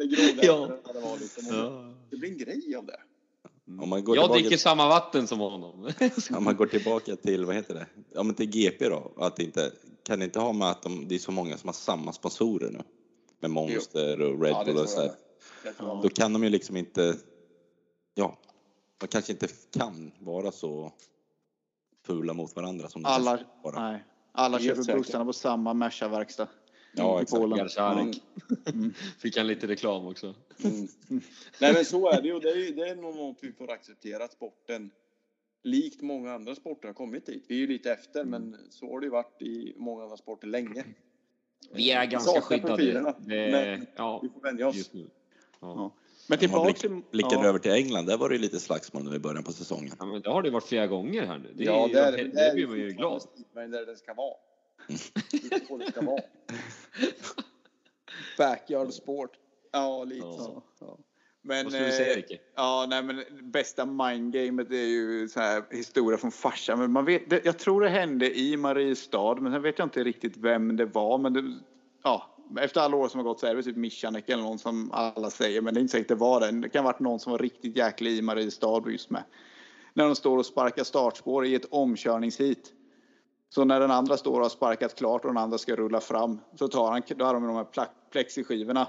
eller 0.00 0.16
grådäckare. 0.16 0.46
Ja. 0.46 0.92
Det, 0.92 1.00
var 1.00 1.18
liksom, 1.18 1.44
ja. 1.50 1.94
det 2.10 2.16
blir 2.16 2.30
en 2.30 2.38
grej 2.38 2.76
av 2.76 2.86
det. 2.86 3.00
Om 3.80 3.88
man 3.88 4.04
går 4.04 4.16
jag 4.16 4.30
dricker 4.30 4.48
till... 4.48 4.58
samma 4.58 4.88
vatten 4.88 5.26
som 5.26 5.38
honom. 5.38 5.92
Om 6.36 6.44
man 6.44 6.56
går 6.56 6.66
tillbaka 6.66 7.16
till, 7.16 7.44
vad 7.44 7.54
heter 7.54 7.74
det, 7.74 7.86
ja 8.12 8.22
men 8.22 8.34
till 8.34 8.50
GP 8.50 8.88
då, 8.88 9.12
att 9.16 9.38
inte, 9.38 9.72
kan 10.02 10.18
det 10.18 10.24
inte 10.24 10.40
ha 10.40 10.52
med 10.52 10.70
att 10.70 10.82
de, 10.82 11.08
det 11.08 11.14
är 11.14 11.18
så 11.18 11.32
många 11.32 11.58
som 11.58 11.68
har 11.68 11.72
samma 11.72 12.12
sponsorer 12.12 12.70
nu? 12.70 12.82
Med 13.40 13.50
Monster 13.50 14.20
och 14.20 14.42
Red 14.42 14.52
ja, 14.52 14.64
Bull 14.64 14.76
och 14.76 14.88
så 14.88 15.00
här. 15.00 15.12
Då 16.02 16.08
kan 16.08 16.32
de 16.32 16.44
ju 16.44 16.50
liksom 16.50 16.76
inte, 16.76 17.16
ja, 18.14 18.38
de 18.98 19.06
kanske 19.06 19.32
inte 19.32 19.48
kan 19.78 20.12
vara 20.18 20.52
så 20.52 20.92
fula 22.06 22.34
mot 22.34 22.56
varandra 22.56 22.88
som 22.88 23.02
de 23.02 23.08
Alla, 23.08 23.38
nej. 23.74 24.04
Alla 24.32 24.58
kör 24.58 24.96
bussarna 24.96 25.24
på 25.24 25.32
samma 25.32 25.74
Merca-verkstad. 25.74 26.48
Ja, 26.92 27.22
exakt. 27.22 27.42
Mm. 27.42 28.12
Mm. 28.66 28.94
Fick 29.18 29.36
han 29.36 29.46
lite 29.46 29.66
reklam 29.66 30.06
också. 30.06 30.34
Mm. 30.64 30.88
Nej, 31.60 31.72
men 31.72 31.84
så 31.84 32.10
är 32.10 32.22
det 32.22 32.28
ju. 32.28 32.38
Det 32.38 32.50
är, 32.50 32.72
det 32.72 32.88
är 32.88 32.96
något 32.96 33.38
vi 33.40 33.52
får 33.52 33.70
acceptera 33.70 34.24
att 34.24 34.32
sporten, 34.32 34.90
likt 35.62 36.02
många 36.02 36.32
andra 36.32 36.54
sporter, 36.54 36.88
har 36.88 36.94
kommit 36.94 37.26
dit. 37.26 37.44
Vi 37.48 37.54
är 37.54 37.58
ju 37.58 37.66
lite 37.66 37.92
efter, 37.92 38.24
men 38.24 38.56
så 38.70 38.92
har 38.92 39.00
det 39.00 39.06
ju 39.06 39.10
varit 39.10 39.42
i 39.42 39.74
många 39.76 40.02
andra 40.02 40.16
sporter 40.16 40.46
länge. 40.46 40.84
Vi 41.72 41.90
är 41.90 42.06
ganska 42.06 42.40
skyddade. 42.40 43.14
men 43.18 43.86
ja, 43.96 44.20
vi 44.22 44.28
får 44.28 44.40
vänja 44.40 44.68
oss. 44.68 44.90
Ja. 44.92 45.04
Ja. 45.60 45.94
Men 46.28 46.38
tillbaka 46.38 46.72
till... 46.72 47.00
Blickar 47.10 47.36
ja. 47.36 47.46
över 47.46 47.58
till 47.58 47.72
England, 47.72 48.06
där 48.06 48.16
var 48.16 48.28
det 48.28 48.38
lite 48.38 48.60
slagsmål 48.60 49.04
nu 49.04 49.16
i 49.16 49.18
början 49.18 49.44
på 49.44 49.52
säsongen. 49.52 49.94
Ja, 49.98 50.06
men 50.06 50.22
det 50.22 50.30
har 50.30 50.42
det 50.42 50.50
varit 50.50 50.64
flera 50.64 50.86
gånger 50.86 51.26
här 51.26 51.38
nu. 51.38 51.52
Det, 51.54 51.64
ja, 51.64 51.88
där, 51.92 52.12
det, 52.12 52.24
det 52.24 52.54
blir 52.54 52.66
man 52.66 52.78
ju 52.78 52.90
glad. 52.90 53.22
Men 53.52 53.70
där 53.70 53.86
det 53.86 53.96
ska 53.96 54.14
vara. 54.14 54.34
Det 54.86 55.90
ska 55.90 56.02
vara. 56.02 56.18
Backyard 58.38 58.92
sport. 58.92 59.30
Ja, 59.72 60.04
lite 60.04 60.26
ja. 60.26 60.38
så. 60.38 60.62
Ja. 60.80 60.98
Men, 61.42 61.64
Vad 61.64 61.72
skulle 61.72 61.86
du 61.86 61.92
säga, 61.92 62.16
Ricky? 62.16 62.38
Ja, 62.56 62.86
nej, 62.88 63.02
men 63.02 63.24
bästa 63.42 63.86
mindgamet 63.86 64.70
är 64.70 64.86
ju 64.86 65.28
så 65.28 65.40
här 65.40 65.62
historia 65.70 66.18
från 66.18 66.30
farsan. 66.30 66.78
Men 66.78 66.92
man 66.92 67.04
vet, 67.04 67.30
det, 67.30 67.44
jag 67.44 67.58
tror 67.58 67.80
det 67.80 67.88
hände 67.88 68.38
i 68.38 68.56
Mariestad, 68.56 69.34
men 69.34 69.52
sen 69.52 69.62
vet 69.62 69.78
jag 69.78 69.86
inte 69.86 70.04
riktigt 70.04 70.36
vem 70.36 70.76
det 70.76 70.86
var. 70.86 71.18
Men 71.18 71.32
det, 71.32 71.58
ja, 72.02 72.38
efter 72.60 72.80
alla 72.80 72.96
år 72.96 73.08
som 73.08 73.18
har 73.18 73.24
gått 73.24 73.40
så 73.40 73.46
är 73.46 73.54
det 73.54 73.62
typ 73.62 73.76
Michanek 73.76 74.28
eller 74.28 74.42
någon 74.42 74.58
som 74.58 74.92
alla 74.92 75.30
säger, 75.30 75.60
men 75.60 75.74
det 75.74 75.80
är 75.80 75.82
inte 75.82 75.92
säkert 75.92 76.08
det 76.08 76.14
var 76.14 76.40
den. 76.40 76.60
Det 76.60 76.68
kan 76.68 76.84
ha 76.84 76.92
varit 76.92 77.00
någon 77.00 77.20
som 77.20 77.32
var 77.32 77.38
riktigt 77.38 77.76
jäklig 77.76 78.12
i 78.12 78.22
Mariestad 78.22 78.82
just 78.86 79.10
med. 79.10 79.24
När 79.94 80.04
de 80.04 80.16
står 80.16 80.38
och 80.38 80.46
sparkar 80.46 80.84
startspår 80.84 81.46
i 81.46 81.54
ett 81.54 81.66
omkörningshit. 81.70 82.72
Så 83.50 83.64
när 83.64 83.80
den 83.80 83.90
andra 83.90 84.16
står 84.16 84.34
och 84.34 84.42
har 84.42 84.48
sparkat 84.48 84.94
klart 84.94 85.24
och 85.24 85.30
den 85.30 85.42
andra 85.42 85.58
ska 85.58 85.76
rulla 85.76 86.00
fram 86.00 86.40
så 86.58 86.68
tar 86.68 86.90
han, 86.90 87.02
då 87.16 87.24
har 87.24 87.34
de 87.34 87.46
de 87.46 87.56
här 87.56 87.66
plexiskivorna. 88.12 88.88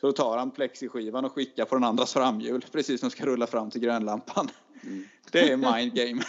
Så 0.00 0.06
då 0.06 0.12
tar 0.12 0.38
han 0.38 0.50
plexiskivan 0.50 1.24
och 1.24 1.32
skickar 1.32 1.64
på 1.64 1.74
den 1.74 1.84
andras 1.84 2.12
framhjul 2.12 2.64
precis 2.72 3.00
som 3.00 3.10
ska 3.10 3.26
rulla 3.26 3.46
fram 3.46 3.70
till 3.70 3.80
grönlampan. 3.80 4.48
Mm. 4.82 5.04
Det 5.32 5.50
är 5.50 5.56
mind 5.56 5.94
game. 5.94 6.22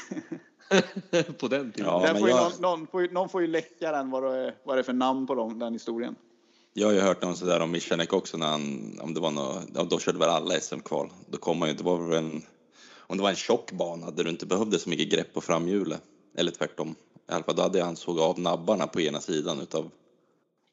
på 1.40 1.48
den 1.48 1.72
tiden. 1.72 1.92
Ja, 1.92 2.16
får 2.20 2.30
jag... 2.30 2.38
någon, 2.38 2.62
någon, 2.62 2.88
får, 2.88 3.14
någon 3.14 3.30
får 3.30 3.42
ju 3.42 3.48
läcka 3.48 3.92
den 3.92 4.10
vad 4.10 4.24
det, 4.24 4.38
är, 4.38 4.56
vad 4.64 4.78
det 4.78 4.82
är 4.82 4.84
för 4.84 4.94
namn 4.94 5.28
på 5.28 5.36
dem, 5.36 5.60
den 5.60 5.74
historien. 5.74 6.16
Jag 6.74 6.88
har 6.88 6.94
ju 6.94 7.00
hört 7.00 7.22
någon 7.22 7.36
sådär 7.36 7.60
om 7.60 7.72
Michanek 7.72 8.14
också 8.14 8.38
när 8.38 8.48
han, 8.48 9.00
om 9.02 9.14
det 9.14 9.20
var 9.20 9.32
något, 9.32 9.64
ja, 9.76 9.84
då 9.84 10.00
körde 10.00 10.20
väl 10.20 10.30
alla 10.30 10.60
SM-kval. 10.60 11.10
Då 11.28 11.38
kom 11.38 11.60
man 11.60 11.70
ju, 11.70 11.76
det 11.76 11.84
var 11.84 11.98
väl 11.98 12.18
en, 12.18 12.42
om 12.98 13.18
det 13.18 13.24
var 13.24 13.30
en 13.30 13.36
tjock 13.36 13.72
bana 13.72 14.12
där 14.12 14.24
du 14.24 14.30
inte 14.30 14.46
behövde 14.46 14.80
så 14.80 14.90
mycket 14.90 15.10
grepp 15.12 15.34
på 15.34 15.42
framhjulet. 15.42 16.02
Eller 16.38 16.52
tvärtom. 16.52 16.96
I 17.30 17.32
alla 17.32 17.44
fall 17.44 17.56
då 17.56 17.62
hade 17.62 17.84
han 17.84 17.96
såg 17.96 18.20
av 18.20 18.40
nabbarna 18.40 18.88
på 18.88 19.02
ena 19.02 19.22
sidan 19.22 19.62
utav, 19.62 19.92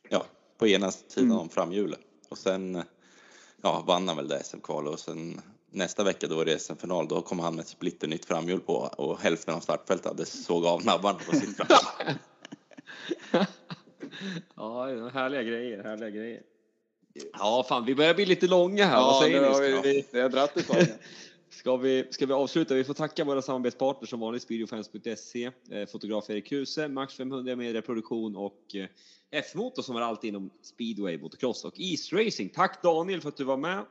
ja, 0.09 0.25
på 0.59 0.67
ena 0.67 0.91
sidan 0.91 1.25
mm. 1.25 1.39
om 1.39 1.49
framhjulet. 1.49 2.01
Och 2.29 2.39
sen, 2.39 2.83
ja, 3.63 3.85
vann 3.87 4.09
han 4.09 4.17
väl 4.17 4.29
det 4.29 4.45
SM-kvalet 4.45 4.93
och 4.93 5.01
sen 5.01 5.41
nästa 5.71 6.05
vecka 6.05 6.27
då 6.27 6.37
var 6.37 6.45
det 6.45 6.59
SM-final, 6.59 7.09
då 7.09 7.23
kom 7.23 7.39
han 7.39 7.55
med 7.55 7.63
ett 7.63 7.69
splitternytt 7.69 8.25
framhjul 8.25 8.61
på 8.61 8.75
och 8.75 9.21
hälften 9.21 9.55
av 9.55 9.61
startfältet 9.61 10.07
hade 10.07 10.25
såg 10.25 10.67
av 10.67 10.85
nabbarna 10.85 11.19
på 11.19 11.37
sitt 11.37 11.57
framhjul. 11.57 12.19
ja, 14.57 15.09
härliga 15.09 15.43
grejer, 15.43 15.83
härliga 15.83 16.11
grejer. 16.11 16.43
Ja, 17.33 17.65
fan, 17.69 17.85
vi 17.85 17.95
börjar 17.95 18.15
bli 18.15 18.27
lite 18.27 18.47
långa 18.47 18.85
här. 18.85 18.97
Ja, 18.97 19.03
Vad 19.03 19.23
säger 19.23 19.61
ni? 19.61 19.81
Vi, 19.83 19.93
vi, 19.93 20.07
vi 20.11 20.21
har 20.21 20.29
dragit 20.29 20.57
ett 20.57 20.67
tag. 20.67 20.77
Ska 21.57 21.77
vi, 21.77 22.05
ska 22.11 22.27
vi 22.27 22.33
avsluta? 22.33 22.75
Vi 22.75 22.85
får 22.85 22.95
tacka 22.95 23.25
våra 23.25 23.43
samarbetspartners 23.43 24.11
som 24.11 24.21
vanligt, 24.21 24.43
speedofans.se, 24.43 25.51
eh, 25.71 25.87
fotograf 25.87 26.31
Erik 26.31 26.47
Kruse, 26.47 26.89
Max 26.89 27.15
500 27.15 27.57
Media 27.57 27.83
Produktion 27.83 28.37
och 28.37 28.75
eh, 28.75 28.87
F-motor 29.31 29.83
som 29.83 29.95
har 29.95 30.03
allt 30.03 30.25
inom 30.25 30.51
speedway, 30.63 31.19
motocross 31.19 31.65
och 31.65 31.75
East 31.77 32.13
Racing. 32.13 32.53
Tack 32.55 32.83
Daniel 32.83 33.21
för 33.21 33.29
att 33.29 33.37
du 33.37 33.45
var 33.45 33.57
med. 33.57 33.85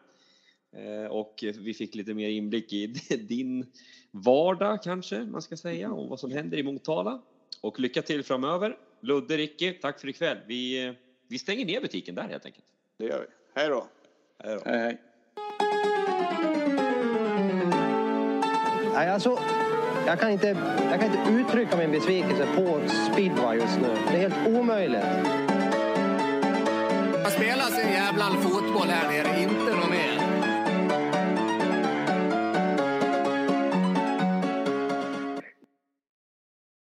Eh, 0.76 1.12
och 1.12 1.44
vi 1.60 1.74
fick 1.74 1.96
lite 1.96 2.14
mer 2.14 2.30
inblick 2.30 2.74
i 2.74 2.88
din 3.30 3.66
vardag 4.12 4.84
kanske 4.84 5.24
man 5.24 5.42
ska 5.42 5.58
säga 5.58 5.92
och 5.92 6.10
vad 6.10 6.20
som 6.20 6.32
händer 6.32 6.58
i 6.58 6.64
Motala. 6.64 7.22
Och 7.62 7.80
lycka 7.80 8.02
till 8.02 8.24
framöver. 8.24 8.78
Ludde, 9.02 9.38
Ricky, 9.38 9.74
tack 9.74 10.00
för 10.02 10.08
ikväll. 10.08 10.38
Vi, 10.48 10.94
vi 11.28 11.40
stänger 11.40 11.66
ner 11.66 11.82
butiken 11.82 12.16
där 12.16 12.28
helt 12.28 12.46
enkelt. 12.46 12.66
Det 12.98 13.06
gör 13.06 13.20
vi. 13.20 13.62
Hej 13.62 13.70
då. 13.70 13.88
Hej 14.40 14.56
då. 14.56 14.62
Hej, 14.66 15.02
Nej, 18.96 19.10
alltså, 19.10 19.40
jag, 20.06 20.20
kan 20.20 20.30
inte, 20.32 20.48
jag 20.92 21.00
kan 21.00 21.10
inte 21.12 21.32
uttrycka 21.32 21.78
min 21.78 21.92
besvikelse 21.92 22.48
på 22.56 22.80
speedway 23.12 23.58
just 23.58 23.80
nu. 23.82 23.98
Det 24.12 24.18
är 24.18 24.30
helt 24.30 24.48
omöjligt. 24.48 25.04
Man 27.24 27.32
spelar 27.32 27.66
sin 27.66 27.92
jävla 27.92 28.26
fotboll 28.26 28.88
här 28.88 29.08
nere, 29.12 29.42
inte 29.42 29.76
någon. 29.76 29.85